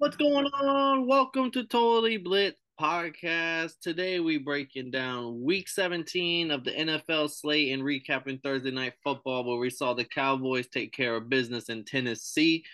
What's 0.00 0.16
going 0.16 0.46
on? 0.46 1.06
Welcome 1.06 1.50
to 1.50 1.62
Totally 1.62 2.16
Blitz 2.16 2.56
podcast. 2.80 3.72
Today 3.82 4.18
we 4.18 4.38
breaking 4.38 4.90
down 4.90 5.42
week 5.42 5.68
17 5.68 6.50
of 6.50 6.64
the 6.64 6.70
NFL 6.70 7.30
slate 7.30 7.70
and 7.70 7.82
recapping 7.82 8.42
Thursday 8.42 8.70
night 8.70 8.94
football 9.04 9.44
where 9.44 9.58
we 9.58 9.68
saw 9.68 9.92
the 9.92 10.06
Cowboys 10.06 10.68
take 10.68 10.94
care 10.94 11.16
of 11.16 11.28
business 11.28 11.68
in 11.68 11.84
Tennessee. 11.84 12.64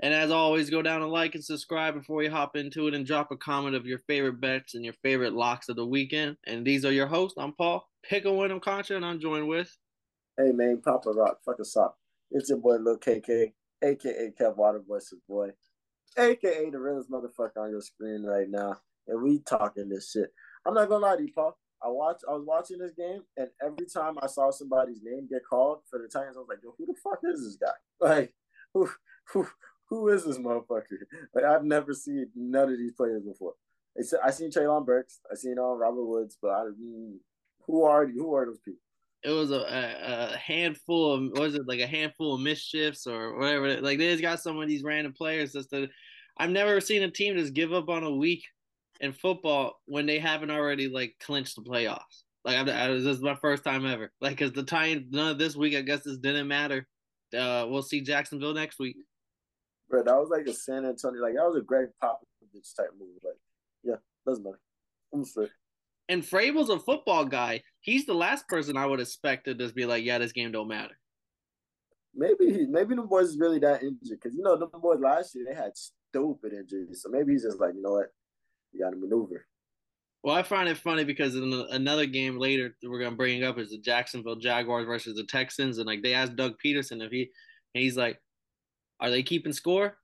And 0.00 0.12
as 0.12 0.30
always, 0.30 0.68
go 0.68 0.82
down 0.82 1.00
and 1.00 1.10
like 1.10 1.34
and 1.34 1.42
subscribe 1.42 1.94
before 1.94 2.22
you 2.22 2.30
hop 2.30 2.56
into 2.56 2.88
it 2.88 2.94
and 2.94 3.06
drop 3.06 3.30
a 3.30 3.38
comment 3.38 3.74
of 3.74 3.86
your 3.86 4.00
favorite 4.00 4.38
bets 4.42 4.74
and 4.74 4.84
your 4.84 4.94
favorite 5.02 5.32
locks 5.32 5.70
of 5.70 5.76
the 5.76 5.86
weekend. 5.86 6.36
And 6.46 6.62
these 6.62 6.84
are 6.84 6.92
your 6.92 7.06
hosts. 7.06 7.38
I'm 7.38 7.54
Paul 7.54 7.88
Pickle 8.02 8.36
Wyndham 8.36 8.60
Contra, 8.60 8.96
and 8.96 9.06
I'm 9.06 9.18
joined 9.18 9.48
with 9.48 9.74
Hey 10.36 10.52
man, 10.52 10.82
Papa 10.84 11.10
Rock, 11.10 11.38
fuck 11.42 11.58
us 11.58 11.74
up. 11.74 11.96
It's 12.32 12.50
your 12.50 12.58
boy 12.58 12.76
Lil 12.76 12.98
KK, 12.98 13.54
aka 13.82 14.32
Kev 14.38 14.58
Watervoice's 14.58 15.22
boy 15.26 15.52
aka 16.18 16.70
the 16.70 16.78
realest 16.78 17.10
motherfucker 17.10 17.58
on 17.58 17.70
your 17.70 17.80
screen 17.80 18.22
right 18.22 18.48
now, 18.48 18.76
and 19.06 19.22
we 19.22 19.40
talking 19.40 19.88
this 19.88 20.10
shit. 20.10 20.32
I'm 20.66 20.74
not 20.74 20.88
gonna 20.88 21.04
lie 21.04 21.16
to 21.16 21.22
you, 21.22 21.32
Paul. 21.34 21.56
I 21.82 21.88
watch. 21.88 22.22
I 22.28 22.32
was 22.32 22.44
watching 22.46 22.78
this 22.78 22.92
game, 22.92 23.22
and 23.36 23.48
every 23.62 23.86
time 23.86 24.16
I 24.22 24.26
saw 24.26 24.50
somebody's 24.50 25.00
name 25.02 25.28
get 25.30 25.42
called 25.48 25.80
for 25.88 25.98
the 25.98 26.08
Titans, 26.08 26.36
I 26.36 26.40
was 26.40 26.48
like, 26.48 26.58
"Yo, 26.62 26.74
who 26.76 26.86
the 26.86 26.94
fuck 27.02 27.20
is 27.24 27.44
this 27.44 27.56
guy? 27.56 27.74
Like, 28.00 28.34
who, 28.74 28.90
who, 29.32 29.46
who 29.88 30.08
is 30.08 30.24
this 30.24 30.38
motherfucker? 30.38 30.98
Like, 31.34 31.44
I've 31.44 31.64
never 31.64 31.94
seen 31.94 32.28
none 32.34 32.70
of 32.70 32.78
these 32.78 32.92
players 32.92 33.22
before. 33.22 33.54
I 34.22 34.30
seen 34.30 34.50
Treylon 34.50 34.84
Burks, 34.84 35.20
I 35.30 35.36
seen 35.36 35.58
uh, 35.58 35.62
Robert 35.62 36.04
Woods, 36.04 36.36
but 36.40 36.50
I 36.50 36.64
mean, 36.78 37.18
who 37.66 37.84
are 37.84 38.06
who 38.06 38.34
are 38.34 38.46
those 38.46 38.60
people? 38.60 38.80
it 39.26 39.30
was 39.30 39.50
a, 39.50 40.32
a, 40.32 40.36
handful 40.36 41.12
of 41.12 41.38
was 41.38 41.54
it 41.54 41.66
like 41.66 41.80
a 41.80 41.86
handful 41.86 42.34
of 42.34 42.40
mischiefs 42.40 43.06
or 43.08 43.36
whatever. 43.36 43.80
Like 43.80 43.98
they 43.98 44.10
just 44.10 44.22
got 44.22 44.40
some 44.40 44.60
of 44.60 44.68
these 44.68 44.84
random 44.84 45.12
players. 45.12 45.52
Just 45.52 45.70
to, 45.70 45.88
I've 46.38 46.50
never 46.50 46.80
seen 46.80 47.02
a 47.02 47.10
team 47.10 47.36
just 47.36 47.54
give 47.54 47.72
up 47.72 47.88
on 47.88 48.04
a 48.04 48.10
week 48.10 48.44
in 49.00 49.12
football 49.12 49.80
when 49.86 50.06
they 50.06 50.18
haven't 50.18 50.50
already 50.50 50.88
like 50.88 51.14
clinched 51.20 51.56
the 51.56 51.62
playoffs. 51.62 52.24
Like 52.44 52.56
I, 52.56 52.84
I, 52.84 52.88
this 52.88 53.04
is 53.04 53.22
my 53.22 53.34
first 53.36 53.64
time 53.64 53.86
ever. 53.86 54.12
Like 54.20 54.38
because 54.38 54.52
the 54.52 54.62
Titans 54.62 55.06
none 55.10 55.32
of 55.32 55.38
this 55.38 55.56
week. 55.56 55.74
I 55.74 55.82
guess 55.82 56.02
this 56.04 56.18
didn't 56.18 56.48
matter. 56.48 56.86
Uh, 57.36 57.66
we'll 57.68 57.82
see 57.82 58.00
Jacksonville 58.00 58.54
next 58.54 58.78
week. 58.78 58.96
Bro, 59.88 60.04
that 60.04 60.16
was 60.16 60.30
like 60.30 60.46
a 60.46 60.52
San 60.52 60.84
Antonio. 60.84 61.22
Like 61.22 61.34
that 61.34 61.46
was 61.46 61.56
a 61.56 61.62
Gregg 61.64 61.88
Popovich 62.02 62.76
type 62.76 62.90
move. 62.98 63.18
Like 63.24 63.34
yeah, 63.82 63.96
doesn't 64.26 64.44
matter. 64.44 64.60
I'm 65.12 65.24
straight. 65.24 65.50
And 66.08 66.22
Vrabel's 66.22 66.70
a 66.70 66.78
football 66.78 67.24
guy. 67.24 67.62
He's 67.80 68.06
the 68.06 68.14
last 68.14 68.46
person 68.48 68.76
I 68.76 68.86
would 68.86 69.00
expect 69.00 69.46
to 69.46 69.54
just 69.54 69.74
be 69.74 69.86
like, 69.86 70.04
yeah, 70.04 70.18
this 70.18 70.32
game 70.32 70.52
don't 70.52 70.68
matter. 70.68 70.96
Maybe 72.14 72.66
maybe 72.66 72.94
the 72.94 73.02
boys 73.02 73.28
is 73.28 73.38
really 73.38 73.58
that 73.58 73.82
injured 73.82 74.20
because 74.22 74.34
you 74.34 74.42
know 74.42 74.56
the 74.56 74.66
boys 74.66 75.00
last 75.00 75.34
year 75.34 75.44
they 75.48 75.54
had 75.54 75.72
stupid 76.16 76.52
injuries, 76.52 77.02
so 77.02 77.08
maybe 77.10 77.32
he's 77.32 77.44
just 77.44 77.60
like, 77.60 77.74
you 77.74 77.82
know 77.82 77.92
what, 77.92 78.12
you 78.72 78.80
got 78.80 78.90
to 78.90 78.96
maneuver. 78.96 79.46
Well, 80.22 80.34
I 80.34 80.42
find 80.42 80.68
it 80.68 80.78
funny 80.78 81.04
because 81.04 81.36
in 81.36 81.52
another 81.70 82.06
game 82.06 82.36
later 82.38 82.74
we're 82.82 82.98
gonna 82.98 83.14
bring 83.14 83.44
up 83.44 83.58
is 83.58 83.70
the 83.70 83.78
Jacksonville 83.78 84.36
Jaguars 84.36 84.86
versus 84.86 85.16
the 85.16 85.24
Texans, 85.24 85.78
and 85.78 85.86
like 85.86 86.02
they 86.02 86.14
asked 86.14 86.36
Doug 86.36 86.54
Pederson 86.64 87.04
if 87.04 87.12
he, 87.12 87.30
he's 87.74 87.96
like, 87.96 88.20
are 88.98 89.10
they 89.10 89.22
keeping 89.22 89.52
score? 89.52 89.96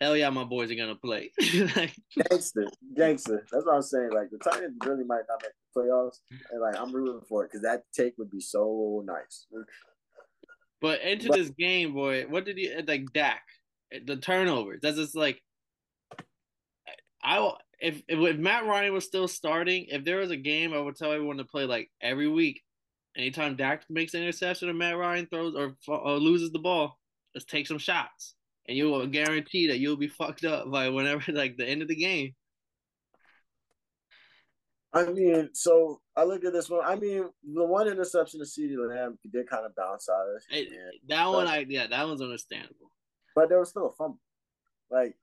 hell 0.00 0.16
yeah, 0.16 0.30
my 0.30 0.44
boys 0.44 0.70
are 0.70 0.74
gonna 0.74 0.96
play. 0.96 1.32
like, 1.76 1.94
gangster, 2.28 2.66
gangster. 2.96 3.46
That's 3.50 3.64
what 3.64 3.76
I'm 3.76 3.82
saying. 3.82 4.10
Like 4.12 4.30
the 4.30 4.38
Titans 4.38 4.76
really 4.84 5.04
might 5.04 5.22
not 5.28 5.42
make 5.42 5.52
the 5.52 5.80
playoffs, 5.80 6.18
and 6.50 6.60
like 6.60 6.78
I'm 6.78 6.94
rooting 6.94 7.22
for 7.28 7.44
it 7.44 7.50
because 7.50 7.62
that 7.62 7.84
take 7.94 8.14
would 8.18 8.30
be 8.30 8.40
so 8.40 9.02
nice. 9.06 9.46
But 10.80 11.00
into 11.02 11.28
but, 11.28 11.38
this 11.38 11.50
game, 11.50 11.94
boy, 11.94 12.26
what 12.28 12.44
did 12.44 12.58
you 12.58 12.82
like? 12.86 13.12
Dak, 13.12 13.42
the 14.04 14.16
turnovers. 14.16 14.80
That's 14.82 14.96
just 14.96 15.16
like, 15.16 15.42
I 17.22 17.52
if 17.80 18.02
if 18.08 18.38
Matt 18.38 18.66
Ryan 18.66 18.92
was 18.92 19.04
still 19.04 19.28
starting, 19.28 19.86
if 19.88 20.04
there 20.04 20.18
was 20.18 20.30
a 20.30 20.36
game, 20.36 20.72
I 20.72 20.78
would 20.78 20.96
tell 20.96 21.12
everyone 21.12 21.38
to 21.38 21.44
play 21.44 21.64
like 21.64 21.90
every 22.00 22.28
week. 22.28 22.62
Anytime 23.16 23.56
Dak 23.56 23.84
makes 23.88 24.14
an 24.14 24.22
interception 24.22 24.68
or 24.68 24.74
Matt 24.74 24.98
Ryan 24.98 25.26
throws 25.26 25.54
or, 25.54 25.74
or 25.88 26.18
loses 26.18 26.52
the 26.52 26.58
ball, 26.58 26.98
let's 27.34 27.46
take 27.46 27.66
some 27.66 27.78
shots 27.78 28.36
and 28.68 28.76
you 28.76 28.86
will 28.86 29.06
guarantee 29.06 29.68
that 29.68 29.78
you'll 29.78 29.96
be 29.96 30.08
fucked 30.08 30.44
up 30.44 30.70
by 30.70 30.88
whenever 30.88 31.24
like 31.32 31.56
the 31.56 31.66
end 31.66 31.82
of 31.82 31.88
the 31.88 31.96
game. 31.96 32.34
I 34.92 35.04
mean, 35.06 35.50
so 35.52 36.00
I 36.16 36.24
look 36.24 36.44
at 36.44 36.54
this 36.54 36.70
one. 36.70 36.80
I 36.82 36.96
mean, 36.96 37.24
the 37.54 37.66
one 37.66 37.86
interception 37.86 38.40
to 38.40 38.46
CeeDee 38.46 38.88
Lamb 38.88 39.18
did 39.30 39.48
kind 39.48 39.66
of 39.66 39.74
bounce 39.76 40.08
out 40.08 40.26
of 40.28 40.42
it. 40.50 40.68
that 41.08 41.26
one, 41.26 41.46
I 41.46 41.66
yeah, 41.68 41.86
that 41.88 42.06
one's 42.06 42.22
understandable. 42.22 42.90
But 43.36 43.50
there 43.50 43.60
was 43.60 43.68
still 43.68 43.86
a 43.86 43.92
fumble. 43.92 44.18
Like 44.90 45.14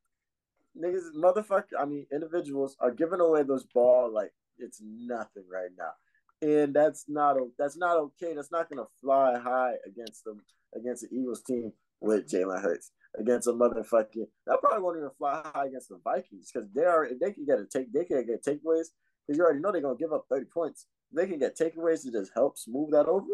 niggas, 0.80 1.16
motherfucker. 1.18 1.74
I 1.80 1.86
mean, 1.86 2.06
individuals 2.14 2.78
are 2.80 2.92
giving 2.92 3.20
away 3.20 3.44
those 3.44 3.66
ball 3.66 4.14
like 4.14 4.32
it's 4.60 4.82
nothing 4.82 5.44
right 5.52 5.72
now, 5.78 6.48
and 6.48 6.74
that's 6.74 7.06
not 7.10 7.38
that's 7.58 7.76
not 7.76 7.98
okay. 7.98 8.36
That's 8.36 8.52
not 8.52 8.70
gonna 8.70 8.88
fly 9.02 9.40
high 9.40 9.74
against 9.86 10.24
them 10.24 10.42
against 10.76 11.02
the 11.02 11.16
Eagles 11.16 11.42
team 11.42 11.74
with 12.02 12.30
Jalen 12.30 12.62
Hurts 12.62 12.92
against 13.18 13.48
a 13.48 13.52
motherfucking. 13.52 14.28
That 14.46 14.60
probably 14.62 14.82
won't 14.82 14.98
even 14.98 15.10
fly 15.18 15.42
high 15.44 15.66
against 15.66 15.90
the 15.90 16.00
Vikings 16.04 16.52
because 16.54 16.70
they 16.74 16.84
are 16.86 17.06
if 17.06 17.20
they 17.20 17.32
can 17.32 17.46
get 17.46 17.60
a 17.60 17.66
take 17.66 17.92
they 17.92 18.06
can 18.06 18.26
get 18.28 18.46
takeaways 18.46 18.88
because 19.26 19.38
you 19.38 19.44
already 19.44 19.60
know 19.60 19.72
they're 19.72 19.82
gonna 19.82 19.98
give 19.98 20.14
up 20.14 20.26
thirty 20.30 20.46
points. 20.46 20.86
They 21.12 21.26
can 21.26 21.40
get 21.40 21.58
takeaways 21.58 22.04
to 22.04 22.12
just 22.12 22.32
help 22.36 22.60
smooth 22.60 22.92
that 22.92 23.08
over. 23.08 23.26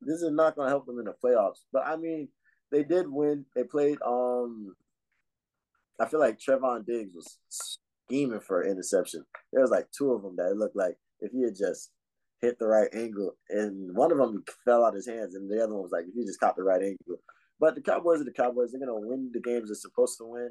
This 0.00 0.22
is 0.22 0.32
not 0.32 0.56
gonna 0.56 0.70
help 0.70 0.86
them 0.86 0.98
in 0.98 1.04
the 1.04 1.14
playoffs. 1.22 1.60
But 1.70 1.86
I 1.86 1.96
mean, 1.96 2.28
they 2.72 2.82
did 2.82 3.06
win. 3.08 3.44
They 3.54 3.64
played. 3.64 3.98
Um, 4.04 4.74
I 6.00 6.06
feel 6.06 6.20
like 6.20 6.40
Trevon 6.40 6.84
Diggs 6.84 7.14
was 7.14 7.38
scheming 8.08 8.40
for 8.40 8.62
an 8.62 8.72
interception. 8.72 9.24
There 9.52 9.62
was 9.62 9.70
like 9.70 9.86
two 9.96 10.12
of 10.12 10.22
them 10.22 10.34
that 10.36 10.56
looked 10.56 10.74
like 10.74 10.96
if 11.20 11.30
he 11.30 11.42
had 11.42 11.54
just 11.54 11.90
hit 12.40 12.58
the 12.58 12.66
right 12.66 12.88
angle, 12.92 13.36
and 13.50 13.94
one 13.94 14.10
of 14.10 14.18
them 14.18 14.42
fell 14.64 14.84
out 14.84 14.88
of 14.88 14.94
his 14.94 15.06
hands, 15.06 15.34
and 15.34 15.48
the 15.48 15.62
other 15.62 15.74
one 15.74 15.82
was 15.82 15.92
like 15.92 16.06
if 16.08 16.14
he 16.14 16.24
just 16.24 16.40
caught 16.40 16.56
the 16.56 16.62
right 16.62 16.82
angle, 16.82 17.20
but 17.60 17.74
the 17.74 17.80
Cowboys 17.80 18.20
are 18.20 18.24
the 18.24 18.32
Cowboys. 18.32 18.72
They're 18.72 18.80
gonna 18.80 18.98
win 18.98 19.30
the 19.32 19.40
games 19.40 19.68
they're 19.68 19.76
supposed 19.76 20.18
to 20.18 20.24
win, 20.24 20.50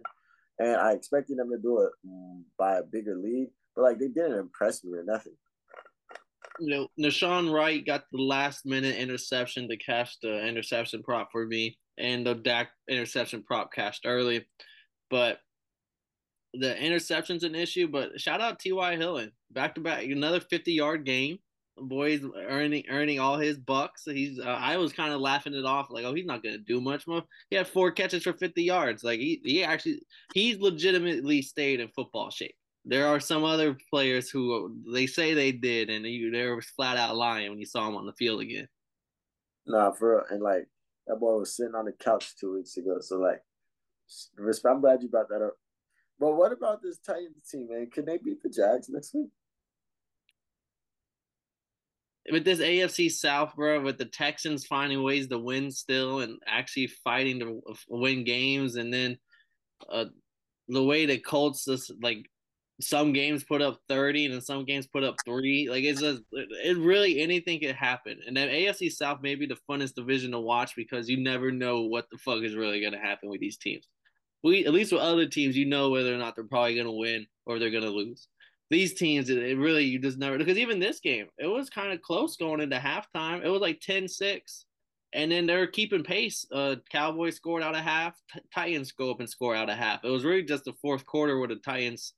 and 0.59 0.78
I 0.78 0.94
expected 0.94 1.38
them 1.38 1.50
to 1.50 1.58
do 1.58 1.82
it 1.82 1.92
by 2.58 2.78
a 2.78 2.84
bigger 2.84 3.18
lead. 3.18 3.50
But 3.76 3.84
like 3.84 4.00
they 4.00 4.08
didn't 4.08 4.40
impress 4.40 4.84
me 4.84 4.98
or 4.98 5.03
nothing. 5.03 5.34
You 6.59 6.70
know, 6.70 6.88
Nahshon 7.00 7.52
Wright 7.52 7.86
got 7.86 8.03
the 8.12 8.22
last 8.22 8.66
minute 8.66 8.96
interception 8.96 9.68
to 9.70 9.78
catch 9.78 10.20
the 10.22 10.46
interception 10.46 11.02
prop 11.02 11.30
for 11.32 11.46
me, 11.46 11.78
and 12.01 12.25
the 12.25 12.35
Dak 12.35 12.69
interception 12.89 13.44
prop 13.44 13.72
cashed 13.73 14.06
early. 14.06 14.45
But 15.09 15.39
the 16.53 16.78
interception's 16.78 17.44
an 17.44 17.56
issue. 17.56 17.88
But 17.88 18.19
shout 18.19 18.41
out 18.41 18.59
T.Y. 18.59 18.97
Hilton, 18.97 19.31
back 19.51 19.75
to 19.75 19.81
back, 19.81 20.03
another 20.03 20.40
fifty 20.40 20.73
yard 20.73 21.06
game 21.06 21.40
boys 21.78 22.22
earning 22.47 22.84
earning 22.90 23.19
all 23.19 23.38
his 23.38 23.57
bucks. 23.57 24.03
He's 24.06 24.40
uh, 24.40 24.44
I 24.44 24.78
was 24.78 24.94
kind 24.94 25.13
of 25.13 25.22
laughing 25.22 25.53
it 25.53 25.66
off 25.66 25.88
like, 25.90 26.06
oh, 26.06 26.13
he's 26.13 26.25
not 26.25 26.44
gonna 26.44 26.57
do 26.57 26.81
much 26.81 27.07
more. 27.07 27.23
He 27.50 27.56
had 27.56 27.67
four 27.67 27.91
catches 27.91 28.23
for 28.23 28.34
fifty 28.34 28.63
yards. 28.63 29.03
Like 29.03 29.19
he 29.19 29.41
he 29.44 29.63
actually 29.63 30.01
he's 30.34 30.59
legitimately 30.59 31.41
stayed 31.41 31.79
in 31.79 31.90
football 31.90 32.29
shape. 32.29 32.56
There 32.85 33.07
are 33.07 33.19
some 33.19 33.44
other 33.44 33.78
players 33.91 34.29
who 34.29 34.75
they 34.91 35.06
say 35.06 35.34
they 35.34 35.51
did, 35.51 35.90
and 35.90 36.06
you 36.06 36.31
they 36.31 36.47
were 36.47 36.61
flat 36.61 36.97
out 36.97 37.16
lying 37.16 37.50
when 37.50 37.59
you 37.59 37.66
saw 37.66 37.88
him 37.88 37.95
on 37.95 38.06
the 38.06 38.13
field 38.13 38.41
again. 38.41 38.67
Nah, 39.67 39.91
for 39.91 40.16
real. 40.16 40.25
and 40.29 40.41
like 40.41 40.67
that 41.07 41.19
boy 41.19 41.39
was 41.39 41.56
sitting 41.56 41.75
on 41.75 41.85
the 41.85 41.91
couch 41.91 42.35
two 42.39 42.56
weeks 42.56 42.78
ago. 42.78 42.97
So 43.00 43.17
like, 43.17 43.41
I'm 44.66 44.81
glad 44.81 45.01
you 45.01 45.09
brought 45.09 45.29
that 45.29 45.44
up. 45.44 45.53
But 46.19 46.35
what 46.35 46.51
about 46.51 46.81
this 46.81 47.00
Titans 47.00 47.50
team, 47.51 47.67
man? 47.69 47.89
Can 47.91 48.06
they 48.06 48.17
beat 48.17 48.44
the 48.44 48.50
Jags 48.50 48.89
next 48.89 49.13
week? 49.13 49.29
with 52.29 52.45
this 52.45 52.59
AFC 52.59 53.11
South, 53.11 53.56
bro, 53.56 53.81
with 53.81 53.97
the 53.97 54.06
Texans 54.06 54.66
finding 54.66 55.01
ways 55.03 55.28
to 55.28 55.40
win 55.40 55.72
still 55.72 56.19
and 56.19 56.38
actually 56.47 56.88
fighting 57.03 57.40
to 57.40 57.61
win 57.90 58.23
games, 58.23 58.75
and 58.75 58.94
then 58.94 59.17
uh, 59.90 60.06
the 60.67 60.84
way 60.84 61.05
the 61.05 61.17
Colts 61.17 61.66
just 61.66 61.91
like 62.02 62.29
some 62.81 63.13
games 63.13 63.43
put 63.43 63.61
up 63.61 63.79
30 63.89 64.25
and 64.25 64.33
then 64.33 64.41
some 64.41 64.66
games 64.66 64.87
put 64.87 65.03
up 65.03 65.16
three. 65.25 65.69
Like 65.69 65.83
it's 65.83 66.01
just 66.01 66.22
it 66.31 66.78
really 66.78 67.22
anything 67.22 67.59
could 67.59 67.75
happen. 67.75 68.19
And 68.28 68.35
then 68.35 68.49
AFC 68.49 68.91
South 68.91 69.22
may 69.22 69.35
be 69.35 69.45
the 69.45 69.57
funnest 69.69 69.95
division 69.95 70.31
to 70.31 70.39
watch 70.39 70.75
because 70.75 71.09
you 71.09 71.17
never 71.17 71.51
know 71.51 71.81
what 71.81 72.07
the 72.11 72.17
fuck 72.17 72.43
is 72.43 72.55
really 72.55 72.81
gonna 72.81 72.99
happen 72.99 73.29
with 73.29 73.41
these 73.41 73.57
teams. 73.57 73.87
We 74.43 74.66
at 74.66 74.73
least 74.73 74.91
with 74.91 75.01
other 75.01 75.28
teams, 75.28 75.55
you 75.55 75.66
know 75.66 75.89
whether 75.89 76.13
or 76.13 76.17
not 76.17 76.35
they're 76.35 76.45
probably 76.45 76.75
gonna 76.75 76.91
win 76.91 77.28
or 77.45 77.59
they're 77.59 77.69
gonna 77.72 77.87
lose 77.87 78.28
these 78.72 78.93
teams, 78.93 79.29
it, 79.29 79.37
it 79.37 79.57
really 79.57 79.83
you 79.83 79.99
just 79.99 80.17
never 80.17 80.37
because 80.37 80.57
even 80.57 80.79
this 80.79 81.01
game, 81.01 81.28
it 81.37 81.45
was 81.45 81.69
kind 81.69 81.91
of 81.91 82.01
close 82.01 82.37
going 82.37 82.61
into 82.61 82.78
halftime. 82.78 83.43
It 83.43 83.49
was 83.49 83.61
like 83.61 83.81
10-6. 83.81 84.63
And 85.13 85.29
then 85.29 85.45
they're 85.45 85.67
keeping 85.67 86.05
pace. 86.05 86.45
Uh, 86.53 86.78
Cowboys 86.89 87.35
scored 87.35 87.63
out 87.63 87.75
of 87.75 87.81
half. 87.81 88.17
T- 88.33 88.39
Titans 88.55 88.93
go 88.93 89.11
up 89.11 89.19
and 89.19 89.29
score 89.29 89.53
out 89.53 89.69
of 89.69 89.75
half. 89.75 90.05
It 90.05 90.09
was 90.09 90.23
really 90.23 90.43
just 90.43 90.63
the 90.63 90.73
fourth 90.81 91.05
quarter 91.05 91.37
where 91.37 91.49
the 91.49 91.57
Titans 91.57 92.13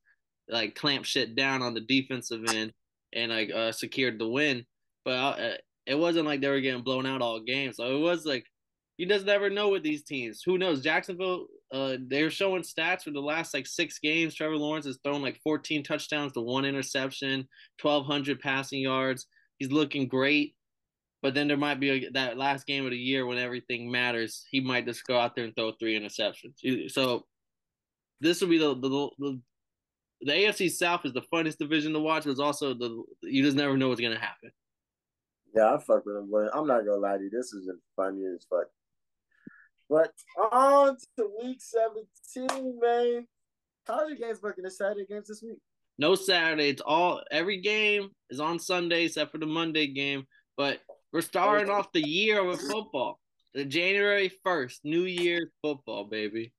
like 0.50 0.76
clamp 0.76 1.06
shit 1.06 1.36
down 1.36 1.62
on 1.62 1.74
the 1.74 1.82
defensive 1.82 2.42
end 2.50 2.74
and 3.14 3.32
like 3.32 3.52
uh, 3.52 3.72
secured 3.72 4.20
the 4.20 4.28
win. 4.28 4.66
But 5.06 5.12
uh, 5.12 5.54
it 5.86 5.96
wasn't 5.96 6.26
like 6.26 6.42
they 6.42 6.50
were 6.50 6.62
getting 6.62 6.84
blown 6.84 7.06
out 7.06 7.22
all 7.22 7.40
game. 7.42 7.74
So 7.74 7.96
it 7.96 8.00
was 8.00 8.26
like 8.26 8.46
You 8.98 9.08
just 9.08 9.26
never 9.26 9.50
know 9.50 9.70
with 9.70 9.84
these 9.84 10.04
teams. 10.04 10.42
Who 10.46 10.58
knows? 10.58 10.82
Jacksonville, 10.82 11.48
uh, 11.74 11.98
they're 12.08 12.30
showing 12.30 12.62
stats 12.64 13.04
for 13.04 13.12
the 13.12 13.20
last 13.20 13.54
like 13.54 13.68
six 13.68 14.00
games. 14.00 14.36
Trevor 14.36 14.58
Lawrence 14.58 14.86
has 14.86 15.00
thrown 15.04 15.22
like 15.22 15.40
14 15.44 15.84
touchdowns 15.84 16.34
to 16.34 16.42
one 16.42 16.66
interception, 16.66 17.48
1,200 17.82 18.40
passing 18.40 18.82
yards. 18.82 19.28
He's 19.58 19.72
looking 19.72 20.08
great. 20.08 20.56
But 21.22 21.34
then 21.34 21.48
there 21.48 21.58
might 21.58 21.80
be 21.80 21.90
a, 21.90 22.10
that 22.12 22.38
last 22.38 22.68
game 22.68 22.86
of 22.86 22.92
the 22.92 22.98
year 22.98 23.26
when 23.26 23.38
everything 23.38 23.90
matters. 23.90 24.46
He 24.52 24.60
might 24.60 24.86
just 24.86 25.06
go 25.08 25.18
out 25.18 25.36
there 25.36 25.46
and 25.46 25.56
throw 25.56 25.72
three 25.72 25.98
interceptions. 25.98 26.92
So 26.92 27.26
this 28.20 28.42
will 28.42 28.50
be 28.50 28.58
the 28.58 28.76
the, 28.76 29.10
the 29.20 29.42
the 30.26 30.32
AFC 30.32 30.72
South 30.72 31.06
is 31.06 31.14
the 31.14 31.22
funnest 31.34 31.58
division 31.58 31.94
to 31.94 32.00
watch, 32.00 32.24
but 32.24 32.32
it's 32.32 32.40
also 32.40 32.74
the 32.74 33.04
you 33.22 33.44
just 33.44 33.58
never 33.58 33.78
know 33.78 33.90
what's 33.90 34.02
gonna 34.02 34.20
happen. 34.20 34.52
Yeah, 35.56 35.74
I 35.74 35.78
fuck 35.78 36.06
with 36.06 36.16
him, 36.16 36.30
but 36.32 36.50
I'm 36.54 36.68
not 36.68 36.86
gonna 36.86 36.98
lie 36.98 37.18
to 37.18 37.24
you, 37.24 37.30
this 37.30 37.54
is 37.54 37.70
funny 37.96 38.24
as 38.26 38.46
fuck. 38.50 38.68
But 39.90 40.14
on 40.52 40.98
to 41.18 41.30
week 41.42 41.60
17, 41.62 42.80
man. 42.82 43.28
How's 43.86 44.10
your 44.10 44.18
games 44.18 44.42
working? 44.42 44.64
The 44.64 44.72
Saturday 44.72 45.06
games 45.06 45.28
this 45.28 45.44
week? 45.44 45.60
No 45.98 46.16
Saturday. 46.16 46.70
It's 46.70 46.82
all 46.82 47.22
every 47.30 47.62
game 47.62 48.10
is 48.30 48.40
on 48.40 48.60
Sunday 48.60 49.06
except 49.06 49.32
for 49.32 49.38
the 49.38 49.46
Monday 49.46 49.88
game. 49.88 50.26
But 50.58 50.80
we're 51.12 51.22
starting 51.22 51.70
oh. 51.70 51.74
off 51.74 51.92
the 51.92 52.08
year 52.08 52.44
with 52.44 52.62
football. 52.62 53.20
The 53.54 53.66
January 53.66 54.32
1st, 54.46 54.80
New 54.84 55.04
Year's 55.04 55.50
football, 55.62 56.06
baby. 56.06 56.54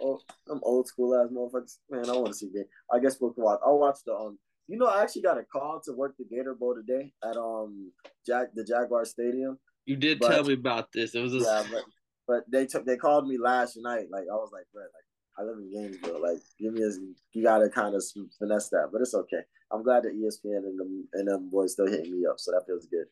Oh, 0.00 0.20
I'm 0.50 0.60
old 0.62 0.86
school 0.88 1.14
ass 1.14 1.30
motherfuckers. 1.32 1.78
Man, 1.90 2.08
I 2.08 2.12
want 2.12 2.28
to 2.28 2.34
see 2.34 2.50
game. 2.50 2.64
I 2.92 2.98
guess 2.98 3.16
we'll 3.20 3.34
watch. 3.36 3.60
I'll 3.64 3.78
watch 3.78 3.98
the 4.06 4.14
um. 4.14 4.38
You 4.68 4.78
know, 4.78 4.86
I 4.86 5.02
actually 5.02 5.22
got 5.22 5.38
a 5.38 5.42
call 5.42 5.80
to 5.84 5.92
work 5.92 6.14
the 6.18 6.24
Gator 6.24 6.54
Bowl 6.54 6.74
today 6.74 7.12
at 7.24 7.36
um 7.36 7.92
Jack 8.26 8.48
the 8.54 8.64
Jaguar 8.64 9.04
Stadium. 9.04 9.58
You 9.86 9.96
did 9.96 10.20
but, 10.20 10.28
tell 10.28 10.44
me 10.44 10.54
about 10.54 10.92
this. 10.92 11.14
It 11.14 11.20
was 11.20 11.34
a... 11.34 11.38
yeah, 11.38 11.64
but 11.70 11.82
but 12.26 12.44
they 12.50 12.66
took 12.66 12.86
they 12.86 12.96
called 12.96 13.26
me 13.26 13.38
last 13.38 13.76
night. 13.80 14.06
Like 14.10 14.24
I 14.30 14.34
was 14.34 14.50
like, 14.52 14.64
bro, 14.72 14.82
like 14.82 15.38
I 15.38 15.42
live 15.42 15.58
in 15.58 15.72
Gainesville. 15.72 16.22
Like 16.22 16.38
give 16.58 16.72
me 16.72 16.82
a 16.82 16.90
you 17.32 17.42
gotta 17.42 17.68
kind 17.68 17.94
of 17.94 18.04
finesse 18.38 18.68
that, 18.70 18.90
but 18.92 19.00
it's 19.00 19.14
okay. 19.14 19.42
I'm 19.72 19.82
glad 19.82 20.04
that 20.04 20.14
ESPN 20.14 20.58
and 20.58 20.78
them 20.78 21.08
and 21.14 21.28
them 21.28 21.50
boys 21.50 21.72
still 21.72 21.88
hitting 21.88 22.12
me 22.12 22.26
up, 22.26 22.38
so 22.38 22.52
that 22.52 22.64
feels 22.66 22.86
good. 22.86 23.06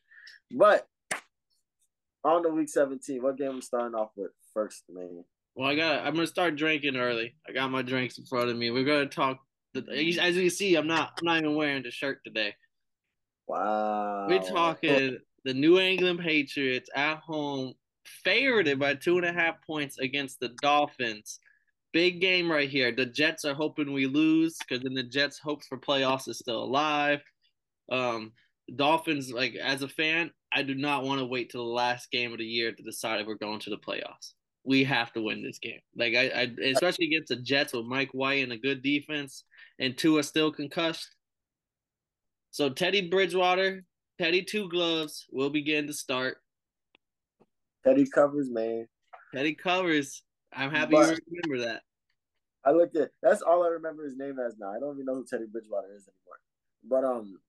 But 0.51 0.87
on 2.23 2.43
the 2.43 2.49
week 2.49 2.69
17, 2.69 3.21
what 3.21 3.37
game 3.37 3.55
we 3.55 3.61
starting 3.61 3.95
off 3.95 4.11
with 4.15 4.31
first, 4.53 4.83
man? 4.89 5.23
Well, 5.55 5.69
I 5.69 5.75
got. 5.75 6.05
I'm 6.05 6.13
gonna 6.13 6.27
start 6.27 6.55
drinking 6.55 6.95
early. 6.95 7.35
I 7.47 7.51
got 7.51 7.71
my 7.71 7.81
drinks 7.81 8.17
in 8.17 8.25
front 8.25 8.49
of 8.49 8.57
me. 8.57 8.71
We're 8.71 8.85
gonna 8.85 9.07
talk. 9.07 9.39
As 9.75 10.37
you 10.37 10.49
see, 10.49 10.75
I'm 10.75 10.87
not. 10.87 11.13
I'm 11.19 11.25
not 11.25 11.37
even 11.39 11.55
wearing 11.55 11.83
the 11.83 11.91
shirt 11.91 12.19
today. 12.23 12.55
Wow. 13.47 14.27
We're 14.29 14.39
talking 14.39 15.17
the 15.43 15.53
New 15.53 15.79
England 15.79 16.19
Patriots 16.19 16.89
at 16.95 17.17
home, 17.17 17.73
favored 18.05 18.79
by 18.79 18.95
two 18.95 19.17
and 19.17 19.25
a 19.25 19.33
half 19.33 19.55
points 19.65 19.97
against 19.97 20.39
the 20.39 20.49
Dolphins. 20.61 21.39
Big 21.91 22.21
game 22.21 22.49
right 22.49 22.69
here. 22.69 22.93
The 22.93 23.07
Jets 23.07 23.43
are 23.43 23.53
hoping 23.53 23.91
we 23.91 24.07
lose 24.07 24.57
because 24.57 24.81
then 24.83 24.93
the 24.93 25.03
Jets' 25.03 25.39
hopes 25.39 25.67
for 25.67 25.77
playoffs 25.77 26.29
is 26.29 26.39
still 26.39 26.63
alive. 26.63 27.21
Um, 27.91 28.31
Dolphins, 28.73 29.33
like 29.33 29.55
as 29.55 29.81
a 29.81 29.89
fan, 29.89 30.31
I 30.53 30.63
do 30.63 30.75
not 30.75 31.03
want 31.03 31.19
to 31.19 31.25
wait 31.25 31.49
till 31.49 31.65
the 31.65 31.73
last 31.73 32.09
game 32.09 32.31
of 32.31 32.37
the 32.37 32.45
year 32.45 32.71
to 32.71 32.83
decide 32.83 33.19
if 33.19 33.27
we're 33.27 33.35
going 33.35 33.59
to 33.59 33.69
the 33.69 33.77
playoffs 33.77 34.31
we 34.63 34.83
have 34.83 35.11
to 35.13 35.21
win 35.21 35.43
this 35.43 35.59
game. 35.59 35.79
Like 35.95 36.13
I, 36.15 36.27
I 36.29 36.51
especially 36.69 37.07
against 37.07 37.29
the 37.29 37.37
Jets 37.37 37.73
with 37.73 37.85
Mike 37.85 38.11
White 38.13 38.43
and 38.43 38.51
a 38.51 38.57
good 38.57 38.83
defense, 38.83 39.43
and 39.79 39.97
Tua 39.97 40.23
still 40.23 40.51
concussed. 40.51 41.15
So 42.51 42.69
Teddy 42.69 43.09
Bridgewater, 43.09 43.83
Teddy 44.19 44.43
Two 44.43 44.69
Gloves 44.69 45.25
will 45.31 45.49
begin 45.49 45.87
to 45.87 45.93
start. 45.93 46.37
Teddy 47.83 48.05
covers, 48.05 48.49
man. 48.49 48.87
Teddy 49.33 49.55
covers. 49.55 50.23
I'm 50.53 50.69
happy 50.69 50.93
but 50.93 51.09
you 51.09 51.41
remember 51.47 51.65
that. 51.69 51.81
I 52.63 52.71
looked 52.71 52.95
at 52.95 53.09
that's 53.23 53.41
all 53.41 53.63
I 53.63 53.69
remember 53.69 54.03
his 54.03 54.17
name 54.17 54.37
as 54.39 54.55
now. 54.59 54.71
I 54.71 54.79
don't 54.79 54.95
even 54.95 55.05
know 55.05 55.15
who 55.15 55.25
Teddy 55.25 55.45
Bridgewater 55.51 55.87
is 55.95 56.07
anymore. 56.07 56.39
But 56.83 57.03
um 57.03 57.39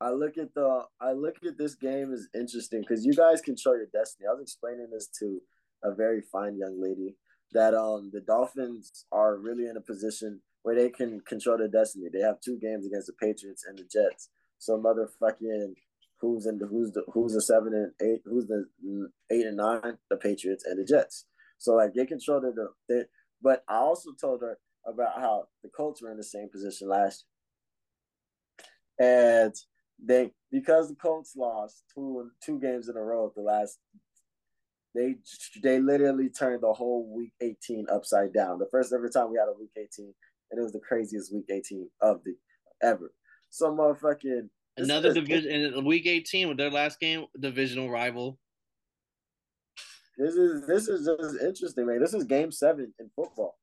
I 0.00 0.10
look 0.10 0.38
at 0.38 0.54
the 0.54 0.84
I 1.00 1.12
look 1.12 1.36
at 1.44 1.58
this 1.58 1.74
game 1.74 2.12
as 2.12 2.28
interesting 2.34 2.82
because 2.82 3.04
you 3.04 3.14
guys 3.14 3.40
control 3.40 3.76
your 3.76 3.86
destiny. 3.86 4.26
I 4.28 4.32
was 4.32 4.42
explaining 4.42 4.88
this 4.92 5.08
to 5.18 5.40
a 5.82 5.94
very 5.94 6.20
fine 6.20 6.56
young 6.56 6.80
lady 6.80 7.16
that 7.52 7.74
um 7.74 8.10
the 8.12 8.20
Dolphins 8.20 9.04
are 9.12 9.36
really 9.36 9.66
in 9.66 9.76
a 9.76 9.80
position 9.80 10.40
where 10.62 10.74
they 10.74 10.90
can 10.90 11.20
control 11.20 11.58
their 11.58 11.68
destiny. 11.68 12.06
They 12.12 12.20
have 12.20 12.40
two 12.40 12.58
games 12.60 12.86
against 12.86 13.06
the 13.06 13.12
Patriots 13.12 13.64
and 13.68 13.78
the 13.78 13.84
Jets. 13.84 14.30
So 14.58 14.76
motherfucking 14.78 15.74
who's 16.20 16.46
in 16.46 16.58
the 16.58 16.66
who's 16.66 16.92
the 16.92 17.04
who's 17.12 17.34
the 17.34 17.40
seven 17.40 17.72
and 17.74 17.92
eight 18.02 18.22
who's 18.24 18.46
the 18.46 18.66
eight 19.30 19.46
and 19.46 19.56
nine 19.56 19.98
the 20.10 20.16
Patriots 20.16 20.64
and 20.66 20.78
the 20.78 20.84
Jets. 20.84 21.26
So 21.58 21.74
like 21.74 21.94
they 21.94 22.06
control 22.06 22.40
the 22.40 22.68
they, 22.88 23.04
but 23.40 23.64
I 23.68 23.76
also 23.76 24.10
told 24.20 24.42
her 24.42 24.58
about 24.86 25.20
how 25.20 25.48
the 25.62 25.68
Colts 25.68 26.02
were 26.02 26.10
in 26.10 26.16
the 26.16 26.24
same 26.24 26.48
position 26.48 26.88
last 26.88 27.24
year. 28.98 29.44
And 29.44 29.54
they 30.04 30.32
because 30.50 30.88
the 30.88 30.94
Colts 30.94 31.34
lost 31.36 31.84
two 31.94 32.30
two 32.44 32.58
games 32.58 32.88
in 32.88 32.96
a 32.96 33.02
row 33.02 33.32
the 33.34 33.42
last 33.42 33.78
they 34.96 35.14
they 35.62 35.80
literally 35.80 36.28
turned 36.28 36.62
the 36.62 36.72
whole 36.72 37.12
week 37.14 37.32
18 37.40 37.86
upside 37.92 38.32
down. 38.32 38.58
The 38.58 38.68
first 38.70 38.92
ever 38.92 39.08
time 39.08 39.30
we 39.30 39.38
had 39.38 39.48
a 39.48 39.58
week 39.58 39.70
18, 39.76 40.12
and 40.50 40.58
it 40.58 40.62
was 40.62 40.72
the 40.72 40.80
craziest 40.80 41.32
week 41.32 41.46
18 41.50 41.88
of 42.00 42.22
the 42.24 42.34
ever. 42.82 43.12
So 43.50 43.72
motherfucking 43.74 44.48
another 44.76 45.12
division 45.12 45.50
in 45.50 45.84
week 45.84 46.06
18 46.06 46.48
with 46.48 46.56
their 46.56 46.70
last 46.70 46.98
game, 46.98 47.26
divisional 47.38 47.90
rival. 47.90 48.38
This 50.18 50.34
is 50.34 50.66
this 50.66 50.88
is 50.88 51.06
just 51.06 51.42
interesting, 51.42 51.86
man. 51.86 52.00
This 52.00 52.14
is 52.14 52.24
game 52.24 52.50
seven 52.50 52.92
in 52.98 53.10
football. 53.14 53.58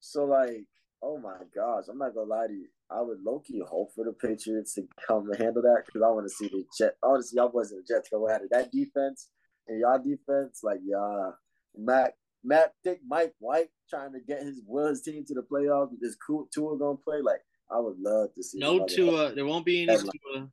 So 0.00 0.24
like, 0.24 0.64
oh 1.02 1.18
my 1.18 1.38
gosh, 1.54 1.84
I'm 1.90 1.98
not 1.98 2.14
gonna 2.14 2.30
lie 2.30 2.46
to 2.46 2.52
you. 2.52 2.68
I 2.90 3.02
would 3.02 3.20
low 3.22 3.40
key 3.40 3.60
hope 3.68 3.90
for 3.94 4.04
the 4.04 4.12
Patriots 4.12 4.74
to 4.74 4.82
come 5.06 5.28
and 5.30 5.38
handle 5.38 5.62
that 5.62 5.82
because 5.84 6.00
I 6.02 6.08
want 6.10 6.26
to 6.26 6.30
see 6.30 6.48
the 6.48 6.64
Jet. 6.78 6.94
I 7.02 7.08
want 7.08 7.22
to 7.22 7.26
see 7.26 7.36
y'all 7.36 7.48
boys 7.48 7.72
in 7.72 7.78
the 7.78 7.84
Jets 7.94 8.08
go 8.08 8.28
at 8.28 8.40
it. 8.40 8.48
That 8.50 8.72
defense 8.72 9.28
and 9.68 9.80
y'all 9.80 9.98
defense, 9.98 10.60
like 10.62 10.80
y'all, 10.84 11.34
Matt, 11.76 12.14
Matt, 12.44 12.72
Dick, 12.82 13.00
Mike 13.06 13.34
White 13.38 13.68
trying 13.88 14.12
to 14.12 14.20
get 14.20 14.42
his 14.42 14.62
Woods 14.66 15.02
team 15.02 15.24
to 15.26 15.34
the 15.34 15.42
playoffs. 15.42 15.92
Is 16.00 16.16
cool 16.16 16.48
Tua 16.52 16.78
gonna 16.78 16.96
play? 16.96 17.20
Like 17.22 17.40
I 17.70 17.78
would 17.78 17.98
love 17.98 18.34
to 18.34 18.42
see. 18.42 18.58
No 18.58 18.86
Tua. 18.86 19.34
There 19.34 19.46
won't 19.46 19.66
be 19.66 19.82
any 19.82 19.96
Tua. 19.96 20.48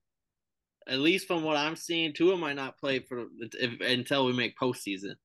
At 0.88 1.00
least 1.00 1.28
from 1.28 1.44
what 1.44 1.58
I'm 1.58 1.76
seeing, 1.76 2.14
Tua 2.14 2.38
might 2.38 2.56
not 2.56 2.78
play 2.78 3.00
for 3.00 3.26
if, 3.40 3.82
until 3.82 4.26
we 4.26 4.34
make 4.34 4.58
postseason. 4.58 5.16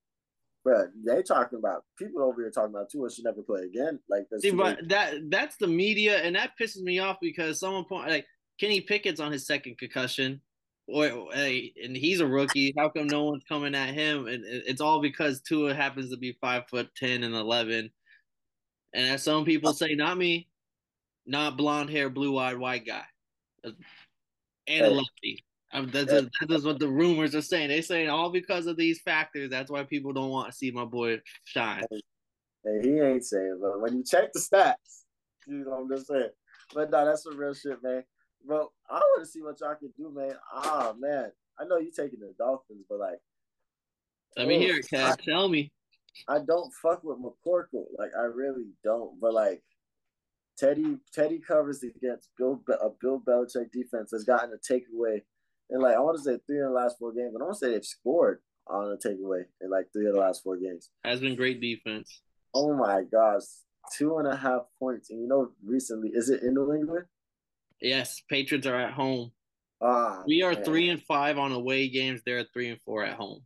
But 0.64 0.88
they 1.04 1.22
talking 1.22 1.58
about 1.58 1.84
people 1.98 2.22
over 2.22 2.42
here 2.42 2.50
talking 2.50 2.74
about 2.74 2.90
Tua 2.90 3.10
should 3.10 3.24
never 3.24 3.42
play 3.42 3.62
again. 3.62 3.98
Like 4.08 4.26
see, 4.38 4.50
but 4.50 4.88
that 4.88 5.14
that's 5.30 5.56
the 5.56 5.66
media, 5.66 6.18
and 6.18 6.36
that 6.36 6.52
pisses 6.60 6.82
me 6.82 6.98
off 6.98 7.16
because 7.20 7.60
someone 7.60 7.84
point 7.84 8.10
like 8.10 8.26
Kenny 8.58 8.80
Pickett's 8.80 9.20
on 9.20 9.32
his 9.32 9.46
second 9.46 9.78
concussion 9.78 10.40
and 10.92 11.96
he's 11.96 12.20
a 12.20 12.26
rookie. 12.26 12.74
How 12.76 12.88
come 12.88 13.06
no 13.06 13.24
one's 13.24 13.44
coming 13.48 13.74
at 13.74 13.94
him? 13.94 14.26
And 14.26 14.44
it's 14.44 14.80
all 14.80 15.00
because 15.00 15.40
Tua 15.40 15.74
happens 15.74 16.10
to 16.10 16.16
be 16.16 16.36
five 16.40 16.68
foot 16.68 16.90
ten 16.96 17.22
and 17.22 17.34
eleven. 17.34 17.90
And 18.92 19.08
as 19.08 19.22
some 19.22 19.44
people 19.44 19.72
say, 19.72 19.94
not 19.94 20.18
me, 20.18 20.48
not 21.26 21.56
blonde 21.56 21.90
hair, 21.90 22.10
blue 22.10 22.36
eyed 22.38 22.58
white 22.58 22.86
guy, 22.86 23.04
and 23.64 24.86
a 24.86 24.90
lefty. 24.90 25.44
that's, 25.92 26.12
a, 26.12 26.28
that's 26.48 26.64
what 26.64 26.80
the 26.80 26.88
rumors 26.88 27.34
are 27.34 27.42
saying. 27.42 27.68
They're 27.68 27.82
saying 27.82 28.08
all 28.08 28.30
because 28.30 28.66
of 28.66 28.76
these 28.76 29.00
factors. 29.00 29.50
That's 29.50 29.70
why 29.70 29.84
people 29.84 30.12
don't 30.12 30.30
want 30.30 30.50
to 30.50 30.56
see 30.56 30.72
my 30.72 30.84
boy 30.84 31.20
shine. 31.44 31.84
Hey, 32.64 32.80
he 32.82 33.00
ain't 33.00 33.24
saying, 33.24 33.58
but 33.62 33.80
when 33.80 33.96
you 33.96 34.04
check 34.04 34.32
the 34.32 34.40
stats, 34.40 34.74
you 35.46 35.64
know 35.64 35.70
what 35.70 35.80
I'm 35.82 35.88
just 35.88 36.08
saying. 36.08 36.30
But 36.74 36.90
no, 36.90 37.04
that's 37.04 37.22
some 37.22 37.36
real 37.36 37.54
shit, 37.54 37.82
man. 37.82 38.04
Bro, 38.46 38.70
I 38.88 38.94
want 38.94 39.24
to 39.24 39.30
see 39.30 39.42
what 39.42 39.60
y'all 39.60 39.74
can 39.74 39.92
do, 39.96 40.10
man. 40.14 40.34
Ah, 40.52 40.94
man. 40.98 41.30
I 41.58 41.64
know 41.64 41.76
you're 41.76 41.92
taking 41.92 42.20
the 42.20 42.34
Dolphins, 42.38 42.84
but 42.88 42.98
like, 42.98 43.18
let 44.36 44.48
me 44.48 44.58
hear 44.58 44.76
it, 44.76 44.88
Cat. 44.88 45.20
Tell 45.22 45.48
me. 45.48 45.72
I 46.28 46.38
don't 46.38 46.72
fuck 46.82 47.02
with 47.04 47.18
McCorkle. 47.18 47.86
Like, 47.98 48.10
I 48.18 48.22
really 48.22 48.68
don't. 48.84 49.20
But 49.20 49.34
like, 49.34 49.62
Teddy 50.60 50.98
Teddy 51.12 51.38
covers 51.38 51.82
against 51.82 52.28
Bill 52.36 52.62
a 52.68 52.90
Bill 53.00 53.20
Belichick 53.20 53.72
defense 53.72 54.10
has 54.12 54.24
gotten 54.24 54.52
a 54.52 54.72
takeaway, 54.72 55.22
and 55.70 55.82
like 55.82 55.96
I 55.96 56.00
want 56.00 56.18
to 56.18 56.22
say 56.22 56.38
three 56.46 56.58
in 56.58 56.64
the 56.64 56.70
last 56.70 56.98
four 56.98 57.12
games, 57.12 57.30
but 57.32 57.40
I 57.40 57.46
want 57.46 57.58
to 57.58 57.66
say 57.66 57.72
they've 57.72 57.84
scored 57.84 58.40
on 58.66 58.92
a 58.92 59.08
takeaway 59.08 59.44
in 59.62 59.70
like 59.70 59.86
three 59.92 60.06
of 60.06 60.12
the 60.12 60.20
last 60.20 60.42
four 60.42 60.58
games. 60.58 60.90
Has 61.02 61.20
been 61.20 61.34
great 61.34 61.62
defense. 61.62 62.20
Oh 62.52 62.74
my 62.74 63.04
gosh, 63.10 63.42
two 63.96 64.18
and 64.18 64.28
a 64.28 64.36
half 64.36 64.62
points, 64.78 65.10
and 65.10 65.22
you 65.22 65.28
know 65.28 65.50
recently 65.64 66.10
is 66.12 66.28
it 66.28 66.42
in 66.42 66.52
New 66.52 66.74
England? 66.74 67.06
Yes, 67.80 68.22
Patriots 68.28 68.66
are 68.66 68.76
at 68.76 68.92
home. 68.92 69.32
Ah, 69.82 70.22
we 70.26 70.42
are 70.42 70.52
man. 70.52 70.64
three 70.64 70.88
and 70.90 71.02
five 71.02 71.38
on 71.38 71.52
away 71.52 71.88
games. 71.88 72.20
They're 72.24 72.44
three 72.52 72.68
and 72.68 72.80
four 72.82 73.04
at 73.04 73.16
home. 73.16 73.42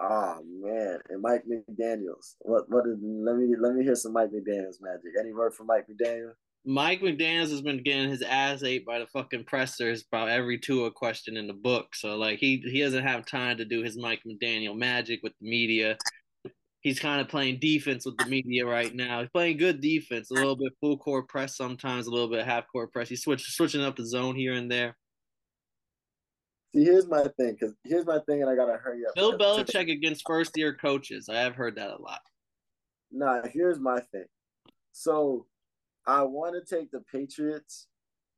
Oh 0.00 0.40
man, 0.44 0.98
and 1.08 1.22
Mike 1.22 1.44
McDaniel's. 1.50 2.36
What? 2.40 2.64
What? 2.68 2.86
Is, 2.86 2.96
let 3.00 3.36
me 3.36 3.54
let 3.58 3.74
me 3.74 3.84
hear 3.84 3.94
some 3.94 4.12
Mike 4.12 4.30
McDaniel's 4.30 4.80
magic. 4.80 5.12
Any 5.18 5.32
word 5.32 5.54
from 5.54 5.66
Mike 5.66 5.86
McDaniel? 5.88 6.32
Mike 6.68 7.00
McDaniels 7.00 7.50
has 7.50 7.62
been 7.62 7.82
getting 7.82 8.10
his 8.10 8.22
ass 8.22 8.64
ate 8.64 8.84
by 8.84 8.98
the 8.98 9.06
fucking 9.06 9.44
pressers 9.44 10.04
about 10.10 10.28
every 10.28 10.58
two 10.58 10.80
Tua 10.80 10.90
question 10.90 11.36
in 11.36 11.46
the 11.46 11.52
book. 11.52 11.94
So 11.94 12.16
like 12.16 12.38
he 12.38 12.62
he 12.66 12.80
doesn't 12.80 13.04
have 13.04 13.24
time 13.24 13.58
to 13.58 13.64
do 13.64 13.82
his 13.82 13.96
Mike 13.96 14.22
McDaniel 14.26 14.76
magic 14.76 15.20
with 15.22 15.32
the 15.40 15.48
media. 15.48 15.96
He's 16.86 17.00
kind 17.00 17.20
of 17.20 17.26
playing 17.26 17.58
defense 17.58 18.06
with 18.06 18.16
the 18.16 18.26
media 18.26 18.64
right 18.64 18.94
now. 18.94 19.18
He's 19.18 19.28
playing 19.30 19.56
good 19.56 19.80
defense, 19.80 20.30
a 20.30 20.34
little 20.34 20.54
bit 20.54 20.72
full 20.80 20.96
court 20.96 21.28
press 21.28 21.56
sometimes, 21.56 22.06
a 22.06 22.12
little 22.12 22.28
bit 22.28 22.46
half 22.46 22.68
court 22.70 22.92
press. 22.92 23.08
He's 23.08 23.22
switch, 23.22 23.42
switching 23.42 23.82
up 23.82 23.96
the 23.96 24.06
zone 24.06 24.36
here 24.36 24.52
and 24.52 24.70
there. 24.70 24.96
See, 26.72 26.84
here's 26.84 27.08
my 27.08 27.24
thing, 27.36 27.56
because 27.58 27.74
here's 27.82 28.06
my 28.06 28.20
thing, 28.28 28.40
and 28.40 28.48
I 28.48 28.54
gotta 28.54 28.76
hurry 28.76 29.04
up. 29.04 29.16
Bill 29.16 29.36
Belichick 29.36 29.90
against 29.90 30.22
first 30.28 30.52
year 30.54 30.74
coaches. 30.74 31.28
I 31.28 31.38
have 31.38 31.56
heard 31.56 31.74
that 31.74 31.90
a 31.90 32.00
lot. 32.00 32.20
Nah, 33.10 33.40
here's 33.52 33.80
my 33.80 33.98
thing. 34.12 34.26
So 34.92 35.46
I 36.06 36.22
want 36.22 36.54
to 36.54 36.76
take 36.76 36.92
the 36.92 37.00
Patriots 37.12 37.88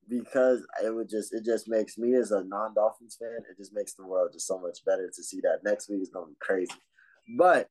because 0.09 0.67
it 0.83 0.95
would 0.95 1.11
just 1.11 1.35
it 1.35 1.45
just 1.45 1.69
makes 1.69 1.99
me 1.99 2.15
as 2.15 2.31
a 2.31 2.45
non-Dolphins 2.45 3.19
fan, 3.21 3.41
it 3.51 3.59
just 3.59 3.75
makes 3.75 3.93
the 3.93 4.07
world 4.07 4.31
just 4.33 4.47
so 4.47 4.59
much 4.59 4.83
better 4.87 5.11
to 5.15 5.23
see 5.23 5.43
that 5.43 5.59
next 5.65 5.91
week 5.91 6.01
is 6.01 6.09
gonna 6.09 6.29
be 6.29 6.37
crazy. 6.41 6.73
But 7.37 7.69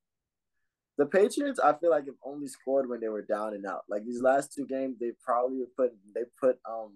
the 0.98 1.06
Patriots, 1.06 1.60
I 1.60 1.74
feel 1.74 1.92
like 1.92 2.06
have 2.06 2.16
only 2.24 2.48
scored 2.48 2.90
when 2.90 3.00
they 3.00 3.08
were 3.08 3.22
down 3.22 3.54
and 3.54 3.66
out. 3.66 3.84
Like 3.88 4.04
these 4.06 4.22
last 4.22 4.54
two 4.54 4.66
games, 4.66 4.98
they 5.00 5.12
probably 5.24 5.64
put 5.76 5.92
they 6.16 6.24
put 6.42 6.58
um 6.70 6.94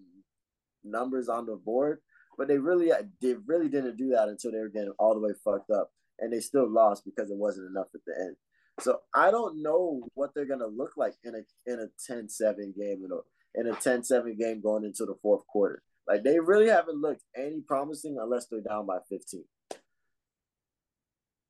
numbers 0.84 1.30
on 1.30 1.46
the 1.46 1.56
board, 1.56 2.00
but 2.38 2.48
they 2.48 2.58
really 2.58 2.92
they 3.22 3.36
really 3.46 3.70
didn't 3.70 3.98
do 3.98 4.10
that 4.10 4.28
until 4.28 4.52
they 4.52 4.58
were 4.58 4.70
getting 4.70 4.94
all 4.98 5.14
the 5.14 5.20
way 5.20 5.34
fucked 5.44 5.70
up, 5.70 5.92
and 6.20 6.34
they 6.34 6.40
still 6.40 6.68
lost 6.68 7.06
because 7.06 7.30
it 7.30 7.38
wasn't 7.38 7.70
enough 7.70 7.88
at 7.94 8.02
the 8.08 8.14
end. 8.20 8.36
So 8.80 9.00
I 9.14 9.30
don't 9.30 9.62
know 9.62 10.02
what 10.16 10.32
they're 10.34 10.46
gonna 10.46 10.66
look 10.66 10.94
like 10.98 11.14
in 11.24 11.36
a 11.36 11.72
in 11.72 11.80
a 11.80 12.12
10-7 12.12 12.56
game, 12.76 13.02
you 13.02 13.08
know, 13.08 13.22
in 13.54 13.68
a 13.68 13.74
10-7 13.74 14.38
game 14.40 14.62
going 14.62 14.84
into 14.84 15.06
the 15.06 15.16
fourth 15.22 15.46
quarter. 15.46 15.84
Like 16.08 16.24
they 16.24 16.40
really 16.40 16.70
haven't 16.70 17.00
looked 17.00 17.22
any 17.36 17.62
promising 17.62 18.18
unless 18.20 18.48
they're 18.48 18.62
down 18.62 18.88
by 18.88 18.98
15. 19.10 19.44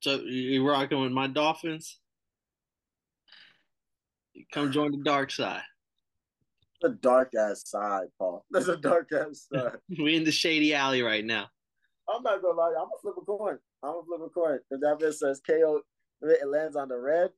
So 0.00 0.20
you 0.20 0.68
rocking 0.68 1.00
with 1.00 1.12
my 1.12 1.28
Dolphins? 1.28 2.00
Come 4.52 4.72
join 4.72 4.92
the 4.92 5.02
dark 5.04 5.30
side. 5.30 5.62
The 6.80 6.90
dark 6.90 7.32
ass 7.38 7.62
side, 7.66 8.08
Paul. 8.18 8.44
That's 8.50 8.68
a 8.68 8.76
dark 8.76 9.10
ass 9.12 9.48
side. 9.52 9.76
we 9.98 10.16
in 10.16 10.24
the 10.24 10.32
shady 10.32 10.74
alley 10.74 11.02
right 11.02 11.24
now. 11.24 11.46
I'm 12.08 12.22
not 12.22 12.42
gonna 12.42 12.58
lie, 12.58 12.68
I'm 12.70 12.84
gonna 12.84 12.90
flip 13.00 13.14
a 13.18 13.24
coin. 13.24 13.58
I'm 13.82 13.92
gonna 13.92 14.06
flip 14.06 14.20
a 14.26 14.30
coin. 14.30 14.58
If 14.70 14.80
that 14.80 14.98
bitch 14.98 15.14
says 15.14 15.40
KO 15.46 15.82
it 16.22 16.46
lands 16.46 16.76
on 16.76 16.88
the 16.88 16.98
red, 16.98 17.30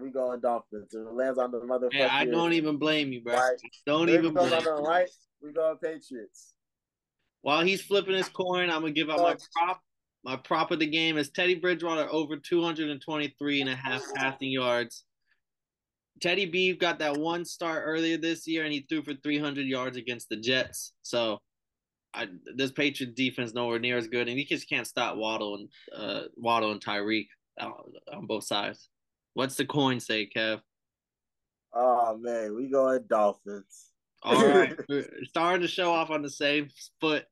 we 0.00 0.10
go 0.10 0.26
going 0.26 0.40
Dolphins. 0.40 0.92
If 0.92 1.06
it 1.06 1.12
lands 1.12 1.38
on 1.38 1.50
the 1.50 1.60
motherfucker. 1.60 1.92
Yeah, 1.92 2.08
I 2.10 2.24
don't 2.24 2.52
even 2.52 2.76
blame 2.76 3.12
you, 3.12 3.22
bro. 3.22 3.34
Right. 3.34 3.56
Don't 3.86 4.08
if 4.08 4.16
even 4.16 4.34
blame. 4.34 4.52
On 4.52 4.64
the 4.64 4.82
right, 4.82 5.08
we 5.42 5.52
going 5.52 5.76
Patriots. 5.76 6.54
While 7.42 7.62
he's 7.62 7.82
flipping 7.82 8.14
his 8.14 8.28
coin, 8.28 8.70
I'm 8.70 8.82
gonna 8.82 8.92
give 8.92 9.10
out 9.10 9.18
my 9.18 9.36
prop. 9.54 9.80
My 10.22 10.36
prop 10.36 10.70
of 10.70 10.78
the 10.78 10.86
game 10.86 11.16
is 11.16 11.30
Teddy 11.30 11.54
Bridgewater 11.54 12.06
over 12.10 12.36
223 12.36 13.60
and 13.62 13.70
a 13.70 13.74
half 13.74 14.02
passing 14.14 14.50
yards. 14.50 15.04
Teddy 16.20 16.46
B 16.46 16.74
got 16.74 16.98
that 16.98 17.16
one 17.16 17.44
start 17.44 17.82
earlier 17.86 18.16
this 18.16 18.46
year, 18.46 18.64
and 18.64 18.72
he 18.72 18.86
threw 18.88 19.02
for 19.02 19.14
300 19.14 19.66
yards 19.66 19.96
against 19.96 20.28
the 20.28 20.36
Jets. 20.36 20.92
So, 21.02 21.38
I, 22.12 22.28
this 22.56 22.72
Patriot 22.72 23.14
defense 23.14 23.54
nowhere 23.54 23.78
near 23.78 23.96
as 23.96 24.08
good, 24.08 24.28
and 24.28 24.38
he 24.38 24.44
just 24.44 24.68
can't 24.68 24.86
stop 24.86 25.16
Waddle 25.16 25.54
and 25.54 25.68
uh, 25.96 26.22
Waddle 26.36 26.72
and 26.72 26.84
Tyreek 26.84 27.28
on 27.60 28.26
both 28.26 28.44
sides. 28.44 28.88
What's 29.34 29.54
the 29.54 29.64
coin 29.64 30.00
say, 30.00 30.28
Kev? 30.34 30.60
Oh 31.72 32.16
man, 32.18 32.56
we 32.56 32.68
going 32.68 33.04
Dolphins. 33.08 33.90
All 34.22 34.44
right, 34.46 34.76
starting 35.24 35.62
to 35.62 35.68
show 35.68 35.92
off 35.92 36.10
on 36.10 36.22
the 36.22 36.30
same 36.30 36.68
foot. 37.00 37.24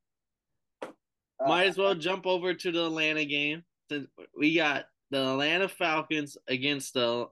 Might 1.44 1.66
as 1.66 1.78
well 1.78 1.94
jump 1.94 2.26
over 2.26 2.54
to 2.54 2.72
the 2.72 2.86
Atlanta 2.86 3.24
game. 3.24 3.64
Since 3.90 4.08
we 4.36 4.54
got 4.54 4.86
the 5.10 5.32
Atlanta 5.32 5.68
Falcons 5.68 6.36
against 6.46 6.94
the 6.94 7.28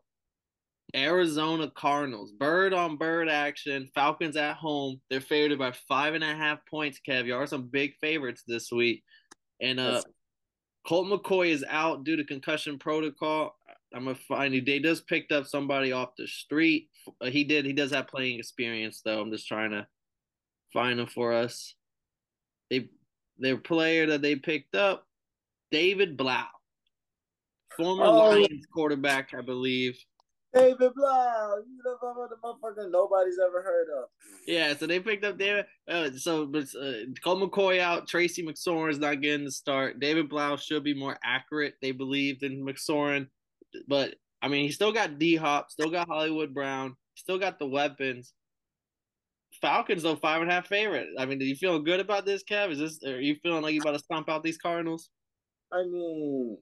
Arizona 0.96 1.70
Cardinals. 1.76 2.32
Bird 2.32 2.72
on 2.72 2.96
bird 2.96 3.28
action. 3.28 3.88
Falcons 3.94 4.36
at 4.36 4.56
home. 4.56 5.00
They're 5.10 5.20
favored 5.20 5.58
by 5.58 5.72
five 5.88 6.14
and 6.14 6.24
a 6.24 6.34
half 6.34 6.58
points, 6.68 7.00
Kev. 7.06 7.26
You 7.26 7.36
are 7.36 7.46
some 7.46 7.68
big 7.68 7.92
favorites 8.00 8.42
this 8.46 8.72
week. 8.72 9.02
And 9.60 9.78
uh 9.78 10.02
Colt 10.86 11.08
McCoy 11.08 11.48
is 11.48 11.64
out 11.68 12.04
due 12.04 12.16
to 12.16 12.24
concussion 12.24 12.78
protocol. 12.78 13.56
I'm 13.94 14.04
gonna 14.04 14.16
find 14.28 14.54
you. 14.54 14.62
They 14.62 14.78
just 14.78 15.06
picked 15.06 15.32
up 15.32 15.46
somebody 15.46 15.92
off 15.92 16.10
the 16.16 16.26
street. 16.26 16.88
Uh, 17.20 17.26
he 17.26 17.44
did. 17.44 17.64
He 17.64 17.72
does 17.72 17.90
have 17.90 18.08
playing 18.08 18.38
experience 18.38 19.02
though. 19.04 19.20
I'm 19.20 19.32
just 19.32 19.48
trying 19.48 19.72
to 19.72 19.86
find 20.72 21.00
him 21.00 21.06
for 21.06 21.32
us. 21.32 21.74
They 22.70 22.88
their 23.38 23.56
player 23.56 24.06
that 24.06 24.22
they 24.22 24.36
picked 24.36 24.74
up, 24.74 25.06
David 25.70 26.16
Blough, 26.16 26.44
former 27.76 28.04
oh. 28.04 28.30
Lions 28.30 28.66
quarterback, 28.72 29.34
I 29.36 29.42
believe. 29.42 29.98
David 30.54 30.94
Blough, 30.94 31.62
you 31.66 31.78
know 31.84 32.28
the 32.28 32.36
motherfucker 32.42 32.90
nobody's 32.90 33.38
ever 33.44 33.62
heard 33.62 33.88
of. 33.98 34.08
Yeah, 34.46 34.74
so 34.76 34.86
they 34.86 35.00
picked 35.00 35.24
up 35.24 35.38
David. 35.38 35.66
Uh, 35.88 36.10
so, 36.16 36.46
but 36.46 36.64
uh, 36.80 36.92
Colt 37.22 37.40
McCoy 37.40 37.80
out. 37.80 38.08
Tracy 38.08 38.42
McSorley 38.42 38.90
is 38.90 38.98
not 38.98 39.20
getting 39.20 39.44
the 39.44 39.50
start. 39.50 40.00
David 40.00 40.28
Blough 40.28 40.56
should 40.56 40.84
be 40.84 40.94
more 40.94 41.18
accurate, 41.22 41.74
they 41.82 41.92
believe, 41.92 42.40
than 42.40 42.64
McSorley. 42.64 43.26
But 43.86 44.14
I 44.40 44.48
mean, 44.48 44.64
he 44.64 44.72
still 44.72 44.92
got 44.92 45.18
D 45.18 45.36
Hop, 45.36 45.70
still 45.70 45.90
got 45.90 46.08
Hollywood 46.08 46.54
Brown, 46.54 46.96
still 47.16 47.38
got 47.38 47.58
the 47.58 47.66
weapons. 47.66 48.32
Falcons 49.60 50.02
though 50.02 50.16
five 50.16 50.42
and 50.42 50.50
a 50.50 50.54
half 50.54 50.66
favorite. 50.66 51.08
I 51.18 51.26
mean, 51.26 51.38
do 51.38 51.44
you 51.44 51.56
feel 51.56 51.78
good 51.80 52.00
about 52.00 52.26
this, 52.26 52.44
Kev? 52.44 52.70
Is 52.70 52.78
this 52.78 53.00
are 53.04 53.20
you 53.20 53.36
feeling 53.42 53.62
like 53.62 53.74
you 53.74 53.80
about 53.80 53.92
to 53.92 53.98
stomp 53.98 54.28
out 54.28 54.42
these 54.42 54.58
Cardinals? 54.58 55.10
I 55.72 55.82
mean, 55.82 56.58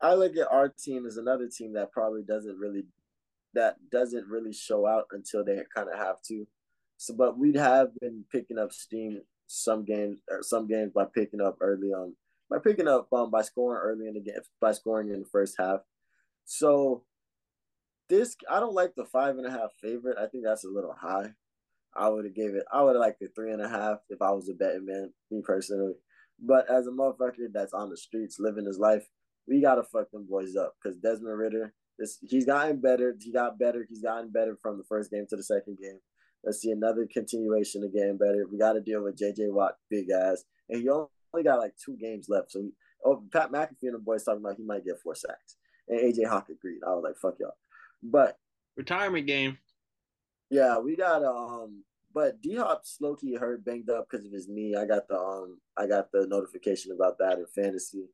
I 0.00 0.14
look 0.14 0.36
at 0.36 0.50
our 0.50 0.68
team 0.68 1.06
as 1.06 1.16
another 1.16 1.48
team 1.48 1.72
that 1.74 1.92
probably 1.92 2.22
doesn't 2.22 2.58
really 2.58 2.84
that 3.54 3.76
doesn't 3.90 4.28
really 4.28 4.52
show 4.52 4.86
out 4.86 5.06
until 5.12 5.44
they 5.44 5.58
kind 5.74 5.88
of 5.88 5.98
have 5.98 6.20
to. 6.28 6.46
So, 6.98 7.14
but 7.14 7.38
we'd 7.38 7.56
have 7.56 7.88
been 8.00 8.24
picking 8.30 8.58
up 8.58 8.72
steam 8.72 9.22
some 9.46 9.84
games 9.84 10.18
or 10.30 10.42
some 10.42 10.66
games 10.66 10.92
by 10.94 11.04
picking 11.14 11.40
up 11.40 11.56
early 11.60 11.88
on 11.88 12.14
by 12.50 12.58
picking 12.58 12.88
up 12.88 13.08
um, 13.12 13.30
by 13.30 13.42
scoring 13.42 13.80
early 13.82 14.06
in 14.08 14.14
the 14.14 14.20
game 14.20 14.34
by 14.60 14.72
scoring 14.72 15.08
in 15.08 15.20
the 15.20 15.26
first 15.26 15.56
half. 15.58 15.80
So 16.44 17.04
this 18.08 18.36
I 18.50 18.60
don't 18.60 18.74
like 18.74 18.94
the 18.94 19.04
five 19.04 19.36
and 19.38 19.46
a 19.46 19.50
half 19.50 19.70
favorite. 19.80 20.18
I 20.18 20.26
think 20.26 20.44
that's 20.44 20.64
a 20.64 20.70
little 20.70 20.94
high. 20.98 21.32
I 21.94 22.08
would 22.08 22.24
have 22.24 22.34
gave 22.34 22.54
it. 22.54 22.64
I 22.72 22.82
would 22.82 22.94
have 22.94 23.00
liked 23.00 23.20
the 23.20 23.28
three 23.28 23.52
and 23.52 23.62
a 23.62 23.68
half 23.68 23.98
if 24.10 24.20
I 24.20 24.30
was 24.30 24.48
a 24.48 24.54
betting 24.54 24.84
man, 24.84 25.12
me 25.30 25.40
personally. 25.42 25.94
But 26.38 26.70
as 26.70 26.86
a 26.86 26.90
motherfucker 26.90 27.48
that's 27.52 27.72
on 27.72 27.88
the 27.88 27.96
streets 27.96 28.38
living 28.38 28.66
his 28.66 28.78
life, 28.78 29.08
we 29.48 29.60
gotta 29.60 29.82
fuck 29.82 30.10
them 30.10 30.26
boys 30.28 30.56
up 30.56 30.74
because 30.82 30.98
Desmond 30.98 31.38
Ridder, 31.38 31.72
this 31.98 32.18
he's 32.22 32.46
gotten 32.46 32.80
better. 32.80 33.16
He 33.18 33.32
got 33.32 33.58
better. 33.58 33.86
He's 33.88 34.02
gotten 34.02 34.30
better 34.30 34.56
from 34.60 34.78
the 34.78 34.84
first 34.84 35.10
game 35.10 35.26
to 35.30 35.36
the 35.36 35.42
second 35.42 35.78
game. 35.80 35.98
Let's 36.44 36.60
see 36.60 36.70
another 36.70 37.08
continuation 37.12 37.82
of 37.82 37.92
getting 37.92 38.18
better. 38.18 38.46
We 38.50 38.58
got 38.58 38.74
to 38.74 38.80
deal 38.80 39.02
with 39.02 39.18
JJ 39.18 39.52
Watt, 39.52 39.76
big 39.90 40.10
ass, 40.10 40.44
and 40.68 40.80
he 40.80 40.88
only 40.88 41.44
got 41.44 41.58
like 41.58 41.74
two 41.82 41.96
games 41.96 42.28
left. 42.28 42.52
So, 42.52 42.60
he, 42.60 42.70
oh, 43.04 43.24
Pat 43.32 43.50
McAfee 43.50 43.82
and 43.82 43.94
the 43.94 43.98
boys 43.98 44.22
talking 44.22 44.40
about 44.40 44.56
he 44.56 44.62
might 44.62 44.84
get 44.84 45.00
four 45.02 45.14
sacks, 45.14 45.56
and 45.88 45.98
AJ 45.98 46.28
Hawk 46.28 46.48
agreed. 46.48 46.80
I 46.86 46.90
was 46.90 47.02
like, 47.04 47.16
fuck 47.16 47.38
y'all, 47.40 47.56
but 48.02 48.38
retirement 48.76 49.26
game. 49.26 49.58
Yeah, 50.50 50.78
we 50.78 50.94
got 50.94 51.24
um, 51.24 51.82
but 52.14 52.40
D 52.40 52.56
Hop 52.56 52.84
Slowkey 52.84 53.38
hurt, 53.38 53.64
banged 53.64 53.90
up 53.90 54.06
because 54.08 54.24
of 54.24 54.32
his 54.32 54.48
knee. 54.48 54.76
I 54.76 54.86
got 54.86 55.08
the 55.08 55.18
um, 55.18 55.58
I 55.76 55.86
got 55.86 56.12
the 56.12 56.26
notification 56.26 56.92
about 56.92 57.18
that 57.18 57.38
in 57.38 57.46
fantasy. 57.54 58.06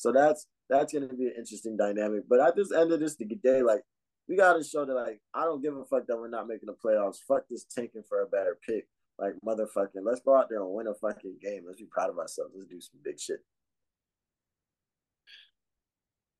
So 0.00 0.12
that's 0.12 0.46
that's 0.70 0.94
gonna 0.94 1.08
be 1.08 1.26
an 1.26 1.34
interesting 1.36 1.76
dynamic. 1.76 2.22
But 2.26 2.40
at 2.40 2.56
this 2.56 2.72
end 2.72 2.90
of 2.90 3.00
this 3.00 3.16
day, 3.16 3.60
like 3.60 3.82
we 4.26 4.34
gotta 4.34 4.64
show 4.64 4.86
that 4.86 4.94
like 4.94 5.20
I 5.34 5.44
don't 5.44 5.60
give 5.60 5.76
a 5.76 5.84
fuck 5.84 6.06
that 6.06 6.16
we're 6.16 6.30
not 6.30 6.48
making 6.48 6.68
the 6.68 6.76
playoffs. 6.82 7.18
Fuck 7.28 7.42
this 7.50 7.64
tanking 7.64 8.04
for 8.08 8.22
a 8.22 8.26
better 8.26 8.56
pick. 8.66 8.88
Like 9.18 9.34
motherfucking, 9.46 10.02
let's 10.02 10.22
go 10.22 10.34
out 10.34 10.48
there 10.48 10.62
and 10.62 10.72
win 10.72 10.86
a 10.86 10.94
fucking 10.94 11.36
game. 11.42 11.64
Let's 11.66 11.82
be 11.82 11.86
proud 11.90 12.08
of 12.08 12.18
ourselves. 12.18 12.52
Let's 12.54 12.66
do 12.66 12.80
some 12.80 13.00
big 13.04 13.20
shit. 13.20 13.44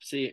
See, 0.01 0.33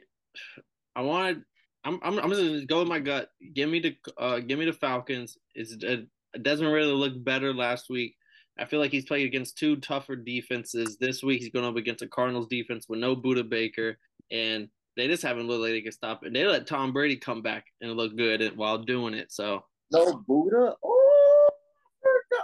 I 0.95 1.01
wanted. 1.01 1.43
I'm 1.83 1.99
I'm 2.01 2.17
I'm 2.19 2.29
gonna 2.29 2.65
go 2.65 2.79
with 2.79 2.87
my 2.87 2.99
gut. 2.99 3.27
Give 3.53 3.69
me 3.69 3.81
the 3.81 3.97
uh 4.17 4.39
give 4.39 4.57
me 4.57 4.63
the 4.63 4.71
Falcons. 4.71 5.37
It's 5.53 5.75
it 5.83 6.07
doesn't 6.41 6.65
really 6.65 6.93
look 6.93 7.21
better 7.21 7.53
last 7.53 7.89
week. 7.89 8.15
I 8.59 8.65
feel 8.65 8.79
like 8.79 8.91
he's 8.91 9.05
played 9.05 9.25
against 9.25 9.57
two 9.57 9.77
tougher 9.77 10.15
defenses. 10.15 10.97
This 10.97 11.23
week 11.23 11.41
he's 11.41 11.51
going 11.51 11.65
up 11.65 11.75
against 11.75 12.01
a 12.01 12.07
Cardinals 12.07 12.47
defense 12.47 12.87
with 12.89 12.99
no 12.99 13.15
Budda 13.15 13.47
Baker, 13.47 13.97
and 14.31 14.69
they 14.95 15.07
just 15.07 15.23
haven't 15.23 15.47
looked 15.47 15.61
like 15.61 15.71
they 15.71 15.81
can 15.81 15.91
stop 15.91 16.25
it. 16.25 16.33
They 16.33 16.45
let 16.45 16.67
Tom 16.67 16.91
Brady 16.91 17.17
come 17.17 17.41
back 17.41 17.65
and 17.81 17.93
look 17.93 18.15
good 18.17 18.55
while 18.57 18.79
doing 18.79 19.13
it. 19.13 19.31
So 19.31 19.63
no 19.91 20.23
Budda. 20.27 20.73
Oh, 20.83 21.49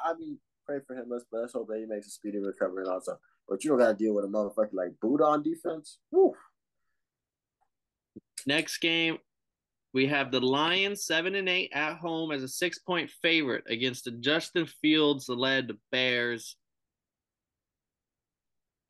I 0.05 0.13
mean, 0.13 0.37
pray 0.65 0.79
for 0.85 0.95
him. 0.95 1.05
Let's 1.09 1.25
let's 1.31 1.53
hope 1.53 1.67
that 1.69 1.79
he 1.79 1.85
makes 1.85 2.07
a 2.07 2.11
speedy 2.11 2.39
recovery 2.39 2.83
and 2.83 2.91
also. 2.91 3.17
But 3.47 3.63
you 3.63 3.71
don't 3.71 3.79
got 3.79 3.87
to 3.89 3.93
deal 3.95 4.13
with 4.13 4.25
a 4.25 4.27
motherfucker 4.27 4.73
like 4.73 4.91
Budda 5.03 5.25
on 5.25 5.43
defense. 5.43 5.97
Woo. 6.11 6.33
Next 8.45 8.77
game, 8.79 9.17
We 9.93 10.07
have 10.07 10.31
the 10.31 10.41
Lions 10.41 11.05
seven 11.05 11.35
and 11.35 11.47
eight 11.47 11.71
at 11.73 11.97
home 11.97 12.31
as 12.31 12.41
a 12.41 12.47
six 12.47 12.79
point 12.79 13.11
favorite 13.21 13.63
against 13.67 14.05
the 14.05 14.11
Justin 14.11 14.65
Fields 14.65 15.29
led 15.29 15.71
Bears. 15.91 16.55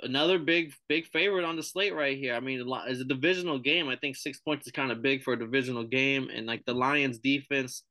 Another 0.02 0.40
big 0.40 0.74
big 0.88 1.06
favorite 1.08 1.46
on 1.46 1.58
the 1.58 1.64
slate 1.64 1.94
right 1.94 2.18
here. 2.18 2.36
I 2.36 2.40
mean, 2.40 2.66
it's 2.88 3.02
a 3.02 3.06
divisional 3.06 3.60
game. 3.60 3.90
I 3.90 3.98
think 3.98 4.16
six 4.16 4.40
points 4.40 4.66
is 4.66 4.72
kind 4.72 4.92
of 4.92 5.02
big 5.02 5.24
for 5.24 5.34
a 5.34 5.40
divisional 5.40 5.84
game, 5.84 6.30
and 6.34 6.46
like 6.46 6.64
the 6.66 6.74
Lions 6.74 7.20
defense 7.20 7.84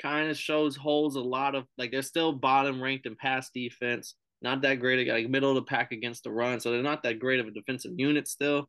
kind 0.00 0.30
of 0.30 0.36
shows 0.36 0.76
holes 0.76 1.16
a 1.16 1.20
lot 1.20 1.54
of 1.54 1.64
like 1.78 1.90
they're 1.90 2.02
still 2.02 2.32
bottom 2.32 2.82
ranked 2.82 3.06
in 3.06 3.16
pass 3.16 3.50
defense. 3.50 4.14
Not 4.42 4.60
that 4.62 4.80
great, 4.80 5.08
like 5.08 5.30
middle 5.30 5.50
of 5.50 5.56
the 5.56 5.62
pack 5.62 5.92
against 5.92 6.24
the 6.24 6.30
run, 6.30 6.60
so 6.60 6.70
they're 6.70 6.82
not 6.82 7.02
that 7.04 7.20
great 7.20 7.40
of 7.40 7.46
a 7.46 7.52
defensive 7.52 7.92
unit 7.96 8.28
still. 8.28 8.68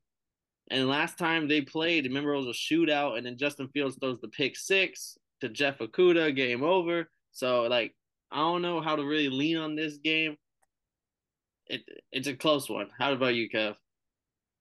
And 0.69 0.87
last 0.87 1.17
time 1.17 1.47
they 1.47 1.61
played, 1.61 2.05
remember 2.05 2.33
it 2.33 2.43
was 2.43 2.47
a 2.47 2.73
shootout, 2.73 3.17
and 3.17 3.25
then 3.25 3.37
Justin 3.37 3.69
Fields 3.69 3.97
throws 3.99 4.19
the 4.19 4.27
pick 4.27 4.57
six 4.57 5.17
to 5.41 5.49
Jeff 5.49 5.79
Okudah, 5.79 6.35
game 6.35 6.63
over. 6.63 7.09
So 7.31 7.63
like 7.63 7.93
I 8.31 8.37
don't 8.37 8.61
know 8.61 8.81
how 8.81 8.95
to 8.95 9.05
really 9.05 9.29
lean 9.29 9.57
on 9.57 9.75
this 9.75 9.97
game. 9.97 10.35
It 11.67 11.83
it's 12.11 12.27
a 12.27 12.35
close 12.35 12.69
one. 12.69 12.89
How 12.97 13.13
about 13.13 13.35
you, 13.35 13.49
Kev? 13.49 13.75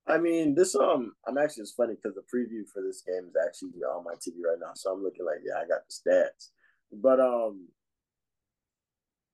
I 0.08 0.18
mean, 0.18 0.54
this 0.54 0.76
um, 0.76 1.12
I'm 1.26 1.38
actually 1.38 1.62
it's 1.62 1.72
funny 1.72 1.94
because 1.94 2.14
the 2.14 2.22
preview 2.22 2.68
for 2.72 2.82
this 2.82 3.02
game 3.02 3.26
is 3.28 3.34
actually 3.44 3.82
on 3.82 4.04
my 4.04 4.14
TV 4.14 4.34
right 4.44 4.58
now, 4.60 4.72
so 4.75 4.92
I'm 4.92 5.02
looking 5.02 5.25
like, 5.25 5.40
yeah, 5.44 5.54
I 5.56 5.66
got 5.66 5.80
the 5.88 6.10
stats. 6.10 6.50
But 6.92 7.18
um, 7.18 7.68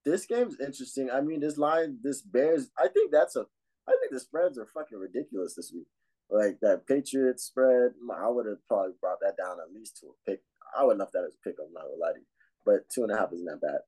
this 0.03 0.25
game's 0.25 0.59
interesting. 0.59 1.09
I 1.11 1.21
mean, 1.21 1.39
this 1.39 1.57
line, 1.57 1.97
this 2.01 2.21
Bears, 2.21 2.71
I 2.77 2.87
think 2.87 3.11
that's 3.11 3.35
a, 3.35 3.45
I 3.87 3.95
think 3.99 4.11
the 4.11 4.19
spreads 4.19 4.57
are 4.57 4.67
fucking 4.73 4.97
ridiculous 4.97 5.53
this 5.55 5.71
week. 5.73 5.87
Like 6.33 6.57
that 6.61 6.87
Patriots 6.87 7.43
spread, 7.43 7.91
I 8.11 8.27
would 8.27 8.47
have 8.47 8.65
probably 8.67 8.93
brought 8.99 9.19
that 9.21 9.37
down 9.37 9.57
at 9.59 9.73
least 9.73 9.97
to 9.99 10.07
a 10.07 10.29
pick. 10.31 10.41
I 10.77 10.83
would 10.83 10.95
enough 10.95 11.11
that 11.13 11.25
as 11.27 11.35
a 11.35 11.47
pick. 11.47 11.57
I'm 11.59 11.71
not 11.73 11.83
gonna 11.83 12.01
lie 12.01 12.13
to 12.13 12.19
you, 12.19 12.25
but 12.65 12.89
two 12.89 13.03
and 13.03 13.11
a 13.11 13.17
half 13.17 13.31
isn't 13.31 13.45
that 13.45 13.61
bad. 13.61 13.81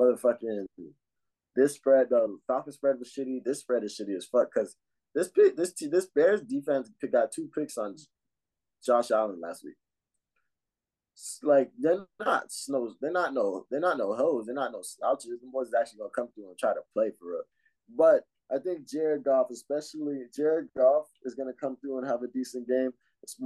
Motherfucking, 0.00 0.66
this 1.54 1.74
spread, 1.74 2.08
the 2.10 2.38
Falcon 2.46 2.72
spread 2.72 2.98
was 2.98 3.12
shitty. 3.16 3.44
This 3.44 3.60
spread 3.60 3.84
is 3.84 3.96
shitty 3.96 4.16
as 4.16 4.26
fuck 4.26 4.48
because 4.52 4.76
this 5.14 5.28
pick, 5.28 5.56
this 5.56 5.72
this 5.72 6.06
Bears 6.06 6.42
defense 6.42 6.90
got 7.12 7.30
two 7.30 7.48
picks 7.56 7.78
on 7.78 7.96
Josh 8.84 9.12
Allen 9.12 9.40
last 9.40 9.62
week 9.62 9.76
like 11.42 11.70
they're 11.78 12.06
not 12.24 12.50
snows. 12.50 12.96
They're 13.00 13.12
not 13.12 13.34
no. 13.34 13.66
They're 13.70 13.80
not 13.80 13.98
no 13.98 14.14
hoes. 14.14 14.46
They're 14.46 14.54
not 14.54 14.72
no 14.72 14.82
slouches. 14.82 15.30
The 15.30 15.48
boys 15.52 15.68
is 15.68 15.74
actually 15.78 15.98
gonna 15.98 16.10
come 16.14 16.28
through 16.34 16.48
and 16.48 16.58
try 16.58 16.72
to 16.72 16.80
play 16.92 17.12
for 17.18 17.34
it. 17.34 17.46
But 17.96 18.24
I 18.54 18.58
think 18.58 18.86
Jared 18.88 19.24
Goff, 19.24 19.46
especially 19.50 20.24
Jared 20.34 20.68
Goff, 20.76 21.06
is 21.24 21.34
gonna 21.34 21.54
come 21.58 21.76
through 21.76 21.98
and 21.98 22.06
have 22.06 22.22
a 22.22 22.28
decent 22.28 22.68
game, 22.68 22.90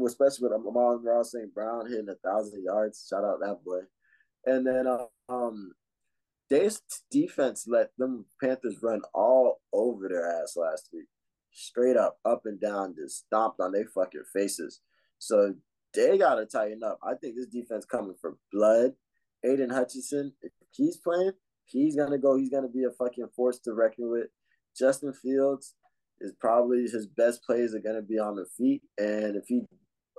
especially 0.04 0.48
with 0.48 0.52
Amon-Ra 0.52 1.22
St. 1.22 1.54
Brown 1.54 1.88
hitting 1.88 2.08
a 2.08 2.28
thousand 2.28 2.64
yards. 2.64 3.06
Shout 3.08 3.25
out 3.25 3.38
that 3.40 3.64
boy. 3.64 3.80
And 4.46 4.66
then 4.66 4.86
um, 5.28 5.72
this 6.50 6.82
defense 7.10 7.66
let 7.68 7.90
them 7.98 8.26
Panthers 8.42 8.78
run 8.82 9.02
all 9.14 9.60
over 9.72 10.08
their 10.08 10.42
ass 10.42 10.56
last 10.56 10.88
week, 10.92 11.06
straight 11.52 11.96
up, 11.96 12.18
up 12.25 12.42
and 12.44 12.60
down, 12.60 12.94
just 12.96 13.26
stomped 13.26 13.60
on 13.60 13.72
their 13.72 13.86
fucking 13.94 14.25
faces. 14.32 14.80
So 15.18 15.54
they 15.94 16.18
gotta 16.18 16.46
tighten 16.46 16.82
up. 16.82 16.98
I 17.02 17.14
think 17.14 17.36
this 17.36 17.46
defense 17.46 17.84
coming 17.84 18.16
for 18.20 18.38
blood. 18.52 18.92
Aidan 19.44 19.70
Hutchinson, 19.70 20.32
if 20.42 20.52
he's 20.72 20.96
playing, 20.96 21.32
he's 21.64 21.96
gonna 21.96 22.18
go. 22.18 22.36
He's 22.36 22.50
gonna 22.50 22.68
be 22.68 22.84
a 22.84 22.90
fucking 22.90 23.28
force 23.34 23.58
to 23.60 23.72
reckon 23.72 24.10
with. 24.10 24.28
Justin 24.76 25.12
Fields 25.12 25.75
is 26.21 26.33
probably 26.40 26.83
his 26.83 27.06
best 27.06 27.42
plays 27.45 27.75
are 27.75 27.80
gonna 27.80 28.02
be 28.02 28.18
on 28.18 28.37
the 28.37 28.47
feet, 28.56 28.83
and 28.99 29.37
if 29.37 29.45
he 29.47 29.62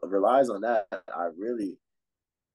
relies 0.03 0.49
on 0.49 0.61
that, 0.61 0.87
I 0.91 1.29
really, 1.37 1.77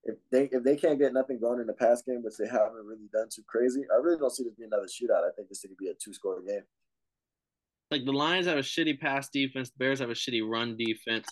if 0.04 0.16
they 0.30 0.48
if 0.52 0.62
they 0.62 0.76
can't 0.76 0.98
get 0.98 1.12
nothing 1.12 1.40
going 1.40 1.60
in 1.60 1.66
the 1.66 1.72
pass 1.72 2.02
game, 2.02 2.22
which 2.22 2.36
they 2.38 2.46
haven't 2.46 2.86
really 2.86 3.08
done 3.12 3.28
too 3.34 3.42
crazy, 3.46 3.82
I 3.92 4.00
really 4.00 4.18
don't 4.18 4.30
see 4.30 4.44
this 4.44 4.54
being 4.54 4.70
another 4.72 4.86
shootout. 4.86 5.26
I 5.26 5.32
think 5.36 5.48
this 5.48 5.60
could 5.60 5.76
be 5.76 5.88
a 5.88 5.94
two 5.94 6.12
score 6.12 6.40
game. 6.42 6.62
Like 7.90 8.04
the 8.04 8.12
Lions 8.12 8.46
have 8.46 8.58
a 8.58 8.62
shitty 8.62 9.00
pass 9.00 9.28
defense, 9.28 9.70
the 9.70 9.78
Bears 9.78 10.00
have 10.00 10.10
a 10.10 10.14
shitty 10.14 10.48
run 10.48 10.76
defense. 10.76 11.28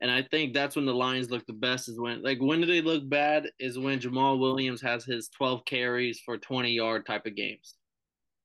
And 0.00 0.10
I 0.10 0.22
think 0.22 0.52
that's 0.52 0.74
when 0.74 0.84
the 0.84 0.92
Lions 0.92 1.30
look 1.30 1.46
the 1.46 1.52
best 1.52 1.88
is 1.88 2.00
when 2.00 2.22
like 2.22 2.38
when 2.40 2.60
do 2.60 2.66
they 2.66 2.80
look 2.82 3.08
bad 3.08 3.48
is 3.60 3.78
when 3.78 4.00
Jamaal 4.00 4.40
Williams 4.40 4.82
has 4.82 5.04
his 5.04 5.28
12 5.28 5.64
carries 5.64 6.20
for 6.24 6.36
20 6.36 6.72
yard 6.72 7.06
type 7.06 7.24
of 7.24 7.36
games. 7.36 7.76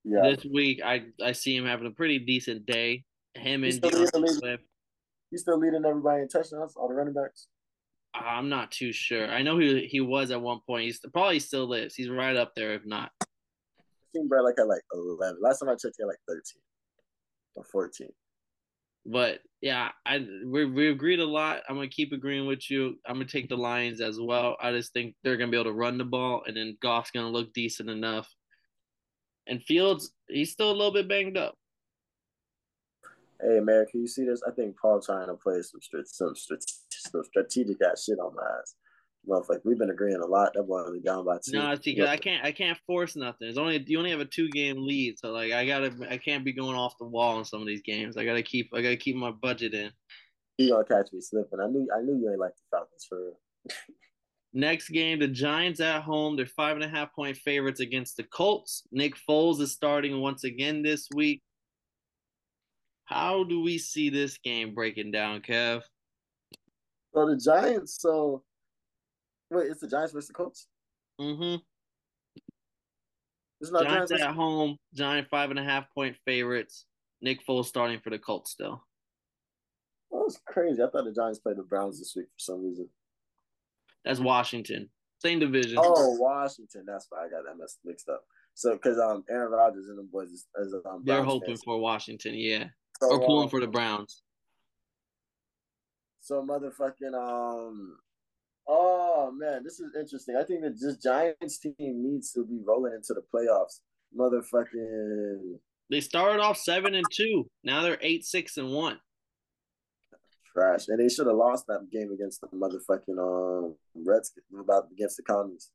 Yeah. 0.08 0.22
This 0.24 0.46
week 0.46 0.82
I 0.84 1.06
I 1.22 1.34
see 1.34 1.56
him 1.56 1.66
having 1.66 1.88
a 1.88 1.92
pretty 1.92 2.20
decent 2.20 2.66
day. 2.66 3.04
Him 3.36 3.64
he's 3.64 3.78
and 3.78 3.94
still 3.94 4.28
Swift. 4.28 4.64
He's 5.30 5.42
still 5.42 5.60
leading 5.60 5.84
everybody 5.86 6.22
in 6.22 6.30
touchdowns, 6.30 6.76
all 6.76 6.88
the 6.88 6.94
running 6.94 7.14
backs. 7.14 7.48
I'm 8.14 8.50
not 8.50 8.72
too 8.72 8.94
sure. 8.94 9.30
I 9.30 9.42
know 9.42 9.58
he 9.58 9.86
he 9.86 10.00
was 10.00 10.32
at 10.32 10.42
one 10.42 10.60
point. 10.66 10.86
He's 10.86 11.00
probably 11.14 11.40
still 11.40 11.72
is. 11.74 11.94
He's 11.94 12.10
right 12.10 12.36
up 12.36 12.54
there, 12.56 12.74
if 12.74 12.86
not. 12.86 13.12
I 13.22 13.26
think 14.14 14.30
Brad 14.30 14.44
like 14.44 14.56
at 14.60 14.68
like 14.68 14.82
11. 14.94 15.38
Last 15.42 15.60
time 15.60 15.70
I 15.70 15.74
checked, 15.74 15.96
he 15.98 16.04
had 16.04 16.08
like 16.08 16.18
13 16.28 16.42
or 17.56 17.64
14. 17.66 18.08
But 19.06 19.40
yeah, 19.62 19.90
I 20.06 20.26
we 20.46 20.66
we 20.66 20.90
agreed 20.90 21.20
a 21.20 21.26
lot. 21.26 21.62
I'm 21.68 21.76
gonna 21.76 21.88
keep 21.88 22.14
agreeing 22.14 22.48
with 22.48 22.72
you. 22.72 22.96
I'm 23.06 23.16
gonna 23.16 23.26
take 23.26 23.50
the 23.50 23.58
Lions 23.58 24.02
as 24.02 24.20
well. 24.20 24.56
I 24.62 24.72
just 24.72 24.94
think 24.94 25.16
they're 25.24 25.38
gonna 25.38 25.52
be 25.52 25.58
able 25.58 25.72
to 25.72 25.78
run 25.78 25.98
the 25.98 26.06
ball, 26.06 26.44
and 26.48 26.56
then 26.56 26.78
Goff's 26.82 27.12
gonna 27.12 27.30
look 27.30 27.54
decent 27.54 27.90
enough. 27.90 28.28
And 29.48 29.64
Fields, 29.64 30.12
he's 30.28 30.52
still 30.52 30.72
a 30.72 30.74
little 30.74 30.94
bit 30.94 31.08
banged 31.08 31.38
up. 31.38 31.56
Hey 33.42 33.60
man, 33.60 33.86
can 33.92 34.02
you 34.02 34.08
see 34.08 34.26
this? 34.26 34.42
I 34.48 34.52
think 34.52 34.76
Paul 34.80 35.00
trying 35.00 35.28
to 35.28 35.36
play 35.36 35.62
some 35.62 35.80
some 36.06 36.34
some 36.90 37.24
strategic 37.24 37.78
ass 37.84 38.06
shit 38.06 38.18
on 38.20 38.34
my 38.36 38.42
ass 38.60 38.76
motherfucker. 39.28 39.62
We've 39.64 39.78
been 39.78 39.90
agreeing 39.90 40.22
a 40.22 40.26
lot. 40.26 40.54
That 40.54 40.64
boy 40.64 40.82
only 40.82 41.00
down 41.00 41.26
by 41.26 41.38
two. 41.44 41.58
No, 41.58 41.76
see, 41.76 41.96
cause 41.96 42.08
I 42.08 42.18
can't, 42.18 42.44
I 42.44 42.52
can't 42.52 42.78
force 42.88 43.16
nothing. 43.16 43.48
It's 43.48 43.58
only 43.58 43.84
you 43.88 43.98
only 43.98 44.12
have 44.12 44.20
a 44.20 44.26
two 44.26 44.50
game 44.50 44.78
lead, 44.80 45.20
so 45.20 45.32
like 45.32 45.52
I 45.52 45.66
gotta, 45.66 45.94
I 46.10 46.18
can't 46.18 46.44
be 46.44 46.54
going 46.54 46.76
off 46.76 46.98
the 46.98 47.06
wall 47.06 47.38
in 47.38 47.46
some 47.46 47.62
of 47.62 47.68
these 47.68 47.82
games. 47.82 48.18
I 48.18 48.26
gotta 48.26 48.44
keep, 48.44 48.72
I 48.74 48.82
gotta 48.82 48.98
keep 48.98 49.16
my 49.16 49.32
budget 49.32 49.74
in. 49.74 49.92
You 50.58 50.72
gonna 50.72 50.86
catch 50.86 51.14
me 51.14 51.22
slipping? 51.22 51.60
I 51.60 51.68
knew, 51.68 51.88
I 51.96 52.02
knew 52.02 52.18
you 52.18 52.30
ain't 52.32 52.40
like 52.40 52.56
the 52.56 52.78
Falcons 52.78 53.06
for. 53.08 53.34
Next 54.54 54.90
game, 54.90 55.20
the 55.20 55.28
Giants 55.28 55.80
at 55.80 56.02
home. 56.02 56.36
They're 56.36 56.46
five 56.46 56.76
and 56.76 56.84
a 56.84 56.88
half 56.88 57.14
point 57.14 57.38
favorites 57.38 57.80
against 57.80 58.18
the 58.18 58.24
Colts. 58.24 58.88
Nick 58.92 59.14
Foles 59.30 59.60
is 59.62 59.72
starting 59.72 60.20
once 60.20 60.44
again 60.44 60.82
this 60.82 61.08
week. 61.14 61.42
How 63.06 63.44
do 63.44 63.62
we 63.62 63.78
see 63.78 64.10
this 64.10 64.38
game 64.38 64.74
breaking 64.74 65.12
down, 65.12 65.42
Kev? 65.42 65.82
So 67.14 67.28
the 67.28 67.38
Giants, 67.38 68.02
so 68.02 68.44
Wait, 69.50 69.68
it's 69.72 69.80
the 69.80 69.88
Giants 69.88 70.14
versus 70.14 70.28
the 70.28 70.34
Colts. 70.34 70.68
Mm-hmm. 71.20 71.62
It's 73.62 73.72
not 73.72 73.84
Giants, 73.84 74.12
Giants 74.12 74.26
at 74.26 74.36
home. 74.36 74.78
Giant 74.94 75.28
five 75.30 75.50
and 75.50 75.60
a 75.60 75.64
half 75.64 75.86
point 75.94 76.16
favorites. 76.26 76.86
Nick 77.22 77.46
Foles 77.48 77.66
starting 77.66 78.00
for 78.04 78.10
the 78.10 78.20
Colts 78.20 78.52
still. 78.52 78.84
That 80.12 80.18
was 80.18 80.40
crazy. 80.46 80.82
I 80.82 80.88
thought 80.88 81.06
the 81.06 81.14
Giants 81.14 81.40
played 81.40 81.58
the 81.58 81.64
Browns 81.64 82.00
this 82.00 82.14
week 82.16 82.28
for 82.28 82.40
some 82.40 82.64
reason. 82.64 82.90
That's 84.08 84.20
Washington. 84.20 84.90
Same 85.20 85.40
division. 85.40 85.78
Oh, 85.78 86.16
Washington. 86.20 86.84
That's 86.88 87.08
why 87.10 87.26
I 87.26 87.30
got 87.30 87.44
that 87.46 87.58
messed 87.60 87.80
mixed 87.84 88.10
up. 88.10 88.24
So, 88.54 88.74
because 88.74 88.98
um, 89.00 89.24
Aaron 89.30 89.52
Rodgers 89.52 89.88
and 89.88 90.00
the 90.00 90.04
boys 90.04 90.30
is, 90.30 90.48
is 90.60 90.74
um, 90.90 91.04
they're 91.04 91.24
hoping 91.24 91.50
fans. 91.50 91.62
for 91.64 91.80
Washington, 91.80 92.34
yeah, 92.36 92.66
so, 93.00 93.12
or 93.12 93.20
pulling 93.20 93.44
um, 93.44 93.50
for 93.50 93.60
the 93.60 93.68
Browns. 93.68 94.24
So, 96.22 96.44
motherfucking 96.44 97.14
um, 97.14 97.98
Oh 98.68 99.32
man, 99.34 99.64
this 99.64 99.80
is 99.80 99.96
interesting. 99.96 100.36
I 100.36 100.44
think 100.44 100.62
that 100.62 100.80
this 100.80 100.98
Giants 100.98 101.60
team 101.60 101.74
needs 101.80 102.34
to 102.34 102.46
be 102.46 102.60
rolling 102.66 102.94
into 102.94 103.14
the 103.14 103.22
playoffs. 103.34 103.80
Motherfucking. 104.18 105.60
They 105.90 106.02
started 106.02 106.42
off 106.42 106.58
seven 106.58 106.96
and 106.96 107.06
two. 107.12 107.50
Now 107.64 107.82
they're 107.82 107.98
eight, 108.02 108.26
six, 108.26 108.58
and 108.58 108.72
one. 108.72 109.00
Trash, 110.58 110.88
and 110.88 111.00
they 111.00 111.10
should 111.14 111.28
have 111.28 111.36
lost 111.36 111.66
that 111.68 111.88
game 111.92 112.12
against 112.12 112.42
the 112.42 112.48
motherfucking 112.48 113.20
um 113.20 113.76
Redskins 113.96 114.46
about 114.60 114.88
against 114.92 115.18
the 115.18 115.24
Commies. 115.24 115.70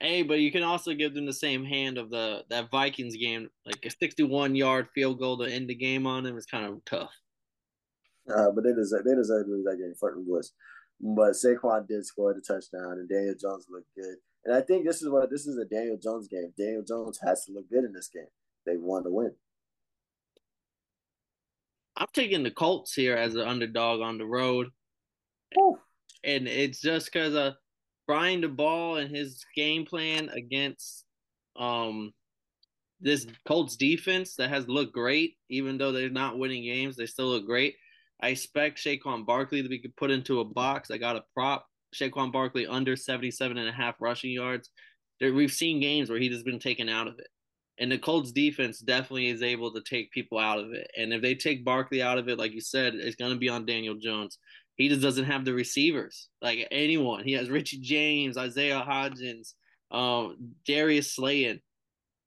Hey, 0.00 0.22
but 0.22 0.38
you 0.38 0.52
can 0.52 0.62
also 0.62 0.94
give 0.94 1.14
them 1.14 1.26
the 1.26 1.32
same 1.32 1.64
hand 1.64 1.98
of 1.98 2.10
the 2.10 2.44
that 2.50 2.70
Vikings 2.70 3.16
game, 3.16 3.48
like 3.66 3.84
a 3.84 3.90
sixty-one 3.90 4.54
yard 4.54 4.86
field 4.94 5.18
goal 5.18 5.38
to 5.38 5.52
end 5.52 5.68
the 5.68 5.74
game 5.74 6.06
on 6.06 6.22
them 6.22 6.38
is 6.38 6.46
kind 6.46 6.66
of 6.66 6.84
tough. 6.84 7.10
Uh, 8.30 8.50
but 8.54 8.62
they 8.62 8.72
deserve 8.72 9.04
they 9.04 9.14
deserve 9.14 9.46
to 9.46 9.50
lose 9.50 9.64
that 9.64 9.78
game. 9.78 9.94
Fucking 10.00 10.24
boys. 10.28 10.52
But 11.00 11.32
Saquon 11.32 11.88
did 11.88 12.04
score 12.06 12.34
the 12.34 12.40
touchdown, 12.40 12.98
and 12.98 13.08
Daniel 13.08 13.34
Jones 13.40 13.66
looked 13.70 13.94
good. 13.96 14.16
And 14.44 14.54
I 14.54 14.60
think 14.60 14.86
this 14.86 15.02
is 15.02 15.08
what 15.08 15.30
this 15.30 15.46
is 15.46 15.58
a 15.58 15.64
Daniel 15.64 15.98
Jones 16.00 16.28
game. 16.28 16.52
Daniel 16.56 16.84
Jones 16.86 17.18
has 17.24 17.44
to 17.46 17.52
look 17.52 17.68
good 17.68 17.84
in 17.84 17.92
this 17.92 18.08
game. 18.08 18.30
They 18.66 18.76
want 18.76 19.04
to 19.06 19.10
win. 19.10 19.32
I'm 21.98 22.06
taking 22.14 22.44
the 22.44 22.50
Colts 22.50 22.94
here 22.94 23.16
as 23.16 23.34
an 23.34 23.42
underdog 23.42 24.00
on 24.00 24.18
the 24.18 24.24
road. 24.24 24.68
And 26.24 26.46
it's 26.46 26.80
just 26.80 27.12
because 27.12 27.34
of 27.34 27.54
Brian 28.06 28.40
Daboll 28.40 29.00
and 29.02 29.14
his 29.14 29.44
game 29.54 29.84
plan 29.84 30.28
against 30.30 31.04
um 31.56 32.12
this 33.00 33.26
Colts 33.46 33.76
defense 33.76 34.36
that 34.36 34.48
has 34.50 34.68
looked 34.68 34.92
great, 34.92 35.36
even 35.50 35.78
though 35.78 35.92
they're 35.92 36.08
not 36.08 36.38
winning 36.38 36.64
games, 36.64 36.96
they 36.96 37.06
still 37.06 37.28
look 37.28 37.46
great. 37.46 37.74
I 38.20 38.28
expect 38.28 38.82
Saquon 38.82 39.24
Barkley 39.24 39.62
to 39.62 39.68
be 39.68 39.78
put 39.96 40.10
into 40.10 40.40
a 40.40 40.44
box. 40.44 40.90
I 40.90 40.98
got 40.98 41.16
a 41.16 41.24
prop 41.34 41.66
Saquon 41.94 42.32
Barkley 42.32 42.66
under 42.66 42.96
77 42.96 43.56
and 43.56 43.68
a 43.68 43.72
half 43.72 43.94
rushing 44.00 44.32
yards. 44.32 44.70
There, 45.20 45.32
we've 45.32 45.52
seen 45.52 45.80
games 45.80 46.10
where 46.10 46.18
he 46.18 46.28
has 46.30 46.42
been 46.42 46.58
taken 46.58 46.88
out 46.88 47.06
of 47.06 47.18
it. 47.18 47.28
And 47.80 47.92
the 47.92 47.98
Colts 47.98 48.32
defense 48.32 48.80
definitely 48.80 49.28
is 49.28 49.42
able 49.42 49.72
to 49.72 49.80
take 49.82 50.10
people 50.10 50.38
out 50.38 50.58
of 50.58 50.72
it. 50.72 50.90
And 50.96 51.12
if 51.12 51.22
they 51.22 51.34
take 51.34 51.64
Barkley 51.64 52.02
out 52.02 52.18
of 52.18 52.28
it, 52.28 52.38
like 52.38 52.52
you 52.52 52.60
said, 52.60 52.94
it's 52.94 53.16
going 53.16 53.32
to 53.32 53.38
be 53.38 53.48
on 53.48 53.66
Daniel 53.66 53.94
Jones. 53.94 54.38
He 54.76 54.88
just 54.88 55.02
doesn't 55.02 55.24
have 55.24 55.44
the 55.44 55.54
receivers 55.54 56.28
like 56.40 56.66
anyone. 56.70 57.24
He 57.24 57.32
has 57.32 57.50
Richie 57.50 57.80
James, 57.80 58.36
Isaiah 58.36 58.84
Hodgins, 58.86 59.54
um, 59.90 60.54
Darius 60.66 61.14
Slayton. 61.14 61.60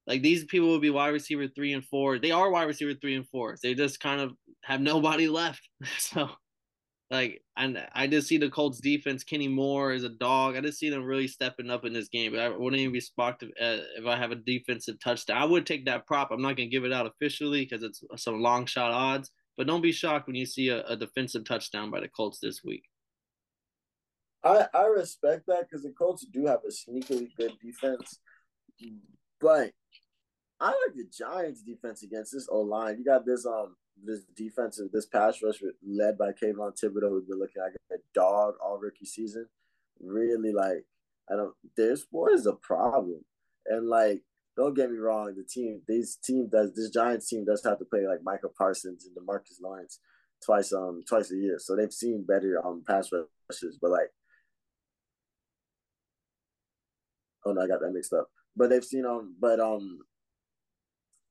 Like 0.08 0.22
these 0.22 0.46
people 0.46 0.70
would 0.70 0.82
be 0.82 0.90
wide 0.90 1.10
receiver 1.10 1.48
three 1.48 1.74
and 1.74 1.86
four. 1.86 2.20
They 2.20 2.32
are 2.32 2.50
wide 2.50 2.68
receiver 2.68 2.94
three 3.00 3.16
and 3.16 3.28
four. 3.30 3.56
They 3.62 3.74
just 3.74 4.00
kind 4.00 4.20
of 4.20 4.34
have 4.64 4.82
nobody 4.82 5.28
left. 5.28 5.62
so 5.98 6.30
like, 7.12 7.44
and 7.58 7.86
I 7.94 8.08
just 8.08 8.30
see 8.30 8.38
the 8.38 8.50
Colts 8.50 8.80
defense. 8.80 9.26
Kenny 9.26 9.50
Moore 9.50 9.92
is 9.92 10.06
a 10.06 10.10
dog. 10.10 10.56
I 10.56 10.62
just 10.62 10.80
see 10.80 10.90
them 10.90 11.04
really 11.04 11.28
stepping 11.28 11.70
up 11.70 11.84
in 11.84 11.92
this 11.92 12.08
game. 12.08 12.34
I 12.40 12.48
wouldn't 12.48 12.80
even 12.80 12.94
be 12.94 13.02
shocked 13.02 13.44
if, 13.44 13.50
uh, 13.50 13.84
if 13.98 14.06
I 14.06 14.16
have 14.16 14.32
a 14.32 14.36
defensive 14.36 14.96
touchdown. 15.04 15.38
I 15.38 15.44
would 15.44 15.66
take 15.66 15.86
that 15.86 16.08
prop. 16.08 16.32
I'm 16.32 16.42
not 16.42 16.56
gonna 16.56 16.70
give 16.70 16.86
it 16.86 16.94
out 16.94 17.06
officially 17.06 17.66
because 17.66 17.84
it's 17.84 18.02
some 18.16 18.42
long 18.42 18.66
shot 18.66 18.92
odds. 18.92 19.30
But 19.58 19.68
don't 19.68 19.82
be 19.82 19.92
shocked 19.92 20.28
when 20.28 20.38
you 20.38 20.46
see 20.46 20.70
a, 20.70 20.86
a 20.86 20.96
defensive 20.96 21.44
touchdown 21.44 21.92
by 21.92 22.00
the 22.00 22.08
Colts 22.08 22.40
this 22.42 22.64
week. 22.64 22.86
I 24.42 24.68
I 24.74 24.86
respect 24.86 25.48
that 25.48 25.68
because 25.70 25.84
the 25.84 25.92
Colts 25.92 26.26
do 26.26 26.46
have 26.46 26.62
a 26.66 26.72
sneakily 26.72 27.28
good 27.38 27.52
defense, 27.62 28.20
but 29.42 29.72
I 30.62 30.68
like 30.68 30.96
the 30.96 31.08
Giants' 31.12 31.62
defense 31.62 32.04
against 32.04 32.32
this 32.32 32.48
O 32.50 32.62
line. 32.62 32.98
You 33.00 33.04
got 33.04 33.26
this 33.26 33.46
um 33.46 33.76
this 34.04 34.22
defensive, 34.36 34.92
this 34.92 35.06
pass 35.06 35.42
rush 35.44 35.62
led 35.88 36.18
by 36.18 36.32
Kayvon 36.32 36.74
Thibodeaux, 36.80 37.10
who's 37.10 37.26
been 37.26 37.40
looking 37.40 37.62
like 37.62 37.74
a 37.92 38.02
dog 38.14 38.56
all 38.64 38.80
rookie 38.80 39.06
season. 39.06 39.48
Really, 40.00 40.52
like, 40.52 40.86
I 41.32 41.36
don't, 41.36 41.54
this 41.78 42.06
boy 42.06 42.30
is 42.30 42.46
a 42.46 42.54
problem. 42.54 43.24
And, 43.68 43.88
like, 43.88 44.24
don't 44.58 44.74
get 44.74 44.92
me 44.92 44.98
wrong, 44.98 45.34
the 45.36 45.44
team, 45.44 45.82
this 45.88 46.16
team 46.18 46.50
does, 46.52 46.74
this 46.74 46.90
Giants 46.90 47.28
team 47.30 47.46
does 47.46 47.64
have 47.64 47.80
to 47.80 47.86
play, 47.86 48.08
like, 48.08 48.24
Michael 48.24 48.54
Parsons 48.58 49.06
and 49.06 49.16
Demarcus 49.16 49.62
Lawrence 49.62 50.00
twice, 50.44 50.74
um, 50.74 51.02
twice 51.08 51.32
a 51.32 51.36
year. 51.36 51.58
So 51.60 51.76
they've 51.76 51.94
seen 51.94 52.26
better, 52.28 52.60
um, 52.66 52.84
pass 52.88 53.10
rushes, 53.12 53.78
but, 53.82 53.92
like, 53.92 54.10
oh 57.46 57.54
no, 57.54 57.62
I 57.62 57.68
got 57.68 57.82
that 57.82 57.92
mixed 57.92 58.14
up. 58.14 58.30
But 58.56 58.70
they've 58.70 58.84
seen, 58.84 59.06
um, 59.06 59.36
but, 59.40 59.60
um, 59.60 60.00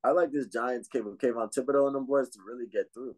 I 0.03 0.13
like 0.13 0.33
this 0.33 0.47
Giants 0.47 0.89
came 0.89 1.05
with 1.05 1.19
Kayvon 1.19 1.55
Thibodeaux 1.55 1.87
and 1.87 1.95
them 1.95 2.07
boys 2.07 2.31
to 2.31 2.39
really 2.47 2.67
get 2.67 2.87
through. 2.95 3.15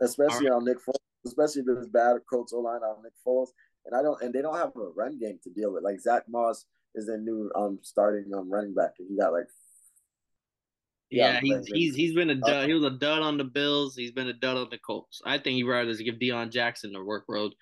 Especially 0.00 0.48
right. 0.48 0.56
on 0.56 0.64
Nick 0.64 0.78
Foles, 0.78 0.94
especially 1.26 1.62
this 1.62 1.86
bad 1.88 2.18
Colts 2.28 2.52
O 2.52 2.60
line 2.60 2.82
on 2.82 3.02
Nick 3.02 3.12
Foles. 3.26 3.48
And 3.86 3.94
I 3.94 4.02
don't 4.02 4.20
and 4.22 4.32
they 4.32 4.42
don't 4.42 4.56
have 4.56 4.72
a 4.76 4.88
run 4.94 5.18
game 5.18 5.38
to 5.42 5.50
deal 5.50 5.72
with. 5.72 5.82
Like 5.82 6.00
Zach 6.00 6.22
Moss 6.28 6.66
is 6.94 7.08
a 7.08 7.16
new 7.16 7.50
um 7.54 7.78
starting 7.82 8.32
um 8.34 8.50
running 8.50 8.74
back 8.74 8.92
and 8.98 9.08
he 9.08 9.16
got 9.16 9.32
like 9.32 9.46
yeah, 11.10 11.40
he's 11.40 11.66
he's 11.66 11.94
he's 11.96 12.14
been 12.14 12.30
a 12.30 12.36
dud. 12.36 12.68
He 12.68 12.74
was 12.74 12.84
a 12.84 12.90
dud 12.90 13.22
on 13.22 13.36
the 13.36 13.44
Bills. 13.44 13.96
He's 13.96 14.12
been 14.12 14.28
a 14.28 14.32
dud 14.32 14.56
on 14.56 14.68
the 14.70 14.78
Colts. 14.78 15.20
I 15.26 15.38
think 15.38 15.56
he'd 15.56 15.64
rather 15.64 15.90
just 15.90 16.04
give 16.04 16.16
Deon 16.16 16.52
Jackson 16.52 16.92
the 16.92 17.02
work 17.02 17.24
road. 17.28 17.52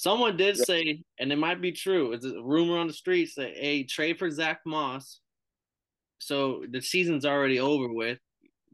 Someone 0.00 0.38
did 0.38 0.56
yeah. 0.56 0.64
say, 0.64 1.02
and 1.18 1.30
it 1.30 1.36
might 1.36 1.60
be 1.60 1.72
true. 1.72 2.12
It's 2.12 2.24
a 2.24 2.40
rumor 2.40 2.78
on 2.78 2.86
the 2.86 2.92
streets 2.94 3.34
that 3.34 3.50
hey, 3.54 3.82
trade 3.82 4.18
for 4.18 4.30
Zach 4.30 4.60
Moss. 4.64 5.20
So 6.20 6.64
the 6.70 6.80
season's 6.80 7.26
already 7.26 7.60
over 7.60 7.92
with. 7.92 8.18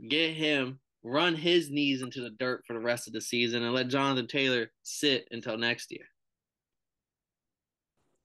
Get 0.09 0.35
him, 0.35 0.79
run 1.03 1.35
his 1.35 1.69
knees 1.69 2.01
into 2.01 2.21
the 2.21 2.31
dirt 2.31 2.63
for 2.65 2.75
the 2.75 2.79
rest 2.79 3.09
of 3.09 3.13
the 3.13 3.21
season, 3.21 3.65
and 3.65 3.75
let 3.75 3.89
Jonathan 3.89 4.29
Taylor 4.29 4.71
sit 4.85 5.27
until 5.33 5.59
next 5.59 5.91
year. 5.91 6.05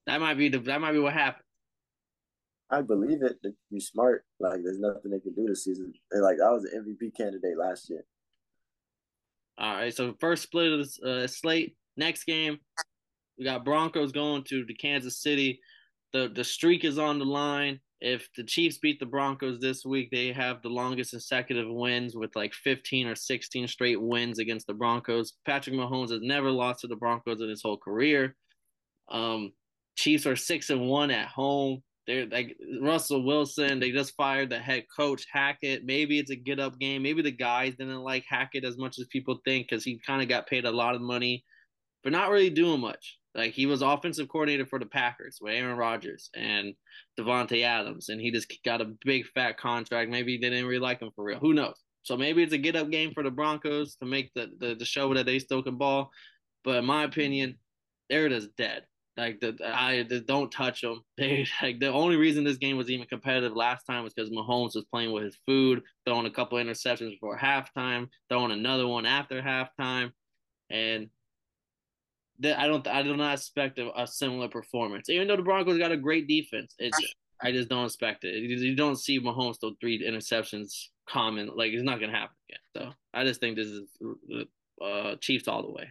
That 0.06 0.22
might 0.22 0.38
be 0.38 0.50
the 0.50 0.60
that 0.60 0.80
might 0.80 0.92
be 0.92 1.00
what 1.00 1.14
happened. 1.14 1.46
I 2.70 2.84
believe 2.84 3.24
it. 3.24 3.40
You 3.72 3.80
smart, 3.80 4.26
like 4.40 4.62
there's 4.64 4.80
nothing 4.80 5.10
they 5.10 5.20
can 5.20 5.34
do 5.34 5.48
this 5.48 5.64
season. 5.64 5.92
And 6.12 6.22
like 6.22 6.38
I 6.40 6.52
was 6.52 6.66
an 6.66 6.86
MVP 6.86 7.18
candidate 7.18 7.58
last 7.58 7.90
year. 7.90 8.06
All 9.58 9.74
right, 9.74 9.92
so 9.92 10.14
first 10.20 10.44
split 10.44 10.72
of 10.72 10.88
the 11.02 11.24
uh, 11.24 11.28
slate. 11.28 11.76
Next 11.98 12.24
game, 12.24 12.58
we 13.42 13.46
got 13.46 13.66
Broncos 13.66 14.12
going 14.12 14.44
to 14.50 14.64
the 14.68 14.76
Kansas 14.76 15.20
City. 15.20 15.60
The 16.14 16.32
the 16.36 16.44
streak 16.44 16.86
is 16.86 17.00
on 17.00 17.18
the 17.18 17.26
line. 17.26 17.80
If 18.00 18.30
the 18.38 18.44
Chiefs 18.44 18.78
beat 18.78 19.00
the 19.00 19.08
Broncos 19.08 19.60
this 19.60 19.84
week, 19.84 20.10
they 20.12 20.32
have 20.32 20.62
the 20.62 20.70
longest 20.70 21.10
consecutive 21.10 21.66
wins 21.68 22.16
with 22.16 22.36
like 22.36 22.54
15 22.54 23.08
or 23.08 23.16
16 23.16 23.68
straight 23.68 24.00
wins 24.00 24.38
against 24.38 24.68
the 24.68 24.76
Broncos. 24.76 25.34
Patrick 25.44 25.76
Mahomes 25.76 26.12
has 26.12 26.22
never 26.22 26.52
lost 26.52 26.82
to 26.82 26.88
the 26.88 26.96
Broncos 26.96 27.42
in 27.42 27.50
his 27.50 27.64
whole 27.64 27.78
career. 27.78 28.36
Um, 29.10 29.54
Chiefs 29.98 30.28
are 30.28 30.36
six 30.36 30.70
and 30.70 30.88
one 30.88 31.10
at 31.10 31.28
home. 31.28 31.82
They're 32.06 32.28
like 32.28 32.56
Russell 32.80 33.26
Wilson. 33.26 33.80
They 33.80 33.90
just 33.90 34.16
fired 34.16 34.52
the 34.52 34.60
head 34.60 34.86
coach 34.96 35.26
Hackett. 35.32 35.84
Maybe 35.84 36.20
it's 36.20 36.30
a 36.30 36.36
get 36.36 36.60
up 36.60 36.78
game. 36.78 37.02
Maybe 37.02 37.24
the 37.24 37.32
guys 37.32 37.74
didn't 37.76 38.04
like 38.04 38.24
Hackett 38.30 38.66
as 38.66 38.78
much 38.78 39.00
as 39.00 39.08
people 39.08 39.40
think 39.46 39.68
because 39.68 39.84
he 39.84 40.00
kind 40.06 40.22
of 40.22 40.30
got 40.30 40.46
paid 40.46 40.66
a 40.66 40.72
lot 40.72 40.94
of 40.94 41.02
money, 41.02 41.44
but 42.04 42.12
not 42.12 42.30
really 42.30 42.52
doing 42.52 42.80
much. 42.80 43.18
Like 43.34 43.54
he 43.54 43.66
was 43.66 43.82
offensive 43.82 44.28
coordinator 44.28 44.66
for 44.66 44.80
the 44.80 44.86
Packers 44.86 45.38
with 45.42 45.54
Aaron 45.54 45.78
Rodgers 45.78 46.30
and 46.36 46.74
Davante 47.18 47.64
Adams, 47.64 48.10
and 48.10 48.20
he 48.20 48.32
just 48.32 48.54
got 48.66 48.82
a 48.82 48.94
big 49.06 49.26
fat 49.28 49.58
contract. 49.58 50.12
Maybe 50.12 50.38
they 50.38 50.50
didn't 50.50 50.66
really 50.66 50.80
like 50.80 51.02
him 51.02 51.12
for 51.16 51.24
real. 51.24 51.40
Who 51.40 51.54
knows? 51.54 51.82
So 52.04 52.18
maybe 52.18 52.44
it's 52.44 52.54
a 52.54 52.58
get 52.58 52.76
up 52.76 52.90
game 52.90 53.14
for 53.14 53.24
the 53.24 53.32
Broncos 53.32 53.96
to 53.98 54.06
make 54.06 54.32
the, 54.34 54.50
the, 54.60 54.76
the 54.76 54.86
show 54.86 55.14
that 55.14 55.26
they 55.26 55.40
still 55.40 55.62
can 55.62 55.78
ball. 55.78 56.12
But 56.64 56.78
in 56.78 56.86
my 56.86 57.04
opinion, 57.04 57.58
they're 58.10 58.28
just 58.28 58.56
dead. 58.58 58.84
Like 59.18 59.40
the 59.40 59.58
I 59.64 60.04
the, 60.04 60.22
don't 60.22 60.52
touch 60.52 60.82
them. 60.82 61.04
They 61.18 61.46
like 61.62 61.80
the 61.80 61.88
only 61.88 62.16
reason 62.16 62.44
this 62.44 62.58
game 62.58 62.78
was 62.78 62.90
even 62.90 63.08
competitive 63.08 63.56
last 63.56 63.84
time 63.84 64.04
was 64.04 64.14
because 64.14 64.32
Mahomes 64.32 64.76
was 64.76 64.86
playing 64.92 65.12
with 65.12 65.24
his 65.24 65.38
food, 65.46 65.84
throwing 66.06 66.26
a 66.26 66.32
couple 66.32 66.58
interceptions 66.58 67.12
before 67.12 67.38
halftime, 67.38 68.08
throwing 68.30 68.52
another 68.52 68.88
one 68.88 69.06
after 69.06 69.42
halftime, 69.42 70.12
and 70.70 71.10
that 72.42 72.60
I 72.60 72.68
don't 72.68 72.86
I 72.88 73.04
do 73.04 73.16
not 73.16 73.34
expect 73.34 73.80
a, 73.80 73.92
a, 74.00 74.08
similar 74.08 74.48
performance. 74.48 75.10
Even 75.10 75.28
though 75.28 75.38
the 75.38 75.44
Broncos 75.44 75.78
got 75.78 75.92
a 75.92 75.98
great 75.98 76.28
defense, 76.28 76.74
it's 76.80 76.98
I 77.42 77.52
just 77.52 77.70
don't 77.70 77.86
expect 77.86 78.24
it. 78.24 78.36
You 78.36 78.76
don't 78.76 78.98
see 78.98 79.20
Mahomes 79.20 79.60
throw 79.60 79.72
three 79.80 80.06
interceptions 80.06 80.74
common. 81.08 81.52
Like 81.56 81.72
it's 81.72 81.84
not 81.84 82.00
gonna 82.00 82.12
happen 82.12 82.36
again. 82.50 82.60
So 82.76 82.94
I 83.14 83.24
just 83.24 83.40
think 83.40 83.56
this 83.56 83.68
is 83.68 83.84
uh, 84.84 85.16
Chiefs 85.22 85.48
all 85.48 85.64
the 85.64 85.72
way. 85.72 85.88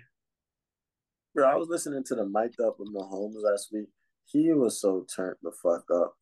Bro, 1.35 1.49
I 1.49 1.55
was 1.55 1.69
listening 1.69 2.03
to 2.05 2.15
the 2.17 2.27
mic'd 2.27 2.61
up 2.61 2.77
with 2.79 2.93
Mahomes 2.93 3.43
last 3.43 3.69
week. 3.73 3.89
He 4.27 4.53
was 4.53 4.81
so 4.81 5.07
turned 5.15 5.37
the 5.43 5.53
fuck 5.63 5.85
up. 5.95 6.15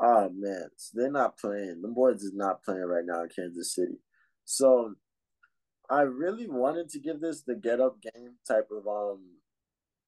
Oh 0.00 0.30
man, 0.34 0.68
they're 0.94 1.10
not 1.10 1.38
playing. 1.38 1.80
The 1.82 1.88
boys 1.88 2.22
is 2.22 2.32
not 2.34 2.62
playing 2.64 2.84
right 2.84 3.04
now 3.04 3.22
in 3.22 3.28
Kansas 3.28 3.74
City. 3.74 3.98
So 4.44 4.94
I 5.92 6.02
really 6.02 6.48
wanted 6.48 6.88
to 6.90 6.98
give 6.98 7.20
this 7.20 7.42
the 7.42 7.54
get 7.54 7.78
up 7.78 8.00
game 8.00 8.36
type 8.48 8.68
of 8.72 8.88
um 8.88 9.20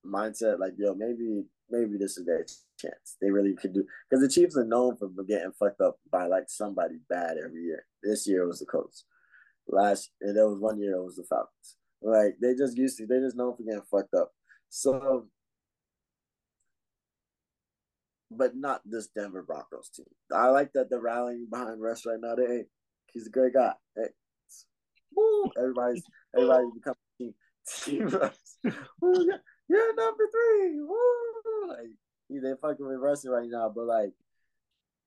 mindset. 0.04 0.58
Like, 0.58 0.72
yo, 0.78 0.94
maybe 0.94 1.44
maybe 1.68 1.98
this 1.98 2.16
is 2.16 2.24
their 2.24 2.44
chance. 2.78 3.16
They 3.20 3.30
really 3.30 3.54
could 3.54 3.74
do 3.74 3.84
because 4.08 4.22
the 4.22 4.32
Chiefs 4.32 4.56
are 4.56 4.64
known 4.64 4.96
for 4.96 5.10
getting 5.28 5.52
fucked 5.52 5.82
up 5.82 5.98
by 6.10 6.26
like 6.26 6.44
somebody 6.48 6.96
bad 7.10 7.36
every 7.36 7.64
year. 7.64 7.84
This 8.02 8.26
year 8.26 8.44
it 8.44 8.46
was 8.46 8.60
the 8.60 8.66
Colts. 8.66 9.04
Last 9.68 10.10
and 10.22 10.34
there 10.34 10.48
was 10.48 10.58
one 10.58 10.78
year 10.78 10.96
it 10.96 11.04
was 11.04 11.16
the 11.16 11.24
Falcons. 11.24 11.76
Like 12.00 12.36
they 12.40 12.54
just 12.54 12.78
used 12.78 12.96
to, 12.98 13.06
they 13.06 13.20
just 13.20 13.36
known 13.36 13.54
for 13.54 13.62
getting 13.62 13.82
fucked 13.90 14.14
up. 14.14 14.32
So 14.70 15.26
but 18.30 18.56
not 18.56 18.80
this 18.86 19.08
Denver 19.08 19.42
Broncos 19.42 19.90
team. 19.90 20.06
I 20.32 20.48
like 20.48 20.72
that 20.72 20.88
they're 20.88 21.00
rallying 21.00 21.46
behind 21.50 21.80
Russ 21.80 22.06
right 22.06 22.18
now. 22.20 22.34
They, 22.34 22.46
hey, 22.46 22.64
he's 23.12 23.26
a 23.26 23.30
great 23.30 23.52
guy. 23.52 23.74
Hey, 23.94 24.08
Woo! 25.16 25.50
Everybody's 25.58 26.04
everybody 26.34 26.66
team 27.18 27.34
team 27.76 28.08
yeah, 29.68 29.86
number 29.96 30.24
three. 30.30 30.80
Woo! 30.80 31.68
Like 31.68 31.88
they 32.30 32.52
fucking 32.60 32.86
Russell 32.86 33.34
right 33.34 33.48
now, 33.48 33.72
but 33.74 33.86
like 33.86 34.12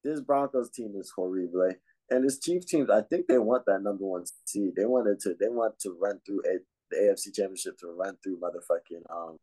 this 0.03 0.21
Broncos 0.21 0.69
team 0.71 0.93
is 0.97 1.11
horrible. 1.15 1.71
And 2.09 2.23
this 2.23 2.39
Chiefs 2.39 2.65
team, 2.67 2.87
I 2.91 3.01
think 3.01 3.27
they 3.27 3.37
want 3.37 3.65
that 3.65 3.83
number 3.83 4.05
one 4.05 4.23
seed. 4.45 4.73
They 4.75 4.85
wanted 4.85 5.19
to 5.21 5.35
they 5.39 5.49
want 5.49 5.79
to 5.79 5.97
run 6.01 6.19
through 6.25 6.41
a, 6.45 6.59
the 6.89 6.97
AFC 6.97 7.35
championship 7.35 7.77
to 7.79 7.87
run 7.87 8.17
through 8.23 8.39
motherfucking 8.39 9.03
um 9.09 9.37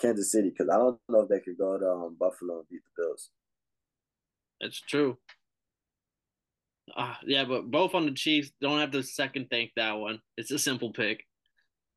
Kansas 0.00 0.32
City 0.32 0.50
because 0.50 0.68
I 0.68 0.78
don't 0.78 0.98
know 1.08 1.20
if 1.20 1.28
they 1.28 1.40
could 1.40 1.58
go 1.58 1.78
to 1.78 1.88
um, 1.88 2.16
Buffalo 2.18 2.60
and 2.60 2.68
beat 2.68 2.80
the 2.84 3.02
Bills. 3.02 3.30
It's 4.60 4.80
true. 4.80 5.18
Uh, 6.96 7.14
yeah, 7.24 7.44
but 7.44 7.70
both 7.70 7.94
on 7.94 8.06
the 8.06 8.12
Chiefs. 8.12 8.50
Don't 8.60 8.80
have 8.80 8.90
to 8.92 9.02
second 9.02 9.48
think 9.50 9.70
that 9.76 9.92
one. 9.92 10.20
It's 10.36 10.50
a 10.50 10.58
simple 10.58 10.92
pick. 10.92 11.24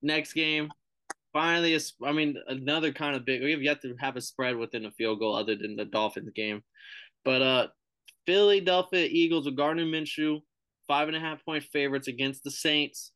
Next 0.02 0.34
game, 0.34 0.70
finally, 1.32 1.78
I 2.04 2.12
mean, 2.12 2.36
another 2.48 2.92
kind 2.92 3.16
of 3.16 3.26
big. 3.26 3.42
We 3.42 3.52
have 3.52 3.62
yet 3.62 3.82
to 3.82 3.96
have 4.00 4.16
a 4.16 4.22
spread 4.22 4.58
within 4.58 4.86
a 4.86 4.92
field 4.92 5.20
goal 5.20 5.36
other 5.36 5.56
than 5.56 5.76
the 5.76 5.86
Dolphins 5.86 6.32
game. 6.36 6.62
But 7.26 7.42
uh, 7.42 7.68
Philadelphia 8.26 9.08
Eagles 9.10 9.46
with 9.46 9.58
Gardner 9.58 9.86
Minshew, 9.86 10.42
five 10.88 11.08
and 11.08 11.18
a 11.18 11.20
half 11.20 11.44
point 11.44 11.64
favorites 11.64 12.08
against 12.08 12.44
the 12.44 12.52
Saints. 12.52 13.12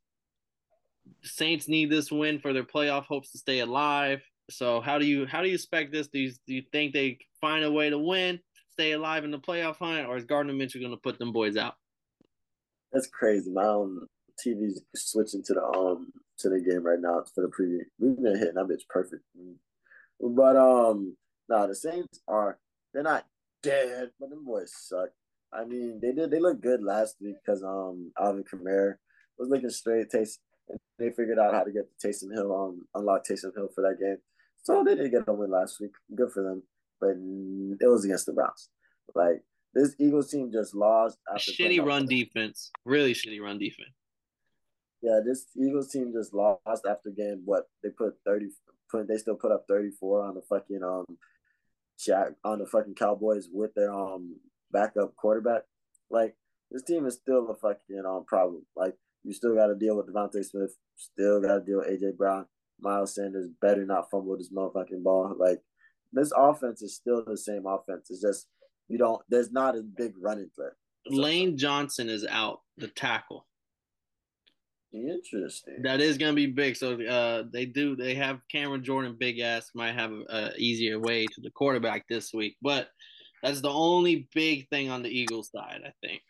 Saints 1.23 1.67
need 1.67 1.89
this 1.89 2.11
win 2.11 2.39
for 2.39 2.53
their 2.53 2.63
playoff 2.63 3.05
hopes 3.05 3.31
to 3.31 3.37
stay 3.37 3.59
alive. 3.59 4.21
So 4.49 4.81
how 4.81 4.97
do 4.97 5.05
you 5.05 5.25
how 5.25 5.41
do 5.41 5.49
you 5.49 5.55
expect 5.55 5.91
this? 5.91 6.07
Do 6.07 6.19
you, 6.19 6.31
do 6.47 6.53
you 6.53 6.63
think 6.71 6.93
they 6.93 7.19
find 7.41 7.63
a 7.63 7.71
way 7.71 7.89
to 7.89 7.99
win, 7.99 8.39
stay 8.77 8.91
alive 8.91 9.23
in 9.23 9.31
the 9.31 9.39
playoff 9.39 9.77
hunt, 9.77 10.07
or 10.07 10.17
is 10.17 10.25
Gardner 10.25 10.53
Minshew 10.53 10.79
going 10.79 10.91
to 10.91 10.97
put 10.97 11.17
them 11.17 11.31
boys 11.31 11.57
out? 11.57 11.73
That's 12.93 13.07
crazy. 13.07 13.51
My 13.51 13.63
um, 13.63 14.07
TV's 14.45 14.81
switching 14.95 15.43
to 15.43 15.53
the 15.55 15.63
um 15.63 16.13
to 16.39 16.49
the 16.49 16.59
game 16.59 16.85
right 16.85 16.99
now 16.99 17.23
for 17.33 17.41
the 17.41 17.47
preview. 17.47 17.79
We've 17.99 18.15
been 18.15 18.37
hitting 18.37 18.53
that 18.53 18.67
bitch 18.67 18.87
perfect. 18.87 19.23
But 20.19 20.55
um, 20.55 21.17
no, 21.49 21.57
nah, 21.57 21.67
the 21.67 21.75
Saints 21.75 22.19
are 22.27 22.59
they're 22.93 23.03
not 23.03 23.25
dead, 23.63 24.11
but 24.19 24.29
them 24.29 24.45
boys 24.45 24.71
suck. 24.75 25.09
I 25.51 25.65
mean, 25.65 25.99
they 26.01 26.11
did 26.11 26.29
they 26.29 26.39
looked 26.39 26.61
good 26.61 26.83
last 26.83 27.15
week 27.19 27.35
because 27.43 27.63
um 27.63 28.11
Alvin 28.19 28.43
Kamara 28.43 28.93
was 29.39 29.49
looking 29.49 29.69
straight. 29.69 30.09
Taste 30.11 30.39
and 30.69 30.79
they 30.99 31.09
figured 31.09 31.39
out 31.39 31.53
how 31.53 31.63
to 31.63 31.71
get 31.71 31.85
the 31.89 32.07
Taysom 32.07 32.33
Hill 32.33 32.55
um 32.55 32.85
unlock 32.93 33.23
Taysom 33.25 33.55
Hill 33.55 33.69
for 33.73 33.81
that 33.81 33.99
game. 33.99 34.17
So 34.61 34.83
they 34.83 34.95
did 34.95 35.11
get 35.11 35.27
a 35.27 35.33
win 35.33 35.49
last 35.49 35.79
week. 35.79 35.91
Good 36.13 36.31
for 36.31 36.43
them, 36.43 36.63
but 36.99 37.11
it 37.11 37.89
was 37.89 38.05
against 38.05 38.25
the 38.25 38.33
Browns. 38.33 38.69
Like 39.15 39.43
this 39.73 39.95
Eagles 39.99 40.29
team 40.31 40.51
just 40.51 40.75
lost. 40.75 41.17
After 41.33 41.51
shitty 41.51 41.83
run 41.85 42.05
defense, 42.05 42.71
really 42.85 43.13
shitty 43.13 43.41
run 43.41 43.57
defense. 43.59 43.89
Yeah, 45.01 45.19
this 45.25 45.45
Eagles 45.55 45.91
team 45.91 46.11
just 46.13 46.33
lost 46.33 46.85
after 46.89 47.09
game. 47.09 47.43
What 47.45 47.69
they 47.83 47.89
put 47.89 48.15
thirty, 48.25 48.47
put 48.89 49.07
they 49.07 49.17
still 49.17 49.35
put 49.35 49.51
up 49.51 49.65
thirty 49.67 49.91
four 49.91 50.23
on 50.23 50.35
the 50.35 50.41
fucking 50.41 50.81
um, 50.83 51.05
Jack 51.99 52.33
on 52.43 52.59
the 52.59 52.65
fucking 52.65 52.95
Cowboys 52.95 53.47
with 53.51 53.73
their 53.75 53.93
um 53.93 54.37
backup 54.71 55.15
quarterback. 55.15 55.63
Like 56.09 56.35
this 56.71 56.83
team 56.83 57.05
is 57.05 57.15
still 57.15 57.49
a 57.49 57.55
fucking 57.55 58.03
um 58.05 58.25
problem. 58.25 58.65
Like 58.75 58.95
you 59.23 59.33
still 59.33 59.55
got 59.55 59.67
to 59.67 59.75
deal 59.75 59.97
with 59.97 60.07
DeVonta 60.07 60.43
Smith, 60.43 60.75
still 60.95 61.41
got 61.41 61.55
to 61.55 61.61
deal 61.61 61.79
with 61.79 61.89
AJ 61.89 62.17
Brown. 62.17 62.45
Miles 62.79 63.15
Sanders 63.15 63.47
better 63.61 63.85
not 63.85 64.09
fumble 64.11 64.37
this 64.37 64.51
motherfucking 64.51 65.03
ball. 65.03 65.35
Like 65.37 65.61
this 66.13 66.31
offense 66.35 66.81
is 66.81 66.95
still 66.95 67.23
the 67.25 67.37
same 67.37 67.65
offense. 67.65 68.09
It's 68.09 68.21
just 68.21 68.47
you 68.87 68.97
don't. 68.97 69.21
There's 69.29 69.51
not 69.51 69.77
a 69.77 69.81
big 69.81 70.13
running 70.19 70.49
threat. 70.55 70.73
Lane 71.07 71.57
Johnson 71.57 72.09
is 72.09 72.25
out, 72.25 72.61
the 72.77 72.87
tackle. 72.87 73.45
Interesting. 74.93 75.81
That 75.83 75.99
is 75.99 76.17
gonna 76.17 76.33
be 76.33 76.47
big. 76.47 76.75
So 76.75 76.99
uh, 77.01 77.43
they 77.51 77.65
do. 77.65 77.95
They 77.95 78.15
have 78.15 78.39
Cameron 78.51 78.83
Jordan, 78.83 79.15
big 79.19 79.39
ass, 79.39 79.71
might 79.75 79.95
have 79.95 80.11
a 80.11 80.51
easier 80.57 80.99
way 80.99 81.25
to 81.25 81.41
the 81.41 81.51
quarterback 81.51 82.07
this 82.07 82.33
week, 82.33 82.55
but 82.61 82.89
that's 83.43 83.61
the 83.61 83.69
only 83.69 84.27
big 84.33 84.67
thing 84.69 84.89
on 84.89 85.03
the 85.03 85.09
Eagles 85.09 85.51
side, 85.51 85.81
I 85.85 85.91
think. 86.05 86.21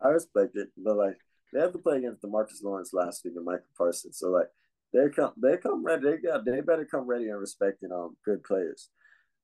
I 0.00 0.08
respect 0.08 0.56
it, 0.56 0.68
but 0.76 0.96
like 0.96 1.16
they 1.52 1.60
have 1.60 1.72
to 1.72 1.78
play 1.78 1.96
against 1.96 2.22
DeMarcus 2.22 2.62
Lawrence 2.62 2.92
last 2.92 3.24
week 3.24 3.34
and 3.36 3.44
Michael 3.44 3.64
Parsons, 3.76 4.18
so 4.18 4.28
like 4.28 4.48
they 4.92 5.08
come 5.14 5.32
they 5.40 5.56
come 5.56 5.84
ready. 5.84 6.10
They 6.10 6.16
got 6.18 6.44
they 6.44 6.60
better 6.60 6.84
come 6.84 7.06
ready 7.06 7.28
and 7.28 7.40
respecting 7.40 7.92
um 7.92 8.16
good 8.24 8.42
players. 8.44 8.90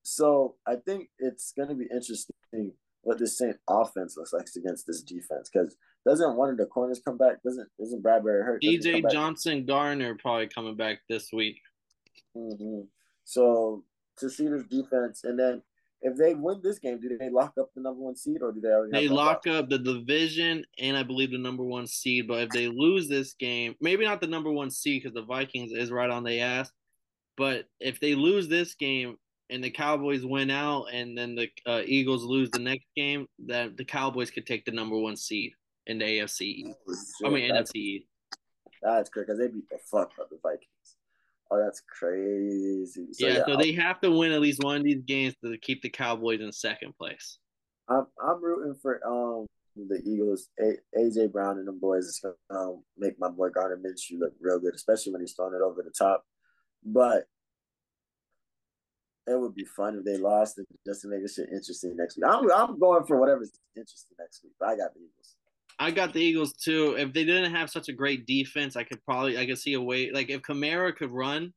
So 0.03 0.57
I 0.67 0.77
think 0.77 1.09
it's 1.19 1.53
gonna 1.57 1.75
be 1.75 1.87
interesting 1.93 2.73
what 3.03 3.19
this 3.19 3.39
Saint 3.39 3.57
offense 3.69 4.17
looks 4.17 4.33
like 4.33 4.47
against 4.57 4.87
this 4.87 5.03
defense 5.03 5.51
because 5.53 5.77
doesn't 6.07 6.37
one 6.37 6.51
of 6.51 6.57
the 6.57 6.67
corners 6.67 7.01
come 7.05 7.19
back? 7.19 7.43
Doesn't 7.45 7.69
isn't 7.79 8.03
Bradberry 8.03 8.45
hurt? 8.45 8.63
DJ 8.63 9.09
Johnson 9.11 9.65
Garner 9.67 10.17
probably 10.17 10.49
coming 10.49 10.77
back 10.77 10.99
this 11.09 11.31
week. 11.33 11.61
Mm-hmm. 12.37 12.83
So 13.25 13.85
to 14.19 14.31
see 14.31 14.49
this 14.49 14.65
defense, 14.65 15.25
and 15.25 15.39
then 15.39 15.63
if 16.03 16.17
they 16.17 16.35
win 16.35 16.61
this 16.63 16.79
game, 16.79 17.01
do 17.01 17.17
they 17.17 17.31
lock 17.31 17.53
up 17.59 17.71
the 17.75 17.81
number 17.81 18.01
one 18.01 18.17
seed, 18.17 18.43
or 18.43 18.53
do 18.53 18.61
they 18.61 18.69
already? 18.69 18.93
They 18.93 19.09
lock 19.09 19.47
up 19.47 19.69
the 19.69 19.79
division 19.79 20.65
and 20.79 20.97
I 20.97 21.05
believe 21.05 21.31
the 21.31 21.39
number 21.39 21.63
one 21.63 21.87
seed. 21.87 22.27
But 22.27 22.43
if 22.43 22.49
they 22.51 22.69
lose 22.69 23.09
this 23.09 23.35
game, 23.35 23.77
maybe 23.81 24.05
not 24.05 24.21
the 24.21 24.27
number 24.27 24.51
one 24.51 24.71
seed 24.71 25.03
because 25.03 25.15
the 25.15 25.25
Vikings 25.25 25.73
is 25.73 25.93
right 25.93 26.11
on 26.11 26.25
the 26.25 26.41
ass. 26.41 26.71
But 27.37 27.67
if 27.81 28.01
they 28.01 28.15
lose 28.15 28.49
this 28.49 28.75
game 28.75 29.17
and 29.49 29.63
the 29.63 29.71
Cowboys 29.71 30.25
win 30.25 30.51
out, 30.51 30.87
and 30.93 31.17
then 31.17 31.37
the 31.37 31.49
uh, 31.67 31.83
Eagles 31.85 32.25
lose 32.25 32.51
the 32.51 32.59
next 32.59 32.87
game, 32.97 33.27
that 33.47 33.77
the 33.77 33.85
Cowboys 33.85 34.31
could 34.31 34.47
take 34.47 34.65
the 34.65 34.73
number 34.73 34.99
one 34.99 35.17
seed 35.17 35.53
in 35.87 35.99
the 35.99 36.05
AFC. 36.05 36.73
Oh, 36.89 37.27
I 37.27 37.31
mean 37.31 37.49
that's, 37.49 37.71
NFC. 37.73 38.05
That's 38.83 39.09
crazy 39.09 39.27
because 39.27 39.39
they 39.39 39.49
beat 39.49 39.69
the 39.71 39.79
fuck 39.91 40.11
out 40.19 40.25
of 40.25 40.31
the 40.31 40.39
Vikings. 40.43 40.72
Oh, 41.53 41.63
that's 41.63 41.83
crazy. 41.99 43.09
So, 43.13 43.27
yeah, 43.27 43.35
yeah, 43.35 43.45
so 43.45 43.53
I'll, 43.53 43.59
they 43.59 43.73
have 43.73 44.01
to 44.01 44.11
win 44.11 44.33
at 44.33 44.41
least 44.41 44.63
one 44.63 44.77
of 44.77 44.85
these 44.85 45.03
games 45.03 45.35
to 45.45 45.59
keep 45.59 45.83
the 45.83 45.91
Cowboys 45.91 46.41
in 46.41 46.51
second 46.51 46.97
place. 46.97 47.39
I'm 47.89 48.07
I'm 48.23 48.43
rooting 48.43 48.75
for 48.81 49.07
um 49.07 49.47
the 49.77 50.01
Eagles. 50.07 50.49
A- 50.59 50.99
AJ 50.99 51.31
Brown 51.33 51.59
and 51.59 51.69
the 51.69 51.73
boys 51.73 52.05
is 52.05 52.21
gonna 52.23 52.35
um, 52.59 52.83
make 52.97 53.19
my 53.19 53.29
boy 53.29 53.51
Gardner 53.51 53.77
Minshew 53.77 54.19
look 54.19 54.33
real 54.41 54.59
good, 54.61 54.75
especially 54.75 55.13
when 55.13 55.21
he's 55.21 55.35
throwing 55.35 55.55
it 55.55 55.61
over 55.61 55.83
the 55.83 55.91
top. 55.91 56.25
But 56.85 57.25
it 59.27 59.39
would 59.39 59.55
be 59.55 59.65
fun 59.65 59.99
if 59.99 60.05
they 60.05 60.17
lost 60.17 60.59
it 60.59 60.67
just 60.87 61.03
to 61.03 61.09
make 61.09 61.23
it 61.23 61.31
shit 61.31 61.51
interesting 61.51 61.97
next 61.97 62.17
week. 62.17 62.25
I'm 62.27 62.51
I'm 62.51 62.79
going 62.79 63.05
for 63.05 63.21
whatever's 63.21 63.53
interesting 63.77 64.17
next 64.19 64.43
week. 64.43 64.55
But 64.59 64.71
I 64.71 64.77
got 64.77 64.95
the 64.95 65.01
Eagles. 65.01 65.37
I 65.83 65.91
got 65.91 66.13
the 66.13 66.21
Eagles 66.21 66.53
too. 66.53 66.95
If 66.97 67.13
they 67.13 67.25
didn't 67.25 67.53
have 67.53 67.69
such 67.69 67.89
a 67.89 67.93
great 67.93 68.25
defense, 68.25 68.77
I 68.77 68.85
could 68.85 69.05
probably 69.05 69.37
I 69.37 69.47
could 69.47 69.59
see 69.59 69.75
a 69.75 69.81
way. 69.81 70.13
Like 70.13 70.31
if 70.31 70.41
Kamara 70.43 70.95
could 70.95 71.11
run, 71.11 71.53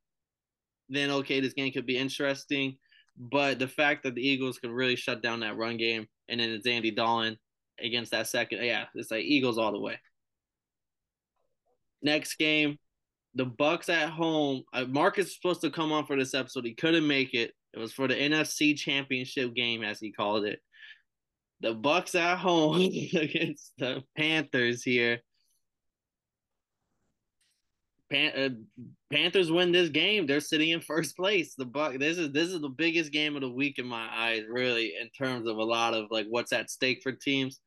then 0.89 1.11
okay, 1.11 1.39
this 1.39 1.53
game 1.53 1.71
could 1.71 1.85
be 1.85 1.95
interesting. 1.95 2.77
But 3.15 3.59
the 3.59 3.67
fact 3.67 4.01
that 4.03 4.15
the 4.15 4.27
Eagles 4.27 4.57
could 4.57 4.71
really 4.71 4.95
shut 4.95 5.21
down 5.21 5.41
that 5.41 5.57
run 5.57 5.77
game, 5.77 6.07
and 6.27 6.39
then 6.39 6.49
it's 6.49 6.65
Andy 6.65 6.89
Dalton 6.89 7.37
against 7.79 8.11
that 8.13 8.25
second, 8.25 8.63
yeah, 8.63 8.85
it's 8.95 9.11
like 9.11 9.23
Eagles 9.23 9.59
all 9.59 9.71
the 9.71 9.79
way. 9.79 9.99
Next 12.01 12.35
game, 12.37 12.79
the 13.35 13.45
Bucks 13.45 13.89
at 13.89 14.09
home. 14.09 14.63
Uh, 14.73 14.85
Marcus 14.85 15.25
was 15.25 15.35
supposed 15.35 15.61
to 15.61 15.69
come 15.69 15.91
on 15.91 16.07
for 16.07 16.17
this 16.17 16.33
episode. 16.33 16.65
He 16.65 16.73
couldn't 16.73 17.07
make 17.07 17.35
it. 17.35 17.51
It 17.73 17.79
was 17.79 17.93
for 17.93 18.07
the 18.07 18.15
NFC 18.15 18.75
Championship 18.75 19.53
game, 19.53 19.83
as 19.83 19.99
he 19.99 20.11
called 20.11 20.45
it 20.45 20.59
the 21.61 21.73
Bucks 21.73 22.15
at 22.15 22.37
home 22.37 22.75
against 22.81 23.73
the 23.77 24.03
Panthers 24.17 24.83
here. 24.83 25.21
Pan- 28.11 28.33
uh, 28.37 28.85
Panthers 29.11 29.51
win 29.51 29.71
this 29.71 29.89
game. 29.89 30.27
They're 30.27 30.39
sitting 30.39 30.69
in 30.69 30.81
first 30.81 31.15
place. 31.15 31.55
The 31.55 31.65
Buck. 31.65 31.97
This 31.97 32.17
is 32.17 32.31
this 32.31 32.49
is 32.49 32.61
the 32.61 32.69
biggest 32.69 33.11
game 33.11 33.35
of 33.35 33.41
the 33.41 33.49
week 33.49 33.79
in 33.79 33.87
my 33.87 34.07
eyes, 34.11 34.43
really, 34.47 34.93
in 34.99 35.09
terms 35.09 35.47
of 35.47 35.57
a 35.57 35.63
lot 35.63 35.93
of 35.93 36.07
like 36.11 36.27
what's 36.29 36.53
at 36.53 36.69
stake 36.69 36.99
for 37.01 37.11
teams. 37.11 37.59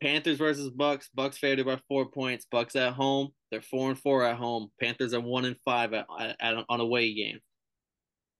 Panthers 0.00 0.38
versus 0.38 0.68
Bucks. 0.70 1.08
Bucks 1.14 1.38
favored 1.38 1.66
by 1.66 1.80
four 1.88 2.10
points. 2.10 2.46
Bucks 2.50 2.74
at 2.74 2.94
home. 2.94 3.28
They're 3.50 3.62
four 3.62 3.88
and 3.88 3.98
four 3.98 4.24
at 4.24 4.36
home. 4.36 4.70
Panthers 4.80 5.14
are 5.14 5.20
one 5.20 5.44
and 5.44 5.56
five 5.64 5.92
at, 5.92 6.06
at, 6.18 6.36
at 6.40 6.64
on 6.68 6.80
away 6.80 7.14
game. 7.14 7.38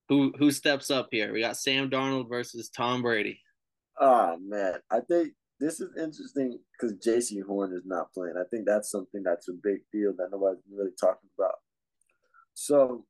Who 0.08 0.32
who 0.38 0.50
steps 0.50 0.90
up 0.90 1.08
here? 1.12 1.32
We 1.32 1.40
got 1.40 1.56
Sam 1.56 1.88
Darnold 1.88 2.28
versus 2.28 2.68
Tom 2.68 3.02
Brady. 3.02 3.40
Oh 4.00 4.36
man, 4.40 4.74
I 4.90 5.00
think 5.00 5.32
this 5.60 5.80
is 5.80 5.90
interesting 5.96 6.58
because 6.72 6.96
Jaycee 6.96 7.44
Horn 7.46 7.72
is 7.72 7.84
not 7.84 8.12
playing. 8.12 8.34
I 8.36 8.44
think 8.50 8.66
that's 8.66 8.90
something 8.90 9.22
that's 9.22 9.48
a 9.48 9.52
big 9.52 9.80
deal 9.92 10.12
that 10.18 10.28
nobody's 10.32 10.62
really 10.74 10.90
talking 10.98 11.30
about. 11.38 11.54
So 12.54 13.04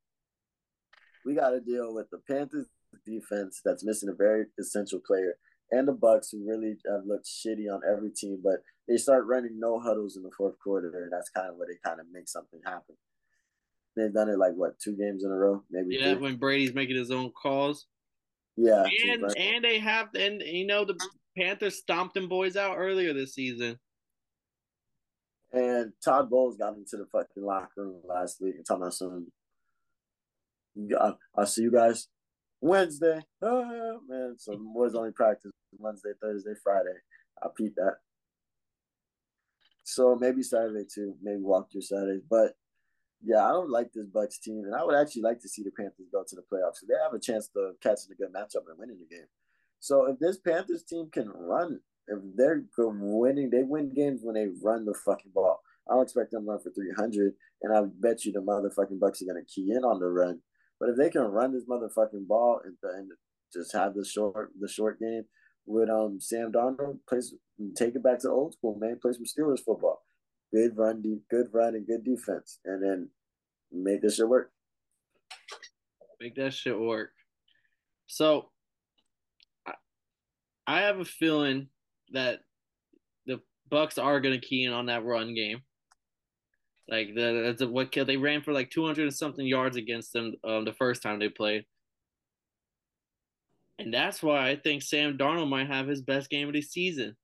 we 1.25 1.35
got 1.35 1.51
to 1.51 1.61
deal 1.61 1.93
with 1.93 2.09
the 2.11 2.19
Panthers 2.29 2.67
defense 3.05 3.61
that's 3.65 3.83
missing 3.83 4.09
a 4.09 4.15
very 4.15 4.45
essential 4.59 4.99
player, 5.05 5.35
and 5.71 5.87
the 5.87 5.93
Bucks 5.93 6.29
who 6.31 6.47
really 6.47 6.75
have 6.89 7.05
looked 7.05 7.25
shitty 7.25 7.73
on 7.73 7.81
every 7.89 8.11
team, 8.11 8.39
but 8.43 8.61
they 8.87 8.97
start 8.97 9.25
running 9.25 9.59
no 9.59 9.79
huddles 9.79 10.15
in 10.17 10.23
the 10.23 10.31
fourth 10.37 10.59
quarter, 10.59 10.91
and 11.03 11.11
that's 11.11 11.29
kind 11.29 11.49
of 11.49 11.55
where 11.55 11.67
they 11.67 11.89
kind 11.89 11.99
of 11.99 12.05
make 12.11 12.27
something 12.27 12.59
happen. 12.65 12.95
They've 13.95 14.13
done 14.13 14.29
it 14.29 14.37
like 14.37 14.53
what 14.53 14.79
two 14.79 14.95
games 14.95 15.23
in 15.23 15.31
a 15.31 15.35
row, 15.35 15.63
maybe. 15.71 15.95
Yeah, 15.95 16.13
three. 16.13 16.21
when 16.21 16.35
Brady's 16.35 16.73
making 16.73 16.97
his 16.97 17.11
own 17.11 17.31
calls. 17.31 17.87
Yeah, 18.55 18.83
and 19.07 19.23
and 19.37 19.63
they 19.63 19.79
have 19.79 20.09
and 20.15 20.41
you 20.41 20.67
know 20.67 20.85
the 20.85 20.95
Panthers 21.37 21.77
stomped 21.77 22.13
them 22.13 22.27
boys 22.27 22.55
out 22.55 22.77
earlier 22.77 23.13
this 23.13 23.33
season. 23.33 23.79
And 25.51 25.93
Todd 26.03 26.29
Bowles 26.29 26.57
got 26.57 26.75
into 26.75 26.97
the 26.97 27.05
fucking 27.11 27.43
locker 27.43 27.69
room 27.77 28.01
last 28.07 28.41
week 28.41 28.55
and 28.55 28.65
talking 28.65 28.83
about 28.83 28.93
some. 28.93 29.27
I'll 31.35 31.45
see 31.45 31.61
you 31.61 31.71
guys 31.71 32.07
Wednesday. 32.59 33.21
Oh, 33.41 33.99
man, 34.07 34.35
so 34.39 34.57
boys 34.57 34.95
only 34.95 35.11
practice 35.11 35.51
Wednesday, 35.77 36.11
Thursday, 36.21 36.53
Friday. 36.63 36.95
I 37.43 37.47
peep 37.55 37.75
that. 37.75 37.97
So 39.83 40.15
maybe 40.15 40.41
Saturday 40.41 40.85
too. 40.91 41.15
Maybe 41.21 41.41
walk 41.41 41.71
through 41.71 41.81
Saturday, 41.81 42.21
but 42.29 42.53
yeah, 43.25 43.45
I 43.45 43.49
don't 43.49 43.69
like 43.69 43.93
this 43.93 44.07
Bucks 44.07 44.37
team, 44.37 44.63
and 44.65 44.75
I 44.75 44.83
would 44.83 44.95
actually 44.95 45.21
like 45.21 45.39
to 45.41 45.49
see 45.49 45.63
the 45.63 45.71
Panthers 45.71 46.07
go 46.11 46.23
to 46.27 46.35
the 46.35 46.41
playoffs. 46.41 46.75
So 46.81 46.87
they 46.87 46.95
have 47.01 47.13
a 47.13 47.19
chance 47.19 47.47
to 47.49 47.71
catching 47.81 48.11
a 48.11 48.15
good 48.15 48.33
matchup 48.33 48.67
and 48.69 48.77
winning 48.77 48.97
the 48.99 49.15
game. 49.15 49.27
So 49.79 50.05
if 50.05 50.19
this 50.19 50.37
Panthers 50.37 50.83
team 50.83 51.09
can 51.11 51.29
run, 51.29 51.79
if 52.07 52.19
they're 52.35 52.63
winning, 52.77 53.49
they 53.49 53.63
win 53.63 53.93
games 53.93 54.21
when 54.23 54.35
they 54.35 54.47
run 54.61 54.85
the 54.85 54.93
fucking 54.93 55.31
ball. 55.33 55.61
I 55.89 55.93
don't 55.93 56.03
expect 56.03 56.31
them 56.31 56.45
to 56.45 56.51
run 56.51 56.59
for 56.59 56.71
three 56.71 56.91
hundred, 56.97 57.33
and 57.61 57.75
I 57.75 57.83
bet 57.99 58.25
you 58.25 58.33
the 58.33 58.39
motherfucking 58.39 58.99
Bucks 58.99 59.21
are 59.21 59.25
gonna 59.25 59.45
key 59.45 59.71
in 59.71 59.85
on 59.85 59.99
the 59.99 60.07
run. 60.07 60.41
But 60.79 60.89
if 60.89 60.97
they 60.97 61.09
can 61.09 61.23
run 61.23 61.53
this 61.53 61.65
motherfucking 61.65 62.27
ball 62.27 62.59
and, 62.65 62.75
and 62.83 63.11
just 63.53 63.73
have 63.73 63.93
the 63.93 64.03
short 64.03 64.51
the 64.59 64.67
short 64.67 64.99
game 64.99 65.23
with 65.65 65.89
um 65.89 66.19
Sam 66.19 66.51
Darnold, 66.51 66.99
plays 67.07 67.33
take 67.77 67.95
it 67.95 68.03
back 68.03 68.19
to 68.19 68.29
old 68.29 68.53
school, 68.53 68.77
man. 68.77 68.99
Play 69.01 69.13
some 69.13 69.23
Steelers 69.23 69.63
football 69.63 70.01
good 70.53 70.77
run, 70.77 71.01
good 71.29 71.47
run, 71.51 71.75
and 71.75 71.87
good 71.87 72.05
defense, 72.05 72.59
and 72.65 72.81
then 72.81 73.09
make 73.71 74.01
this 74.01 74.15
shit 74.15 74.29
work. 74.29 74.51
Make 76.21 76.35
that 76.35 76.53
shit 76.53 76.79
work. 76.79 77.09
So, 78.07 78.49
I, 79.65 79.73
I 80.67 80.81
have 80.81 80.99
a 80.99 81.05
feeling 81.05 81.67
that 82.11 82.41
the 83.25 83.41
Bucks 83.69 83.97
are 83.97 84.21
gonna 84.21 84.39
key 84.39 84.65
in 84.65 84.73
on 84.73 84.85
that 84.85 85.03
run 85.03 85.33
game. 85.33 85.61
Like 86.87 87.15
the 87.15 87.53
that's 87.57 87.63
what. 87.63 87.91
They 87.91 88.17
ran 88.17 88.41
for 88.41 88.53
like 88.53 88.69
two 88.69 88.85
hundred 88.85 89.03
and 89.03 89.15
something 89.15 89.45
yards 89.45 89.77
against 89.77 90.13
them 90.13 90.35
um, 90.43 90.65
the 90.65 90.73
first 90.73 91.01
time 91.01 91.17
they 91.17 91.29
played, 91.29 91.65
and 93.79 93.93
that's 93.93 94.21
why 94.21 94.49
I 94.49 94.57
think 94.57 94.83
Sam 94.83 95.17
Darnold 95.17 95.49
might 95.49 95.67
have 95.67 95.87
his 95.87 96.01
best 96.01 96.29
game 96.29 96.47
of 96.47 96.53
the 96.53 96.61
season. 96.61 97.15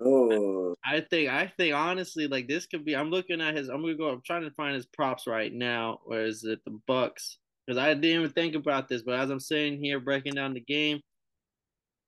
Oh, 0.00 0.74
I 0.84 1.00
think 1.00 1.30
I 1.30 1.46
think 1.56 1.74
honestly, 1.74 2.26
like 2.26 2.48
this 2.48 2.66
could 2.66 2.84
be. 2.84 2.96
I'm 2.96 3.10
looking 3.10 3.40
at 3.40 3.56
his. 3.56 3.68
I'm 3.68 3.80
gonna 3.80 3.94
go. 3.94 4.08
I'm 4.08 4.22
trying 4.24 4.42
to 4.42 4.50
find 4.52 4.74
his 4.74 4.86
props 4.86 5.26
right 5.26 5.52
now. 5.52 6.00
Where 6.04 6.24
is 6.24 6.44
it? 6.44 6.60
The 6.64 6.78
Bucks. 6.86 7.38
Because 7.66 7.78
I 7.78 7.94
didn't 7.94 8.04
even 8.04 8.30
think 8.30 8.54
about 8.54 8.88
this, 8.88 9.02
but 9.02 9.18
as 9.18 9.30
I'm 9.30 9.40
sitting 9.40 9.82
here 9.82 9.98
breaking 9.98 10.34
down 10.34 10.52
the 10.52 10.60
game, 10.60 11.00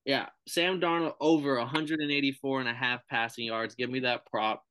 yeah, 0.05 0.27
Sam 0.47 0.81
Darnold 0.81 1.15
over 1.21 1.59
184 1.59 2.61
and 2.61 2.69
a 2.69 2.75
half 2.75 3.01
passing 3.09 3.47
yards. 3.47 3.75
Give 3.75 3.89
me 3.89 4.01
that 4.01 4.27
prop. 4.27 4.63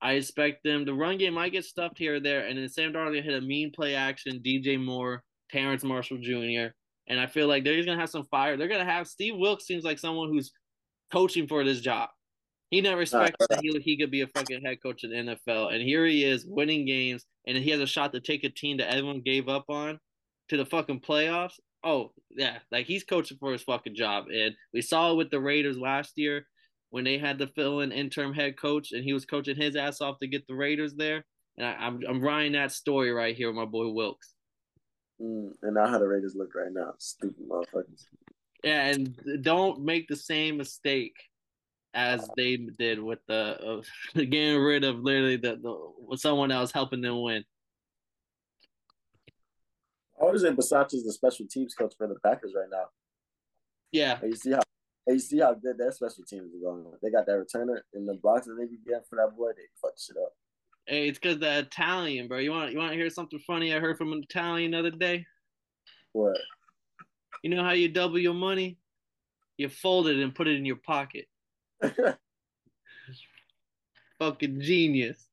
I 0.00 0.14
expect 0.14 0.64
them. 0.64 0.84
The 0.84 0.94
run 0.94 1.18
game 1.18 1.34
might 1.34 1.52
get 1.52 1.64
stuffed 1.64 1.98
here 1.98 2.16
or 2.16 2.20
there, 2.20 2.46
and 2.46 2.58
then 2.58 2.68
Sam 2.68 2.92
Darnold 2.92 3.22
hit 3.22 3.34
a 3.34 3.40
mean 3.40 3.70
play 3.72 3.94
action. 3.94 4.40
DJ 4.44 4.82
Moore, 4.82 5.22
Terrace 5.50 5.84
Marshall 5.84 6.18
Jr. 6.18 6.74
And 7.08 7.20
I 7.20 7.26
feel 7.26 7.46
like 7.46 7.64
they're 7.64 7.84
gonna 7.84 8.00
have 8.00 8.10
some 8.10 8.24
fire. 8.24 8.56
They're 8.56 8.68
gonna 8.68 8.84
have 8.84 9.06
Steve 9.06 9.36
Wilks 9.36 9.66
seems 9.66 9.84
like 9.84 9.98
someone 9.98 10.30
who's 10.30 10.52
coaching 11.12 11.46
for 11.46 11.62
this 11.62 11.80
job. 11.80 12.08
He 12.72 12.80
never 12.80 13.02
expected 13.02 13.48
that 13.50 13.60
he, 13.60 13.78
he 13.80 13.98
could 13.98 14.10
be 14.10 14.22
a 14.22 14.26
fucking 14.26 14.64
head 14.64 14.82
coach 14.82 15.04
in 15.04 15.10
the 15.10 15.36
NFL. 15.36 15.74
And 15.74 15.82
here 15.82 16.06
he 16.06 16.24
is 16.24 16.46
winning 16.46 16.86
games, 16.86 17.26
and 17.46 17.58
he 17.58 17.68
has 17.68 17.80
a 17.80 17.86
shot 17.86 18.14
to 18.14 18.20
take 18.20 18.44
a 18.44 18.48
team 18.48 18.78
that 18.78 18.90
everyone 18.90 19.20
gave 19.20 19.46
up 19.46 19.66
on 19.68 20.00
to 20.48 20.56
the 20.56 20.64
fucking 20.64 21.00
playoffs. 21.00 21.60
Oh, 21.84 22.12
yeah. 22.30 22.60
Like 22.70 22.86
he's 22.86 23.04
coaching 23.04 23.36
for 23.38 23.52
his 23.52 23.62
fucking 23.62 23.94
job. 23.94 24.24
And 24.34 24.54
we 24.72 24.80
saw 24.80 25.12
it 25.12 25.16
with 25.16 25.30
the 25.30 25.38
Raiders 25.38 25.76
last 25.76 26.12
year 26.16 26.46
when 26.88 27.04
they 27.04 27.18
had 27.18 27.40
to 27.40 27.46
fill 27.48 27.80
in 27.80 27.92
interim 27.92 28.32
head 28.32 28.58
coach 28.58 28.92
and 28.92 29.04
he 29.04 29.12
was 29.12 29.26
coaching 29.26 29.56
his 29.56 29.76
ass 29.76 30.00
off 30.00 30.18
to 30.20 30.26
get 30.26 30.46
the 30.46 30.54
Raiders 30.54 30.94
there. 30.94 31.26
And 31.58 31.66
I, 31.66 31.72
am 31.72 32.00
I'm, 32.04 32.06
I'm 32.08 32.22
riding 32.22 32.52
that 32.52 32.72
story 32.72 33.12
right 33.12 33.36
here 33.36 33.48
with 33.48 33.56
my 33.56 33.66
boy 33.66 33.90
Wilks. 33.90 34.32
Mm, 35.20 35.50
and 35.60 35.74
now 35.74 35.88
how 35.88 35.98
the 35.98 36.08
Raiders 36.08 36.34
look 36.34 36.54
right 36.54 36.72
now. 36.72 36.94
Stupid 36.96 37.46
motherfuckers. 37.46 38.06
Yeah, 38.64 38.86
and 38.86 39.42
don't 39.42 39.84
make 39.84 40.08
the 40.08 40.16
same 40.16 40.56
mistake 40.56 41.16
as 41.94 42.28
they 42.36 42.56
did 42.56 43.02
with 43.02 43.18
the 43.26 43.58
uh, 43.60 43.82
getting 44.14 44.58
rid 44.58 44.84
of 44.84 45.00
literally 45.00 45.36
the, 45.36 45.56
the 45.56 46.16
someone 46.16 46.50
else 46.50 46.72
helping 46.72 47.00
them 47.00 47.20
win. 47.22 47.44
I 50.20 50.24
would 50.26 50.40
say 50.40 50.50
Bisaccia's 50.50 51.04
the 51.04 51.12
special 51.12 51.46
teams 51.50 51.74
coach 51.74 51.94
for 51.98 52.06
the 52.06 52.14
Packers 52.24 52.52
right 52.54 52.68
now. 52.70 52.84
Yeah. 53.90 54.18
And 54.22 54.30
you 54.30 54.36
see 54.36 54.52
how 54.52 54.62
you 55.06 55.18
see 55.18 55.40
how 55.40 55.54
good 55.54 55.78
their 55.78 55.90
special 55.90 56.24
teams 56.24 56.54
are 56.54 56.70
going. 56.70 56.84
They 57.02 57.10
got 57.10 57.26
that 57.26 57.32
returner 57.32 57.80
in 57.92 58.06
the 58.06 58.14
blocks 58.14 58.46
that 58.46 58.54
they 58.58 58.66
be 58.66 58.78
getting 58.86 59.02
for 59.08 59.16
that 59.16 59.36
boy. 59.36 59.50
They 59.56 59.64
fuck 59.80 59.94
shit 59.98 60.16
up. 60.16 60.32
Hey, 60.86 61.08
it's 61.08 61.18
because 61.18 61.38
the 61.38 61.58
Italian, 61.58 62.28
bro. 62.28 62.38
You 62.38 62.52
want 62.52 62.72
you 62.72 62.78
want 62.78 62.92
to 62.92 62.96
hear 62.96 63.10
something 63.10 63.38
funny? 63.40 63.74
I 63.74 63.80
heard 63.80 63.98
from 63.98 64.12
an 64.12 64.22
Italian 64.22 64.72
the 64.72 64.78
other 64.78 64.90
day. 64.90 65.26
What? 66.12 66.38
You 67.42 67.50
know 67.50 67.64
how 67.64 67.72
you 67.72 67.88
double 67.88 68.18
your 68.18 68.34
money? 68.34 68.78
You 69.56 69.68
fold 69.68 70.08
it 70.08 70.16
and 70.16 70.34
put 70.34 70.48
it 70.48 70.56
in 70.56 70.64
your 70.64 70.76
pocket. 70.76 71.26
Fucking 74.18 74.60
genius. 74.60 75.26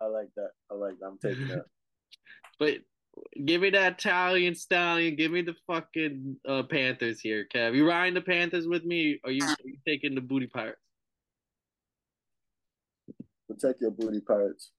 I 0.00 0.06
like 0.06 0.28
that. 0.36 0.50
I 0.70 0.74
like 0.74 0.98
that. 1.00 1.06
I'm 1.06 1.18
taking 1.18 1.48
that. 1.48 1.64
but 2.58 2.78
give 3.44 3.60
me 3.60 3.70
that 3.70 3.98
Italian 3.98 4.54
stallion. 4.54 5.16
Give 5.16 5.30
me 5.30 5.42
the 5.42 5.54
fucking 5.66 6.36
uh, 6.46 6.64
Panthers 6.64 7.20
here, 7.20 7.46
Kev. 7.54 7.74
You 7.74 7.88
riding 7.88 8.14
the 8.14 8.20
Panthers 8.20 8.66
with 8.66 8.84
me? 8.84 9.20
Or 9.24 9.30
are 9.30 9.32
you, 9.32 9.44
are 9.44 9.56
you 9.64 9.76
taking 9.86 10.14
the 10.14 10.20
booty 10.20 10.46
pirates? 10.46 10.80
Protect 13.48 13.80
your 13.80 13.90
booty 13.90 14.20
pirates. 14.20 14.70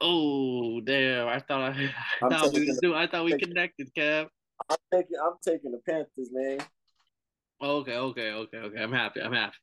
Oh 0.00 0.80
damn! 0.80 1.28
I 1.28 1.40
thought 1.40 1.72
I, 1.72 1.90
I 2.22 2.28
thought 2.28 2.54
we 2.54 2.74
do. 2.80 2.94
I 2.94 3.06
thought 3.06 3.24
we 3.24 3.38
connected, 3.38 3.90
Kev. 3.94 4.28
I'm 4.68 4.76
taking. 4.92 5.16
I'm 5.22 5.34
taking 5.46 5.72
the 5.72 5.80
Panthers, 5.86 6.30
man. 6.32 6.58
Okay, 7.62 7.96
okay, 7.96 8.30
okay, 8.30 8.56
okay. 8.56 8.82
I'm 8.82 8.92
happy. 8.92 9.20
I'm 9.20 9.32
happy. 9.32 9.56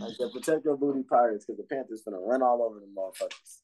I 0.00 0.10
said 0.12 0.32
protect 0.32 0.64
your 0.64 0.76
booty 0.76 1.02
pirates 1.02 1.46
because 1.46 1.58
the 1.58 1.74
Panthers 1.74 2.02
gonna 2.04 2.20
run 2.20 2.42
all 2.42 2.62
over 2.62 2.80
the 2.80 2.86
motherfuckers. 2.86 3.62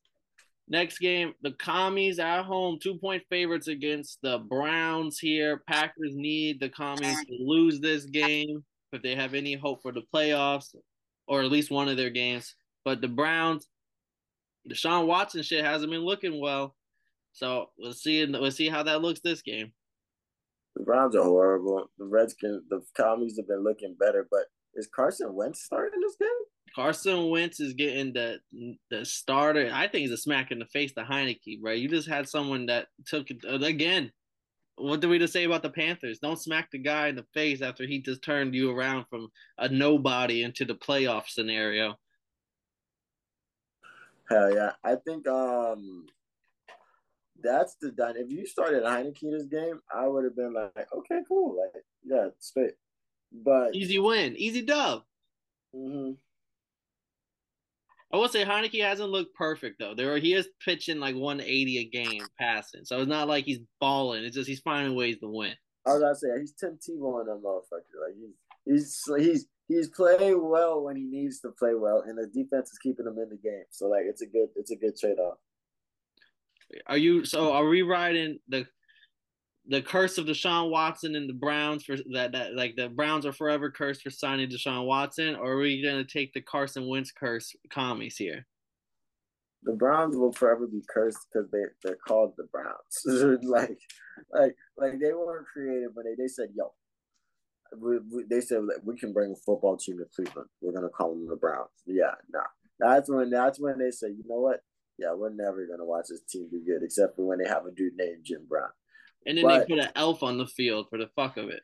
Next 0.67 0.99
game, 0.99 1.35
the 1.43 1.53
commies 1.53 2.19
at 2.19 2.43
home, 2.43 2.79
two 2.83 2.99
point 2.99 3.23
favorites 3.29 3.69
against 3.69 4.21
the 4.23 4.39
Browns 4.39 5.19
here. 5.19 5.63
Packers 5.69 6.15
need 6.15 6.59
the 6.59 6.71
commies 6.71 7.23
to 7.25 7.37
lose 7.39 7.81
this 7.81 8.05
game 8.05 8.65
if 8.93 9.03
they 9.03 9.15
have 9.15 9.35
any 9.35 9.55
hope 9.55 9.83
for 9.83 9.93
the 9.93 10.03
playoffs 10.15 10.75
or 11.27 11.43
at 11.43 11.51
least 11.51 11.71
one 11.71 11.89
of 11.89 11.97
their 11.97 12.11
games. 12.11 12.55
But 12.85 13.01
the 13.01 13.09
Browns, 13.09 13.67
Deshaun 14.69 15.07
Watson 15.07 15.43
shit 15.43 15.65
hasn't 15.65 15.91
been 15.91 16.05
looking 16.05 16.41
well. 16.41 16.75
So 17.33 17.71
we'll 17.79 17.93
see 17.93 18.25
we'll 18.25 18.51
see 18.51 18.69
how 18.69 18.83
that 18.85 19.03
looks 19.03 19.21
this 19.21 19.43
game. 19.43 19.73
The 20.77 20.85
Browns 20.85 21.15
are 21.15 21.23
horrible. 21.23 21.91
The 21.99 22.05
Redskins, 22.05 22.63
the 22.69 22.83
commies 22.97 23.37
have 23.37 23.49
been 23.49 23.63
looking 23.63 23.97
better, 23.99 24.27
but 24.31 24.45
is 24.77 24.89
Carson 24.89 25.35
Wentz 25.35 25.63
starting 25.63 26.01
this 26.01 26.17
game? 26.21 26.29
Carson 26.75 27.31
Wentz 27.31 27.61
is 27.61 27.75
getting 27.75 28.13
the 28.13 28.41
the 28.91 29.05
starter. 29.05 29.71
I 29.73 29.87
think 29.87 30.03
he's 30.03 30.11
a 30.11 30.17
smack 30.17 30.51
in 30.51 30.59
the 30.59 30.67
face 30.67 30.93
to 30.95 31.03
Heinicke, 31.03 31.59
right? 31.63 31.79
You 31.79 31.89
just 31.89 32.09
had 32.09 32.29
someone 32.29 32.67
that 32.67 32.89
took 33.07 33.31
it 33.31 33.45
uh, 33.49 33.65
again. 33.65 34.11
What 34.77 35.01
do 35.01 35.09
we 35.09 35.21
just 35.21 35.33
say 35.33 35.45
about 35.45 35.63
the 35.63 35.71
Panthers? 35.71 36.19
Don't 36.19 36.41
smack 36.41 36.73
the 36.73 36.79
guy 36.79 37.07
in 37.07 37.15
the 37.15 37.27
face 37.33 37.63
after 37.63 37.87
he 37.87 38.01
just 38.01 38.23
turned 38.23 38.57
you 38.57 38.77
around 38.77 39.07
from 39.09 39.29
a 39.57 39.69
nobody 39.69 40.43
into 40.43 40.65
the 40.65 40.75
playoff 40.75 41.29
scenario. 41.29 41.95
Hell 44.29 44.53
yeah. 44.53 44.73
I 44.83 44.97
think 44.97 45.29
um 45.29 46.07
that's 47.41 47.77
the 47.77 47.93
done. 47.93 48.17
If 48.17 48.31
you 48.31 48.47
started 48.47 48.83
Heinicke 48.83 49.31
this 49.31 49.45
game, 49.45 49.81
I 49.95 50.09
would 50.09 50.25
have 50.25 50.35
been 50.35 50.55
like, 50.55 50.89
okay, 50.93 51.21
cool. 51.29 51.57
Like, 51.61 51.85
yeah, 52.03 52.29
straight. 52.39 52.75
But 53.35 53.75
easy 53.75 53.99
win, 53.99 54.37
easy 54.37 54.63
dub. 54.63 55.03
Mm-hmm. 55.75 56.13
I 58.13 58.17
will 58.17 58.29
say 58.29 58.45
Heinicke 58.45 58.81
hasn't 58.81 59.11
looked 59.11 59.35
perfect 59.35 59.81
though. 59.81 59.95
There 59.95 60.17
he 60.19 60.35
is 60.35 60.49
pitching 60.65 61.01
like 61.01 61.17
180 61.17 61.79
a 61.79 61.85
game 61.87 62.23
passing, 62.39 62.85
so 62.85 63.01
it's 63.01 63.09
not 63.09 63.27
like 63.27 63.45
he's 63.45 63.59
balling. 63.81 64.25
It's 64.25 64.37
just 64.37 64.49
he's 64.49 64.61
finding 64.61 64.95
ways 64.95 65.19
to 65.19 65.29
win. 65.29 65.55
I 65.85 65.95
was 65.95 66.01
gonna 66.01 66.15
say 66.15 66.29
he's 66.39 66.53
Tim 66.53 66.79
Tebow 66.79 67.21
on 67.21 67.27
that 67.27 67.43
motherfucker. 67.43 68.07
Like 68.07 68.15
he's 68.65 69.03
he's 69.17 69.25
he's 69.27 69.47
he's 69.67 69.89
playing 69.89 70.49
well 70.49 70.83
when 70.83 70.95
he 70.95 71.05
needs 71.05 71.41
to 71.41 71.51
play 71.59 71.75
well, 71.75 72.05
and 72.07 72.17
the 72.17 72.29
defense 72.29 72.71
is 72.71 72.79
keeping 72.79 73.07
him 73.07 73.19
in 73.19 73.31
the 73.31 73.37
game. 73.37 73.65
So 73.71 73.89
like 73.89 74.05
it's 74.05 74.23
a 74.23 74.27
good 74.27 74.49
it's 74.55 74.71
a 74.71 74.77
good 74.77 74.97
trade 74.97 75.19
off. 75.19 75.39
Are 76.87 76.97
you 76.97 77.25
so? 77.25 77.53
Are 77.53 77.67
we 77.67 77.83
riding 77.83 78.39
the 78.49 78.67
the 79.67 79.81
curse 79.81 80.19
of 80.19 80.27
Deshaun 80.27 80.71
Watson 80.71 81.17
and 81.17 81.29
the 81.29 81.35
Browns 81.35 81.85
for 81.85 81.97
that 82.13 82.33
that 82.33 82.55
like 82.55 82.77
the 82.77 82.89
Browns 82.89 83.25
are 83.25 83.33
forever 83.33 83.71
cursed 83.71 84.03
for 84.03 84.11
signing 84.11 84.51
Deshaun 84.51 84.87
Watson, 84.87 85.37
or 85.37 85.53
are 85.53 85.59
we 85.59 85.83
gonna 85.83 86.05
take 86.05 86.33
the 86.33 86.43
Carson 86.43 86.87
Wentz 86.87 87.11
curse 87.11 87.55
commies 87.71 88.17
here? 88.17 88.47
The 89.63 89.73
Browns 89.73 90.17
will 90.17 90.33
forever 90.33 90.67
be 90.67 90.83
cursed 90.89 91.27
because 91.33 91.51
they 91.51 91.63
they're 91.83 91.97
called 92.07 92.35
the 92.37 92.45
Browns. 92.53 93.43
like 93.45 93.79
like 94.33 94.55
like 94.77 95.01
they 95.01 95.13
weren't 95.13 95.47
creative 95.47 95.91
when 95.95 96.05
they 96.07 96.15
they 96.23 96.29
said 96.29 96.49
yo. 96.55 96.73
We, 97.77 97.99
we, 97.99 98.25
they 98.31 98.41
said 98.41 98.61
we 98.85 98.97
can 98.97 99.13
bring 99.13 99.33
a 99.33 99.37
football 99.45 99.77
team 99.77 99.99
to 99.99 100.05
Cleveland. 100.15 100.49
We're 100.61 100.73
gonna 100.75 100.91
call 100.91 101.15
them 101.15 101.27
the 101.27 101.37
Browns. 101.37 101.71
Yeah, 101.87 102.15
nah. 102.33 102.45
That's 102.79 103.11
when 103.11 103.31
that's 103.31 103.59
when 103.59 103.79
they 103.79 103.91
say, 103.91 104.09
you 104.09 104.23
know 104.29 104.41
what? 104.41 104.61
Yeah, 104.99 105.15
we're 105.15 105.31
never 105.31 105.67
gonna 105.67 105.85
watch 105.85 106.07
this 106.11 106.21
team 106.29 106.49
do 106.51 106.63
good, 106.65 106.85
except 106.85 107.17
for 107.17 107.25
when 107.25 107.39
they 107.39 107.49
have 107.49 107.67
a 107.67 107.73
dude 107.73 107.97
named 107.97 108.23
Jim 108.23 108.47
Brown. 108.49 108.69
And 109.27 109.39
then 109.39 109.45
but, 109.45 109.67
they 109.67 109.75
put 109.75 109.85
an 109.85 109.91
elf 109.97 110.23
on 110.23 110.39
the 110.39 110.47
field 110.47 110.87
for 110.91 110.99
the 110.99 111.09
fuck 111.17 111.37
of 111.37 111.49
it. 111.49 111.63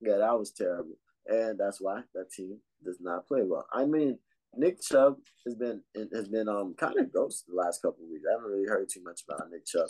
Yeah, 0.00 0.18
that 0.18 0.38
was 0.38 0.52
terrible. 0.52 0.98
And 1.26 1.58
that's 1.58 1.80
why 1.80 2.02
that 2.14 2.30
team 2.30 2.58
does 2.84 2.98
not 3.00 3.26
play 3.26 3.42
well. 3.42 3.66
I 3.72 3.84
mean, 3.84 4.18
Nick 4.54 4.80
Chubb 4.80 5.16
has 5.44 5.54
been 5.54 5.82
has 6.14 6.28
been 6.28 6.48
um 6.48 6.74
kind 6.78 6.98
of 6.98 7.12
ghost 7.12 7.44
the 7.48 7.54
last 7.54 7.82
couple 7.82 8.04
of 8.04 8.10
weeks. 8.10 8.24
I 8.28 8.34
haven't 8.34 8.50
really 8.50 8.68
heard 8.68 8.88
too 8.88 9.02
much 9.02 9.22
about 9.28 9.50
Nick 9.50 9.66
Chubb. 9.66 9.88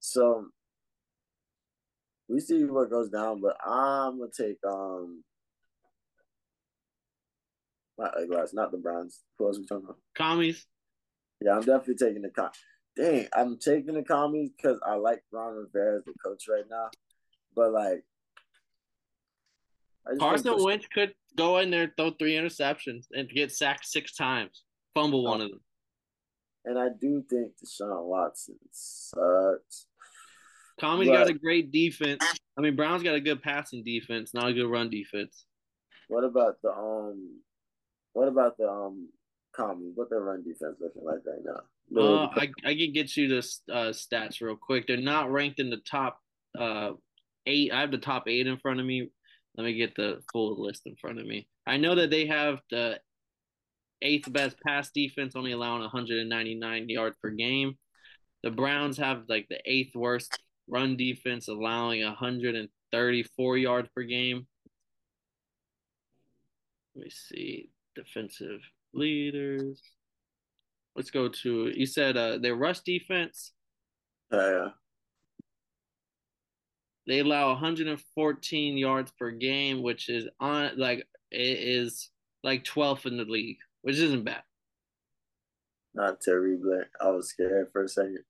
So 0.00 0.46
we 2.28 2.40
see 2.40 2.64
what 2.64 2.90
goes 2.90 3.10
down, 3.10 3.40
but 3.40 3.56
I'm 3.64 4.18
gonna 4.18 4.30
take 4.36 4.58
um 4.66 5.22
not 7.98 8.14
glass, 8.28 8.54
not 8.54 8.72
the 8.72 8.78
Browns. 8.78 9.20
Who 9.38 9.46
else 9.46 9.58
we 9.58 9.66
talking 9.66 9.84
about? 9.84 9.98
Commies. 10.16 10.66
Yeah, 11.44 11.52
I'm 11.52 11.60
definitely 11.60 11.94
taking 11.94 12.22
the 12.22 12.30
com 12.30 12.50
dang, 13.00 13.26
I'm 13.34 13.58
taking 13.58 13.94
the 13.94 14.02
commies 14.02 14.50
because 14.56 14.78
I 14.86 14.94
like 14.96 15.22
Ron 15.32 15.54
Rivera 15.54 15.98
as 15.98 16.04
the 16.04 16.12
coach 16.24 16.44
right 16.48 16.64
now. 16.70 16.88
But 17.54 17.72
like, 17.72 18.04
Carson 20.18 20.62
Wentz 20.62 20.86
could 20.92 21.14
go 21.36 21.58
in 21.58 21.70
there, 21.70 21.92
throw 21.96 22.10
three 22.10 22.34
interceptions, 22.34 23.06
and 23.12 23.28
get 23.28 23.52
sacked 23.52 23.86
six 23.86 24.14
times, 24.14 24.64
fumble 24.94 25.26
oh. 25.26 25.30
one 25.30 25.40
of 25.40 25.50
them. 25.50 25.60
and 26.64 26.78
I 26.78 26.88
do 27.00 27.24
think 27.28 27.52
Deshaun 27.64 28.04
Watson 28.04 28.56
sucks. 28.70 29.86
Tommy's 30.80 31.08
but, 31.08 31.14
got 31.14 31.30
a 31.30 31.34
great 31.34 31.70
defense. 31.70 32.24
I 32.56 32.60
mean, 32.60 32.76
Brown's 32.76 33.02
got 33.02 33.14
a 33.14 33.20
good 33.20 33.42
passing 33.42 33.84
defense, 33.84 34.32
not 34.34 34.48
a 34.48 34.52
good 34.52 34.66
run 34.66 34.90
defense. 34.90 35.44
What 36.08 36.24
about 36.24 36.56
the 36.62 36.70
um? 36.70 37.40
What 38.12 38.28
about 38.28 38.56
the 38.56 38.68
um? 38.68 39.08
Commies, 39.52 39.92
what 39.96 40.08
their 40.10 40.20
run 40.20 40.44
defense 40.44 40.76
looking 40.80 41.04
like 41.04 41.26
right 41.26 41.44
now? 41.44 41.60
Uh, 41.96 42.26
I 42.26 42.50
I 42.64 42.74
can 42.74 42.92
get 42.92 43.16
you 43.16 43.28
the 43.28 43.38
uh, 43.72 43.92
stats 43.92 44.40
real 44.40 44.56
quick. 44.56 44.86
They're 44.86 44.96
not 44.96 45.30
ranked 45.30 45.58
in 45.58 45.70
the 45.70 45.78
top 45.78 46.18
uh 46.58 46.92
eight. 47.46 47.72
I 47.72 47.80
have 47.80 47.90
the 47.90 47.98
top 47.98 48.28
eight 48.28 48.46
in 48.46 48.58
front 48.58 48.80
of 48.80 48.86
me. 48.86 49.10
Let 49.56 49.64
me 49.64 49.74
get 49.74 49.96
the 49.96 50.22
full 50.32 50.62
list 50.62 50.82
in 50.86 50.96
front 50.96 51.18
of 51.18 51.26
me. 51.26 51.48
I 51.66 51.76
know 51.76 51.94
that 51.96 52.10
they 52.10 52.26
have 52.26 52.60
the 52.70 53.00
eighth 54.02 54.32
best 54.32 54.56
pass 54.64 54.90
defense, 54.92 55.34
only 55.36 55.52
allowing 55.52 55.80
199 55.80 56.88
yards 56.88 57.16
per 57.22 57.30
game. 57.30 57.76
The 58.42 58.50
Browns 58.50 58.96
have 58.98 59.24
like 59.28 59.46
the 59.50 59.60
eighth 59.66 59.94
worst 59.94 60.38
run 60.68 60.96
defense, 60.96 61.48
allowing 61.48 62.02
134 62.02 63.58
yards 63.58 63.88
per 63.94 64.02
game. 64.02 64.46
Let 66.94 67.04
me 67.04 67.10
see. 67.10 67.70
Defensive 67.94 68.60
leaders. 68.94 69.82
Let's 70.96 71.10
go 71.10 71.28
to 71.28 71.72
you 71.74 71.86
said 71.86 72.16
uh 72.16 72.38
their 72.38 72.54
rush 72.54 72.80
defense. 72.80 73.52
Uh, 74.32 74.36
yeah. 74.36 74.68
They 77.06 77.20
allow 77.20 77.48
114 77.48 78.76
yards 78.76 79.12
per 79.18 79.30
game, 79.30 79.82
which 79.82 80.08
is 80.08 80.28
on 80.38 80.72
like 80.76 81.06
it 81.30 81.58
is 81.58 82.10
like 82.42 82.64
12th 82.64 83.06
in 83.06 83.16
the 83.16 83.24
league, 83.24 83.58
which 83.82 83.96
isn't 83.96 84.24
bad. 84.24 84.42
Not 85.94 86.20
terrible. 86.20 86.82
I 87.00 87.10
was 87.10 87.30
scared 87.30 87.68
for 87.72 87.84
a 87.84 87.88
second. 87.88 88.20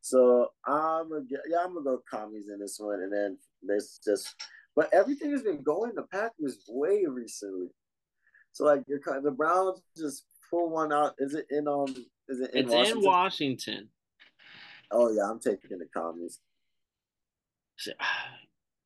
So 0.00 0.48
I'm 0.64 1.10
gonna 1.10 1.24
get, 1.28 1.40
yeah, 1.48 1.58
I'm 1.64 1.74
gonna 1.74 1.84
go 1.84 2.02
commies 2.10 2.48
in 2.48 2.58
this 2.58 2.78
one, 2.78 3.00
and 3.02 3.12
then 3.12 3.38
this 3.62 4.00
just. 4.04 4.34
But 4.76 4.88
everything 4.94 5.32
has 5.32 5.42
been 5.42 5.62
going 5.62 5.94
the 5.94 6.04
Packers 6.04 6.64
way 6.68 7.04
recently. 7.06 7.68
So 8.52 8.64
like 8.64 8.82
you're 8.86 9.00
the 9.20 9.30
Browns 9.30 9.82
just 9.96 10.24
pull 10.50 10.70
one 10.70 10.92
out. 10.92 11.14
Is 11.18 11.34
it 11.34 11.46
in 11.50 11.68
um? 11.68 11.88
Is 12.28 12.40
it 12.40 12.54
in 12.54 12.64
it's 12.64 12.72
Washington? 12.72 12.98
in 12.98 13.04
Washington. 13.04 13.88
Oh 14.90 15.10
yeah, 15.10 15.30
I'm 15.30 15.38
taking 15.38 15.78
the 15.78 15.86
commies. 15.86 16.40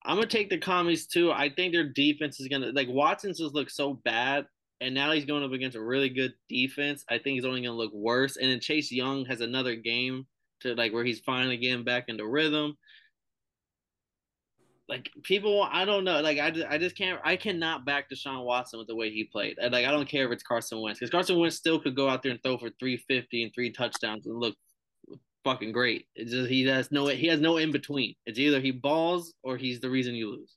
I'm 0.06 0.16
gonna 0.16 0.26
take 0.26 0.50
the 0.50 0.58
commies 0.58 1.06
too. 1.06 1.32
I 1.32 1.48
think 1.48 1.72
their 1.72 1.88
defense 1.88 2.38
is 2.38 2.48
gonna 2.48 2.72
like 2.72 2.88
Watson's 2.88 3.38
just 3.38 3.54
look 3.54 3.70
so 3.70 3.94
bad, 3.94 4.46
and 4.80 4.94
now 4.94 5.12
he's 5.12 5.24
going 5.24 5.42
up 5.42 5.52
against 5.52 5.76
a 5.76 5.82
really 5.82 6.10
good 6.10 6.34
defense. 6.48 7.04
I 7.08 7.14
think 7.14 7.36
he's 7.36 7.46
only 7.46 7.62
gonna 7.62 7.76
look 7.76 7.94
worse. 7.94 8.36
And 8.36 8.50
then 8.50 8.60
Chase 8.60 8.92
Young 8.92 9.24
has 9.26 9.40
another 9.40 9.74
game 9.76 10.26
to 10.60 10.74
like 10.74 10.92
where 10.92 11.04
he's 11.04 11.20
finally 11.20 11.56
getting 11.56 11.84
back 11.84 12.04
into 12.08 12.26
rhythm. 12.26 12.76
Like 14.89 15.11
people, 15.22 15.66
I 15.70 15.85
don't 15.85 16.05
know. 16.05 16.20
Like 16.20 16.39
I, 16.39 16.51
just, 16.51 16.66
I 16.68 16.76
just 16.76 16.97
can't. 16.97 17.18
I 17.24 17.37
cannot 17.37 17.87
back 17.87 18.11
Deshaun 18.11 18.45
Watson 18.45 18.78
with 18.78 18.89
the 18.89 18.95
way 18.95 19.11
he 19.11 19.24
played. 19.24 19.57
And 19.59 19.72
like 19.72 19.87
I 19.87 19.91
don't 19.91 20.09
care 20.09 20.26
if 20.26 20.32
it's 20.32 20.43
Carson 20.43 20.80
Wentz 20.80 20.99
because 20.99 21.11
Carson 21.11 21.39
Wentz 21.39 21.57
still 21.57 21.80
could 21.80 21.97
go 21.97 22.09
out 22.09 22.22
there 22.22 22.32
and 22.32 22.43
throw 22.43 22.59
for 22.59 22.70
350 22.78 23.45
and 23.45 23.55
three 23.55 23.72
touchdowns 23.72 24.26
and 24.26 24.37
look 24.37 24.55
fucking 25.45 25.72
great. 25.72 26.07
It's 26.14 26.32
just 26.32 26.51
he 26.51 26.66
has 26.66 26.91
no 26.91 27.07
he 27.07 27.28
has 27.28 27.41
no 27.41 27.57
in 27.59 27.70
between. 27.70 28.14
It's 28.26 28.39
either 28.39 28.61
he 28.61 28.72
balls 28.72 29.35
or 29.43 29.57
he's 29.57 29.80
the 29.80 29.91
reason 29.91 30.14
you 30.14 30.30
lose. 30.30 30.57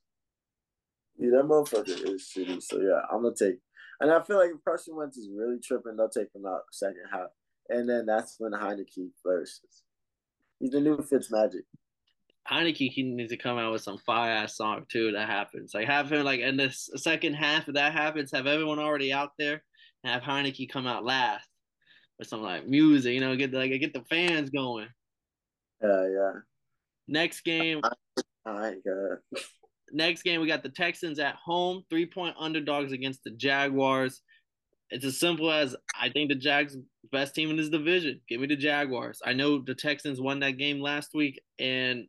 Yeah, 1.17 1.31
that 1.31 1.45
motherfucker 1.45 2.13
is 2.13 2.31
shitty. 2.35 2.61
So 2.63 2.79
yeah, 2.81 3.01
I'm 3.11 3.21
gonna 3.21 3.35
take. 3.35 3.59
And 3.99 4.11
I 4.11 4.21
feel 4.23 4.37
like 4.37 4.51
if 4.51 4.63
Carson 4.63 4.95
Wentz 4.95 5.17
is 5.17 5.29
really 5.33 5.59
tripping, 5.59 5.95
they'll 5.97 6.09
take 6.09 6.33
him 6.33 6.45
out 6.45 6.61
second 6.71 7.03
half, 7.11 7.29
and 7.69 7.89
then 7.89 8.05
that's 8.05 8.35
when 8.39 8.51
Heinicke 8.51 9.09
flourishes. 9.21 9.83
He's 10.59 10.71
the 10.71 10.79
new 10.79 11.01
Fitz 11.01 11.31
Magic. 11.31 11.65
Heinicke 12.49 12.91
he 12.91 13.03
needs 13.03 13.31
to 13.31 13.37
come 13.37 13.57
out 13.57 13.71
with 13.71 13.81
some 13.81 13.97
fire 14.05 14.31
ass 14.31 14.55
song 14.55 14.85
too. 14.89 15.11
That 15.11 15.29
happens. 15.29 15.73
Like 15.73 15.87
have 15.87 16.11
him 16.11 16.23
like 16.23 16.39
in 16.39 16.57
the 16.57 16.71
second 16.71 17.33
half 17.33 17.67
if 17.67 17.75
that 17.75 17.93
happens, 17.93 18.31
have 18.31 18.47
everyone 18.47 18.79
already 18.79 19.11
out 19.11 19.31
there, 19.37 19.63
and 20.03 20.13
have 20.13 20.23
Heinicke 20.23 20.69
come 20.69 20.87
out 20.87 21.03
last 21.03 21.47
with 22.17 22.27
some 22.27 22.41
like 22.41 22.67
music. 22.67 23.13
You 23.13 23.19
know, 23.19 23.35
get 23.35 23.51
the, 23.51 23.57
like 23.57 23.79
get 23.79 23.93
the 23.93 24.05
fans 24.09 24.49
going. 24.49 24.87
Yeah, 25.81 26.07
yeah. 26.07 26.31
Next 27.07 27.41
game. 27.41 27.81
I 28.45 28.75
got. 28.85 29.41
Next 29.91 30.23
game, 30.23 30.41
we 30.41 30.47
got 30.47 30.63
the 30.63 30.69
Texans 30.69 31.17
at 31.17 31.35
home, 31.35 31.83
three 31.89 32.05
point 32.05 32.35
underdogs 32.37 32.91
against 32.91 33.23
the 33.23 33.31
Jaguars. 33.31 34.21
It's 34.89 35.05
as 35.05 35.19
simple 35.19 35.51
as 35.51 35.75
I 35.99 36.09
think 36.09 36.29
the 36.29 36.35
Jags 36.35 36.77
best 37.11 37.35
team 37.35 37.49
in 37.49 37.57
this 37.57 37.69
division. 37.69 38.19
Give 38.27 38.41
me 38.41 38.47
the 38.47 38.55
Jaguars. 38.55 39.21
I 39.25 39.33
know 39.33 39.61
the 39.65 39.75
Texans 39.75 40.19
won 40.19 40.39
that 40.41 40.57
game 40.57 40.81
last 40.81 41.11
week, 41.13 41.41
and 41.57 42.05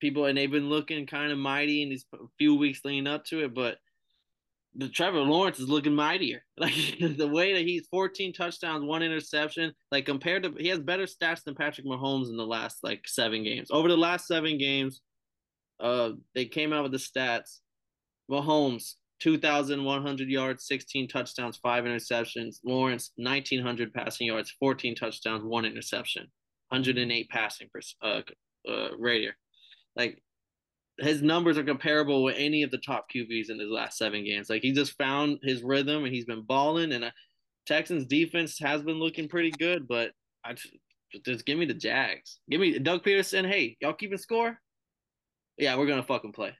people 0.00 0.26
and 0.26 0.36
they've 0.36 0.50
been 0.50 0.68
looking 0.68 1.06
kind 1.06 1.32
of 1.32 1.38
mighty 1.38 1.82
in 1.82 1.88
these 1.88 2.04
few 2.38 2.54
weeks 2.54 2.80
leading 2.84 3.06
up 3.06 3.24
to 3.26 3.44
it, 3.44 3.54
but 3.54 3.78
the 4.78 4.88
Trevor 4.88 5.20
Lawrence 5.20 5.58
is 5.58 5.68
looking 5.68 5.94
mightier. 5.94 6.42
Like 6.58 6.74
the 6.98 7.28
way 7.28 7.54
that 7.54 7.62
he's 7.62 7.86
14 7.88 8.32
touchdowns, 8.32 8.84
one 8.84 9.02
interception, 9.02 9.72
like 9.90 10.06
compared 10.06 10.42
to 10.44 10.54
he 10.58 10.68
has 10.68 10.78
better 10.78 11.04
stats 11.04 11.44
than 11.44 11.54
Patrick 11.54 11.86
Mahomes 11.86 12.28
in 12.28 12.36
the 12.36 12.46
last 12.46 12.78
like 12.82 13.02
seven 13.06 13.42
games. 13.44 13.68
Over 13.70 13.88
the 13.88 13.96
last 13.96 14.26
seven 14.26 14.58
games, 14.58 15.00
uh, 15.80 16.10
they 16.34 16.46
came 16.46 16.72
out 16.72 16.82
with 16.82 16.92
the 16.92 16.98
stats. 16.98 17.60
Mahomes 18.30 18.94
2,100 19.20 20.28
yards, 20.28 20.66
16 20.66 21.08
touchdowns, 21.08 21.56
five 21.58 21.84
interceptions. 21.84 22.56
Lawrence 22.64 23.12
1,900 23.16 23.92
passing 23.92 24.26
yards, 24.26 24.54
14 24.58 24.94
touchdowns, 24.94 25.44
one 25.44 25.64
interception, 25.64 26.26
108 26.68 27.28
passing 27.28 27.68
per 27.72 27.80
uh, 28.02 28.22
uh 28.70 28.88
radius. 28.98 29.34
Like 29.96 30.22
his 30.98 31.22
numbers 31.22 31.58
are 31.58 31.64
comparable 31.64 32.22
with 32.22 32.36
any 32.38 32.62
of 32.62 32.70
the 32.70 32.78
top 32.78 33.06
QBs 33.14 33.50
in 33.50 33.58
his 33.58 33.70
last 33.70 33.98
seven 33.98 34.24
games. 34.24 34.48
Like 34.48 34.62
he 34.62 34.72
just 34.72 34.96
found 34.96 35.38
his 35.42 35.62
rhythm 35.62 36.04
and 36.04 36.14
he's 36.14 36.24
been 36.24 36.42
balling. 36.42 36.92
And 36.92 37.04
uh, 37.04 37.10
Texans 37.66 38.06
defense 38.06 38.58
has 38.60 38.82
been 38.82 38.98
looking 38.98 39.28
pretty 39.28 39.50
good, 39.50 39.88
but 39.88 40.12
I 40.44 40.54
just, 40.54 40.76
just 41.24 41.46
give 41.46 41.58
me 41.58 41.66
the 41.66 41.74
Jags. 41.74 42.38
Give 42.50 42.60
me 42.60 42.78
Doug 42.78 43.02
Pederson. 43.02 43.48
Hey, 43.48 43.76
y'all 43.80 43.92
keeping 43.92 44.18
score? 44.18 44.58
Yeah, 45.58 45.76
we're 45.76 45.86
gonna 45.86 46.02
fucking 46.02 46.32
play. 46.32 46.52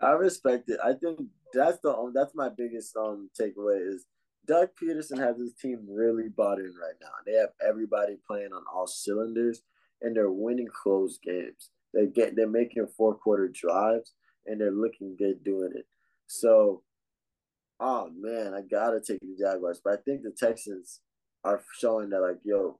I 0.00 0.10
respect 0.10 0.68
it. 0.68 0.78
I 0.84 0.92
think 0.92 1.20
that's 1.52 1.78
the 1.80 2.12
that's 2.14 2.34
my 2.34 2.50
biggest 2.50 2.96
um 2.96 3.30
takeaway 3.38 3.80
is 3.88 4.04
Doug 4.46 4.68
Pederson 4.80 5.18
has 5.18 5.38
his 5.38 5.54
team 5.54 5.86
really 5.88 6.28
bought 6.28 6.58
in 6.58 6.72
right 6.80 6.94
now. 7.00 7.08
They 7.26 7.32
have 7.32 7.50
everybody 7.66 8.16
playing 8.26 8.52
on 8.52 8.62
all 8.72 8.86
cylinders 8.86 9.62
and 10.00 10.16
they're 10.16 10.30
winning 10.30 10.68
close 10.68 11.18
games. 11.18 11.70
They 11.94 12.06
get 12.06 12.36
they're 12.36 12.48
making 12.48 12.86
four 12.96 13.14
quarter 13.14 13.48
drives 13.48 14.12
and 14.46 14.60
they're 14.60 14.70
looking 14.70 15.16
good 15.18 15.44
doing 15.44 15.72
it. 15.74 15.86
So, 16.26 16.82
oh 17.80 18.10
man, 18.16 18.54
I 18.54 18.62
gotta 18.62 19.00
take 19.00 19.20
the 19.20 19.36
Jaguars, 19.38 19.80
but 19.82 19.94
I 19.94 19.96
think 20.04 20.22
the 20.22 20.34
Texans 20.36 21.00
are 21.44 21.62
showing 21.78 22.10
that 22.10 22.20
like, 22.20 22.38
yo, 22.44 22.78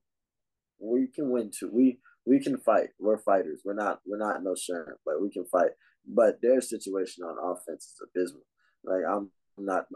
we 0.78 1.08
can 1.08 1.30
win 1.30 1.50
too. 1.56 1.70
We 1.72 1.98
we 2.26 2.40
can 2.40 2.58
fight. 2.58 2.90
We're 2.98 3.18
fighters. 3.18 3.62
We're 3.64 3.74
not 3.74 4.00
we're 4.06 4.18
not 4.18 4.42
no 4.42 4.54
sure, 4.54 4.98
but 5.04 5.22
we 5.22 5.30
can 5.30 5.46
fight. 5.46 5.70
But 6.06 6.40
their 6.42 6.60
situation 6.60 7.24
on 7.24 7.36
offense 7.38 7.86
is 7.86 8.02
abysmal. 8.02 8.44
Like 8.84 9.02
I'm 9.08 9.30
not, 9.58 9.86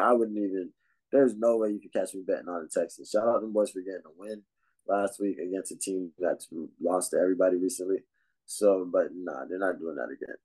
I 0.00 0.12
wouldn't 0.12 0.38
even. 0.38 0.70
There's 1.10 1.36
no 1.36 1.58
way 1.58 1.68
you 1.70 1.80
could 1.80 1.92
catch 1.92 2.14
me 2.14 2.22
betting 2.26 2.48
on 2.48 2.62
the 2.62 2.80
Texans. 2.80 3.10
Shout 3.10 3.28
out 3.28 3.34
to 3.34 3.40
them 3.40 3.52
boys 3.52 3.70
for 3.70 3.80
getting 3.80 4.06
a 4.06 4.16
win 4.16 4.42
last 4.88 5.20
week 5.20 5.36
against 5.38 5.72
a 5.72 5.76
team 5.76 6.10
that's 6.18 6.48
lost 6.82 7.10
to 7.10 7.18
everybody 7.18 7.56
recently. 7.56 7.98
So, 8.46 8.88
but 8.90 9.08
nah, 9.14 9.44
they're 9.48 9.58
not 9.58 9.78
doing 9.78 9.96
that 9.96 10.10
again. 10.12 10.36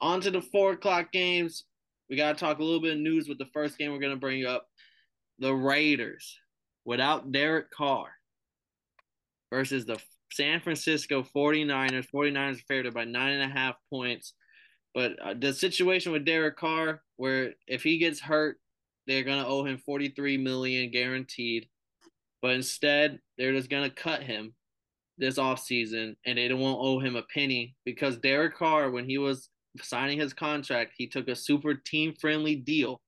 On 0.00 0.20
to 0.20 0.30
the 0.30 0.40
four 0.40 0.72
o'clock 0.72 1.12
games. 1.12 1.64
We 2.08 2.16
got 2.16 2.36
to 2.36 2.40
talk 2.44 2.58
a 2.58 2.64
little 2.64 2.80
bit 2.80 2.94
of 2.94 3.00
news 3.00 3.28
with 3.28 3.38
the 3.38 3.48
first 3.52 3.78
game 3.78 3.92
we're 3.92 3.98
going 3.98 4.14
to 4.14 4.18
bring 4.18 4.44
up. 4.44 4.66
The 5.38 5.54
Raiders 5.54 6.38
without 6.84 7.32
Derek 7.32 7.70
Carr 7.70 8.08
versus 9.50 9.84
the 9.84 9.98
San 10.32 10.60
Francisco 10.60 11.22
49ers. 11.22 12.06
49ers 12.14 12.58
are 12.58 12.64
favored 12.68 12.94
by 12.94 13.04
nine 13.04 13.32
and 13.32 13.50
a 13.50 13.54
half 13.54 13.76
points. 13.90 14.34
But 14.94 15.12
uh, 15.22 15.34
the 15.38 15.52
situation 15.52 16.12
with 16.12 16.24
Derek 16.24 16.56
Carr, 16.56 17.02
where 17.16 17.52
if 17.66 17.82
he 17.82 17.98
gets 17.98 18.20
hurt, 18.20 18.56
they're 19.06 19.24
going 19.24 19.42
to 19.42 19.48
owe 19.48 19.64
him 19.64 19.78
43 19.78 20.36
million 20.38 20.90
guaranteed. 20.90 21.68
But 22.42 22.52
instead, 22.52 23.18
they're 23.36 23.52
just 23.52 23.70
going 23.70 23.88
to 23.88 23.94
cut 23.94 24.22
him 24.22 24.54
this 25.20 25.38
offseason 25.38 26.14
and 26.26 26.38
they 26.38 26.52
won't 26.52 26.80
owe 26.80 26.98
him 26.98 27.14
a 27.14 27.22
penny 27.32 27.76
because 27.84 28.16
Derek 28.16 28.56
Carr, 28.56 28.90
when 28.90 29.04
he 29.04 29.18
was 29.18 29.50
signing 29.80 30.18
his 30.18 30.32
contract, 30.32 30.94
he 30.96 31.06
took 31.06 31.28
a 31.28 31.36
super 31.36 31.74
team 31.74 32.14
friendly 32.20 32.56
deal. 32.56 33.00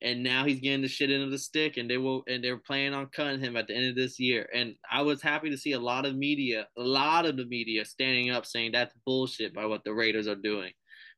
And 0.00 0.24
now 0.24 0.44
he's 0.44 0.58
getting 0.58 0.82
the 0.82 0.88
shit 0.88 1.12
into 1.12 1.30
the 1.30 1.38
stick, 1.38 1.76
and 1.76 1.88
they 1.88 1.96
will, 1.96 2.24
and 2.26 2.42
they're 2.42 2.56
planning 2.56 2.92
on 2.92 3.06
cutting 3.14 3.38
him 3.38 3.56
at 3.56 3.68
the 3.68 3.76
end 3.76 3.86
of 3.86 3.94
this 3.94 4.18
year. 4.18 4.48
And 4.52 4.74
I 4.90 5.00
was 5.02 5.22
happy 5.22 5.48
to 5.50 5.56
see 5.56 5.72
a 5.72 5.78
lot 5.78 6.06
of 6.06 6.16
media, 6.16 6.66
a 6.76 6.82
lot 6.82 7.24
of 7.24 7.36
the 7.36 7.44
media 7.44 7.84
standing 7.84 8.30
up 8.30 8.44
saying 8.44 8.72
that's 8.72 8.94
bullshit 9.06 9.54
by 9.54 9.64
what 9.64 9.84
the 9.84 9.94
Raiders 9.94 10.26
are 10.26 10.34
doing. 10.34 10.72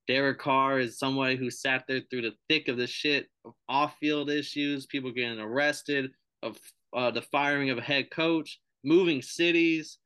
Derek 0.07 0.39
Carr 0.39 0.80
is 0.80 0.99
somebody 0.99 1.37
who 1.37 1.51
sat 1.51 1.85
there 1.89 2.03
through 2.11 2.22
the 2.22 2.35
thick 2.51 2.68
of 2.68 2.76
the 2.76 2.87
shit, 2.87 3.28
of 3.47 3.55
off 3.70 3.97
field 4.01 4.28
issues, 4.28 4.85
people 4.85 5.11
getting 5.12 5.41
arrested, 5.41 6.11
of 6.43 6.59
uh, 6.95 7.11
the 7.11 7.22
firing 7.22 7.70
of 7.70 7.78
a 7.78 7.82
head 7.82 8.11
coach, 8.11 8.61
moving 8.85 9.22
cities, 9.22 9.99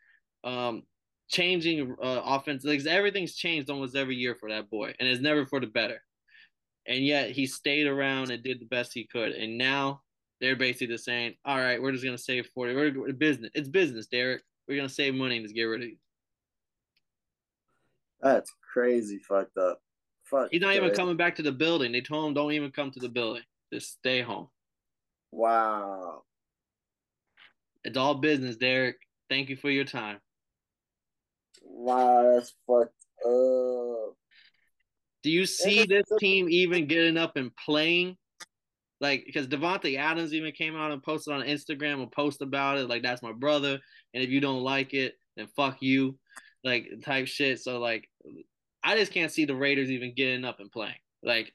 um, 0.45 0.85
changing 1.29 1.97
uh, 2.03 2.22
offense. 2.24 2.64
Like 2.64 2.85
everything's 2.87 3.35
changed 3.35 3.70
almost 3.70 3.97
every 3.97 4.16
year 4.16 4.35
for 4.35 4.49
that 4.51 4.70
boy, 4.70 4.95
and 4.99 5.09
it's 5.09 5.20
never 5.20 5.47
for 5.47 5.61
the 5.61 5.66
better. 5.66 6.03
And 6.87 7.05
yet 7.05 7.31
he 7.31 7.47
stayed 7.47 7.87
around 7.87 8.31
and 8.31 8.43
did 8.43 8.61
the 8.61 8.66
best 8.66 8.95
he 8.95 9.07
could. 9.07 9.33
And 9.33 9.59
now 9.59 10.03
they're 10.41 10.57
basically 10.57 10.87
just 10.89 11.05
saying, 11.05 11.35
"All 11.45 11.59
right, 11.59 11.81
we're 11.81 11.93
just 11.93 12.05
gonna 12.05 12.16
save 12.16 12.47
forty. 12.55 12.74
We're 12.74 13.12
business. 13.12 13.51
It's 13.55 13.68
business, 13.68 14.07
Derek. 14.07 14.43
We're 14.66 14.76
gonna 14.76 14.89
save 14.89 15.14
money 15.14 15.37
and 15.37 15.45
just 15.45 15.55
get 15.55 15.64
rid 15.64 15.83
of 15.83 15.89
you." 15.89 15.99
That's 18.20 18.53
crazy, 18.72 19.18
fucked 19.18 19.57
up. 19.59 19.81
Fuck. 20.24 20.49
He's 20.51 20.61
not 20.61 20.68
crazy. 20.68 20.85
even 20.85 20.97
coming 20.97 21.16
back 21.16 21.37
to 21.37 21.43
the 21.43 21.53
building. 21.53 21.93
They 21.93 22.01
told 22.01 22.26
him, 22.26 22.35
"Don't 22.35 22.53
even 22.53 22.70
come 22.70 22.91
to 22.93 23.01
the 23.01 23.09
building. 23.09 23.43
Just 23.72 23.93
stay 23.93 24.22
home." 24.22 24.49
Wow. 25.31 26.24
It's 27.85 27.97
all 27.97 28.14
business, 28.14 28.57
Derek. 28.57 28.97
Thank 29.31 29.49
you 29.49 29.57
for 29.57 29.70
your 29.70 29.85
time. 29.85 30.18
Wow, 31.62 32.33
that's 32.35 32.55
fucked 32.66 32.93
up. 33.24 34.14
Do 35.22 35.31
you 35.31 35.47
see 35.47 35.85
this 35.85 36.07
team 36.18 36.49
even 36.49 36.87
getting 36.87 37.16
up 37.16 37.37
and 37.37 37.51
playing? 37.57 38.16
Like, 39.01 39.24
because 39.26 39.47
Davante 39.47 39.97
Adams 39.97 40.35
even 40.35 40.53
came 40.53 40.76
out 40.76 40.91
and 40.91 41.03
posted 41.03 41.35
on 41.35 41.43
Instagram 41.43 42.03
a 42.03 42.07
post 42.07 42.43
about 42.43 42.79
it. 42.79 42.89
Like, 42.89 43.03
that's 43.03 43.22
my 43.22 43.33
brother, 43.33 43.79
and 44.14 44.22
if 44.22 44.31
you 44.31 44.41
don't 44.41 44.62
like 44.62 44.95
it, 44.95 45.14
then 45.37 45.47
fuck 45.55 45.76
you, 45.81 46.18
like 46.64 46.89
type 47.05 47.29
shit. 47.29 47.61
So 47.61 47.79
like, 47.79 48.09
I 48.83 48.97
just 48.97 49.12
can't 49.12 49.31
see 49.31 49.45
the 49.45 49.55
Raiders 49.55 49.91
even 49.91 50.14
getting 50.14 50.45
up 50.45 50.61
and 50.61 50.70
playing. 50.70 50.95
Like, 51.22 51.53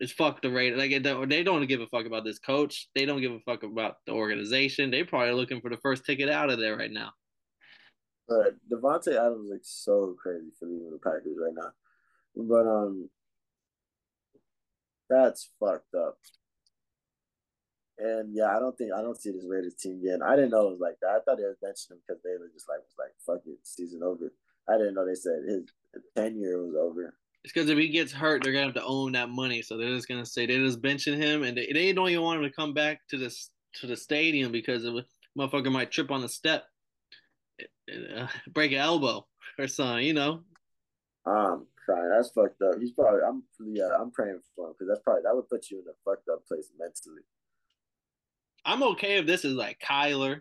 it's 0.00 0.12
fuck 0.12 0.42
the 0.42 0.50
Raiders. 0.50 0.78
Like, 0.78 0.90
they 1.28 1.42
don't 1.42 1.66
give 1.66 1.80
a 1.80 1.86
fuck 1.86 2.06
about 2.06 2.24
this 2.24 2.38
coach. 2.38 2.88
They 2.94 3.04
don't 3.04 3.20
give 3.20 3.32
a 3.32 3.40
fuck 3.40 3.62
about 3.62 3.96
the 4.06 4.12
organization. 4.12 4.90
They 4.90 5.04
probably 5.04 5.32
looking 5.32 5.60
for 5.60 5.70
the 5.70 5.78
first 5.78 6.04
ticket 6.04 6.28
out 6.28 6.50
of 6.50 6.58
there 6.58 6.76
right 6.76 6.90
now. 6.90 7.10
But 8.28 8.54
Davante 8.70 9.16
Adams 9.16 9.50
looks 9.50 9.70
so 9.84 10.16
crazy 10.20 10.50
for 10.58 10.66
the 10.66 10.98
Packers 11.02 11.36
right 11.40 11.54
now. 11.54 11.70
But 12.36 12.66
um, 12.66 13.10
that's 15.08 15.50
fucked 15.60 15.94
up. 15.94 16.18
And 17.98 18.34
yeah, 18.34 18.56
I 18.56 18.58
don't 18.58 18.76
think 18.76 18.90
I 18.92 19.02
don't 19.02 19.20
see 19.20 19.30
this 19.30 19.46
Raiders 19.46 19.74
team 19.74 20.00
again. 20.02 20.20
I 20.20 20.34
didn't 20.34 20.50
know 20.50 20.66
it 20.66 20.70
was 20.72 20.80
like 20.80 20.96
that. 21.00 21.10
I 21.10 21.20
thought 21.20 21.36
they 21.36 21.44
were 21.44 21.58
benching 21.62 21.92
him 21.92 21.98
because 22.04 22.20
they 22.24 22.36
were 22.40 22.50
just 22.52 22.68
like 22.68 22.80
was 22.80 22.96
like 22.98 23.12
fuck 23.24 23.46
it, 23.46 23.58
season 23.62 24.02
over. 24.02 24.32
I 24.68 24.78
didn't 24.78 24.94
know 24.94 25.06
they 25.06 25.14
said 25.14 25.44
his 25.46 25.62
tenure 26.16 26.64
was 26.64 26.74
over. 26.74 27.14
It's 27.44 27.52
because 27.52 27.68
if 27.68 27.76
he 27.76 27.88
gets 27.88 28.10
hurt, 28.10 28.42
they're 28.42 28.52
gonna 28.52 28.64
have 28.64 28.74
to 28.74 28.84
own 28.84 29.12
that 29.12 29.28
money. 29.28 29.60
So 29.60 29.76
they're 29.76 29.94
just 29.94 30.08
gonna 30.08 30.24
say 30.24 30.46
they're 30.46 30.64
just 30.64 30.80
benching 30.80 31.16
him, 31.16 31.42
and 31.42 31.56
they, 31.56 31.70
they 31.72 31.92
don't 31.92 32.08
even 32.08 32.22
want 32.22 32.42
him 32.42 32.48
to 32.48 32.56
come 32.56 32.72
back 32.72 33.00
to 33.10 33.18
this 33.18 33.50
to 33.80 33.86
the 33.86 33.96
stadium 33.96 34.50
because 34.50 34.84
of 34.84 34.94
motherfucker 35.38 35.70
might 35.70 35.90
trip 35.90 36.10
on 36.10 36.22
the 36.22 36.28
step, 36.28 36.64
uh, 37.60 38.26
break 38.52 38.72
an 38.72 38.78
elbow 38.78 39.26
or 39.58 39.68
something. 39.68 40.06
You 40.06 40.14
know. 40.14 40.40
Um, 41.26 41.66
crying. 41.84 42.10
That's 42.10 42.30
fucked 42.30 42.62
up. 42.62 42.80
He's 42.80 42.92
probably. 42.92 43.20
I'm. 43.26 43.42
Yeah, 43.60 43.90
I'm 43.98 44.10
praying 44.10 44.40
for 44.56 44.68
him 44.68 44.72
because 44.72 44.88
that's 44.88 45.02
probably 45.02 45.22
that 45.24 45.34
would 45.34 45.48
put 45.48 45.70
you 45.70 45.78
in 45.78 45.84
a 45.84 45.92
fucked 46.04 46.28
up 46.28 46.46
place 46.46 46.70
mentally. 46.78 47.22
I'm 48.64 48.82
okay 48.94 49.18
if 49.18 49.26
this 49.26 49.44
is 49.44 49.54
like 49.54 49.78
Kyler 49.80 50.40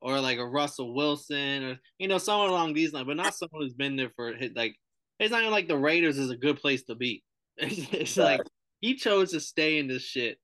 or 0.00 0.20
like 0.20 0.38
a 0.38 0.46
Russell 0.46 0.94
Wilson 0.94 1.64
or 1.64 1.80
you 1.98 2.06
know 2.06 2.18
someone 2.18 2.50
along 2.50 2.74
these 2.74 2.92
lines, 2.92 3.06
but 3.06 3.16
not 3.16 3.34
someone 3.34 3.62
who's 3.62 3.74
been 3.74 3.96
there 3.96 4.10
for 4.14 4.34
like. 4.54 4.76
It's 5.18 5.30
not 5.30 5.40
even 5.40 5.52
like 5.52 5.68
the 5.68 5.76
Raiders 5.76 6.18
is 6.18 6.30
a 6.30 6.36
good 6.36 6.60
place 6.60 6.84
to 6.84 6.94
be. 6.94 7.22
It's, 7.60 7.92
it's 7.92 8.16
like 8.16 8.40
he 8.80 8.94
chose 8.94 9.32
to 9.32 9.40
stay 9.40 9.78
in 9.78 9.88
this 9.88 10.04
shit 10.04 10.38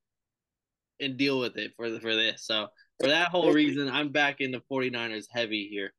and 0.99 1.17
deal 1.17 1.39
with 1.39 1.57
it 1.57 1.71
for 1.77 1.89
the, 1.89 1.99
for 2.01 2.13
this. 2.13 2.45
So 2.45 2.67
for 2.99 3.07
that 3.07 3.29
whole 3.29 3.53
reason, 3.53 3.89
I'm 3.89 4.11
back 4.11 4.41
in 4.41 4.51
the 4.51 4.61
49ers 4.71 5.25
heavy 5.31 5.69
here. 5.71 5.93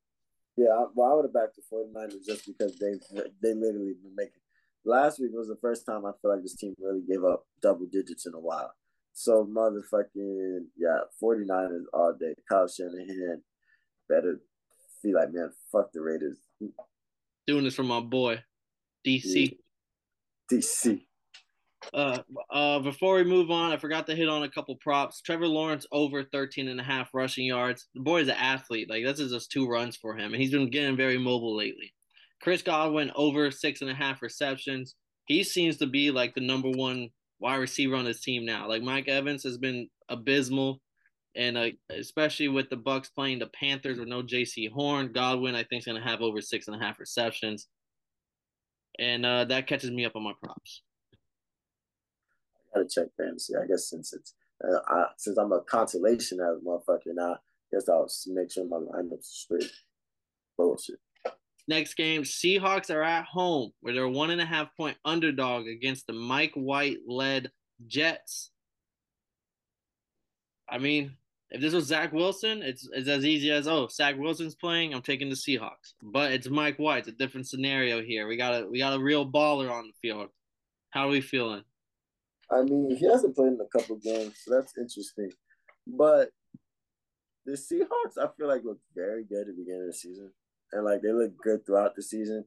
Yeah, 0.57 0.85
well, 0.95 1.11
I 1.11 1.15
would 1.15 1.25
have 1.25 1.33
backed 1.33 1.55
the 1.55 1.63
49ers 1.71 2.25
just 2.25 2.45
because 2.47 2.77
they 2.79 2.93
they 3.41 3.53
literally 3.53 3.93
been 4.01 4.15
making. 4.15 4.41
Last 4.85 5.19
week 5.19 5.31
was 5.33 5.47
the 5.47 5.57
first 5.61 5.85
time 5.85 6.05
I 6.05 6.11
feel 6.21 6.31
like 6.31 6.41
this 6.41 6.55
team 6.55 6.73
really 6.79 7.03
gave 7.07 7.23
up 7.23 7.45
double 7.61 7.85
digits 7.91 8.25
in 8.25 8.33
a 8.33 8.39
while. 8.39 8.71
So 9.13 9.45
motherfucking 9.45 10.65
yeah, 10.77 10.99
49ers 11.21 11.83
all 11.93 12.15
day. 12.19 12.33
Kyle 12.49 12.67
Shanahan 12.67 13.41
better 14.09 14.39
feel 15.01 15.15
like 15.15 15.31
man, 15.31 15.51
fuck 15.71 15.91
the 15.93 16.01
Raiders. 16.01 16.37
Doing 17.45 17.63
this 17.63 17.75
for 17.75 17.83
my 17.83 17.99
boy, 17.99 18.41
DC. 19.05 19.57
DC. 20.51 21.01
Uh, 21.93 22.19
uh, 22.49 22.79
before 22.79 23.15
we 23.15 23.23
move 23.23 23.51
on, 23.51 23.71
I 23.71 23.77
forgot 23.77 24.07
to 24.07 24.15
hit 24.15 24.27
on 24.27 24.43
a 24.43 24.49
couple 24.49 24.75
props. 24.77 25.21
Trevor 25.21 25.47
Lawrence 25.47 25.85
over 25.91 26.23
13 26.23 26.67
and 26.67 26.79
a 26.79 26.83
half 26.83 27.13
rushing 27.13 27.45
yards. 27.45 27.87
The 27.93 28.01
boy 28.01 28.21
is 28.21 28.27
an 28.27 28.35
athlete. 28.35 28.89
Like, 28.89 29.03
this 29.05 29.19
is 29.19 29.31
just 29.31 29.51
two 29.51 29.67
runs 29.67 29.95
for 29.95 30.15
him, 30.15 30.33
and 30.33 30.41
he's 30.41 30.51
been 30.51 30.69
getting 30.69 30.97
very 30.97 31.17
mobile 31.17 31.55
lately. 31.55 31.93
Chris 32.41 32.61
Godwin 32.61 33.11
over 33.15 33.51
six 33.51 33.81
and 33.81 33.89
a 33.89 33.95
half 33.95 34.21
receptions. 34.21 34.95
He 35.25 35.43
seems 35.43 35.77
to 35.77 35.87
be 35.87 36.11
like 36.11 36.35
the 36.35 36.41
number 36.41 36.69
one 36.69 37.09
wide 37.39 37.57
receiver 37.57 37.95
on 37.95 38.05
his 38.05 38.21
team 38.21 38.45
now. 38.45 38.67
Like, 38.67 38.81
Mike 38.81 39.07
Evans 39.07 39.43
has 39.43 39.57
been 39.57 39.87
abysmal, 40.09 40.81
and 41.35 41.57
uh, 41.57 41.69
especially 41.89 42.47
with 42.47 42.69
the 42.69 42.77
Bucks 42.77 43.09
playing 43.09 43.39
the 43.39 43.47
Panthers 43.47 43.99
with 43.99 44.07
no 44.07 44.23
Jaycee 44.23 44.71
Horn, 44.71 45.11
Godwin, 45.13 45.55
I 45.55 45.63
think, 45.63 45.81
is 45.81 45.85
going 45.85 46.01
to 46.01 46.07
have 46.07 46.21
over 46.21 46.41
six 46.41 46.67
and 46.67 46.75
a 46.75 46.83
half 46.83 46.99
receptions. 46.99 47.67
And 48.99 49.25
uh, 49.25 49.45
that 49.45 49.67
catches 49.67 49.91
me 49.91 50.05
up 50.05 50.15
on 50.15 50.23
my 50.23 50.33
props 50.43 50.81
I 52.77 52.79
gotta 52.79 52.89
check 52.89 53.07
fantasy. 53.17 53.53
I 53.55 53.65
guess 53.65 53.89
since 53.89 54.13
it's 54.13 54.33
uh, 54.63 54.79
I, 54.87 55.05
since 55.17 55.37
I'm 55.37 55.51
a 55.51 55.61
consolation 55.61 56.39
as 56.39 56.57
a 56.57 56.65
motherfucker 56.65 57.13
now, 57.13 57.33
I 57.33 57.37
guess 57.71 57.89
I'll 57.89 58.09
make 58.27 58.51
sure 58.51 58.65
my 58.65 58.77
lineup's 58.77 59.27
straight. 59.27 59.71
Bullshit. 60.57 60.99
Next 61.67 61.95
game, 61.95 62.23
Seahawks 62.23 62.89
are 62.89 63.03
at 63.03 63.25
home 63.25 63.73
where 63.81 63.93
they're 63.93 64.07
one 64.07 64.31
and 64.31 64.41
a 64.41 64.45
half 64.45 64.75
point 64.75 64.97
underdog 65.03 65.67
against 65.67 66.07
the 66.07 66.13
Mike 66.13 66.53
White 66.55 66.99
led 67.05 67.51
Jets. 67.85 68.51
I 70.69 70.77
mean, 70.77 71.17
if 71.49 71.61
this 71.61 71.73
was 71.73 71.85
Zach 71.85 72.11
Wilson, 72.11 72.61
it's 72.61 72.87
it's 72.91 73.07
as 73.07 73.25
easy 73.25 73.51
as 73.51 73.67
oh, 73.67 73.87
Zach 73.87 74.17
Wilson's 74.17 74.55
playing, 74.55 74.93
I'm 74.93 75.01
taking 75.01 75.29
the 75.29 75.35
Seahawks. 75.35 75.93
But 76.01 76.31
it's 76.31 76.49
Mike 76.49 76.77
White, 76.77 76.99
it's 76.99 77.07
a 77.07 77.11
different 77.11 77.47
scenario 77.47 78.01
here. 78.01 78.27
We 78.27 78.35
got 78.35 78.61
a 78.61 78.67
we 78.67 78.79
got 78.79 78.93
a 78.93 78.99
real 78.99 79.29
baller 79.29 79.71
on 79.71 79.87
the 79.87 79.93
field. 80.01 80.29
How 80.89 81.05
are 81.07 81.11
we 81.11 81.21
feeling? 81.21 81.63
I 82.51 82.63
mean, 82.63 82.95
he 82.95 83.05
hasn't 83.05 83.35
played 83.35 83.53
in 83.53 83.59
a 83.61 83.77
couple 83.77 83.97
games, 83.97 84.35
so 84.43 84.55
that's 84.55 84.77
interesting. 84.77 85.31
But 85.85 86.29
the 87.45 87.53
Seahawks, 87.53 88.21
I 88.21 88.27
feel 88.37 88.47
like 88.47 88.63
looked 88.63 88.83
very 88.95 89.23
good 89.23 89.41
at 89.41 89.47
the 89.47 89.53
beginning 89.53 89.81
of 89.81 89.87
the 89.87 89.93
season, 89.93 90.31
and 90.73 90.83
like 90.83 91.01
they 91.01 91.13
look 91.13 91.31
good 91.41 91.65
throughout 91.65 91.95
the 91.95 92.03
season. 92.03 92.45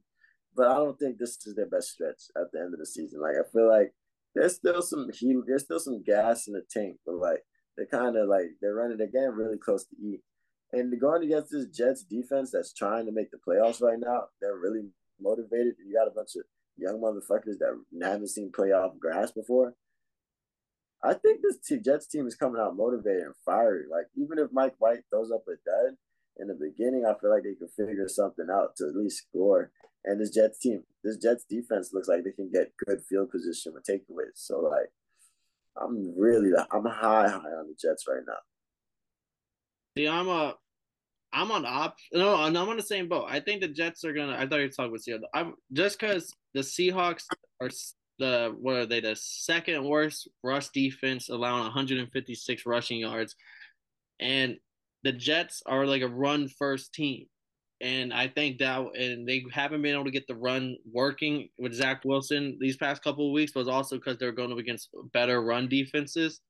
But 0.55 0.67
I 0.67 0.75
don't 0.75 0.99
think 0.99 1.17
this 1.17 1.37
is 1.45 1.55
their 1.55 1.67
best 1.69 1.91
stretch 1.91 2.23
at 2.35 2.51
the 2.51 2.59
end 2.59 2.73
of 2.73 2.79
the 2.79 2.85
season. 2.85 3.21
Like 3.21 3.35
I 3.35 3.49
feel 3.51 3.67
like 3.67 3.93
there's 4.35 4.55
still 4.55 4.81
some 4.81 5.09
heat, 5.11 5.37
there's 5.47 5.63
still 5.63 5.79
some 5.79 6.03
gas 6.03 6.47
in 6.47 6.53
the 6.53 6.63
tank, 6.69 6.97
but 7.05 7.15
like 7.15 7.43
they're 7.81 7.99
kind 7.99 8.15
of 8.15 8.27
like 8.27 8.57
they're 8.61 8.75
running 8.75 8.97
the 8.97 9.07
game 9.07 9.33
really 9.33 9.57
close 9.57 9.85
to 9.85 9.95
E. 9.95 10.19
And 10.71 10.99
going 11.01 11.23
against 11.23 11.51
this 11.51 11.65
Jets 11.65 12.03
defense 12.03 12.51
that's 12.51 12.73
trying 12.73 13.05
to 13.07 13.11
make 13.11 13.31
the 13.31 13.37
playoffs 13.37 13.81
right 13.81 13.99
now, 13.99 14.25
they're 14.39 14.55
really 14.55 14.89
motivated. 15.19 15.75
You 15.85 15.93
got 15.93 16.07
a 16.07 16.15
bunch 16.15 16.35
of 16.35 16.43
young 16.77 17.01
motherfuckers 17.01 17.57
that 17.59 17.77
haven't 18.01 18.29
seen 18.29 18.51
playoff 18.51 18.97
grass 18.99 19.31
before. 19.31 19.75
I 21.03 21.15
think 21.15 21.41
this 21.41 21.57
t- 21.57 21.79
Jets 21.79 22.07
team 22.07 22.27
is 22.27 22.35
coming 22.35 22.61
out 22.61 22.77
motivated 22.77 23.23
and 23.23 23.35
fiery. 23.43 23.85
Like 23.91 24.05
even 24.15 24.37
if 24.37 24.51
Mike 24.53 24.75
White 24.77 25.01
throws 25.09 25.31
up 25.31 25.43
a 25.47 25.57
dud 25.65 25.97
in 26.37 26.47
the 26.47 26.53
beginning, 26.53 27.05
I 27.05 27.19
feel 27.19 27.31
like 27.31 27.43
they 27.43 27.55
can 27.55 27.67
figure 27.67 28.07
something 28.07 28.47
out 28.51 28.75
to 28.77 28.85
at 28.87 28.95
least 28.95 29.25
score. 29.27 29.71
And 30.05 30.21
this 30.21 30.29
Jets 30.29 30.59
team, 30.59 30.83
this 31.03 31.17
Jets 31.17 31.45
defense 31.49 31.91
looks 31.93 32.07
like 32.07 32.23
they 32.23 32.31
can 32.31 32.51
get 32.51 32.73
good 32.85 33.01
field 33.01 33.31
position 33.31 33.73
with 33.73 33.83
takeaways. 33.83 34.35
So 34.35 34.59
like, 34.59 34.91
I'm 35.79 36.13
really 36.17 36.51
I'm 36.71 36.85
high 36.85 37.29
high 37.29 37.35
on 37.37 37.67
the 37.67 37.75
Jets 37.79 38.05
right 38.07 38.23
now. 38.27 38.33
See, 39.97 40.07
I'm 40.07 40.27
a 40.27 40.55
I'm 41.33 41.51
on 41.51 41.65
op. 41.65 41.95
No, 42.11 42.35
I'm 42.35 42.55
on 42.55 42.77
the 42.77 42.83
same 42.83 43.07
boat. 43.07 43.27
I 43.29 43.39
think 43.39 43.61
the 43.61 43.67
Jets 43.67 44.03
are 44.03 44.13
gonna. 44.13 44.35
I 44.37 44.47
thought 44.47 44.57
you 44.57 44.63
were 44.63 44.69
talking 44.69 44.87
about 44.87 45.01
Seattle. 45.01 45.27
I'm 45.33 45.53
just 45.71 45.99
because 45.99 46.33
the 46.53 46.61
Seahawks 46.61 47.23
are 47.61 47.69
the 48.19 48.55
what 48.59 48.75
are 48.75 48.85
they 48.85 48.99
the 48.99 49.15
second 49.15 49.83
worst 49.83 50.27
rush 50.43 50.69
defense, 50.69 51.29
allowing 51.29 51.63
156 51.63 52.65
rushing 52.65 52.99
yards, 52.99 53.35
and 54.19 54.57
the 55.03 55.11
Jets 55.13 55.63
are 55.65 55.85
like 55.85 56.01
a 56.01 56.07
run 56.07 56.49
first 56.49 56.93
team, 56.93 57.27
and 57.81 58.13
I 58.13 58.27
think 58.27 58.59
that 58.59 58.79
and 58.95 59.27
they 59.27 59.43
haven't 59.51 59.81
been 59.81 59.93
able 59.93 60.05
to 60.05 60.11
get 60.11 60.27
the 60.27 60.35
run 60.35 60.77
working 60.91 61.49
with 61.57 61.73
Zach 61.73 62.05
Wilson 62.05 62.57
these 62.59 62.77
past 62.77 63.03
couple 63.03 63.27
of 63.27 63.33
weeks, 63.33 63.51
but 63.53 63.67
also 63.67 63.97
because 63.97 64.17
they're 64.17 64.31
going 64.31 64.51
up 64.51 64.57
against 64.57 64.89
better 65.13 65.41
run 65.41 65.67
defenses. 65.67 66.41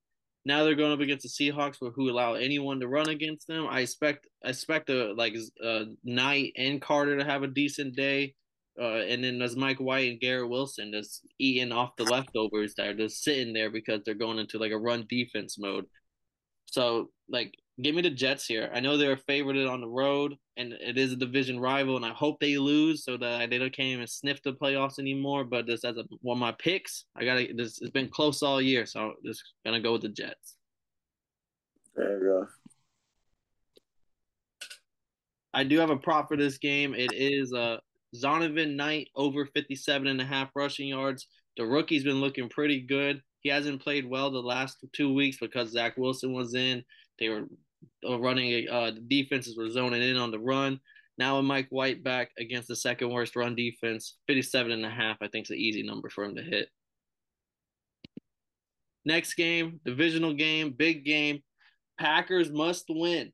Now 0.44 0.64
they're 0.64 0.76
going 0.76 0.92
up 0.92 1.00
against 1.00 1.24
the 1.24 1.52
Seahawks, 1.52 1.78
who 1.80 2.10
allow 2.10 2.34
anyone 2.34 2.80
to 2.80 2.88
run 2.88 3.10
against 3.10 3.48
them. 3.48 3.68
I 3.70 3.82
expect 3.82 4.28
I 4.44 4.50
expect 4.50 4.90
a 4.90 5.14
like 5.14 5.36
Knight 6.04 6.54
and 6.58 6.82
Carter 6.82 7.18
to 7.18 7.24
have 7.26 7.44
a 7.44 7.48
decent 7.48 7.96
day. 7.96 8.36
Uh, 8.80 9.04
and 9.08 9.24
then 9.24 9.38
there's 9.38 9.58
Mike 9.58 9.80
White 9.80 10.10
and 10.10 10.20
Garrett 10.20 10.50
Wilson 10.50 10.94
just 10.94 11.26
eating 11.38 11.72
off 11.72 11.96
the 11.98 12.06
leftovers 12.06 12.74
that 12.76 12.88
are 12.88 12.94
just 12.94 13.22
sitting 13.22 13.54
there 13.54 13.70
because 13.70 14.02
they're 14.04 14.14
going 14.16 14.40
into 14.40 14.58
like 14.58 14.72
a 14.72 14.78
run 14.78 15.06
defense 15.10 15.58
mode. 15.60 15.86
So 16.66 17.10
like 17.30 17.54
give 17.80 17.96
me 17.96 18.02
the 18.02 18.10
Jets 18.10 18.46
here. 18.46 18.70
I 18.74 18.80
know 18.80 18.98
they're 18.98 19.18
favored 19.18 19.56
on 19.58 19.82
the 19.82 19.88
road, 19.88 20.36
and 20.58 20.74
it 20.74 20.98
is 20.98 21.12
a 21.12 21.16
division 21.16 21.60
rival, 21.60 21.96
and 21.96 22.06
I 22.06 22.10
hope 22.10 22.40
they 22.40 22.58
lose 22.58 23.04
so 23.04 23.18
that 23.18 23.50
they 23.50 23.58
don't 23.58 23.74
can't 23.74 23.88
even 23.88 24.08
sniff 24.08 24.42
the 24.44 24.54
playoffs 24.54 25.00
anymore. 25.00 25.44
But 25.44 25.68
this 25.68 25.86
as 25.86 25.98
a, 25.98 26.04
one 26.22 26.38
of 26.38 26.42
my 26.42 26.54
picks, 26.54 27.06
I 27.16 27.26
got 27.26 27.36
to. 27.38 27.54
This 27.54 27.82
it's 27.82 27.92
been 27.92 28.10
close 28.10 28.44
all 28.44 28.62
year, 28.62 28.86
so 28.86 29.00
I'm 29.00 29.14
just 29.26 29.44
gonna 29.66 29.82
go 29.82 29.94
with 29.94 30.02
the 30.02 30.10
Jets. 30.10 30.58
There 31.96 32.18
you 32.18 32.24
go. 32.24 32.48
I 35.54 35.64
do 35.64 35.80
have 35.80 35.90
a 35.90 35.98
prop 35.98 36.30
for 36.30 36.38
this 36.38 36.58
game. 36.58 36.94
It 36.94 37.12
is 37.14 37.52
a 37.52 37.60
uh, 37.60 37.78
Zonovan 38.16 38.76
Knight 38.76 39.10
over 39.16 39.46
57 39.46 40.08
and 40.08 40.22
a 40.22 40.26
half 40.26 40.50
rushing 40.56 40.88
yards. 40.88 41.28
The 41.58 41.66
rookie's 41.66 42.04
been 42.04 42.22
looking 42.22 42.50
pretty 42.50 42.82
good. 42.82 43.22
He 43.42 43.50
hasn't 43.50 43.82
played 43.82 44.08
well 44.08 44.32
the 44.32 44.40
last 44.40 44.78
two 44.94 45.14
weeks 45.14 45.38
because 45.40 45.72
Zach 45.72 45.98
Wilson 45.98 46.32
was 46.34 46.54
in. 46.54 46.84
They 47.22 47.30
were 47.30 47.46
running, 48.04 48.68
uh, 48.68 48.92
the 48.92 49.00
defenses 49.08 49.56
were 49.56 49.70
zoning 49.70 50.02
in 50.02 50.18
on 50.18 50.32
the 50.32 50.40
run. 50.40 50.80
Now 51.18 51.38
with 51.38 51.46
Mike 51.46 51.68
White 51.70 52.04
back 52.04 52.32
against 52.40 52.68
the 52.68 52.76
second 52.76 53.12
worst 53.12 53.36
run 53.36 53.56
defense, 53.56 54.18
57 54.28 54.72
and 54.72 54.86
a 54.86 54.90
half, 54.90 55.18
I 55.22 55.28
think 55.28 55.46
is 55.46 55.52
an 55.52 55.58
easy 55.58 55.84
number 55.84 56.10
for 56.10 56.24
him 56.24 56.36
to 56.36 56.42
hit. 56.42 56.68
Next 59.06 59.36
game, 59.36 59.80
divisional 59.86 60.34
game, 60.34 60.72
big 60.72 61.06
game. 61.06 61.42
Packers 62.00 62.52
must 62.52 62.86
win 62.90 63.32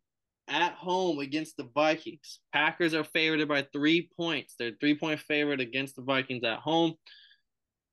at 0.49 0.73
home 0.73 1.19
against 1.19 1.57
the 1.57 1.69
Vikings. 1.73 2.39
Packers 2.53 2.93
are 2.93 3.03
favored 3.03 3.47
by 3.47 3.65
three 3.73 4.09
points. 4.17 4.55
They're 4.59 4.71
three 4.79 4.97
point 4.97 5.19
favorite 5.21 5.61
against 5.61 5.95
the 5.95 6.01
Vikings 6.03 6.43
at 6.43 6.59
home. 6.59 6.95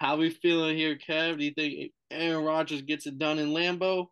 How 0.01 0.17
we 0.17 0.31
feeling 0.31 0.77
here, 0.77 0.97
Kev? 0.97 1.39
Do 1.39 1.45
you 1.45 1.53
think 1.53 1.93
Aaron 2.11 2.45
Rodgers 2.45 2.83
gets 2.83 3.07
it 3.07 3.19
done 3.19 3.39
in 3.39 3.49
Lambeau, 3.49 4.09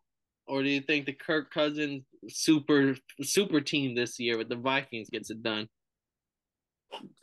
or 0.53 0.63
do 0.63 0.69
you 0.69 0.83
think 0.83 1.07
the 1.07 1.15
Kirk 1.15 1.51
Cousins 1.51 2.03
super 2.29 2.95
super 3.23 3.63
team 3.63 3.95
this 3.95 4.21
year 4.21 4.37
with 4.37 4.51
the 4.51 4.57
Vikings 4.57 5.09
gets 5.09 5.31
it 5.31 5.43
done? 5.43 5.67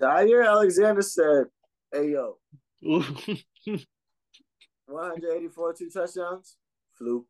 Jaire 0.02 0.48
Alexander 0.48 1.04
said, 1.04 1.46
"Hey 1.94 2.14
yo, 2.14 2.40
184 2.82 5.74
two 5.74 5.92
touchdowns, 5.92 6.58
fluke." 6.98 7.28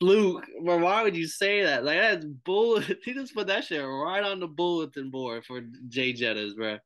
Fluke, 0.00 0.44
but 0.64 0.80
why 0.80 1.04
would 1.04 1.16
you 1.16 1.28
say 1.28 1.62
that? 1.62 1.84
Like 1.84 2.00
that's 2.00 2.24
bull. 2.24 2.80
He 3.04 3.14
just 3.14 3.32
put 3.32 3.46
that 3.46 3.64
shit 3.64 3.84
right 3.84 4.24
on 4.24 4.40
the 4.40 4.48
bulletin 4.48 5.10
board 5.10 5.44
for 5.44 5.60
Jay 5.88 6.12
Jettas, 6.12 6.56
bro. 6.56 6.78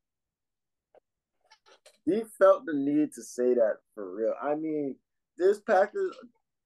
He 2.05 2.21
felt 2.37 2.67
the 2.67 2.75
need 2.75 3.11
to 3.13 3.23
say 3.23 3.55
that 3.55 3.77
for 3.95 4.15
real. 4.15 4.35
I 4.39 4.53
mean, 4.53 4.97
this 5.37 5.59
Packers 5.61 6.15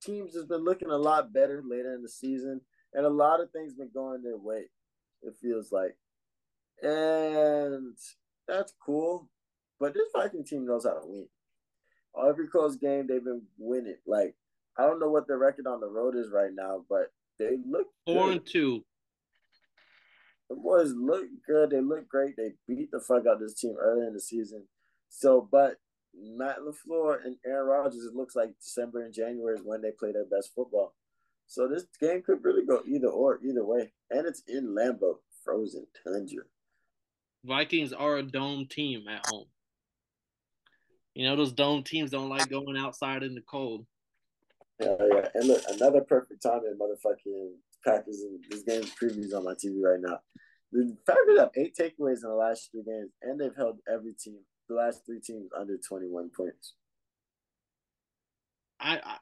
teams 0.06 0.36
has 0.36 0.46
been 0.46 0.64
looking 0.64 0.90
a 0.90 0.98
lot 0.98 1.34
better 1.34 1.64
later 1.68 1.94
in 1.94 2.02
the 2.02 2.10
season, 2.10 2.62
and 2.94 3.06
a 3.06 3.10
lot 3.10 3.42
of 3.42 3.52
things 3.52 3.74
been 3.74 3.92
going 3.94 4.22
their 4.22 4.38
way. 4.38 4.66
It 5.22 5.34
feels 5.42 5.72
like, 5.72 5.98
and 6.82 7.98
that's 8.48 8.74
cool. 8.86 9.30
But 9.80 9.94
this 9.94 10.10
Viking 10.14 10.46
team 10.46 10.66
knows 10.66 10.86
how 10.86 10.94
to 10.94 11.02
win. 11.04 11.28
Every 12.28 12.48
close 12.48 12.78
game, 12.78 13.08
they've 13.08 13.24
been 13.24 13.44
winning. 13.58 13.98
Like 14.06 14.36
I 14.78 14.84
don't 14.84 15.00
know 15.00 15.10
what 15.10 15.28
their 15.28 15.38
record 15.38 15.68
on 15.68 15.80
the 15.80 15.88
road 15.88 16.16
is 16.16 16.32
right 16.32 16.52
now, 16.54 16.86
but 16.90 17.12
they 17.40 17.58
look 17.70 17.88
four 18.06 18.28
good. 18.28 18.38
and 18.38 18.46
two. 18.46 18.86
The 20.50 20.56
boys 20.56 20.94
look 20.96 21.26
good. 21.48 21.72
They 21.72 21.82
look 21.82 22.08
great. 22.08 22.36
They 22.38 22.52
beat 22.68 22.92
the 22.92 23.00
fuck 23.00 23.26
out 23.26 23.40
this 23.40 23.56
team 23.56 23.76
early 23.80 24.06
in 24.06 24.14
the 24.14 24.20
season. 24.20 24.68
So, 25.10 25.48
but 25.50 25.78
Matt 26.18 26.58
LaFleur 26.60 27.26
and 27.26 27.36
Aaron 27.46 27.68
Rodgers, 27.68 28.06
it 28.06 28.16
looks 28.16 28.36
like 28.36 28.52
December 28.62 29.04
and 29.04 29.14
January 29.14 29.56
is 29.56 29.64
when 29.64 29.82
they 29.82 29.92
play 29.92 30.12
their 30.12 30.26
best 30.26 30.52
football. 30.56 30.96
So 31.48 31.68
this 31.68 31.86
game 32.00 32.24
could 32.24 32.44
really 32.44 32.66
go 32.66 32.82
either 32.88 33.08
or, 33.08 33.40
either 33.44 33.66
way. 33.66 33.92
And 34.10 34.26
it's 34.26 34.42
in 34.48 34.76
Lambeau, 34.76 35.18
frozen 35.44 35.86
tundra. 36.04 36.44
Vikings 37.44 37.94
are 37.94 38.18
a 38.18 38.24
dome 38.24 38.68
team 38.68 39.08
at 39.08 39.26
home. 39.28 39.46
You 41.14 41.28
know, 41.28 41.36
those 41.36 41.54
dome 41.54 41.84
teams 41.84 42.12
don't 42.12 42.30
like 42.30 42.50
going 42.50 42.78
outside 42.78 43.24
in 43.24 43.36
the 43.36 43.42
cold. 43.42 43.86
Yeah, 44.82 44.96
yeah. 45.00 45.28
And 45.34 45.48
look, 45.48 45.64
another 45.70 46.02
perfect 46.02 46.44
time 46.44 46.62
in 46.66 46.78
motherfucking 46.78 47.52
Packers 47.86 48.22
and 48.22 48.44
this 48.50 48.64
game's 48.64 48.92
previews 49.02 49.34
on 49.36 49.46
my 49.46 49.54
TV 49.54 49.82
right 49.82 50.02
now. 50.02 50.20
The 50.72 50.98
Packers 51.06 51.40
have 51.40 51.52
eight 51.56 51.76
takeaways 51.80 52.24
in 52.24 52.30
the 52.30 52.36
last 52.36 52.70
three 52.72 52.84
games, 52.84 53.12
and 53.22 53.40
they've 53.40 53.56
held 53.56 53.78
every 53.92 54.14
team, 54.14 54.40
the 54.68 54.76
last 54.76 55.06
three 55.06 55.20
teams, 55.20 55.50
under 55.58 55.78
21 55.78 56.32
points. 56.36 56.74
I, 58.80 59.00
I 59.04 59.18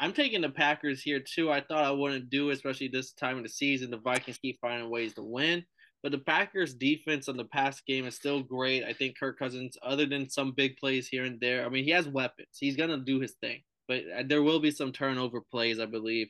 I'm 0.00 0.12
taking 0.12 0.40
the 0.40 0.48
Packers 0.48 1.02
here 1.02 1.20
too. 1.20 1.50
I 1.50 1.60
thought 1.60 1.84
I 1.84 1.90
wouldn't 1.90 2.30
do, 2.30 2.50
especially 2.50 2.88
this 2.88 3.12
time 3.12 3.36
of 3.36 3.42
the 3.42 3.48
season. 3.48 3.90
The 3.90 3.96
Vikings 3.96 4.38
keep 4.38 4.60
finding 4.60 4.90
ways 4.90 5.14
to 5.14 5.22
win. 5.22 5.64
But 6.02 6.12
the 6.12 6.18
Packers 6.18 6.74
defense 6.74 7.28
on 7.28 7.36
the 7.36 7.44
past 7.44 7.84
game 7.84 8.06
is 8.06 8.14
still 8.14 8.40
great. 8.40 8.84
I 8.84 8.92
think 8.92 9.18
Kirk 9.18 9.36
Cousins, 9.36 9.76
other 9.82 10.06
than 10.06 10.30
some 10.30 10.52
big 10.52 10.76
plays 10.76 11.08
here 11.08 11.24
and 11.24 11.40
there, 11.40 11.66
I 11.66 11.68
mean, 11.68 11.82
he 11.82 11.90
has 11.90 12.06
weapons. 12.06 12.56
He's 12.60 12.76
gonna 12.76 12.98
do 12.98 13.18
his 13.18 13.32
thing 13.40 13.62
but 13.88 14.02
uh, 14.16 14.22
there 14.24 14.42
will 14.42 14.60
be 14.60 14.70
some 14.70 14.92
turnover 14.92 15.40
plays, 15.40 15.80
I 15.80 15.86
believe. 15.86 16.28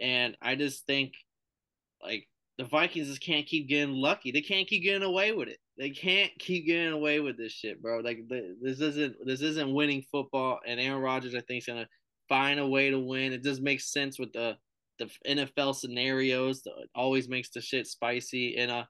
And 0.00 0.36
I 0.40 0.56
just 0.56 0.86
think, 0.86 1.12
like, 2.02 2.26
the 2.58 2.64
Vikings 2.64 3.06
just 3.06 3.20
can't 3.20 3.46
keep 3.46 3.68
getting 3.68 3.94
lucky. 3.94 4.32
They 4.32 4.40
can't 4.40 4.66
keep 4.66 4.82
getting 4.82 5.04
away 5.04 5.30
with 5.32 5.48
it. 5.48 5.58
They 5.78 5.90
can't 5.90 6.32
keep 6.40 6.66
getting 6.66 6.92
away 6.92 7.20
with 7.20 7.38
this 7.38 7.52
shit, 7.52 7.80
bro. 7.80 8.00
Like, 8.00 8.28
this 8.28 8.80
isn't 8.80 9.14
this 9.24 9.40
isn't 9.42 9.72
winning 9.72 10.02
football. 10.10 10.58
And 10.66 10.80
Aaron 10.80 11.00
Rodgers, 11.00 11.36
I 11.36 11.40
think, 11.40 11.62
is 11.62 11.66
gonna 11.66 11.88
find 12.28 12.58
a 12.58 12.66
way 12.66 12.90
to 12.90 12.98
win. 12.98 13.32
It 13.32 13.44
just 13.44 13.62
makes 13.62 13.92
sense 13.92 14.18
with 14.18 14.32
the 14.32 14.56
the 14.98 15.08
NFL 15.24 15.76
scenarios. 15.76 16.62
It 16.66 16.90
always 16.96 17.28
makes 17.28 17.50
the 17.50 17.60
shit 17.60 17.86
spicy. 17.86 18.56
And 18.56 18.72
uh, 18.72 18.84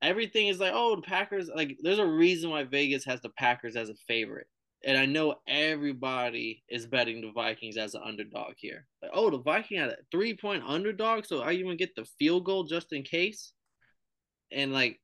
everything 0.00 0.48
is 0.48 0.58
like, 0.58 0.72
oh, 0.74 0.96
the 0.96 1.02
Packers. 1.02 1.50
Like, 1.54 1.76
there's 1.82 1.98
a 1.98 2.06
reason 2.06 2.48
why 2.48 2.64
Vegas 2.64 3.04
has 3.04 3.20
the 3.20 3.28
Packers 3.28 3.76
as 3.76 3.90
a 3.90 3.94
favorite 4.08 4.46
and 4.84 4.98
I 4.98 5.06
know 5.06 5.36
everybody 5.48 6.62
is 6.68 6.86
betting 6.86 7.22
the 7.22 7.32
Vikings 7.32 7.76
as 7.76 7.94
an 7.94 8.02
underdog 8.04 8.54
here. 8.56 8.86
Like, 9.02 9.12
oh, 9.14 9.30
the 9.30 9.38
Viking 9.38 9.78
had 9.78 9.90
a 9.90 9.96
three 10.10 10.36
point 10.36 10.62
underdog, 10.66 11.24
so 11.24 11.40
I 11.40 11.52
even 11.52 11.76
get 11.76 11.96
the 11.96 12.04
field 12.18 12.44
goal 12.44 12.64
just 12.64 12.92
in 12.92 13.02
case. 13.02 13.52
And 14.52 14.72
like, 14.72 15.00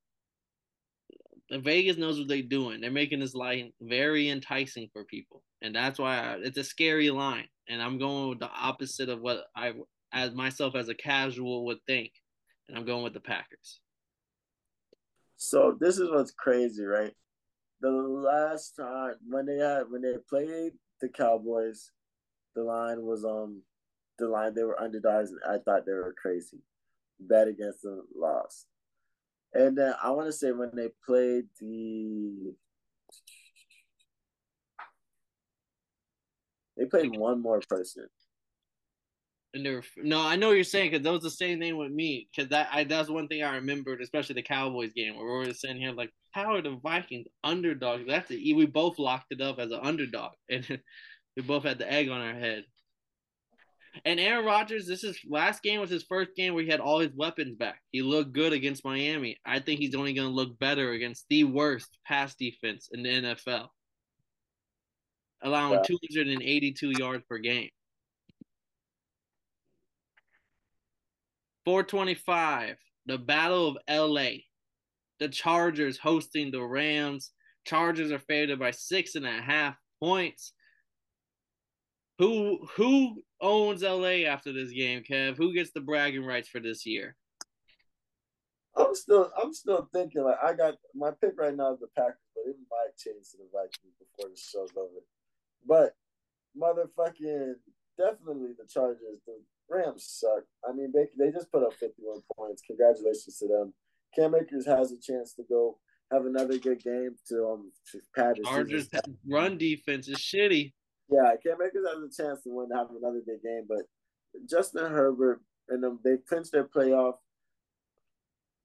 Vegas 1.50 1.96
knows 1.96 2.18
what 2.18 2.28
they're 2.28 2.42
doing. 2.42 2.80
They're 2.80 2.90
making 2.90 3.20
this 3.20 3.34
line 3.34 3.72
very 3.80 4.28
enticing 4.28 4.88
for 4.92 5.04
people, 5.04 5.42
and 5.62 5.74
that's 5.74 5.98
why 5.98 6.18
I, 6.18 6.36
it's 6.42 6.58
a 6.58 6.64
scary 6.64 7.10
line. 7.10 7.46
And 7.68 7.80
I'm 7.80 7.98
going 7.98 8.28
with 8.28 8.40
the 8.40 8.50
opposite 8.50 9.08
of 9.08 9.20
what 9.20 9.44
I, 9.56 9.72
as 10.12 10.34
myself 10.34 10.74
as 10.76 10.88
a 10.88 10.94
casual, 10.94 11.64
would 11.66 11.78
think, 11.86 12.12
and 12.68 12.76
I'm 12.76 12.84
going 12.84 13.02
with 13.02 13.14
the 13.14 13.20
Packers. 13.20 13.80
So 15.36 15.76
this 15.80 15.98
is 15.98 16.10
what's 16.10 16.32
crazy, 16.32 16.84
right? 16.84 17.14
The 17.80 17.90
last 17.90 18.76
time 18.76 19.14
when 19.26 19.46
they 19.46 19.58
had 19.58 19.84
when 19.90 20.02
they 20.02 20.14
played 20.28 20.72
the 21.00 21.08
Cowboys, 21.08 21.90
the 22.54 22.62
line 22.62 23.02
was 23.02 23.24
um 23.24 23.62
the 24.18 24.28
line 24.28 24.54
they 24.54 24.62
were 24.62 24.80
underdogs. 24.80 25.30
And 25.30 25.40
I 25.46 25.58
thought 25.58 25.86
they 25.86 25.92
were 25.92 26.14
crazy. 26.20 26.58
Bet 27.18 27.48
against 27.48 27.82
them, 27.82 28.02
lost. 28.14 28.66
And 29.52 29.76
then 29.76 29.94
I 30.02 30.10
want 30.10 30.28
to 30.28 30.32
say 30.32 30.52
when 30.52 30.70
they 30.74 30.88
played 31.04 31.46
the 31.58 32.54
they 36.76 36.86
played 36.86 37.16
one 37.16 37.42
more 37.42 37.60
person. 37.68 38.06
No, 39.96 40.20
I 40.20 40.36
know 40.36 40.48
what 40.48 40.54
you're 40.54 40.64
saying 40.64 40.90
because 40.90 41.04
that 41.04 41.12
was 41.12 41.22
the 41.22 41.30
same 41.30 41.58
thing 41.58 41.76
with 41.76 41.90
me. 41.90 42.28
Because 42.30 42.50
that 42.50 42.68
I 42.72 42.84
that's 42.84 43.08
one 43.08 43.28
thing 43.28 43.42
I 43.42 43.56
remembered, 43.56 44.00
especially 44.00 44.36
the 44.36 44.42
Cowboys 44.42 44.92
game 44.92 45.16
where 45.16 45.24
we 45.24 45.46
were 45.46 45.54
sitting 45.54 45.78
here 45.78 45.92
like, 45.92 46.10
how 46.30 46.54
are 46.54 46.62
the 46.62 46.78
Vikings 46.82 47.26
underdogs? 47.42 48.04
That's 48.06 48.28
the, 48.28 48.54
we 48.54 48.66
both 48.66 48.98
locked 48.98 49.32
it 49.32 49.40
up 49.40 49.58
as 49.58 49.72
an 49.72 49.80
underdog, 49.82 50.32
and 50.48 50.80
we 51.36 51.42
both 51.42 51.64
had 51.64 51.78
the 51.78 51.90
egg 51.90 52.08
on 52.08 52.20
our 52.20 52.34
head. 52.34 52.64
And 54.04 54.20
Aaron 54.20 54.44
Rodgers, 54.44 54.86
this 54.86 55.02
is 55.02 55.18
last 55.28 55.64
game 55.64 55.80
was 55.80 55.90
his 55.90 56.04
first 56.04 56.36
game 56.36 56.54
where 56.54 56.62
he 56.62 56.70
had 56.70 56.78
all 56.78 57.00
his 57.00 57.12
weapons 57.14 57.56
back. 57.56 57.80
He 57.90 58.02
looked 58.02 58.32
good 58.32 58.52
against 58.52 58.84
Miami. 58.84 59.36
I 59.44 59.58
think 59.58 59.80
he's 59.80 59.96
only 59.96 60.12
going 60.12 60.28
to 60.28 60.34
look 60.34 60.58
better 60.60 60.92
against 60.92 61.26
the 61.28 61.42
worst 61.44 61.98
pass 62.06 62.36
defense 62.36 62.88
in 62.92 63.02
the 63.02 63.08
NFL, 63.08 63.66
allowing 65.42 65.80
282 65.82 66.90
yards 66.90 67.24
per 67.28 67.38
game. 67.38 67.70
425, 71.64 72.76
the 73.06 73.18
Battle 73.18 73.68
of 73.68 73.76
LA. 73.88 74.30
The 75.18 75.28
Chargers 75.28 75.98
hosting 75.98 76.50
the 76.50 76.62
Rams. 76.62 77.32
Chargers 77.66 78.10
are 78.10 78.18
favored 78.18 78.58
by 78.58 78.70
six 78.70 79.14
and 79.14 79.26
a 79.26 79.42
half 79.42 79.76
points. 80.02 80.52
Who 82.18 82.66
who 82.76 83.22
owns 83.40 83.82
LA 83.82 84.26
after 84.26 84.52
this 84.52 84.70
game, 84.70 85.02
Kev? 85.02 85.36
Who 85.36 85.54
gets 85.54 85.70
the 85.72 85.80
bragging 85.80 86.24
rights 86.24 86.48
for 86.48 86.60
this 86.60 86.86
year? 86.86 87.16
I'm 88.76 88.94
still 88.94 89.30
I'm 89.42 89.52
still 89.52 89.88
thinking 89.92 90.24
like 90.24 90.38
I 90.42 90.54
got 90.54 90.74
my 90.94 91.10
pick 91.20 91.34
right 91.38 91.54
now 91.54 91.74
is 91.74 91.80
the 91.80 91.88
Packers, 91.96 92.16
but 92.34 92.48
it 92.48 92.56
might 92.70 92.96
change 92.96 93.30
to 93.30 93.38
the 93.38 93.48
Vikings 93.52 93.94
before 93.98 94.30
the 94.30 94.36
show's 94.36 94.70
over. 94.76 95.00
But 95.66 95.94
motherfucking 96.58 97.54
definitely 97.98 98.52
the 98.58 98.66
Chargers. 98.68 99.20
The 99.26 99.40
Rams 99.70 100.04
suck. 100.08 100.44
I 100.68 100.72
mean, 100.72 100.92
they, 100.92 101.06
they 101.18 101.30
just 101.30 101.50
put 101.50 101.62
up 101.62 101.74
51 101.74 102.20
points. 102.36 102.62
Congratulations 102.66 103.38
to 103.38 103.46
them. 103.46 103.72
Cam 104.14 104.34
Akers 104.34 104.66
has 104.66 104.92
a 104.92 105.00
chance 105.00 105.34
to 105.34 105.42
go 105.48 105.78
have 106.10 106.26
another 106.26 106.58
good 106.58 106.82
game 106.82 107.14
to 107.28 107.46
um 107.46 107.72
to 107.92 108.00
pad 108.16 108.36
his 108.36 108.46
Chargers 108.46 108.88
run 109.26 109.56
defense 109.56 110.08
is 110.08 110.18
shitty. 110.18 110.72
Yeah, 111.08 111.34
Cam 111.44 111.58
Akers 111.64 111.86
has 111.86 112.02
a 112.02 112.22
chance 112.22 112.42
to 112.42 112.50
win 112.50 112.68
to 112.70 112.76
have 112.76 112.88
another 112.90 113.22
good 113.24 113.42
game, 113.42 113.66
but 113.68 113.82
Justin 114.48 114.90
Herbert 114.90 115.40
and 115.68 115.82
them 115.82 116.00
they 116.04 116.16
clinched 116.28 116.52
their 116.52 116.64
playoff. 116.64 117.14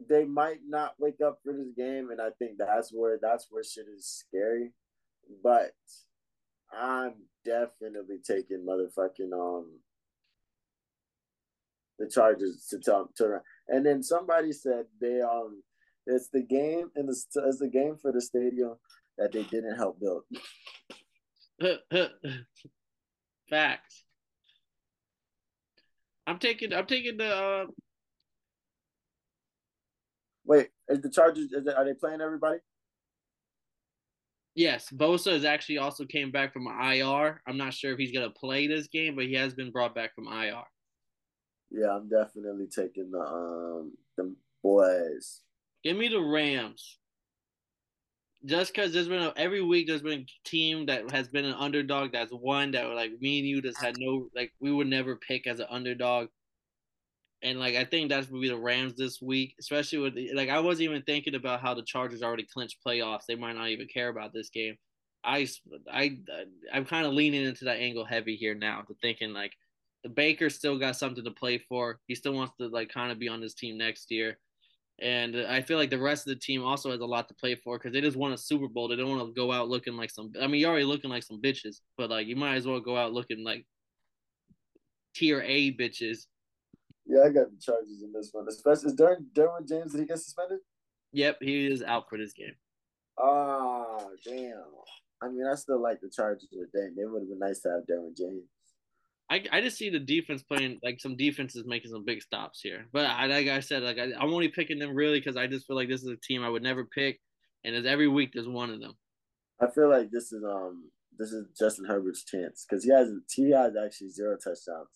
They 0.09 0.25
might 0.25 0.59
not 0.67 0.95
wake 0.99 1.21
up 1.25 1.39
for 1.43 1.53
this 1.53 1.71
game, 1.77 2.09
and 2.09 2.19
I 2.19 2.29
think 2.39 2.57
that's 2.57 2.91
where 2.91 3.19
that's 3.21 3.47
where 3.49 3.63
shit 3.63 3.85
is 3.95 4.23
scary. 4.27 4.71
But 5.43 5.73
I'm 6.73 7.13
definitely 7.45 8.17
taking 8.25 8.65
motherfucking 8.67 9.31
um 9.33 9.79
the 11.99 12.09
Chargers 12.09 12.67
to 12.69 12.79
tell 12.79 13.09
to 13.17 13.39
and 13.67 13.85
then 13.85 14.03
somebody 14.03 14.51
said 14.51 14.85
they 14.99 15.21
um 15.21 15.61
it's 16.05 16.29
the 16.29 16.43
game 16.43 16.89
and 16.95 17.07
the 17.07 17.15
it's 17.47 17.59
the 17.59 17.69
game 17.69 17.97
for 18.01 18.11
the 18.11 18.21
stadium 18.21 18.75
that 19.17 19.31
they 19.31 19.43
didn't 19.43 19.77
help 19.77 19.99
build. 19.99 20.23
Facts. 23.49 24.03
I'm 26.27 26.37
taking 26.37 26.73
I'm 26.73 26.85
taking 26.85 27.17
the 27.17 27.35
uh 27.35 27.65
Wait, 30.47 30.67
is 30.89 31.01
the 31.01 31.09
Chargers 31.09 31.51
is 31.51 31.65
it, 31.65 31.75
are 31.75 31.85
they 31.85 31.93
playing 31.93 32.21
everybody? 32.21 32.59
Yes, 34.53 34.89
Bosa 34.89 35.33
has 35.33 35.43
actually 35.43 35.79
also 35.79 36.05
came 36.05 36.31
back 36.31 36.53
from 36.53 36.67
IR. 36.67 37.41
I'm 37.47 37.57
not 37.57 37.73
sure 37.73 37.91
if 37.91 37.97
he's 37.97 38.11
gonna 38.11 38.29
play 38.29 38.67
this 38.67 38.87
game, 38.87 39.15
but 39.15 39.25
he 39.25 39.33
has 39.33 39.53
been 39.53 39.71
brought 39.71 39.95
back 39.95 40.13
from 40.13 40.27
IR. 40.27 40.63
Yeah, 41.75 41.89
I'm 41.89 42.07
definitely 42.07 42.67
taking 42.67 43.11
the 43.11 43.19
um 43.19 43.91
the 44.15 44.33
boys. 44.63 45.41
Give 45.83 45.97
me 45.97 46.07
the 46.07 46.21
Rams. 46.21 46.99
Just 48.45 48.73
because 48.73 48.93
there's 48.93 49.09
been 49.09 49.23
a, 49.23 49.33
every 49.35 49.61
week 49.61 49.87
there's 49.87 50.01
been 50.01 50.21
a 50.21 50.47
team 50.49 50.85
that 50.85 51.11
has 51.11 51.27
been 51.27 51.45
an 51.45 51.55
underdog 51.55 52.11
that's 52.13 52.31
won 52.31 52.71
that 52.71 52.87
like 52.91 53.11
me 53.19 53.39
and 53.39 53.47
you 53.47 53.61
just 53.61 53.81
had 53.81 53.95
no 53.97 54.29
like 54.35 54.53
we 54.59 54.71
would 54.71 54.87
never 54.87 55.17
pick 55.17 55.47
as 55.47 55.59
an 55.59 55.67
underdog. 55.69 56.27
And 57.41 57.59
like 57.59 57.75
I 57.75 57.83
think 57.83 58.09
that's 58.09 58.29
would 58.29 58.41
be 58.41 58.47
the 58.47 58.57
Rams 58.57 58.95
this 58.95 59.21
week, 59.21 59.55
especially 59.59 59.97
with 59.97 60.15
like 60.33 60.49
I 60.49 60.59
wasn't 60.59 60.89
even 60.89 61.01
thinking 61.01 61.35
about 61.35 61.59
how 61.59 61.73
the 61.73 61.83
Chargers 61.83 62.23
already 62.23 62.47
clinched 62.53 62.77
playoffs. 62.85 63.25
They 63.27 63.35
might 63.35 63.55
not 63.55 63.67
even 63.67 63.87
care 63.87 64.07
about 64.07 64.31
this 64.31 64.49
game. 64.49 64.75
I 65.25 65.49
I 65.91 66.19
I'm 66.71 66.85
kind 66.85 67.05
of 67.05 67.13
leaning 67.13 67.43
into 67.43 67.65
that 67.65 67.79
angle 67.79 68.05
heavy 68.05 68.37
here 68.37 68.55
now 68.55 68.81
to 68.87 68.95
thinking 69.01 69.33
like 69.33 69.51
the 70.05 70.09
Baker 70.09 70.51
still 70.51 70.77
got 70.77 70.95
something 70.95 71.23
to 71.23 71.31
play 71.31 71.57
for. 71.57 71.99
He 72.05 72.13
still 72.13 72.33
wants 72.33 72.53
to 72.59 72.67
like 72.67 72.89
kind 72.89 73.11
of 73.11 73.17
be 73.17 73.27
on 73.27 73.41
this 73.41 73.55
team 73.55 73.75
next 73.75 74.11
year. 74.11 74.37
And 75.01 75.35
I 75.35 75.61
feel 75.61 75.79
like 75.79 75.89
the 75.89 75.97
rest 75.97 76.27
of 76.27 76.33
the 76.35 76.39
team 76.39 76.63
also 76.63 76.91
has 76.91 76.99
a 76.99 77.05
lot 77.05 77.27
to 77.27 77.33
play 77.33 77.55
for 77.55 77.79
because 77.79 77.91
they 77.91 78.01
just 78.01 78.15
won 78.15 78.31
a 78.31 78.37
Super 78.37 78.67
Bowl. 78.67 78.87
They 78.87 78.97
don't 78.97 79.09
want 79.09 79.27
to 79.27 79.33
go 79.33 79.51
out 79.51 79.67
looking 79.67 79.97
like 79.97 80.11
some. 80.11 80.31
I 80.39 80.45
mean, 80.45 80.61
you're 80.61 80.69
already 80.69 80.85
looking 80.85 81.09
like 81.09 81.23
some 81.23 81.41
bitches, 81.41 81.77
but 81.97 82.11
like 82.11 82.27
you 82.27 82.35
might 82.35 82.53
as 82.53 82.67
well 82.67 82.79
go 82.79 82.95
out 82.95 83.13
looking 83.13 83.43
like 83.43 83.65
tier 85.15 85.41
A 85.41 85.73
bitches. 85.75 86.27
Yeah, 87.07 87.21
I 87.21 87.29
got 87.29 87.49
the 87.49 87.59
charges 87.59 88.03
in 88.03 88.13
this 88.13 88.29
one. 88.31 88.45
Especially 88.47 88.91
is 88.91 88.95
Derwin, 88.95 89.25
Derwin 89.33 89.67
James. 89.67 89.91
Did 89.91 90.01
he 90.01 90.05
get 90.05 90.19
suspended? 90.19 90.59
Yep, 91.13 91.37
he 91.41 91.65
is 91.65 91.81
out 91.81 92.09
for 92.09 92.19
this 92.19 92.33
game. 92.33 92.53
Oh 93.17 94.11
damn! 94.23 94.61
I 95.23 95.29
mean, 95.29 95.47
I 95.51 95.55
still 95.55 95.81
like 95.81 95.99
the 95.99 96.11
Chargers, 96.15 96.47
but 96.51 96.71
dang, 96.71 96.93
it 96.95 97.09
would 97.09 97.23
have 97.23 97.29
been 97.29 97.39
nice 97.39 97.61
to 97.61 97.69
have 97.69 97.87
Derwin 97.89 98.15
James. 98.15 98.43
I, 99.29 99.43
I 99.51 99.61
just 99.61 99.77
see 99.77 99.89
the 99.89 99.99
defense 99.99 100.43
playing 100.43 100.79
like 100.83 100.99
some 100.99 101.15
defenses 101.17 101.63
making 101.65 101.91
some 101.91 102.05
big 102.05 102.21
stops 102.21 102.61
here. 102.61 102.85
But 102.93 103.07
I, 103.07 103.25
like 103.25 103.47
I 103.47 103.59
said, 103.59 103.81
like 103.81 103.97
I, 103.97 104.11
I'm 104.19 104.33
only 104.33 104.49
picking 104.49 104.77
them 104.77 104.95
really 104.95 105.19
because 105.19 105.35
I 105.35 105.47
just 105.47 105.65
feel 105.65 105.75
like 105.75 105.89
this 105.89 106.03
is 106.03 106.09
a 106.09 106.17
team 106.17 106.43
I 106.43 106.49
would 106.49 106.63
never 106.63 106.85
pick, 106.85 107.19
and 107.63 107.75
as 107.75 107.85
every 107.85 108.07
week 108.07 108.31
there's 108.33 108.47
one 108.47 108.69
of 108.69 108.79
them. 108.79 108.93
I 109.59 109.67
feel 109.67 109.89
like 109.89 110.11
this 110.11 110.31
is 110.31 110.43
um 110.43 110.91
this 111.17 111.31
is 111.31 111.45
Justin 111.57 111.85
Herbert's 111.85 112.23
chance 112.23 112.65
because 112.69 112.83
he 112.83 112.91
has 112.91 113.09
he 113.33 113.51
has 113.51 113.73
actually 113.75 114.09
zero 114.09 114.37
touchdowns 114.37 114.89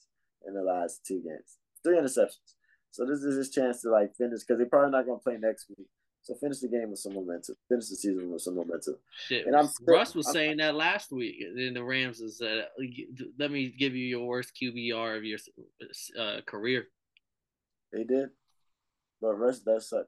in 0.47 0.53
the 0.53 0.61
last 0.61 1.05
two 1.05 1.21
games, 1.21 1.57
three 1.83 1.97
interceptions. 1.97 2.55
So 2.91 3.05
this 3.05 3.19
is 3.19 3.37
his 3.37 3.49
chance 3.49 3.81
to 3.81 3.89
like 3.89 4.15
finish 4.15 4.41
because 4.41 4.59
they're 4.59 4.69
probably 4.69 4.91
not 4.91 5.05
gonna 5.05 5.19
play 5.19 5.37
next 5.39 5.69
week. 5.69 5.87
So 6.29 6.35
finish 6.35 6.59
the 6.59 6.67
game 6.67 6.91
with 6.91 6.99
some 6.99 7.15
momentum. 7.15 7.55
Finish 7.67 7.89
the 7.89 7.95
season 7.95 8.31
with 8.31 8.43
some 8.43 8.55
momentum. 8.55 8.97
Shit. 9.27 9.47
And 9.47 9.55
I'm 9.55 9.65
still, 9.65 9.95
Russ 9.95 10.13
was 10.13 10.27
I'm, 10.27 10.33
saying 10.33 10.57
that 10.57 10.75
last 10.75 11.11
week 11.11 11.41
in 11.41 11.73
the 11.73 11.83
Rams 11.83 12.21
is 12.21 12.37
that 12.37 12.67
let 13.39 13.49
me 13.49 13.73
give 13.75 13.95
you 13.95 14.05
your 14.05 14.27
worst 14.27 14.51
QBR 14.61 15.17
of 15.17 15.23
your 15.23 15.39
uh, 16.19 16.41
career. 16.45 16.85
They 17.91 18.03
did, 18.03 18.29
but 19.19 19.39
Russ 19.39 19.61
does 19.61 19.89
suck. 19.89 20.05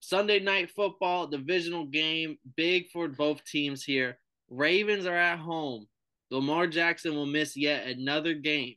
Sunday 0.00 0.40
night 0.40 0.72
football 0.72 1.28
divisional 1.28 1.84
game, 1.84 2.38
big 2.56 2.90
for 2.90 3.06
both 3.06 3.44
teams 3.44 3.84
here. 3.84 4.18
Ravens 4.50 5.06
are 5.06 5.16
at 5.16 5.38
home. 5.38 5.86
Lamar 6.32 6.66
Jackson 6.66 7.14
will 7.14 7.26
miss 7.26 7.56
yet 7.56 7.86
another 7.86 8.34
game, 8.34 8.74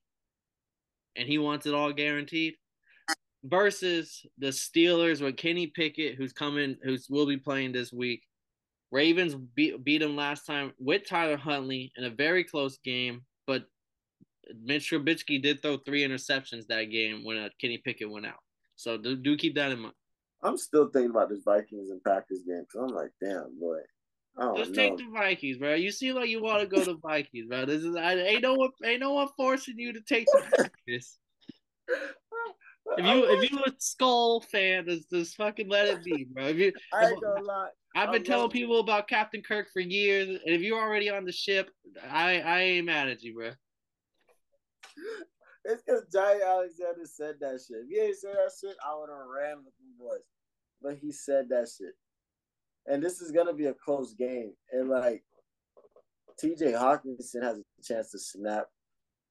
and 1.16 1.28
he 1.28 1.40
wants 1.40 1.66
it 1.66 1.74
all 1.74 1.92
guaranteed 1.92 2.58
versus 3.44 4.26
the 4.38 4.48
Steelers 4.48 5.22
with 5.22 5.38
Kenny 5.38 5.68
Pickett, 5.68 6.16
who's 6.16 6.34
coming, 6.34 6.78
who's 6.84 7.08
will 7.10 7.26
be 7.26 7.38
playing 7.38 7.72
this 7.72 7.92
week. 7.92 8.24
Ravens 8.92 9.36
beat 9.36 9.84
beat 9.84 10.00
them 10.00 10.16
last 10.16 10.46
time 10.46 10.74
with 10.78 11.08
Tyler 11.08 11.38
Huntley 11.38 11.94
in 11.96 12.04
a 12.04 12.10
very 12.10 12.44
close 12.44 12.78
game, 12.78 13.22
but 13.48 13.64
Mitch 14.62 14.92
Trubisky 14.92 15.42
did 15.42 15.62
throw 15.62 15.78
three 15.78 16.06
interceptions 16.06 16.68
that 16.68 16.86
game 16.86 17.24
when 17.24 17.38
uh, 17.38 17.50
Kenny 17.60 17.78
Pickett 17.78 18.10
went 18.10 18.26
out. 18.26 18.40
So 18.76 18.98
do, 18.98 19.16
do 19.16 19.38
keep 19.38 19.56
that 19.56 19.72
in 19.72 19.80
mind. 19.80 19.94
I'm 20.44 20.58
still 20.58 20.90
thinking 20.90 21.12
about 21.12 21.30
this 21.30 21.44
Vikings 21.46 21.90
and 21.90 22.04
Packers 22.04 22.42
game 22.46 22.64
because 22.68 22.90
I'm 22.90 22.96
like, 22.96 23.12
damn 23.22 23.58
boy. 23.60 23.78
Just 24.58 24.72
know. 24.72 24.76
take 24.76 24.98
the 24.98 25.08
Vikings, 25.14 25.58
bro. 25.58 25.76
You 25.76 25.92
seem 25.92 26.16
like 26.16 26.30
you 26.30 26.42
want 26.42 26.62
to 26.62 26.68
go 26.68 26.84
to 26.84 26.98
Vikings, 27.02 27.48
bro. 27.48 27.66
This 27.66 27.84
is 27.84 27.96
I, 27.96 28.16
ain't 28.16 28.42
no 28.42 28.56
one 28.56 28.70
ain't 28.84 29.02
no 29.02 29.14
one 29.14 29.28
forcing 29.38 29.78
you 29.78 29.94
to 29.94 30.02
take 30.02 30.26
the 30.26 30.44
Packers. 30.88 31.18
If 32.98 33.06
you 33.06 33.38
if 33.38 33.52
you 33.52 33.60
a 33.60 33.72
Skol 33.72 34.44
fan, 34.46 34.86
just, 34.86 35.10
just 35.10 35.36
fucking 35.36 35.70
let 35.70 35.88
it 35.88 36.04
be, 36.04 36.26
bro. 36.32 36.48
If 36.48 36.58
you, 36.58 36.74
I 36.94 37.10
ain't 37.10 37.22
gonna 37.22 37.42
lie. 37.42 37.70
I've 37.96 38.12
been 38.12 38.24
telling 38.24 38.50
people 38.50 38.80
about 38.80 39.08
Captain 39.08 39.42
Kirk 39.42 39.68
for 39.72 39.80
years, 39.80 40.30
and 40.30 40.56
if 40.56 40.62
you're 40.62 40.80
already 40.80 41.10
on 41.10 41.26
the 41.26 41.32
ship, 41.32 41.70
I 42.10 42.40
I 42.42 42.60
ain't 42.62 42.86
mad 42.86 43.10
at 43.10 43.24
you, 43.24 43.36
bro. 43.36 43.52
It's 45.64 45.84
because 45.84 46.06
Jaire 46.12 46.44
Alexander 46.44 47.06
said 47.06 47.36
that 47.40 47.62
shit. 47.62 47.84
If 47.84 47.90
he 47.90 48.00
ain't 48.00 48.18
said 48.18 48.34
that 48.34 48.52
shit, 48.60 48.76
I 48.84 48.98
would 48.98 49.10
have 49.10 49.28
ran 49.28 49.58
with 49.58 49.76
the 49.78 50.04
boys. 50.04 50.26
But 50.82 50.98
he 51.00 51.12
said 51.12 51.50
that 51.50 51.70
shit. 51.70 51.94
And 52.88 53.02
this 53.02 53.22
is 53.22 53.32
gonna 53.32 53.54
be 53.54 53.68
a 53.68 53.74
close 53.76 54.16
game. 54.16 54.54
And 54.72 54.90
like 54.90 55.24
TJ 56.44 56.74
Hockenson 56.74 57.44
has 57.44 57.60
a 57.60 57.84
chance 57.84 58.10
to 58.10 58.18
snap 58.18 58.66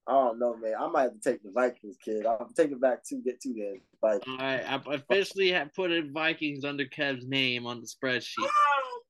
I 0.06 0.12
don't 0.12 0.38
know, 0.38 0.56
man. 0.56 0.74
I 0.78 0.88
might 0.88 1.02
have 1.02 1.20
to 1.20 1.20
take 1.20 1.42
the 1.42 1.50
Vikings, 1.50 1.96
kid. 2.02 2.26
I'm 2.26 2.52
taking 2.56 2.78
back 2.78 3.04
two 3.04 3.22
get 3.22 3.40
two 3.40 3.54
games. 3.54 3.82
Vikings. 4.00 4.24
All 4.28 4.38
right, 4.38 4.64
I 4.66 4.94
officially 4.94 5.52
have 5.52 5.74
put 5.74 5.90
in 5.92 6.12
Vikings 6.12 6.64
under 6.64 6.84
Kev's 6.84 7.26
name 7.26 7.66
on 7.66 7.80
the 7.80 7.86
spreadsheet. 7.86 8.34
Oh! 8.40 9.00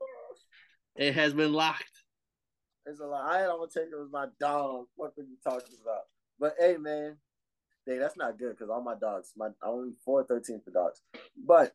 it 0.97 1.15
has 1.15 1.33
been 1.33 1.53
locked. 1.53 1.85
It's 2.87 3.01
a 3.01 3.07
lot. 3.07 3.25
I 3.25 3.43
don't 3.43 3.59
want 3.59 3.73
to 3.73 3.81
take 3.81 3.89
it 3.89 3.99
with 3.99 4.11
my 4.11 4.27
dog. 4.41 4.87
What 4.97 5.13
are 5.19 5.23
you 5.23 5.37
talking 5.45 5.77
about? 5.83 6.03
But 6.39 6.55
hey, 6.59 6.77
man, 6.77 7.17
hey, 7.87 7.99
that's 7.99 8.17
not 8.17 8.39
good 8.39 8.51
because 8.51 8.71
all 8.71 8.83
my 8.83 8.95
dogs, 8.95 9.33
my 9.37 9.49
only 9.63 9.93
four 10.05 10.25
thirteen 10.25 10.61
for 10.65 10.71
dogs. 10.71 11.03
But 11.37 11.73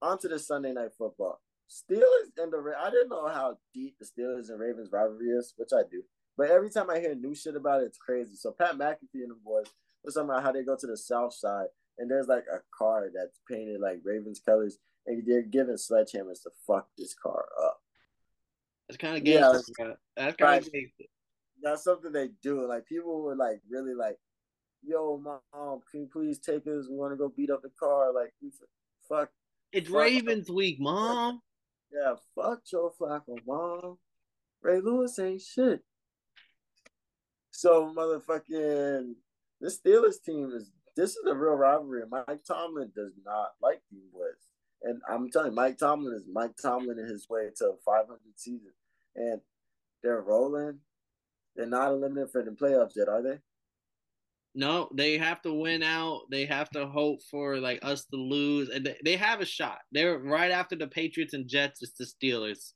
on 0.00 0.18
to 0.18 0.28
the 0.28 0.38
Sunday 0.38 0.72
night 0.72 0.90
football. 0.96 1.40
Steelers 1.70 2.28
and 2.36 2.52
the 2.52 2.74
I 2.78 2.90
didn't 2.90 3.08
know 3.08 3.28
how 3.28 3.56
deep 3.72 3.96
the 3.98 4.04
Steelers 4.04 4.50
and 4.50 4.60
Ravens 4.60 4.90
rivalry 4.92 5.28
is, 5.28 5.54
which 5.56 5.70
I 5.72 5.82
do. 5.90 6.02
But 6.36 6.50
every 6.50 6.70
time 6.70 6.90
I 6.90 6.98
hear 7.00 7.14
new 7.14 7.34
shit 7.34 7.56
about 7.56 7.82
it, 7.82 7.86
it's 7.86 7.98
crazy. 7.98 8.34
So 8.34 8.52
Pat 8.52 8.76
McAfee 8.76 9.22
and 9.22 9.30
the 9.30 9.36
boys 9.44 9.66
was 10.04 10.14
talking 10.14 10.30
about 10.30 10.42
how 10.42 10.52
they 10.52 10.62
go 10.62 10.76
to 10.76 10.86
the 10.86 10.96
South 10.96 11.34
Side 11.34 11.66
and 11.98 12.10
there's 12.10 12.28
like 12.28 12.44
a 12.52 12.58
car 12.76 13.08
that's 13.14 13.40
painted 13.48 13.80
like 13.80 14.00
Ravens 14.04 14.40
colors, 14.44 14.78
and 15.06 15.22
they're 15.26 15.42
giving 15.42 15.74
sledgehammers 15.74 16.42
to 16.42 16.50
fuck 16.66 16.88
this 16.96 17.14
car 17.14 17.44
up. 17.64 17.78
It's 18.88 18.98
kind 18.98 19.16
of 19.16 19.24
gangster. 19.24 19.62
Yeah, 19.78 19.94
that's 20.16 20.36
kind 20.36 20.64
of 20.64 20.72
gangster. 20.72 21.04
That's 21.62 21.84
something 21.84 22.12
they 22.12 22.30
do. 22.42 22.66
Like 22.66 22.86
people 22.86 23.22
were 23.22 23.36
like 23.36 23.60
really 23.70 23.94
like, 23.94 24.16
"Yo, 24.82 25.18
mom, 25.22 25.80
can 25.90 26.00
you 26.00 26.08
please 26.12 26.38
take 26.38 26.66
us? 26.66 26.88
We 26.88 26.96
want 26.96 27.12
to 27.12 27.16
go 27.16 27.32
beat 27.34 27.50
up 27.50 27.62
the 27.62 27.70
car." 27.78 28.12
Like, 28.12 28.32
fuck. 29.08 29.30
It's 29.72 29.88
fuck. 29.88 29.98
Ravens 29.98 30.50
week, 30.50 30.80
mom. 30.80 31.40
Yeah, 31.92 32.14
fuck 32.34 32.64
Joe 32.64 32.92
Flacco, 32.98 33.36
mom. 33.46 33.98
Ray 34.62 34.80
Lewis 34.80 35.18
ain't 35.18 35.42
shit. 35.42 35.82
So 37.52 37.94
motherfucking 37.96 39.14
this 39.60 39.78
Steelers 39.78 40.22
team 40.24 40.50
is 40.54 40.72
this 40.96 41.10
is 41.10 41.24
a 41.28 41.34
real 41.34 41.54
rivalry. 41.54 42.02
Mike 42.10 42.44
Tomlin 42.46 42.90
does 42.94 43.12
not 43.24 43.52
like 43.62 43.80
these 43.90 44.08
boys. 44.12 44.50
And 44.82 45.00
I'm 45.08 45.30
telling 45.30 45.52
you, 45.52 45.56
Mike 45.56 45.78
Tomlin 45.78 46.14
is 46.14 46.24
Mike 46.30 46.56
Tomlin 46.60 46.98
in 46.98 47.06
his 47.06 47.28
way 47.30 47.48
to 47.56 47.66
a 47.66 47.76
500 47.84 48.18
season. 48.34 48.72
And 49.14 49.40
they're 50.02 50.20
rolling. 50.20 50.80
They're 51.54 51.66
not 51.66 51.92
eliminated 51.92 52.30
for 52.32 52.42
the 52.42 52.50
playoffs 52.50 52.96
yet, 52.96 53.08
are 53.08 53.22
they? 53.22 53.38
No, 54.54 54.90
they 54.92 55.16
have 55.16 55.40
to 55.42 55.52
win 55.52 55.82
out. 55.82 56.22
They 56.30 56.44
have 56.46 56.68
to 56.70 56.86
hope 56.86 57.22
for 57.30 57.58
like 57.58 57.78
us 57.82 58.04
to 58.06 58.16
lose, 58.16 58.68
and 58.68 58.84
they, 58.84 58.96
they 59.02 59.16
have 59.16 59.40
a 59.40 59.46
shot. 59.46 59.78
They're 59.92 60.18
right 60.18 60.50
after 60.50 60.76
the 60.76 60.86
Patriots 60.86 61.32
and 61.32 61.48
Jets. 61.48 61.82
It's 61.82 61.92
the 61.92 62.04
Steelers. 62.04 62.72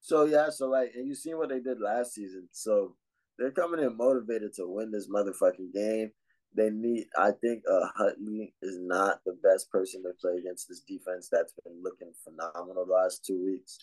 So 0.00 0.24
yeah, 0.24 0.50
so 0.50 0.68
like, 0.68 0.92
and 0.94 1.06
you 1.06 1.14
seen 1.14 1.38
what 1.38 1.48
they 1.48 1.60
did 1.60 1.80
last 1.80 2.14
season. 2.14 2.48
So 2.52 2.96
they're 3.40 3.50
coming 3.50 3.82
in 3.82 3.96
motivated 3.96 4.52
to 4.54 4.68
win 4.68 4.92
this 4.92 5.08
motherfucking 5.08 5.72
game. 5.72 6.10
They 6.54 6.68
need. 6.70 7.06
I 7.16 7.30
think 7.40 7.62
uh, 7.70 7.86
Huntley 7.96 8.54
is 8.60 8.78
not 8.80 9.20
the 9.24 9.36
best 9.42 9.70
person 9.70 10.02
to 10.02 10.10
play 10.20 10.38
against 10.38 10.68
this 10.68 10.82
defense 10.86 11.28
that's 11.32 11.54
been 11.64 11.82
looking 11.82 12.12
phenomenal 12.22 12.84
the 12.86 12.92
last 12.92 13.24
two 13.24 13.42
weeks. 13.42 13.78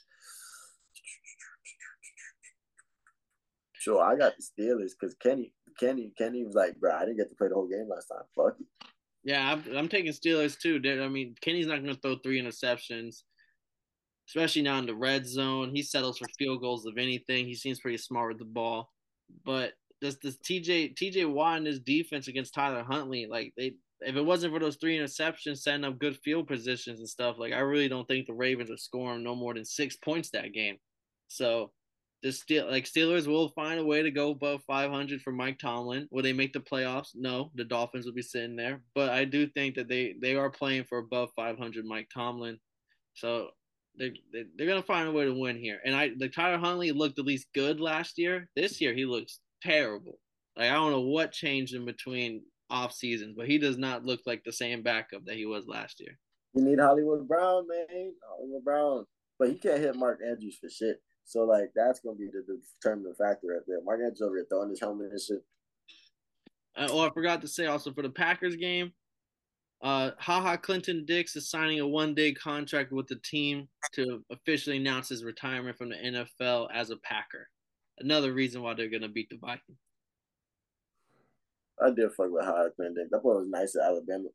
Sure, 3.73 4.03
I 4.03 4.15
got 4.17 4.33
the 4.37 4.43
Steelers 4.43 4.91
because 4.99 5.15
Kenny, 5.15 5.53
Kenny, 5.79 6.11
Kenny 6.17 6.43
was 6.43 6.55
like, 6.55 6.75
bro, 6.75 6.91
I 6.91 7.05
didn't 7.05 7.17
get 7.17 7.29
to 7.29 7.35
play 7.35 7.47
the 7.47 7.55
whole 7.55 7.67
game 7.67 7.87
last 7.89 8.07
time. 8.07 8.23
Fuck. 8.35 8.57
Yeah, 9.23 9.53
I'm, 9.53 9.63
I'm 9.75 9.87
taking 9.87 10.11
Steelers 10.11 10.59
too. 10.59 10.81
I 11.01 11.07
mean, 11.07 11.35
Kenny's 11.41 11.67
not 11.67 11.81
going 11.81 11.95
to 11.95 12.01
throw 12.01 12.17
three 12.17 12.41
interceptions, 12.41 13.23
especially 14.27 14.61
now 14.63 14.77
in 14.79 14.85
the 14.85 14.95
red 14.95 15.25
zone. 15.25 15.71
He 15.73 15.83
settles 15.83 16.17
for 16.17 16.27
field 16.37 16.61
goals 16.61 16.85
of 16.85 16.97
anything. 16.97 17.45
He 17.45 17.55
seems 17.55 17.79
pretty 17.79 17.97
smart 17.97 18.29
with 18.29 18.39
the 18.39 18.45
ball. 18.45 18.91
But 19.45 19.73
does 20.01 20.17
this 20.19 20.37
TJ 20.37 20.95
TJ 20.95 21.31
Watt 21.31 21.57
and 21.57 21.67
his 21.67 21.79
defense 21.79 22.27
against 22.27 22.53
Tyler 22.53 22.83
Huntley, 22.83 23.27
like 23.29 23.53
they 23.57 23.73
if 24.01 24.15
it 24.15 24.25
wasn't 24.25 24.53
for 24.53 24.59
those 24.59 24.75
three 24.75 24.97
interceptions, 24.97 25.59
setting 25.59 25.83
up 25.83 25.97
good 25.97 26.17
field 26.17 26.47
positions 26.47 26.99
and 26.99 27.09
stuff, 27.09 27.37
like 27.39 27.53
I 27.53 27.59
really 27.59 27.87
don't 27.87 28.07
think 28.07 28.27
the 28.27 28.33
Ravens 28.33 28.69
are 28.69 28.77
scoring 28.77 29.23
no 29.23 29.35
more 29.35 29.53
than 29.53 29.65
six 29.65 29.95
points 29.95 30.29
that 30.31 30.53
game. 30.53 30.77
So 31.27 31.71
the 32.23 32.31
Steel 32.31 32.69
like 32.69 32.85
Steelers 32.85 33.27
will 33.27 33.49
find 33.49 33.79
a 33.79 33.85
way 33.85 34.01
to 34.01 34.11
go 34.11 34.31
above 34.31 34.61
500 34.65 35.21
for 35.21 35.31
Mike 35.31 35.59
Tomlin. 35.59 36.07
Will 36.11 36.23
they 36.23 36.33
make 36.33 36.53
the 36.53 36.59
playoffs? 36.59 37.09
No, 37.15 37.51
the 37.55 37.63
Dolphins 37.63 38.05
will 38.05 38.13
be 38.13 38.21
sitting 38.21 38.55
there. 38.55 38.81
But 38.95 39.09
I 39.09 39.25
do 39.25 39.47
think 39.47 39.75
that 39.75 39.87
they 39.87 40.15
they 40.21 40.35
are 40.35 40.49
playing 40.49 40.85
for 40.85 40.99
above 40.99 41.29
500 41.35 41.85
Mike 41.85 42.09
Tomlin. 42.13 42.59
So 43.13 43.49
they, 43.97 44.13
they 44.31 44.43
they're 44.55 44.67
gonna 44.67 44.81
find 44.81 45.07
a 45.07 45.11
way 45.11 45.25
to 45.25 45.33
win 45.33 45.57
here. 45.57 45.79
And 45.85 45.95
I 45.95 46.11
the 46.17 46.29
Tyler 46.29 46.57
Huntley 46.57 46.91
looked 46.91 47.19
at 47.19 47.25
least 47.25 47.47
good 47.53 47.79
last 47.79 48.17
year. 48.17 48.49
This 48.55 48.79
year 48.79 48.93
he 48.93 49.05
looks 49.05 49.39
terrible. 49.61 50.19
Like 50.55 50.69
I 50.71 50.73
don't 50.73 50.91
know 50.91 51.01
what 51.01 51.31
changed 51.31 51.73
in 51.73 51.85
between 51.85 52.43
off 52.69 52.93
seasons, 52.93 53.35
but 53.37 53.47
he 53.47 53.57
does 53.57 53.77
not 53.77 54.05
look 54.05 54.21
like 54.25 54.43
the 54.43 54.51
same 54.51 54.83
backup 54.83 55.25
that 55.25 55.35
he 55.35 55.45
was 55.45 55.67
last 55.67 55.99
year. 55.99 56.17
You 56.53 56.63
need 56.63 56.79
Hollywood 56.79 57.27
Brown, 57.27 57.67
man. 57.67 58.13
Hollywood 58.29 58.63
Brown. 58.63 59.05
But 59.39 59.49
he 59.49 59.55
can't 59.55 59.79
hit 59.79 59.95
Mark 59.95 60.19
Andrews 60.25 60.57
for 60.59 60.69
shit. 60.69 61.01
So 61.25 61.43
like 61.43 61.71
that's 61.75 61.99
gonna 61.99 62.15
be 62.15 62.27
the, 62.27 62.43
the 62.47 62.59
determining 62.81 63.13
factor 63.13 63.47
right 63.47 63.61
there. 63.67 63.81
Mark 63.83 63.99
Andrews 64.01 64.21
over 64.21 64.35
here 64.35 64.45
throwing 64.49 64.69
his 64.69 64.79
helmet 64.79 65.11
and 65.11 65.21
shit. 65.21 65.43
Uh, 66.75 66.87
oh, 66.91 66.99
I 66.99 67.09
forgot 67.09 67.41
to 67.41 67.47
say 67.47 67.65
also 67.65 67.91
for 67.91 68.03
the 68.03 68.09
Packers 68.09 68.55
game, 68.55 68.93
uh, 69.81 70.11
Ha 70.17 70.41
Ha 70.41 70.57
Clinton-Dix 70.57 71.35
is 71.35 71.49
signing 71.49 71.79
a 71.79 71.87
one-day 71.87 72.33
contract 72.33 72.91
with 72.91 73.07
the 73.07 73.17
team 73.17 73.67
to 73.93 74.23
officially 74.31 74.77
announce 74.77 75.09
his 75.09 75.23
retirement 75.23 75.77
from 75.77 75.89
the 75.89 75.95
NFL 75.95 76.69
as 76.73 76.89
a 76.89 76.97
Packer. 76.97 77.47
Another 77.99 78.33
reason 78.33 78.61
why 78.61 78.73
they're 78.73 78.89
gonna 78.89 79.09
beat 79.09 79.29
the 79.29 79.37
Vikings. 79.37 79.77
I 81.81 81.91
did 81.91 82.11
fuck 82.13 82.31
with 82.31 82.43
Ha 82.43 82.51
Ha 82.51 82.69
Clinton-Dix. 82.75 83.09
That 83.11 83.23
boy 83.23 83.35
was 83.35 83.47
nice 83.47 83.75
at 83.75 83.83
Alabama. 83.83 84.29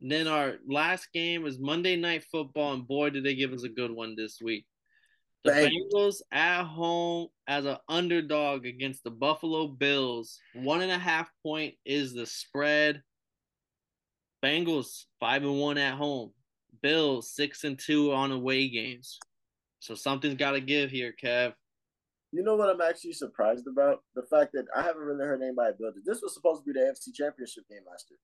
And 0.00 0.10
then 0.10 0.26
our 0.26 0.56
last 0.66 1.12
game 1.12 1.46
is 1.46 1.58
Monday 1.58 1.96
Night 1.96 2.24
Football, 2.30 2.74
and 2.74 2.86
boy, 2.86 3.10
did 3.10 3.24
they 3.24 3.34
give 3.34 3.52
us 3.52 3.62
a 3.62 3.68
good 3.68 3.90
one 3.90 4.16
this 4.16 4.40
week. 4.40 4.66
The 5.44 5.50
Bengals 5.50 6.22
at 6.32 6.64
home 6.64 7.28
as 7.46 7.66
an 7.66 7.76
underdog 7.88 8.64
against 8.64 9.04
the 9.04 9.10
Buffalo 9.10 9.68
Bills. 9.68 10.38
One 10.54 10.80
and 10.80 10.90
a 10.90 10.98
half 10.98 11.30
point 11.42 11.74
is 11.84 12.14
the 12.14 12.24
spread. 12.24 13.02
Bengals 14.44 15.04
five 15.20 15.42
and 15.42 15.58
one 15.58 15.78
at 15.78 15.94
home. 15.94 16.32
Bills 16.82 17.30
six 17.30 17.64
and 17.64 17.78
two 17.78 18.12
on 18.12 18.30
away 18.30 18.68
games. 18.68 19.18
So 19.80 19.94
something's 19.94 20.34
got 20.34 20.52
to 20.52 20.60
give 20.60 20.90
here, 20.90 21.14
Kev. 21.22 21.54
You 22.32 22.42
know 22.42 22.56
what 22.56 22.68
I'm 22.68 22.80
actually 22.80 23.12
surprised 23.12 23.66
about? 23.66 24.00
The 24.14 24.22
fact 24.22 24.52
that 24.54 24.66
I 24.76 24.82
haven't 24.82 25.02
really 25.02 25.24
heard 25.24 25.40
anybody 25.40 25.74
build 25.78 25.94
it. 25.96 26.02
This 26.04 26.20
was 26.20 26.34
supposed 26.34 26.64
to 26.64 26.72
be 26.72 26.78
the 26.78 26.86
AFC 26.86 27.14
Championship 27.14 27.64
game 27.70 27.82
last 27.88 28.06
year. 28.10 28.18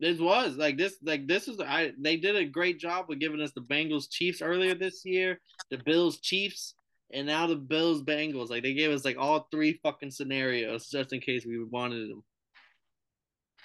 This 0.00 0.20
was 0.20 0.56
like 0.56 0.76
this, 0.76 0.96
like 1.02 1.26
this 1.26 1.46
is 1.46 1.60
I. 1.60 1.92
They 1.98 2.16
did 2.16 2.36
a 2.36 2.44
great 2.44 2.78
job 2.78 3.06
with 3.08 3.20
giving 3.20 3.40
us 3.40 3.52
the 3.52 3.60
Bengals 3.60 4.10
Chiefs 4.10 4.42
earlier 4.42 4.74
this 4.74 5.04
year, 5.04 5.40
the 5.70 5.78
Bills 5.78 6.18
Chiefs, 6.20 6.74
and 7.12 7.26
now 7.26 7.46
the 7.46 7.56
Bills 7.56 8.02
Bengals. 8.02 8.50
Like 8.50 8.62
they 8.62 8.74
gave 8.74 8.90
us 8.90 9.04
like 9.04 9.16
all 9.18 9.46
three 9.50 9.78
fucking 9.82 10.10
scenarios 10.10 10.88
just 10.88 11.12
in 11.12 11.20
case 11.20 11.46
we 11.46 11.62
wanted 11.62 12.10
them. 12.10 12.24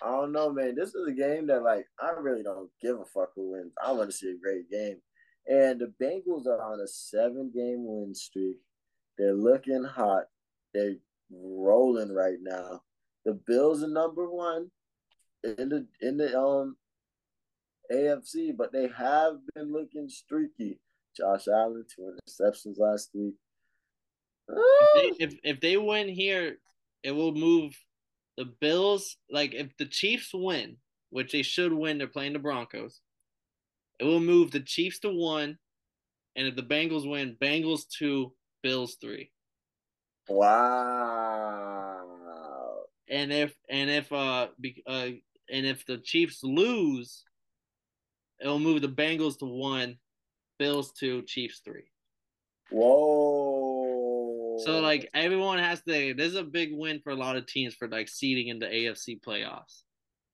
I 0.01 0.11
don't 0.11 0.31
know, 0.31 0.51
man. 0.51 0.75
This 0.75 0.89
is 0.89 1.07
a 1.07 1.13
game 1.13 1.47
that 1.47 1.63
like 1.63 1.87
I 1.99 2.11
really 2.19 2.43
don't 2.43 2.69
give 2.81 2.99
a 2.99 3.05
fuck 3.05 3.29
who 3.35 3.51
wins. 3.51 3.73
I 3.83 3.91
want 3.91 4.09
to 4.09 4.15
see 4.15 4.31
a 4.31 4.37
great 4.37 4.69
game, 4.69 4.97
and 5.47 5.79
the 5.79 5.93
Bengals 6.01 6.47
are 6.47 6.61
on 6.61 6.79
a 6.79 6.87
seven-game 6.87 7.85
win 7.85 8.13
streak. 8.13 8.57
They're 9.17 9.33
looking 9.33 9.83
hot. 9.83 10.25
They're 10.73 10.95
rolling 11.31 12.13
right 12.13 12.37
now. 12.41 12.81
The 13.23 13.33
Bills 13.33 13.83
are 13.83 13.87
number 13.87 14.29
one 14.29 14.69
in 15.43 15.69
the 15.69 15.87
in 16.01 16.17
the 16.17 16.37
um 16.37 16.75
AFC, 17.91 18.55
but 18.55 18.71
they 18.71 18.89
have 18.97 19.35
been 19.53 19.71
looking 19.71 20.09
streaky. 20.09 20.79
Josh 21.15 21.47
Allen, 21.47 21.85
two 21.95 22.13
interceptions 22.13 22.77
last 22.77 23.11
week. 23.13 23.35
If 24.49 25.17
they, 25.17 25.25
if, 25.25 25.35
if 25.43 25.59
they 25.61 25.77
win 25.77 26.09
here, 26.09 26.57
it 27.03 27.11
will 27.11 27.33
move 27.33 27.75
the 28.37 28.45
Bills. 28.45 29.17
Like 29.29 29.53
if 29.53 29.75
the 29.77 29.85
Chiefs 29.85 30.31
win, 30.33 30.77
which 31.09 31.31
they 31.31 31.43
should 31.43 31.73
win, 31.73 31.97
they're 31.97 32.07
playing 32.07 32.33
the 32.33 32.39
Broncos. 32.39 33.01
It 33.99 34.05
will 34.05 34.19
move 34.19 34.51
the 34.51 34.59
Chiefs 34.59 34.99
to 34.99 35.09
one, 35.09 35.57
and 36.35 36.47
if 36.47 36.55
the 36.55 36.63
Bengals 36.63 37.09
win, 37.09 37.37
Bengals 37.41 37.87
two, 37.87 38.33
Bills 38.61 38.97
three. 38.99 39.31
Wow. 40.27 42.05
And 43.07 43.31
if 43.31 43.55
and 43.69 43.89
if 43.89 44.11
uh, 44.11 44.47
be, 44.59 44.83
uh 44.87 45.09
and 45.49 45.65
if 45.65 45.85
the 45.85 45.97
Chiefs 45.99 46.43
lose, 46.43 47.23
it'll 48.41 48.59
move 48.59 48.81
the 48.81 48.89
Bengals 48.89 49.37
to 49.39 49.45
one, 49.45 49.97
Bills 50.59 50.91
two, 50.91 51.21
Chiefs 51.23 51.61
three. 51.63 51.91
Whoa! 52.71 53.24
So 54.59 54.79
like 54.79 55.09
everyone 55.13 55.59
has 55.59 55.81
to. 55.83 56.13
This 56.13 56.27
is 56.27 56.35
a 56.35 56.43
big 56.43 56.69
win 56.71 57.01
for 57.03 57.11
a 57.11 57.15
lot 57.15 57.35
of 57.35 57.45
teams 57.45 57.75
for 57.75 57.87
like 57.87 58.07
seeding 58.07 58.47
in 58.47 58.59
the 58.59 58.67
AFC 58.67 59.19
playoffs. 59.21 59.81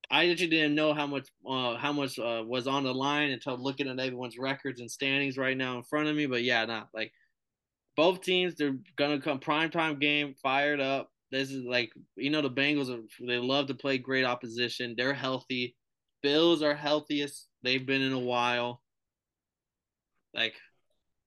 I 0.09 0.29
actually 0.29 0.47
didn't 0.47 0.75
know 0.75 0.93
how 0.93 1.07
much 1.07 1.29
uh, 1.47 1.77
how 1.77 1.93
much 1.93 2.19
uh, 2.19 2.43
was 2.45 2.67
on 2.67 2.83
the 2.83 2.93
line 2.93 3.31
until 3.31 3.57
looking 3.57 3.87
at 3.87 3.99
everyone's 3.99 4.37
records 4.37 4.81
and 4.81 4.91
standings 4.91 5.37
right 5.37 5.55
now 5.55 5.77
in 5.77 5.83
front 5.83 6.09
of 6.09 6.15
me. 6.15 6.25
But 6.25 6.43
yeah, 6.43 6.65
not 6.65 6.89
like 6.93 7.11
both 7.95 8.21
teams. 8.21 8.55
They're 8.55 8.77
gonna 8.97 9.21
come 9.21 9.39
prime 9.39 9.71
time 9.71 9.99
game, 9.99 10.35
fired 10.43 10.81
up. 10.81 11.09
This 11.31 11.49
is 11.49 11.63
like 11.63 11.91
you 12.17 12.29
know 12.29 12.41
the 12.41 12.49
Bengals 12.49 12.89
are 12.89 13.01
they 13.25 13.37
love 13.37 13.67
to 13.67 13.73
play 13.73 13.97
great 13.97 14.25
opposition. 14.25 14.95
They're 14.97 15.13
healthy. 15.13 15.75
Bills 16.21 16.61
are 16.61 16.75
healthiest 16.75 17.47
they've 17.63 17.85
been 17.85 18.01
in 18.01 18.13
a 18.13 18.19
while. 18.19 18.81
Like 20.33 20.55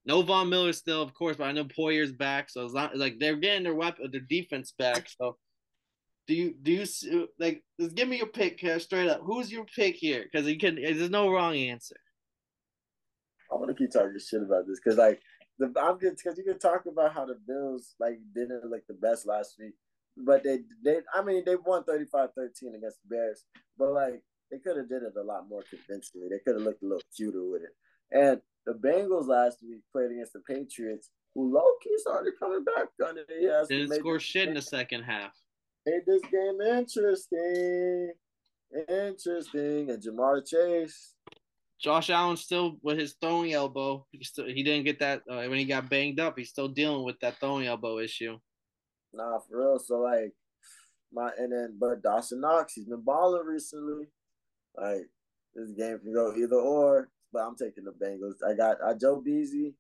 no 0.07 0.23
Von 0.23 0.49
Miller 0.49 0.73
still, 0.73 1.03
of 1.03 1.15
course, 1.15 1.37
but 1.37 1.45
I 1.45 1.53
know 1.53 1.65
Poyer's 1.65 2.13
back, 2.13 2.51
so 2.51 2.65
it's 2.65 2.75
not 2.75 2.97
like 2.97 3.19
they're 3.19 3.37
getting 3.37 3.65
their 3.65 3.75
weapon, 3.75 4.09
their 4.11 4.21
defense 4.21 4.73
back. 4.79 5.09
So, 5.19 5.37
do 6.27 6.35
you 6.35 6.55
do 6.63 6.73
you 6.73 7.29
like? 7.39 7.63
Just 7.79 7.95
give 7.95 8.09
me 8.09 8.17
your 8.17 8.29
pick, 8.29 8.59
Kev, 8.59 8.81
straight 8.81 9.11
up. 9.11 9.21
Who's 9.23 9.53
your 9.53 9.67
pick 9.67 9.97
here? 9.97 10.25
Because 10.25 10.47
you 10.47 10.59
can. 10.59 10.77
There's 10.77 11.11
no 11.11 11.31
wrong 11.31 11.55
answer. 11.55 11.97
I 13.53 13.57
want 13.57 13.69
to 13.69 13.75
keep 13.75 13.93
talking 13.93 14.19
shit 14.19 14.43
about 14.43 14.67
this 14.67 14.81
because, 14.83 14.97
like, 14.97 15.21
the 15.59 15.73
I'm 15.81 15.99
good 15.99 16.17
because 16.17 16.39
you 16.39 16.45
can 16.45 16.59
talk 16.59 16.87
about 16.87 17.15
how 17.15 17.27
the 17.27 17.37
Bills 17.47 17.95
like 18.01 18.19
didn't 18.35 18.65
look 18.65 18.87
the 18.87 18.95
best 18.95 19.27
last 19.27 19.57
week, 19.59 19.75
but 20.17 20.43
they 20.43 20.61
they 20.85 21.01
I 21.15 21.23
mean 21.23 21.43
they 21.45 21.57
won 21.57 21.85
35-13 21.85 22.29
against 22.77 22.99
the 23.03 23.09
Bears, 23.11 23.45
but 23.79 23.93
like 23.93 24.23
they 24.51 24.59
could 24.59 24.77
have 24.77 24.89
did 24.89 25.03
it 25.03 25.13
a 25.19 25.23
lot 25.23 25.49
more 25.49 25.63
convincingly. 25.69 26.29
They 26.29 26.39
could 26.39 26.57
have 26.57 26.65
looked 26.65 26.83
a 26.83 26.87
little 26.87 27.03
cuter 27.17 27.45
with 27.45 27.63
it. 27.63 27.77
And 28.11 28.41
the 28.67 28.75
Bengals 28.75 29.29
last 29.29 29.59
week 29.63 29.83
played 29.93 30.11
against 30.13 30.33
the 30.33 30.41
Patriots, 30.41 31.11
who 31.35 31.53
low 31.53 31.65
key 31.83 31.97
started 31.99 32.35
coming 32.39 32.65
back 32.65 32.89
on 33.07 33.19
it. 33.19 33.27
Yes, 33.41 33.69
didn't 33.69 33.95
score 33.95 34.19
shit 34.19 34.49
in 34.49 34.55
the 34.55 34.63
second 34.63 35.03
half. 35.03 35.33
Made 35.87 36.03
this 36.07 36.23
game 36.33 36.61
interesting, 36.61 38.13
interesting, 38.89 39.91
and 39.91 40.03
Ja'Marr 40.03 40.47
Chase. 40.47 41.15
Josh 41.79 42.09
Allen 42.09 42.37
still 42.37 42.79
with 42.83 42.99
his 42.99 43.15
throwing 43.21 43.53
elbow. 43.53 44.07
He 44.11 44.25
still 44.25 44.47
he 44.47 44.63
didn't 44.63 44.85
get 44.85 45.01
that 45.01 45.23
uh, 45.29 45.45
when 45.45 45.59
he 45.59 45.67
got 45.67 45.91
banged 45.91 46.21
up. 46.21 46.39
He's 46.39 46.49
still 46.49 46.69
dealing 46.69 47.05
with 47.05 47.21
that 47.21 47.39
throwing 47.39 47.67
elbow 47.67 47.99
issue. 47.99 48.39
Nah, 49.13 49.39
for 49.41 49.59
real. 49.59 49.79
So 49.79 50.01
like 50.01 50.33
my 51.13 51.31
and 51.39 51.53
then 51.53 51.77
but 51.79 52.03
Dawson 52.03 52.41
Knox, 52.41 52.73
he's 52.73 52.87
been 52.87 53.03
balling 53.03 53.47
recently. 53.47 54.07
Like 54.77 55.09
this 55.55 55.73
game 55.73 55.99
can 55.99 56.15
go 56.15 56.35
either 56.35 56.57
or, 56.57 57.11
but 57.35 57.43
I'm 57.43 57.57
taking 57.57 57.85
the 57.85 57.93
Bengals. 57.93 58.37
I 58.49 58.55
got 58.55 58.79
I 58.87 58.95
Joe 58.95 59.23
Beasy. 59.27 59.75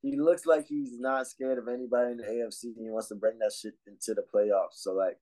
he 0.00 0.16
looks 0.16 0.46
like 0.46 0.66
he's 0.68 0.98
not 0.98 1.26
scared 1.26 1.58
of 1.58 1.68
anybody 1.68 2.12
in 2.12 2.16
the 2.18 2.24
AFC. 2.24 2.76
And 2.76 2.84
he 2.84 2.90
wants 2.90 3.08
to 3.08 3.16
bring 3.16 3.38
that 3.40 3.52
shit 3.52 3.74
into 3.86 4.14
the 4.14 4.24
playoffs. 4.34 4.76
So 4.76 4.94
like, 4.94 5.18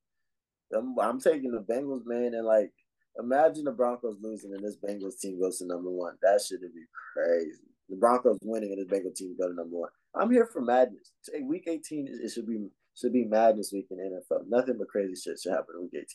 I'm, 0.76 0.94
I'm 1.00 1.18
taking 1.18 1.50
the 1.52 1.60
Bengals, 1.60 2.02
man, 2.04 2.34
and 2.34 2.46
like, 2.46 2.72
imagine 3.18 3.64
the 3.64 3.72
Broncos 3.72 4.18
losing 4.22 4.52
and 4.52 4.62
this 4.62 4.76
Bengals 4.76 5.18
team 5.18 5.40
goes 5.40 5.58
to 5.58 5.66
number 5.66 5.90
one. 5.90 6.14
That 6.22 6.42
shit 6.46 6.60
would 6.62 6.74
be 6.74 6.84
crazy. 7.14 7.64
The 7.88 7.96
Broncos 7.96 8.38
winning 8.42 8.72
and 8.72 8.78
this 8.78 9.00
Bengals 9.00 9.16
team 9.16 9.34
go 9.40 9.48
to 9.48 9.54
number 9.54 9.76
one. 9.76 9.90
I'm 10.14 10.30
here 10.30 10.46
for 10.46 10.60
madness. 10.60 11.12
Week 11.42 11.64
18, 11.66 12.08
it 12.22 12.30
should 12.30 12.46
be 12.46 12.68
should 12.94 13.12
be 13.12 13.24
madness 13.24 13.72
week 13.72 13.86
in 13.90 13.98
NFL. 13.98 14.48
Nothing 14.48 14.76
but 14.78 14.88
crazy 14.88 15.14
shit 15.14 15.38
should 15.40 15.52
happen 15.52 15.76
in 15.76 15.82
week 15.82 15.94
18. 15.94 16.06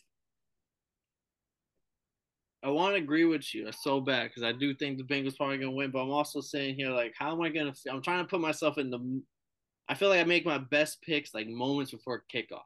I 2.64 2.70
want 2.70 2.96
to 2.96 3.02
agree 3.02 3.26
with 3.26 3.54
you 3.54 3.70
so 3.74 4.00
bad 4.00 4.30
because 4.30 4.44
I 4.44 4.54
do 4.54 4.74
think 4.74 4.98
the 4.98 5.04
Bengals 5.04 5.36
probably 5.36 5.58
gonna 5.58 5.72
win, 5.72 5.92
but 5.92 6.00
I'm 6.00 6.12
also 6.12 6.40
saying 6.40 6.76
here 6.76 6.92
like, 6.92 7.14
how 7.18 7.34
am 7.34 7.42
I 7.42 7.50
gonna? 7.50 7.74
I'm 7.90 8.02
trying 8.02 8.24
to 8.24 8.30
put 8.30 8.40
myself 8.40 8.78
in 8.78 8.90
the. 8.90 9.22
I 9.90 9.96
feel 9.96 10.08
like 10.08 10.22
I 10.22 10.24
make 10.24 10.46
my 10.46 10.60
best 10.60 11.02
picks 11.02 11.34
like 11.34 11.48
moments 11.48 11.92
before 11.92 12.24
kickoff, 12.34 12.62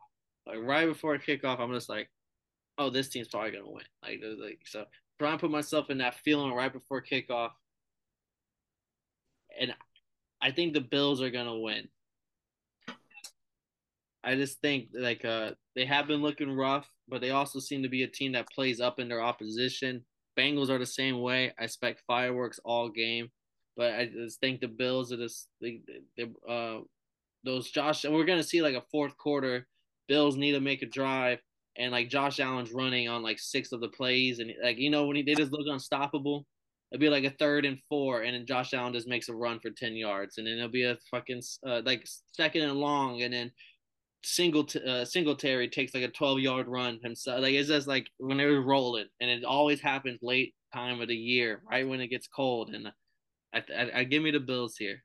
like 0.46 0.60
right 0.60 0.88
before 0.88 1.18
kickoff. 1.18 1.60
I'm 1.60 1.74
just 1.74 1.90
like, 1.90 2.10
oh, 2.78 2.92
this 2.92 3.10
team's 3.10 3.28
probably 3.28 3.52
gonna 3.52 3.72
win. 3.72 3.86
Like, 4.04 4.22
like 4.40 4.60
so, 4.66 4.86
trying 5.18 5.34
to 5.34 5.42
put 5.42 5.52
myself 5.52 5.90
in 5.90 5.98
that 5.98 6.16
feeling 6.24 6.54
right 6.54 6.72
before 6.72 7.02
kickoff, 7.02 7.52
and 9.60 9.74
I 10.42 10.52
think 10.52 10.74
the 10.74 10.82
Bills 10.82 11.24
are 11.24 11.32
gonna 11.32 11.58
win. 11.58 11.88
I 14.28 14.36
just 14.36 14.60
think 14.60 14.90
like 14.94 15.24
uh 15.24 15.52
they 15.76 15.86
have 15.86 16.08
been 16.08 16.22
looking 16.22 16.52
rough, 16.52 16.88
but 17.08 17.22
they 17.22 17.30
also 17.30 17.60
seem 17.60 17.82
to 17.84 17.90
be 17.90 18.04
a 18.04 18.08
team 18.08 18.34
that 18.34 18.50
plays 18.50 18.82
up 18.82 19.00
in 19.00 19.08
their 19.08 19.22
opposition. 19.22 20.04
Bengals 20.38 20.70
are 20.70 20.78
the 20.78 20.86
same 20.86 21.22
way. 21.22 21.54
I 21.58 21.64
expect 21.64 22.04
fireworks 22.06 22.60
all 22.66 22.90
game, 22.90 23.30
but 23.78 23.94
I 23.94 24.08
just 24.08 24.42
think 24.42 24.60
the 24.60 24.68
Bills 24.68 25.14
are 25.14 25.18
just 25.18 25.48
they, 25.62 25.80
uh 26.48 26.80
those 27.46 27.72
Josh. 27.72 28.04
and 28.04 28.14
We're 28.14 28.26
gonna 28.26 28.44
see 28.44 28.62
like 28.62 28.76
a 28.76 28.84
fourth 28.92 29.18
quarter. 29.18 29.66
Bills 30.10 30.36
need 30.36 30.52
to 30.54 30.60
make 30.60 30.82
a 30.82 30.88
drive, 30.88 31.40
and 31.78 31.94
like 31.94 32.10
Josh 32.10 32.42
Allen's 32.42 32.74
running 32.74 33.08
on 33.08 33.24
like 33.24 33.40
six 33.40 33.72
of 33.72 33.80
the 33.80 33.90
plays, 33.90 34.40
and 34.40 34.52
like 34.62 34.78
you 34.78 34.90
know 34.90 35.06
when 35.06 35.16
he 35.16 35.24
they 35.24 35.36
just 35.36 35.54
look 35.54 35.68
unstoppable. 35.68 36.46
It'll 36.92 37.02
be 37.02 37.10
like 37.10 37.26
a 37.26 37.36
third 37.38 37.66
and 37.66 37.80
four, 37.90 38.24
and 38.24 38.34
then 38.34 38.46
Josh 38.46 38.74
Allen 38.74 38.94
just 38.94 39.08
makes 39.10 39.30
a 39.30 39.36
run 39.36 39.60
for 39.62 39.70
ten 39.70 39.96
yards, 39.96 40.38
and 40.38 40.48
then 40.48 40.58
it'll 40.58 40.70
be 40.70 40.84
a 40.84 40.98
fucking 41.12 41.42
uh, 41.66 41.82
like 41.86 42.06
second 42.34 42.64
and 42.64 42.80
long, 42.80 43.22
and 43.24 43.34
then 43.34 43.52
single 44.24 44.68
uh, 44.88 45.06
Singletary 45.06 45.70
takes 45.70 45.94
like 45.94 46.04
a 46.04 46.10
12 46.10 46.40
yard 46.40 46.68
run 46.68 47.00
himself. 47.04 47.42
Like 47.42 47.54
it's 47.54 47.70
just 47.70 47.88
like 47.88 48.08
when 48.18 48.38
they 48.38 48.46
were 48.46 48.62
rolling, 48.62 49.08
and 49.22 49.30
it 49.30 49.44
always 49.44 49.82
happens 49.82 50.20
late 50.22 50.54
time 50.74 51.02
of 51.02 51.08
the 51.08 51.16
year, 51.16 51.62
right 51.70 51.88
when 51.88 52.02
it 52.02 52.08
gets 52.08 52.28
cold. 52.28 52.70
And 52.70 52.92
I, 53.54 53.64
I, 53.76 54.00
I 54.00 54.04
give 54.04 54.24
me 54.24 54.32
the 54.32 54.40
Bills 54.40 54.76
here. 54.78 55.04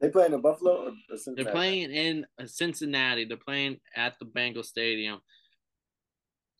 They 0.00 0.10
playing 0.10 0.32
in 0.32 0.40
Buffalo. 0.40 0.92
They're 1.36 1.52
playing 1.52 1.90
in 1.92 2.26
Cincinnati. 2.46 3.24
They're 3.24 3.36
playing 3.36 3.78
at 3.96 4.18
the 4.18 4.24
Bengal 4.24 4.62
Stadium. 4.62 5.20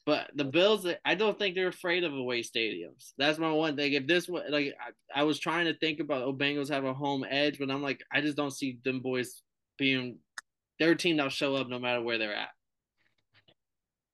But 0.06 0.30
the 0.34 0.44
Bills, 0.44 0.86
I 1.04 1.14
don't 1.14 1.38
think 1.38 1.54
they're 1.54 1.68
afraid 1.68 2.04
of 2.04 2.12
away 2.12 2.42
stadiums. 2.42 3.12
That's 3.16 3.38
my 3.38 3.50
one 3.50 3.74
thing. 3.74 3.94
If 3.94 4.06
this 4.06 4.28
was 4.28 4.42
like, 4.50 4.74
I, 5.14 5.20
I 5.20 5.22
was 5.24 5.38
trying 5.38 5.64
to 5.64 5.78
think 5.78 5.98
about, 5.98 6.22
oh, 6.22 6.32
Bengals 6.32 6.70
have 6.70 6.84
a 6.84 6.92
home 6.92 7.24
edge, 7.28 7.58
but 7.58 7.70
I'm 7.70 7.82
like, 7.82 8.02
I 8.12 8.20
just 8.20 8.36
don't 8.36 8.50
see 8.50 8.78
them 8.84 9.00
boys 9.00 9.42
being 9.78 10.18
they're 10.78 10.92
a 10.92 10.96
team 10.96 11.16
that'll 11.16 11.30
show 11.30 11.54
up 11.54 11.68
no 11.68 11.78
matter 11.78 12.02
where 12.02 12.18
they're 12.18 12.34
at. 12.34 12.50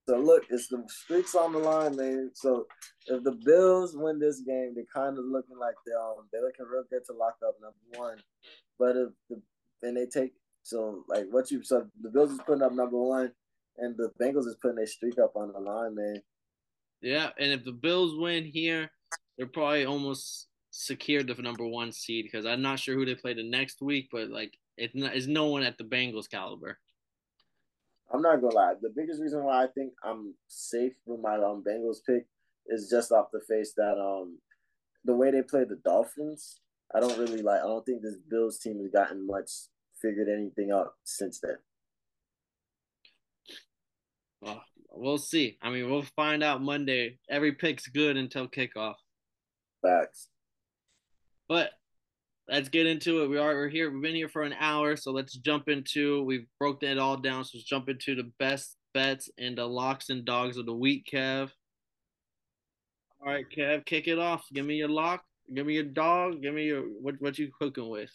So 0.08 0.18
look, 0.18 0.44
it's 0.50 0.66
the 0.66 0.82
streaks 0.88 1.34
on 1.34 1.52
the 1.52 1.58
line, 1.58 1.96
man. 1.96 2.30
So 2.34 2.66
if 3.06 3.22
the 3.22 3.38
Bills 3.44 3.96
win 3.96 4.18
this 4.18 4.40
game, 4.40 4.72
they're 4.74 4.84
kind 4.92 5.16
of 5.16 5.24
looking 5.24 5.56
like 5.58 5.74
they're 5.86 6.00
um, 6.00 6.26
they're 6.32 6.42
looking 6.42 6.66
real 6.66 6.84
good 6.90 7.04
to 7.06 7.12
lock 7.12 7.36
up 7.46 7.54
number 7.60 7.76
one. 7.96 8.18
But 8.78 8.96
if 8.96 9.10
the 9.28 9.40
and 9.86 9.96
they 9.96 10.06
take 10.06 10.32
so 10.62 11.04
like 11.08 11.26
what 11.30 11.50
you 11.50 11.62
so 11.62 11.86
the 12.02 12.10
Bills 12.10 12.32
is 12.32 12.40
putting 12.44 12.62
up 12.62 12.72
number 12.72 12.98
one, 12.98 13.30
and 13.78 13.96
the 13.96 14.10
Bengals 14.20 14.46
is 14.46 14.56
putting 14.60 14.76
their 14.76 14.86
streak 14.86 15.18
up 15.18 15.32
on 15.36 15.52
the 15.52 15.60
line, 15.60 15.94
man. 15.94 16.20
Yeah, 17.02 17.30
and 17.38 17.52
if 17.52 17.64
the 17.64 17.72
Bills 17.72 18.18
win 18.18 18.44
here, 18.44 18.90
they're 19.38 19.46
probably 19.46 19.84
almost 19.84 20.48
secured 20.70 21.26
the 21.26 21.40
number 21.40 21.66
one 21.66 21.92
seed 21.92 22.24
because 22.24 22.46
I'm 22.46 22.62
not 22.62 22.78
sure 22.78 22.94
who 22.94 23.06
they 23.06 23.14
play 23.14 23.34
the 23.34 23.48
next 23.48 23.80
week, 23.80 24.08
but 24.10 24.28
like 24.28 24.56
it's, 24.80 24.94
not, 24.94 25.14
it's 25.14 25.26
no 25.26 25.46
one 25.46 25.62
at 25.62 25.78
the 25.78 25.84
Bengals 25.84 26.28
caliber. 26.30 26.78
I'm 28.12 28.22
not 28.22 28.40
gonna 28.40 28.54
lie. 28.54 28.74
The 28.80 28.92
biggest 28.94 29.20
reason 29.20 29.44
why 29.44 29.62
I 29.62 29.66
think 29.68 29.92
I'm 30.02 30.34
safe 30.48 30.94
with 31.06 31.20
my 31.20 31.36
um 31.36 31.62
Bengals 31.66 31.98
pick 32.04 32.26
is 32.66 32.90
just 32.90 33.12
off 33.12 33.28
the 33.32 33.40
face 33.48 33.72
that 33.76 33.98
um 33.98 34.38
the 35.04 35.14
way 35.14 35.30
they 35.30 35.42
play 35.42 35.64
the 35.64 35.78
Dolphins. 35.84 36.60
I 36.94 36.98
don't 36.98 37.18
really 37.18 37.42
like. 37.42 37.60
I 37.60 37.66
don't 37.66 37.86
think 37.86 38.02
this 38.02 38.16
Bills 38.28 38.58
team 38.58 38.80
has 38.80 38.90
gotten 38.90 39.26
much 39.26 39.50
figured 40.02 40.28
anything 40.28 40.72
out 40.72 40.94
since 41.04 41.40
then. 41.40 41.56
Well, 44.40 44.62
we'll 44.90 45.18
see. 45.18 45.58
I 45.62 45.70
mean, 45.70 45.88
we'll 45.88 46.02
find 46.16 46.42
out 46.42 46.62
Monday. 46.62 47.18
Every 47.28 47.52
pick's 47.52 47.86
good 47.86 48.16
until 48.16 48.48
kickoff. 48.48 48.94
Facts. 49.82 50.28
But 51.48 51.70
let's 52.50 52.68
get 52.68 52.86
into 52.86 53.22
it. 53.22 53.28
We 53.28 53.38
are 53.38 53.54
we're 53.54 53.68
here. 53.68 53.90
We've 53.90 54.02
been 54.02 54.14
here 54.14 54.28
for 54.28 54.42
an 54.42 54.54
hour, 54.58 54.96
so 54.96 55.12
let's 55.12 55.34
jump 55.36 55.68
into. 55.68 56.22
We've 56.24 56.46
broke 56.58 56.80
that 56.80 56.98
all 56.98 57.16
down, 57.16 57.44
so 57.44 57.52
let's 57.54 57.64
jump 57.64 57.88
into 57.88 58.14
the 58.14 58.30
best 58.38 58.76
bets 58.92 59.30
and 59.38 59.56
the 59.56 59.66
locks 59.66 60.10
and 60.10 60.24
dogs 60.24 60.56
of 60.56 60.66
the 60.66 60.74
week, 60.74 61.08
Kev. 61.10 61.50
All 63.20 63.32
right, 63.32 63.46
Kev, 63.56 63.84
kick 63.86 64.08
it 64.08 64.18
off. 64.18 64.44
Give 64.52 64.66
me 64.66 64.76
your 64.76 64.88
lock. 64.88 65.22
Give 65.54 65.66
me 65.66 65.74
your 65.74 65.84
dog. 65.84 66.42
Give 66.42 66.54
me 66.54 66.64
your 66.64 66.82
what 66.82 67.14
what 67.20 67.38
you 67.38 67.50
cooking 67.58 67.88
with. 67.88 68.10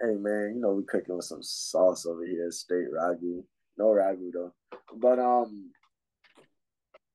Hey 0.00 0.14
man, 0.14 0.52
you 0.54 0.60
know 0.60 0.72
we 0.72 0.84
cooking 0.84 1.16
with 1.16 1.24
some 1.24 1.42
sauce 1.42 2.06
over 2.06 2.24
here, 2.24 2.50
straight 2.50 2.90
ragu. 2.92 3.42
No 3.76 3.86
ragu 3.86 4.30
though, 4.32 4.52
but 4.96 5.18
um, 5.18 5.70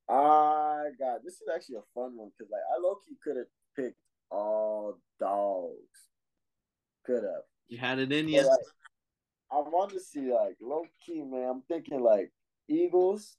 I 0.10 0.90
got 1.00 1.24
this 1.24 1.36
is 1.36 1.48
actually 1.54 1.78
a 1.78 1.88
fun 1.94 2.18
one 2.18 2.32
because 2.38 2.52
like 2.52 2.62
I 2.76 2.82
low 2.82 2.96
key 2.96 3.16
could 3.24 3.38
have 3.38 3.48
picked 3.76 3.98
all 4.34 4.98
dogs. 5.24 5.78
Could 7.06 7.24
have. 7.24 7.44
You 7.68 7.78
had 7.78 8.00
it 8.00 8.12
in 8.12 8.28
you. 8.28 8.46
Like, 8.46 8.60
I 9.52 9.56
want 9.58 9.92
to 9.92 10.00
see 10.00 10.32
like 10.32 10.56
low 10.62 10.84
key, 11.06 11.24
man. 11.24 11.50
I'm 11.50 11.62
thinking 11.68 12.02
like 12.02 12.32
Eagles. 12.68 13.38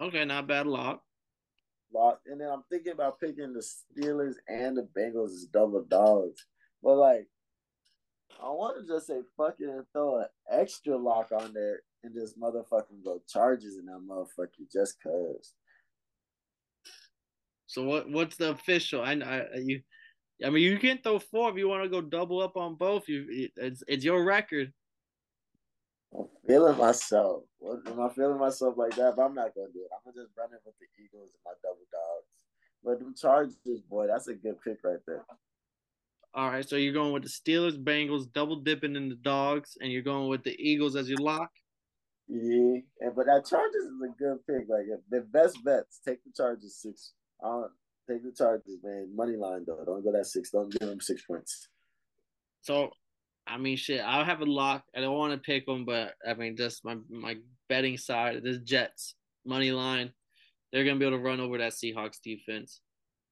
Okay, 0.00 0.24
not 0.24 0.46
bad 0.46 0.66
lock. 0.66 1.02
Lock, 1.94 2.20
and 2.26 2.40
then 2.40 2.48
I'm 2.50 2.64
thinking 2.70 2.92
about 2.92 3.20
picking 3.20 3.52
the 3.52 3.64
Steelers 3.64 4.34
and 4.48 4.76
the 4.76 4.88
Bengals 4.96 5.30
as 5.30 5.46
double 5.46 5.82
dogs. 5.84 6.44
But 6.82 6.96
like, 6.96 7.26
I 8.42 8.48
want 8.48 8.80
to 8.80 8.92
just 8.92 9.06
say 9.06 9.20
fuck 9.36 9.56
it 9.58 9.68
and 9.68 9.84
throw 9.92 10.20
an 10.20 10.26
extra 10.50 10.96
lock 10.96 11.32
on 11.32 11.52
there 11.54 11.80
and 12.04 12.14
just 12.14 12.38
motherfucking 12.38 13.04
go 13.04 13.20
charges 13.28 13.78
in 13.78 13.86
that 13.86 14.00
motherfucker 14.06 14.70
just 14.72 15.02
cause. 15.02 15.54
So 17.66 17.82
what? 17.82 18.10
What's 18.10 18.36
the 18.36 18.50
official? 18.50 19.02
I, 19.02 19.12
I 19.12 19.44
you, 19.56 19.80
I 20.44 20.50
mean, 20.50 20.62
you 20.62 20.78
can 20.78 20.98
throw 20.98 21.18
four 21.18 21.50
if 21.50 21.56
you 21.56 21.68
want 21.68 21.82
to 21.84 21.88
go 21.88 22.00
double 22.00 22.40
up 22.40 22.56
on 22.56 22.74
both. 22.74 23.08
You, 23.08 23.50
it's 23.56 23.82
it's 23.88 24.04
your 24.04 24.24
record. 24.24 24.72
I'm 26.16 26.26
feeling 26.46 26.76
myself. 26.76 27.44
What, 27.58 27.86
am 27.86 28.00
I 28.00 28.08
feeling 28.10 28.38
myself 28.38 28.76
like 28.76 28.94
that? 28.96 29.14
But 29.16 29.22
I'm 29.22 29.34
not 29.34 29.54
gonna 29.54 29.72
do 29.72 29.80
it. 29.80 29.90
I'm 29.92 30.12
gonna 30.12 30.24
just 30.24 30.36
run 30.36 30.52
it 30.52 30.60
with 30.64 30.74
the 30.78 30.86
Eagles 31.02 31.30
and 31.32 31.40
my 31.44 31.52
double 31.62 31.86
dogs. 31.90 32.26
But 32.84 32.98
the 33.00 33.14
Chargers, 33.18 33.82
boy, 33.88 34.06
that's 34.06 34.28
a 34.28 34.34
good 34.34 34.60
pick 34.62 34.78
right 34.84 35.00
there. 35.06 35.24
All 36.34 36.50
right, 36.50 36.68
so 36.68 36.76
you're 36.76 36.92
going 36.92 37.12
with 37.12 37.22
the 37.22 37.30
Steelers, 37.30 37.82
Bengals, 37.82 38.30
double 38.30 38.56
dipping 38.56 38.94
in 38.94 39.08
the 39.08 39.14
dogs, 39.14 39.78
and 39.80 39.90
you're 39.90 40.02
going 40.02 40.28
with 40.28 40.44
the 40.44 40.54
Eagles 40.58 40.94
as 40.94 41.08
your 41.08 41.18
lock. 41.18 41.50
Yeah, 42.28 42.80
but 43.14 43.24
that 43.26 43.46
Chargers 43.48 43.74
is 43.74 44.02
a 44.04 44.18
good 44.18 44.38
pick. 44.46 44.68
Like 44.68 44.84
the 45.10 45.22
best 45.22 45.64
bets, 45.64 46.00
take 46.04 46.22
the 46.24 46.32
Chargers 46.36 46.76
six 46.76 47.12
I'll 47.42 47.70
take 48.08 48.22
the 48.22 48.32
Chargers, 48.32 48.78
man. 48.82 49.14
Money 49.14 49.36
line 49.36 49.64
though. 49.66 49.82
Don't 49.84 50.04
go 50.04 50.12
that 50.12 50.26
six. 50.26 50.50
Don't 50.50 50.70
give 50.70 50.88
them 50.88 51.00
six 51.00 51.22
points. 51.22 51.68
So, 52.62 52.90
I 53.46 53.58
mean, 53.58 53.76
shit. 53.76 54.00
I'll 54.00 54.24
have 54.24 54.40
a 54.40 54.44
lock. 54.44 54.84
I 54.94 55.00
don't 55.00 55.16
want 55.16 55.32
to 55.32 55.38
pick 55.38 55.66
them, 55.66 55.84
but 55.84 56.14
I 56.26 56.34
mean, 56.34 56.56
just 56.56 56.84
my 56.84 56.96
my 57.08 57.36
betting 57.68 57.96
side. 57.96 58.42
This 58.42 58.58
Jets 58.58 59.14
money 59.44 59.72
line. 59.72 60.12
They're 60.72 60.84
gonna 60.84 60.98
be 60.98 61.06
able 61.06 61.18
to 61.18 61.22
run 61.22 61.40
over 61.40 61.58
that 61.58 61.72
Seahawks 61.72 62.20
defense, 62.22 62.80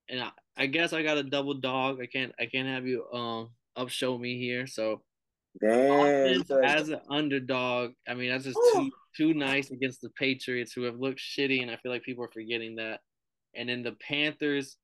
and 0.08 0.22
I, 0.22 0.30
I 0.56 0.66
guess 0.66 0.92
I 0.92 1.02
got 1.02 1.18
a 1.18 1.22
double 1.22 1.54
dog. 1.54 1.98
I 2.00 2.06
can't 2.06 2.32
I 2.38 2.46
can't 2.46 2.68
have 2.68 2.86
you 2.86 3.04
um 3.12 3.50
up 3.76 3.88
show 3.88 4.16
me 4.16 4.38
here. 4.38 4.66
So, 4.66 5.02
Damn. 5.60 6.44
as 6.64 6.88
an 6.88 7.00
underdog, 7.10 7.90
I 8.08 8.14
mean 8.14 8.30
that's 8.30 8.44
just 8.44 8.58
too 8.72 8.90
too 9.16 9.34
nice 9.34 9.70
against 9.70 10.00
the 10.00 10.10
Patriots, 10.10 10.72
who 10.72 10.82
have 10.82 10.98
looked 10.98 11.20
shitty, 11.20 11.62
and 11.62 11.70
I 11.70 11.76
feel 11.76 11.92
like 11.92 12.02
people 12.02 12.24
are 12.24 12.32
forgetting 12.32 12.76
that. 12.76 13.00
And 13.56 13.68
then 13.68 13.82
the 13.82 13.92
Panthers, 13.92 14.76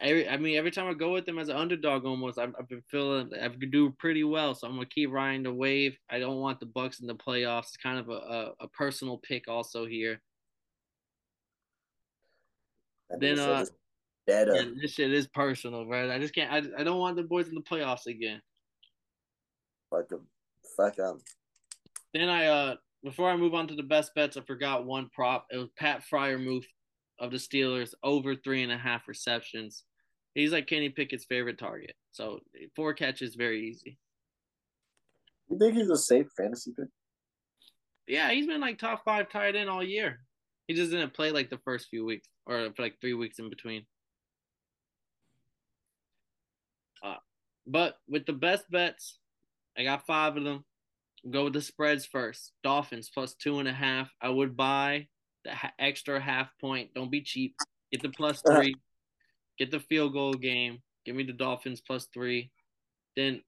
every 0.00 0.28
I 0.28 0.36
mean, 0.36 0.56
every 0.56 0.70
time 0.70 0.88
I 0.88 0.94
go 0.94 1.12
with 1.12 1.26
them 1.26 1.38
as 1.38 1.48
an 1.48 1.56
underdog, 1.56 2.04
almost 2.04 2.38
I've, 2.38 2.54
I've 2.58 2.68
been 2.68 2.82
feeling 2.90 3.30
I 3.40 3.48
do 3.48 3.90
pretty 3.98 4.24
well. 4.24 4.54
So 4.54 4.66
I'm 4.66 4.74
gonna 4.74 4.86
keep 4.86 5.10
riding 5.10 5.42
the 5.42 5.52
wave. 5.52 5.96
I 6.10 6.18
don't 6.18 6.40
want 6.40 6.60
the 6.60 6.66
Bucs 6.66 7.00
in 7.00 7.06
the 7.06 7.14
playoffs. 7.14 7.68
It's 7.68 7.76
kind 7.76 7.98
of 7.98 8.08
a, 8.08 8.12
a, 8.12 8.52
a 8.60 8.68
personal 8.68 9.18
pick 9.18 9.48
also 9.48 9.86
here. 9.86 10.20
then 13.18 13.38
uh, 13.38 13.64
yeah, 14.26 14.44
this 14.80 14.92
shit 14.92 15.12
is 15.12 15.26
personal, 15.26 15.86
right? 15.86 16.10
I 16.10 16.18
just 16.18 16.34
can't. 16.34 16.52
I, 16.52 16.80
I 16.80 16.84
don't 16.84 16.98
want 16.98 17.16
the 17.16 17.22
boys 17.22 17.48
in 17.48 17.54
the 17.54 17.60
playoffs 17.60 18.06
again. 18.06 18.40
Fuck 19.90 20.08
them. 20.08 20.26
Fuck 20.76 20.96
them. 20.96 21.18
Then 22.14 22.28
I 22.28 22.46
uh 22.46 22.74
before 23.04 23.30
I 23.30 23.36
move 23.36 23.54
on 23.54 23.66
to 23.68 23.74
the 23.74 23.82
best 23.82 24.14
bets, 24.14 24.36
I 24.36 24.42
forgot 24.42 24.84
one 24.84 25.10
prop. 25.12 25.46
It 25.50 25.56
was 25.56 25.68
Pat 25.76 26.04
Freiermuth 26.10 26.64
of 27.22 27.30
the 27.30 27.38
Steelers 27.38 27.94
over 28.02 28.34
three 28.34 28.62
and 28.62 28.72
a 28.72 28.76
half 28.76 29.06
receptions. 29.06 29.84
He's 30.34 30.52
like 30.52 30.66
Kenny 30.66 30.88
Pickett's 30.88 31.24
favorite 31.24 31.58
target. 31.58 31.94
So 32.10 32.40
four 32.74 32.92
catches, 32.92 33.36
very 33.36 33.68
easy. 33.68 33.96
You 35.48 35.58
think 35.58 35.74
he's 35.74 35.88
a 35.88 35.96
safe 35.96 36.26
fantasy 36.36 36.72
pick? 36.76 36.88
Yeah, 38.08 38.30
he's 38.32 38.46
been 38.46 38.60
like 38.60 38.78
top 38.78 39.04
five 39.04 39.30
tight 39.30 39.54
end 39.54 39.70
all 39.70 39.84
year. 39.84 40.20
He 40.66 40.74
just 40.74 40.90
didn't 40.90 41.14
play 41.14 41.30
like 41.30 41.48
the 41.48 41.60
first 41.64 41.88
few 41.88 42.04
weeks 42.04 42.28
or 42.44 42.68
for 42.74 42.82
like 42.82 43.00
three 43.00 43.14
weeks 43.14 43.38
in 43.38 43.48
between. 43.48 43.86
Uh, 47.04 47.16
but 47.66 47.96
with 48.08 48.26
the 48.26 48.32
best 48.32 48.68
bets, 48.70 49.18
I 49.78 49.84
got 49.84 50.06
five 50.06 50.36
of 50.36 50.44
them. 50.44 50.64
Go 51.30 51.44
with 51.44 51.52
the 51.52 51.62
spreads 51.62 52.04
first. 52.04 52.52
Dolphins 52.64 53.10
plus 53.12 53.34
two 53.34 53.60
and 53.60 53.68
a 53.68 53.72
half. 53.72 54.10
I 54.20 54.28
would 54.28 54.56
buy 54.56 55.06
the 55.44 55.52
extra 55.78 56.20
half 56.20 56.48
point. 56.60 56.90
Don't 56.94 57.10
be 57.10 57.20
cheap. 57.20 57.54
Get 57.90 58.02
the 58.02 58.08
plus 58.08 58.42
uh-huh. 58.44 58.60
three. 58.60 58.74
Get 59.58 59.70
the 59.70 59.80
field 59.80 60.12
goal 60.12 60.34
game. 60.34 60.82
Give 61.04 61.16
me 61.16 61.24
the 61.24 61.32
Dolphins 61.32 61.80
plus 61.80 62.08
three. 62.12 62.50
Then 63.16 63.42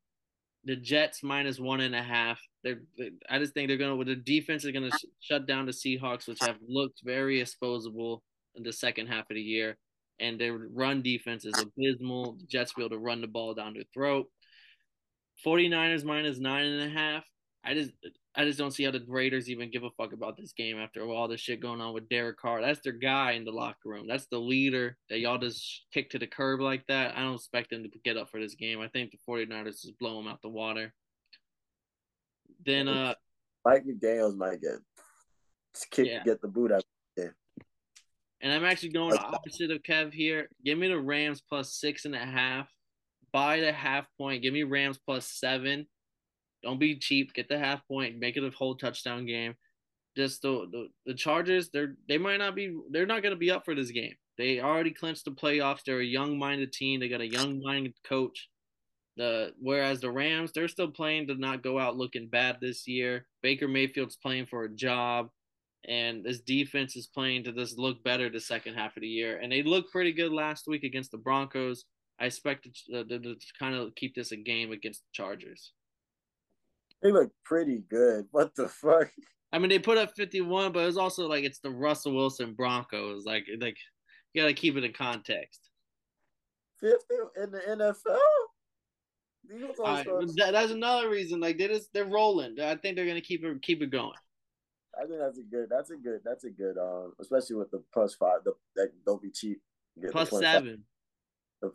the 0.64 0.76
Jets 0.76 1.22
minus 1.22 1.58
one 1.58 1.80
and 1.80 1.94
a 1.94 2.02
half. 2.02 2.40
They're, 2.62 2.80
they, 2.98 3.10
I 3.28 3.38
just 3.38 3.54
think 3.54 3.68
they're 3.68 3.76
gonna 3.76 3.96
with 3.96 4.08
the 4.08 4.16
defense 4.16 4.64
is 4.64 4.72
gonna 4.72 4.90
sh- 4.90 5.06
shut 5.20 5.46
down 5.46 5.66
the 5.66 5.72
Seahawks, 5.72 6.26
which 6.26 6.40
have 6.40 6.56
looked 6.66 7.00
very 7.04 7.40
exposable 7.40 8.20
in 8.54 8.62
the 8.62 8.72
second 8.72 9.08
half 9.08 9.30
of 9.30 9.34
the 9.34 9.42
year, 9.42 9.76
and 10.18 10.40
their 10.40 10.56
run 10.56 11.02
defense 11.02 11.44
is 11.44 11.54
abysmal. 11.60 12.36
The 12.38 12.46
Jets 12.46 12.72
be 12.72 12.82
able 12.82 12.90
to 12.90 12.98
run 12.98 13.20
the 13.20 13.26
ball 13.26 13.54
down 13.54 13.74
their 13.74 13.84
throat. 13.92 14.26
49ers 15.44 16.04
minus 16.04 16.38
nine 16.38 16.64
and 16.64 16.82
a 16.90 16.98
half. 16.98 17.24
I 17.64 17.74
just 17.74 17.90
I 18.36 18.44
just 18.44 18.58
don't 18.58 18.72
see 18.72 18.82
how 18.82 18.90
the 18.90 19.04
Raiders 19.06 19.48
even 19.48 19.70
give 19.70 19.84
a 19.84 19.90
fuck 19.90 20.12
about 20.12 20.36
this 20.36 20.52
game 20.52 20.78
after 20.78 21.02
all 21.06 21.28
the 21.28 21.36
shit 21.36 21.60
going 21.60 21.80
on 21.80 21.94
with 21.94 22.08
Derek 22.08 22.36
Carr. 22.36 22.60
That's 22.60 22.80
their 22.80 22.92
guy 22.92 23.32
in 23.32 23.44
the 23.44 23.52
locker 23.52 23.88
room. 23.88 24.06
That's 24.08 24.26
the 24.26 24.38
leader 24.38 24.96
that 25.08 25.20
y'all 25.20 25.38
just 25.38 25.84
kick 25.92 26.10
to 26.10 26.18
the 26.18 26.26
curb 26.26 26.60
like 26.60 26.84
that. 26.88 27.16
I 27.16 27.20
don't 27.20 27.36
expect 27.36 27.70
them 27.70 27.84
to 27.84 27.98
get 28.04 28.16
up 28.16 28.30
for 28.30 28.40
this 28.40 28.56
game. 28.56 28.80
I 28.80 28.88
think 28.88 29.12
the 29.12 29.18
49ers 29.28 29.82
just 29.82 29.98
blow 30.00 30.16
them 30.16 30.26
out 30.26 30.42
the 30.42 30.48
water. 30.48 30.92
Then 32.66 32.88
uh 32.88 33.14
Mike 33.64 33.84
McDaniels 33.84 34.36
might 34.36 34.60
get 34.60 34.78
kick 35.90 36.06
Yeah. 36.08 36.24
get 36.24 36.40
the 36.40 36.48
boot 36.48 36.72
out. 36.72 36.78
Of 36.78 36.84
there. 37.16 37.36
And 38.40 38.52
I'm 38.52 38.64
actually 38.64 38.90
going 38.90 39.10
the 39.10 39.20
opposite 39.20 39.70
of 39.70 39.82
Kev 39.82 40.12
here. 40.12 40.48
Give 40.64 40.76
me 40.76 40.88
the 40.88 40.98
Rams 40.98 41.40
plus 41.40 41.74
six 41.74 42.04
and 42.04 42.14
a 42.14 42.18
half. 42.18 42.68
Buy 43.32 43.60
the 43.60 43.72
half 43.72 44.06
point. 44.18 44.42
Give 44.42 44.52
me 44.52 44.64
Rams 44.64 44.98
plus 44.98 45.26
seven. 45.26 45.86
Don't 46.64 46.80
be 46.80 46.96
cheap. 46.96 47.34
Get 47.34 47.48
the 47.48 47.58
half 47.58 47.86
point. 47.86 48.18
Make 48.18 48.36
it 48.36 48.44
a 48.44 48.50
whole 48.50 48.74
touchdown 48.74 49.26
game. 49.26 49.54
Just 50.16 50.42
the 50.42 50.66
the, 50.70 50.88
the 51.06 51.14
Chargers, 51.14 51.70
they're 51.70 51.94
they 52.08 52.18
might 52.18 52.38
not 52.38 52.54
be 52.54 52.76
they're 52.90 53.06
not 53.06 53.22
gonna 53.22 53.36
be 53.36 53.50
up 53.50 53.64
for 53.64 53.74
this 53.74 53.90
game. 53.90 54.14
They 54.38 54.60
already 54.60 54.90
clinched 54.90 55.24
the 55.24 55.30
playoffs. 55.30 55.84
They're 55.84 56.00
a 56.00 56.04
young 56.04 56.38
minded 56.38 56.72
team. 56.72 56.98
They 56.98 57.08
got 57.08 57.20
a 57.20 57.30
young 57.30 57.60
minded 57.62 57.94
coach. 58.04 58.48
The 59.16 59.52
whereas 59.60 60.00
the 60.00 60.10
Rams, 60.10 60.50
they're 60.52 60.66
still 60.68 60.90
playing 60.90 61.28
to 61.28 61.34
not 61.34 61.62
go 61.62 61.78
out 61.78 61.96
looking 61.96 62.28
bad 62.28 62.58
this 62.60 62.88
year. 62.88 63.26
Baker 63.42 63.68
Mayfield's 63.68 64.16
playing 64.16 64.46
for 64.46 64.64
a 64.64 64.68
job, 64.68 65.28
and 65.86 66.24
this 66.24 66.40
defense 66.40 66.96
is 66.96 67.06
playing 67.06 67.44
to 67.44 67.52
just 67.52 67.78
look 67.78 68.02
better 68.02 68.28
the 68.28 68.40
second 68.40 68.74
half 68.74 68.96
of 68.96 69.02
the 69.02 69.08
year. 69.08 69.38
And 69.38 69.52
they 69.52 69.62
looked 69.62 69.92
pretty 69.92 70.12
good 70.12 70.32
last 70.32 70.66
week 70.66 70.82
against 70.82 71.12
the 71.12 71.18
Broncos. 71.18 71.84
I 72.18 72.26
expect 72.26 72.66
to, 72.88 73.00
uh, 73.00 73.04
to, 73.04 73.18
to 73.18 73.36
kind 73.58 73.74
of 73.74 73.94
keep 73.94 74.14
this 74.14 74.32
a 74.32 74.36
game 74.36 74.72
against 74.72 75.02
the 75.02 75.10
Chargers. 75.12 75.72
They 77.02 77.12
look 77.12 77.30
pretty 77.44 77.82
good. 77.90 78.26
What 78.30 78.54
the 78.54 78.68
fuck? 78.68 79.10
I 79.52 79.58
mean, 79.58 79.68
they 79.68 79.78
put 79.78 79.98
up 79.98 80.12
51, 80.16 80.72
but 80.72 80.80
it 80.80 80.86
was 80.86 80.96
also 80.96 81.28
like 81.28 81.44
it's 81.44 81.60
the 81.60 81.70
Russell 81.70 82.14
Wilson 82.14 82.54
Broncos. 82.54 83.24
Like, 83.24 83.44
like 83.60 83.76
you 84.32 84.42
got 84.42 84.48
to 84.48 84.54
keep 84.54 84.76
it 84.76 84.84
in 84.84 84.92
context. 84.92 85.70
Fifty 86.80 87.14
in 87.42 87.50
the 87.50 87.60
NFL. 87.60 88.18
The 89.46 89.56
Eagles 89.56 89.78
All 89.78 89.86
right, 89.86 90.06
that, 90.36 90.52
that's 90.52 90.72
another 90.72 91.08
reason. 91.08 91.38
Like 91.38 91.58
they 91.58 91.68
just 91.68 91.92
they're 91.92 92.04
rolling. 92.04 92.58
I 92.60 92.76
think 92.76 92.96
they're 92.96 93.06
gonna 93.06 93.20
keep 93.20 93.44
it 93.44 93.62
keep 93.62 93.82
it 93.82 93.90
going. 93.90 94.16
I 94.96 95.06
think 95.06 95.18
that's 95.18 95.38
a 95.38 95.42
good. 95.42 95.68
That's 95.70 95.90
a 95.90 95.96
good. 95.96 96.20
That's 96.24 96.44
a 96.44 96.50
good. 96.50 96.78
Um, 96.78 97.12
especially 97.20 97.56
with 97.56 97.70
the 97.70 97.82
plus 97.92 98.14
five. 98.14 98.38
The 98.44 98.52
that 98.76 98.90
don't 99.06 99.22
be 99.22 99.30
cheap. 99.30 99.60
Get 100.00 100.12
Plus 100.12 100.30
25. 100.30 100.52
seven. 100.52 100.84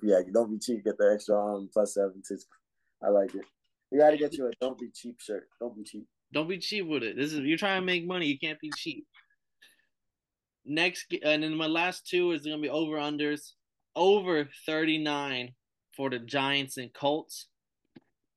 Yeah, 0.04 0.20
don't 0.34 0.52
be 0.52 0.60
cheap. 0.60 0.84
Get 0.84 0.98
the 0.98 1.12
extra 1.14 1.38
um 1.38 1.70
plus 1.72 1.94
seven. 1.94 2.22
I 3.04 3.10
like 3.10 3.34
it. 3.36 3.46
You 3.92 4.00
got 4.00 4.12
to 4.12 4.18
get 4.18 4.34
you 4.34 4.48
a 4.48 4.52
don't 4.62 4.78
be 4.78 4.90
cheap 4.94 5.20
shirt. 5.20 5.48
Don't 5.60 5.76
be 5.76 5.84
cheap. 5.84 6.06
Don't 6.32 6.48
be 6.48 6.60
cheap 6.60 6.86
with 6.86 7.04
it. 7.04 7.18
This 7.18 7.34
is 7.34 7.40
you're 7.40 7.58
trying 7.58 7.82
to 7.82 7.86
make 7.86 8.06
money. 8.06 8.28
You 8.28 8.38
can't 8.38 8.60
be 8.60 8.72
cheap. 8.78 9.06
Next, 10.66 11.14
and 11.24 11.42
then 11.42 11.56
my 11.56 11.66
last 11.66 12.08
two 12.08 12.32
is 12.32 12.44
gonna 12.44 12.60
be 12.60 12.70
over 12.70 12.98
unders. 12.98 13.54
Over 13.96 14.48
39 14.66 15.54
for 15.96 16.10
the 16.10 16.20
Giants 16.20 16.78
and 16.78 16.94
Colts. 16.94 17.48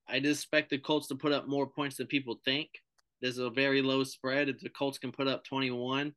I 0.09 0.21
just 0.21 0.43
expect 0.43 0.71
the 0.71 0.79
Colts 0.79 1.09
to 1.09 1.15
put 1.15 1.33
up 1.33 1.47
more 1.47 1.67
points 1.67 1.97
than 1.97 2.07
people 2.07 2.41
think. 2.45 2.69
There's 3.21 3.39
a 3.39 3.51
very 3.51 3.83
low 3.83 4.03
spread. 4.05 4.49
If 4.49 4.61
the 4.61 4.71
Colts 4.71 4.99
can 4.99 5.13
put 5.13 5.29
up 5.29 5.45
21, 5.45 6.13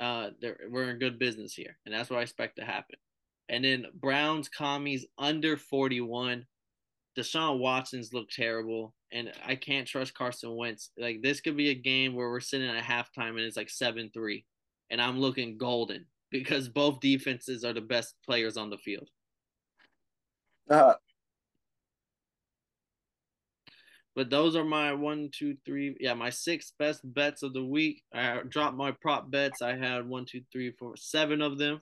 uh, 0.00 0.30
we're 0.68 0.90
in 0.90 0.98
good 0.98 1.18
business 1.18 1.54
here, 1.54 1.76
and 1.84 1.94
that's 1.94 2.08
what 2.08 2.20
I 2.20 2.22
expect 2.22 2.56
to 2.56 2.64
happen. 2.64 2.96
And 3.48 3.64
then 3.64 3.86
Browns 3.94 4.48
commies 4.48 5.06
under 5.18 5.56
41. 5.56 6.46
Deshaun 7.18 7.58
Watson's 7.58 8.12
look 8.12 8.28
terrible, 8.30 8.94
and 9.12 9.32
I 9.44 9.56
can't 9.56 9.86
trust 9.86 10.14
Carson 10.14 10.56
Wentz. 10.56 10.90
Like 10.98 11.22
this 11.22 11.40
could 11.40 11.56
be 11.56 11.70
a 11.70 11.74
game 11.74 12.14
where 12.14 12.30
we're 12.30 12.40
sitting 12.40 12.68
at 12.68 12.82
halftime 12.82 13.30
and 13.30 13.40
it's 13.40 13.56
like 13.56 13.70
seven 13.70 14.10
three, 14.12 14.44
and 14.90 15.00
I'm 15.00 15.18
looking 15.18 15.58
golden 15.58 16.06
because 16.30 16.68
both 16.68 17.00
defenses 17.00 17.64
are 17.64 17.72
the 17.72 17.80
best 17.80 18.14
players 18.24 18.56
on 18.56 18.70
the 18.70 18.78
field. 18.78 19.08
Uh, 20.68 20.94
But 24.16 24.28
those 24.28 24.56
are 24.56 24.64
my 24.64 24.92
one, 24.92 25.30
two, 25.32 25.56
three, 25.64 25.96
yeah, 26.00 26.14
my 26.14 26.30
six 26.30 26.72
best 26.78 27.00
bets 27.14 27.42
of 27.42 27.52
the 27.52 27.64
week. 27.64 28.02
I 28.12 28.40
dropped 28.48 28.76
my 28.76 28.90
prop 28.90 29.30
bets. 29.30 29.62
I 29.62 29.76
had 29.76 30.08
one, 30.08 30.24
two, 30.24 30.42
three, 30.52 30.72
four, 30.72 30.96
seven 30.96 31.40
of 31.40 31.58
them. 31.58 31.80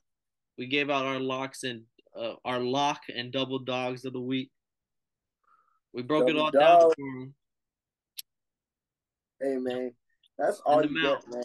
We 0.57 0.67
gave 0.67 0.89
out 0.89 1.05
our 1.05 1.19
locks 1.19 1.63
and 1.63 1.83
uh, 2.17 2.35
our 2.45 2.59
lock 2.59 3.01
and 3.13 3.31
double 3.31 3.59
dogs 3.59 4.05
of 4.05 4.13
the 4.13 4.21
week. 4.21 4.51
We 5.93 6.03
broke 6.03 6.29
it 6.29 6.37
all 6.37 6.51
down 6.51 6.79
dog. 6.79 6.93
for 6.95 7.01
'em. 7.01 7.33
hey 9.41 9.57
man, 9.57 9.93
that's 10.37 10.59
all 10.65 10.85
you 10.85 11.07
out. 11.07 11.21
get, 11.21 11.31
man. 11.33 11.43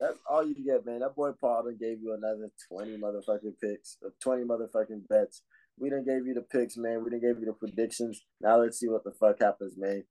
That's 0.00 0.18
all 0.28 0.46
you 0.46 0.54
get, 0.64 0.84
man. 0.84 1.00
That 1.00 1.14
boy 1.14 1.30
Paul 1.40 1.64
done 1.64 1.76
gave 1.80 2.02
you 2.02 2.12
another 2.14 2.50
twenty 2.68 2.96
motherfucking 2.96 3.58
picks, 3.60 3.98
uh, 4.04 4.10
twenty 4.20 4.44
motherfucking 4.44 5.08
bets. 5.08 5.42
We 5.78 5.88
didn't 5.88 6.06
gave 6.06 6.26
you 6.26 6.34
the 6.34 6.42
picks, 6.42 6.76
man. 6.76 7.02
We 7.02 7.10
didn't 7.10 7.22
gave 7.22 7.40
you 7.40 7.46
the 7.46 7.52
predictions. 7.54 8.22
Now 8.40 8.60
let's 8.60 8.78
see 8.78 8.88
what 8.88 9.04
the 9.04 9.12
fuck 9.12 9.40
happens, 9.40 9.74
man. 9.76 10.04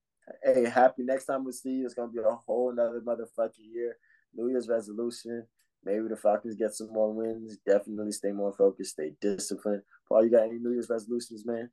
Hey, 0.44 0.66
happy 0.66 1.04
next 1.04 1.26
time 1.26 1.44
we 1.44 1.52
see 1.52 1.72
you. 1.72 1.86
It's 1.86 1.94
gonna 1.94 2.12
be 2.12 2.20
a 2.20 2.36
whole 2.48 2.72
another 2.72 3.02
motherfucking 3.02 3.72
year. 3.72 3.98
New 4.34 4.50
Year's 4.50 4.70
resolution. 4.70 5.46
Maybe 5.84 6.08
the 6.08 6.16
Falcons 6.16 6.56
get 6.56 6.74
some 6.74 6.94
more 6.94 7.12
wins. 7.12 7.58
Definitely 7.66 8.12
stay 8.12 8.32
more 8.32 8.54
focused, 8.54 8.92
stay 8.92 9.14
disciplined. 9.20 9.82
Paul, 10.08 10.24
you 10.24 10.32
got 10.32 10.44
any 10.44 10.60
New 10.60 10.72
Year's 10.72 10.90
resolutions, 10.90 11.44
man? 11.46 11.70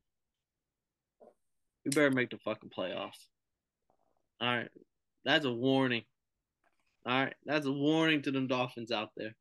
We 1.85 1.91
better 1.91 2.11
make 2.11 2.31
the 2.31 2.39
fucking 2.39 2.71
playoffs. 2.71 3.27
All 4.41 4.57
right. 4.57 4.71
That's 5.25 5.45
a 5.45 5.53
warning. 5.53 6.03
All 7.07 7.25
right. 7.25 7.35
That's 7.45 7.67
a 7.67 7.73
warning 7.73 8.23
to 8.23 8.31
them 8.31 8.47
Dolphins 8.47 8.93
out 8.93 9.11
there. 9.17 9.35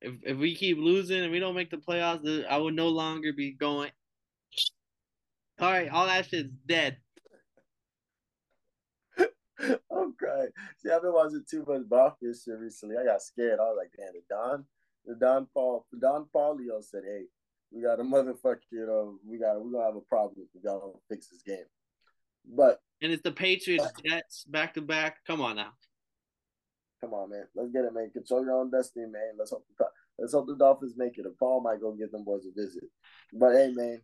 If 0.00 0.14
if 0.22 0.36
we 0.36 0.54
keep 0.54 0.76
losing 0.76 1.22
and 1.22 1.32
we 1.32 1.40
don't 1.40 1.54
make 1.54 1.70
the 1.70 1.78
playoffs, 1.78 2.46
I 2.46 2.58
would 2.58 2.74
no 2.74 2.88
longer 2.88 3.32
be 3.32 3.52
going. 3.52 3.90
All 5.60 5.70
right, 5.70 5.88
all 5.88 6.06
that 6.06 6.26
shit's 6.26 6.50
dead. 6.66 6.98
I'm 9.60 10.14
crying. 10.18 10.50
See, 10.78 10.90
I've 10.90 11.02
been 11.02 11.12
watching 11.12 11.44
too 11.48 11.64
much 11.66 11.88
Boston 11.88 12.34
shit 12.34 12.58
recently. 12.58 12.96
I 12.96 13.04
got 13.04 13.22
scared. 13.22 13.60
I 13.60 13.64
was 13.64 13.78
like, 13.78 13.92
damn, 13.96 14.12
the 14.12 14.22
Don, 14.28 14.64
the 15.06 15.14
Don 15.14 15.46
Paul, 15.54 15.86
the 15.92 15.98
Don 16.00 16.26
Paulio 16.34 16.82
said, 16.82 17.02
hey, 17.06 17.24
we 17.74 17.82
got 17.82 17.98
a 17.98 18.04
motherfucker, 18.04 18.60
you 18.70 18.84
uh, 18.84 18.86
know, 18.86 19.18
we 19.26 19.38
got, 19.38 19.62
we 19.62 19.72
gonna 19.72 19.84
have 19.84 19.96
a 19.96 20.00
problem. 20.00 20.36
If 20.38 20.48
we 20.54 20.60
gotta 20.60 20.92
fix 21.08 21.26
this 21.28 21.42
game. 21.42 21.66
But 22.46 22.78
And 23.02 23.12
it's 23.12 23.22
the 23.22 23.32
Patriots, 23.32 23.86
Jets, 24.04 24.44
back 24.44 24.74
to 24.74 24.80
back. 24.80 25.18
Come 25.26 25.40
on 25.40 25.56
now. 25.56 25.72
come 27.00 27.14
on, 27.14 27.30
man, 27.30 27.44
let's 27.54 27.72
get 27.72 27.84
it, 27.84 27.92
man. 27.92 28.10
Control 28.10 28.44
your 28.44 28.60
own 28.60 28.70
destiny, 28.70 29.06
man. 29.06 29.34
Let's 29.38 29.50
hope 29.50 29.66
the, 29.76 29.86
let's 30.18 30.32
hope 30.32 30.46
the 30.46 30.56
Dolphins 30.56 30.94
make 30.96 31.18
it. 31.18 31.24
And 31.24 31.36
Paul 31.36 31.62
might 31.62 31.80
go 31.80 31.92
get 31.92 32.12
them 32.12 32.24
boys 32.24 32.46
a 32.46 32.54
visit. 32.54 32.84
But 33.32 33.54
hey, 33.54 33.72
man, 33.74 34.02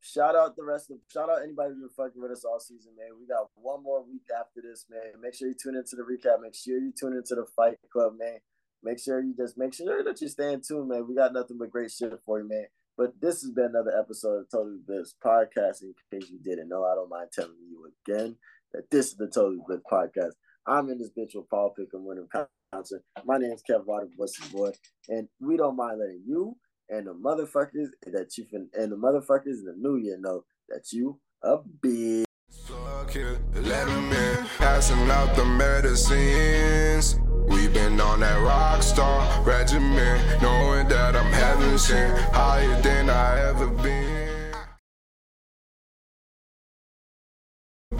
shout 0.00 0.36
out 0.36 0.54
the 0.54 0.64
rest 0.64 0.90
of 0.90 0.98
shout 1.12 1.28
out 1.28 1.42
anybody 1.42 1.70
who's 1.70 1.80
been 1.80 1.88
fucking 1.96 2.22
with 2.22 2.30
us 2.30 2.44
all 2.44 2.60
season, 2.60 2.92
man. 2.96 3.18
We 3.18 3.26
got 3.26 3.48
one 3.54 3.82
more 3.82 4.04
week 4.04 4.26
after 4.30 4.62
this, 4.62 4.86
man. 4.88 5.20
Make 5.20 5.34
sure 5.34 5.48
you 5.48 5.56
tune 5.60 5.74
into 5.74 5.96
the 5.96 6.02
recap. 6.02 6.40
Make 6.40 6.54
sure 6.54 6.78
you 6.78 6.92
tune 6.98 7.14
into 7.16 7.34
the 7.34 7.46
Fight 7.56 7.78
Club, 7.92 8.12
man. 8.16 8.38
Make 8.84 9.00
sure 9.00 9.20
you 9.20 9.34
just 9.36 9.58
make 9.58 9.74
sure 9.74 10.04
that 10.04 10.20
you 10.20 10.28
stay 10.28 10.52
in 10.52 10.60
tune, 10.60 10.88
man. 10.88 11.06
We 11.08 11.16
got 11.16 11.32
nothing 11.32 11.58
but 11.58 11.70
great 11.70 11.90
shit 11.90 12.12
for 12.24 12.38
you, 12.40 12.48
man. 12.48 12.66
But 12.96 13.20
this 13.20 13.42
has 13.42 13.50
been 13.50 13.66
another 13.66 13.98
episode 13.98 14.40
of 14.40 14.50
Totally 14.50 14.78
Bliss 14.86 15.14
podcast. 15.24 15.82
In 15.82 15.94
case 16.12 16.30
you 16.30 16.38
didn't 16.42 16.68
know, 16.68 16.84
I 16.84 16.94
don't 16.94 17.08
mind 17.10 17.28
telling 17.32 17.56
you 17.68 17.90
again 18.06 18.36
that 18.72 18.90
this 18.90 19.06
is 19.08 19.16
the 19.16 19.28
Totally 19.28 19.60
Bliss 19.66 19.80
podcast. 19.90 20.32
I'm 20.66 20.90
in 20.90 20.98
this 20.98 21.10
bitch 21.10 21.34
with 21.34 21.48
Paul 21.48 21.74
Pickham, 21.78 22.04
Wyndham 22.04 22.28
Concert. 22.72 23.02
My 23.24 23.38
name 23.38 23.48
name's 23.48 23.62
Kevin 23.62 23.86
Water, 23.86 24.08
Buster's 24.16 24.48
boy, 24.48 24.70
and 25.08 25.28
we 25.40 25.56
don't 25.56 25.76
mind 25.76 25.98
letting 25.98 26.22
you 26.26 26.56
and 26.92 27.06
the 27.06 27.14
motherfuckers 27.14 27.88
that 28.06 28.36
you 28.36 28.44
fin- 28.44 28.70
and 28.74 28.92
the 28.92 28.96
motherfuckers 28.96 29.60
in 29.60 29.64
the 29.64 29.74
new 29.76 29.96
year 29.96 30.18
know 30.18 30.44
that 30.68 30.92
you 30.92 31.18
a 31.42 31.58
bitch. 31.58 32.24
Fuck 32.66 33.16
it, 33.16 33.38
let 33.54 33.88
him 33.88 34.12
in, 34.12 34.46
passing 34.58 35.10
out 35.10 35.34
the 35.34 35.44
medicines. 35.44 37.18
Been 37.72 37.98
on 38.00 38.20
that 38.20 38.38
rock 38.42 38.82
star 38.82 39.42
regimen, 39.42 40.20
knowing 40.42 40.88
that 40.88 41.16
I'm 41.16 41.32
heaven 41.32 41.78
sent, 41.78 42.18
higher 42.34 42.80
than 42.82 43.08
I 43.08 43.48
ever 43.48 43.66
been. 43.66 44.52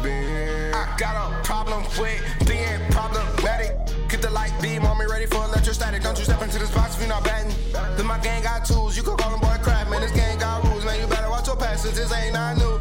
been. 0.02 0.74
I 0.74 0.94
got 0.98 1.16
a 1.16 1.42
problem 1.42 1.84
with 1.98 2.20
being 2.46 2.80
problematic. 2.90 3.76
Get 4.08 4.20
the 4.20 4.30
light 4.30 4.52
beam 4.60 4.84
on 4.84 4.98
me, 4.98 5.06
ready 5.06 5.26
for 5.26 5.42
electrostatic. 5.44 6.02
Don't 6.02 6.18
you 6.18 6.24
step 6.24 6.42
into 6.42 6.58
this 6.58 6.70
box 6.74 6.94
if 6.94 7.00
you're 7.00 7.08
not 7.08 7.24
batting. 7.24 7.54
Then 7.96 8.06
my 8.06 8.18
gang 8.18 8.42
got 8.42 8.66
tools, 8.66 8.96
you 8.96 9.02
can 9.02 9.16
call 9.16 9.30
them 9.30 9.40
boy 9.40 9.56
crap, 9.62 9.88
man. 9.88 10.02
This 10.02 10.12
gang 10.12 10.38
got 10.38 10.64
rules, 10.64 10.84
man. 10.84 11.00
You 11.00 11.06
better 11.06 11.30
watch 11.30 11.46
your 11.46 11.56
passes, 11.56 11.96
this 11.96 12.12
ain't 12.12 12.34
not 12.34 12.58
new. 12.58 12.71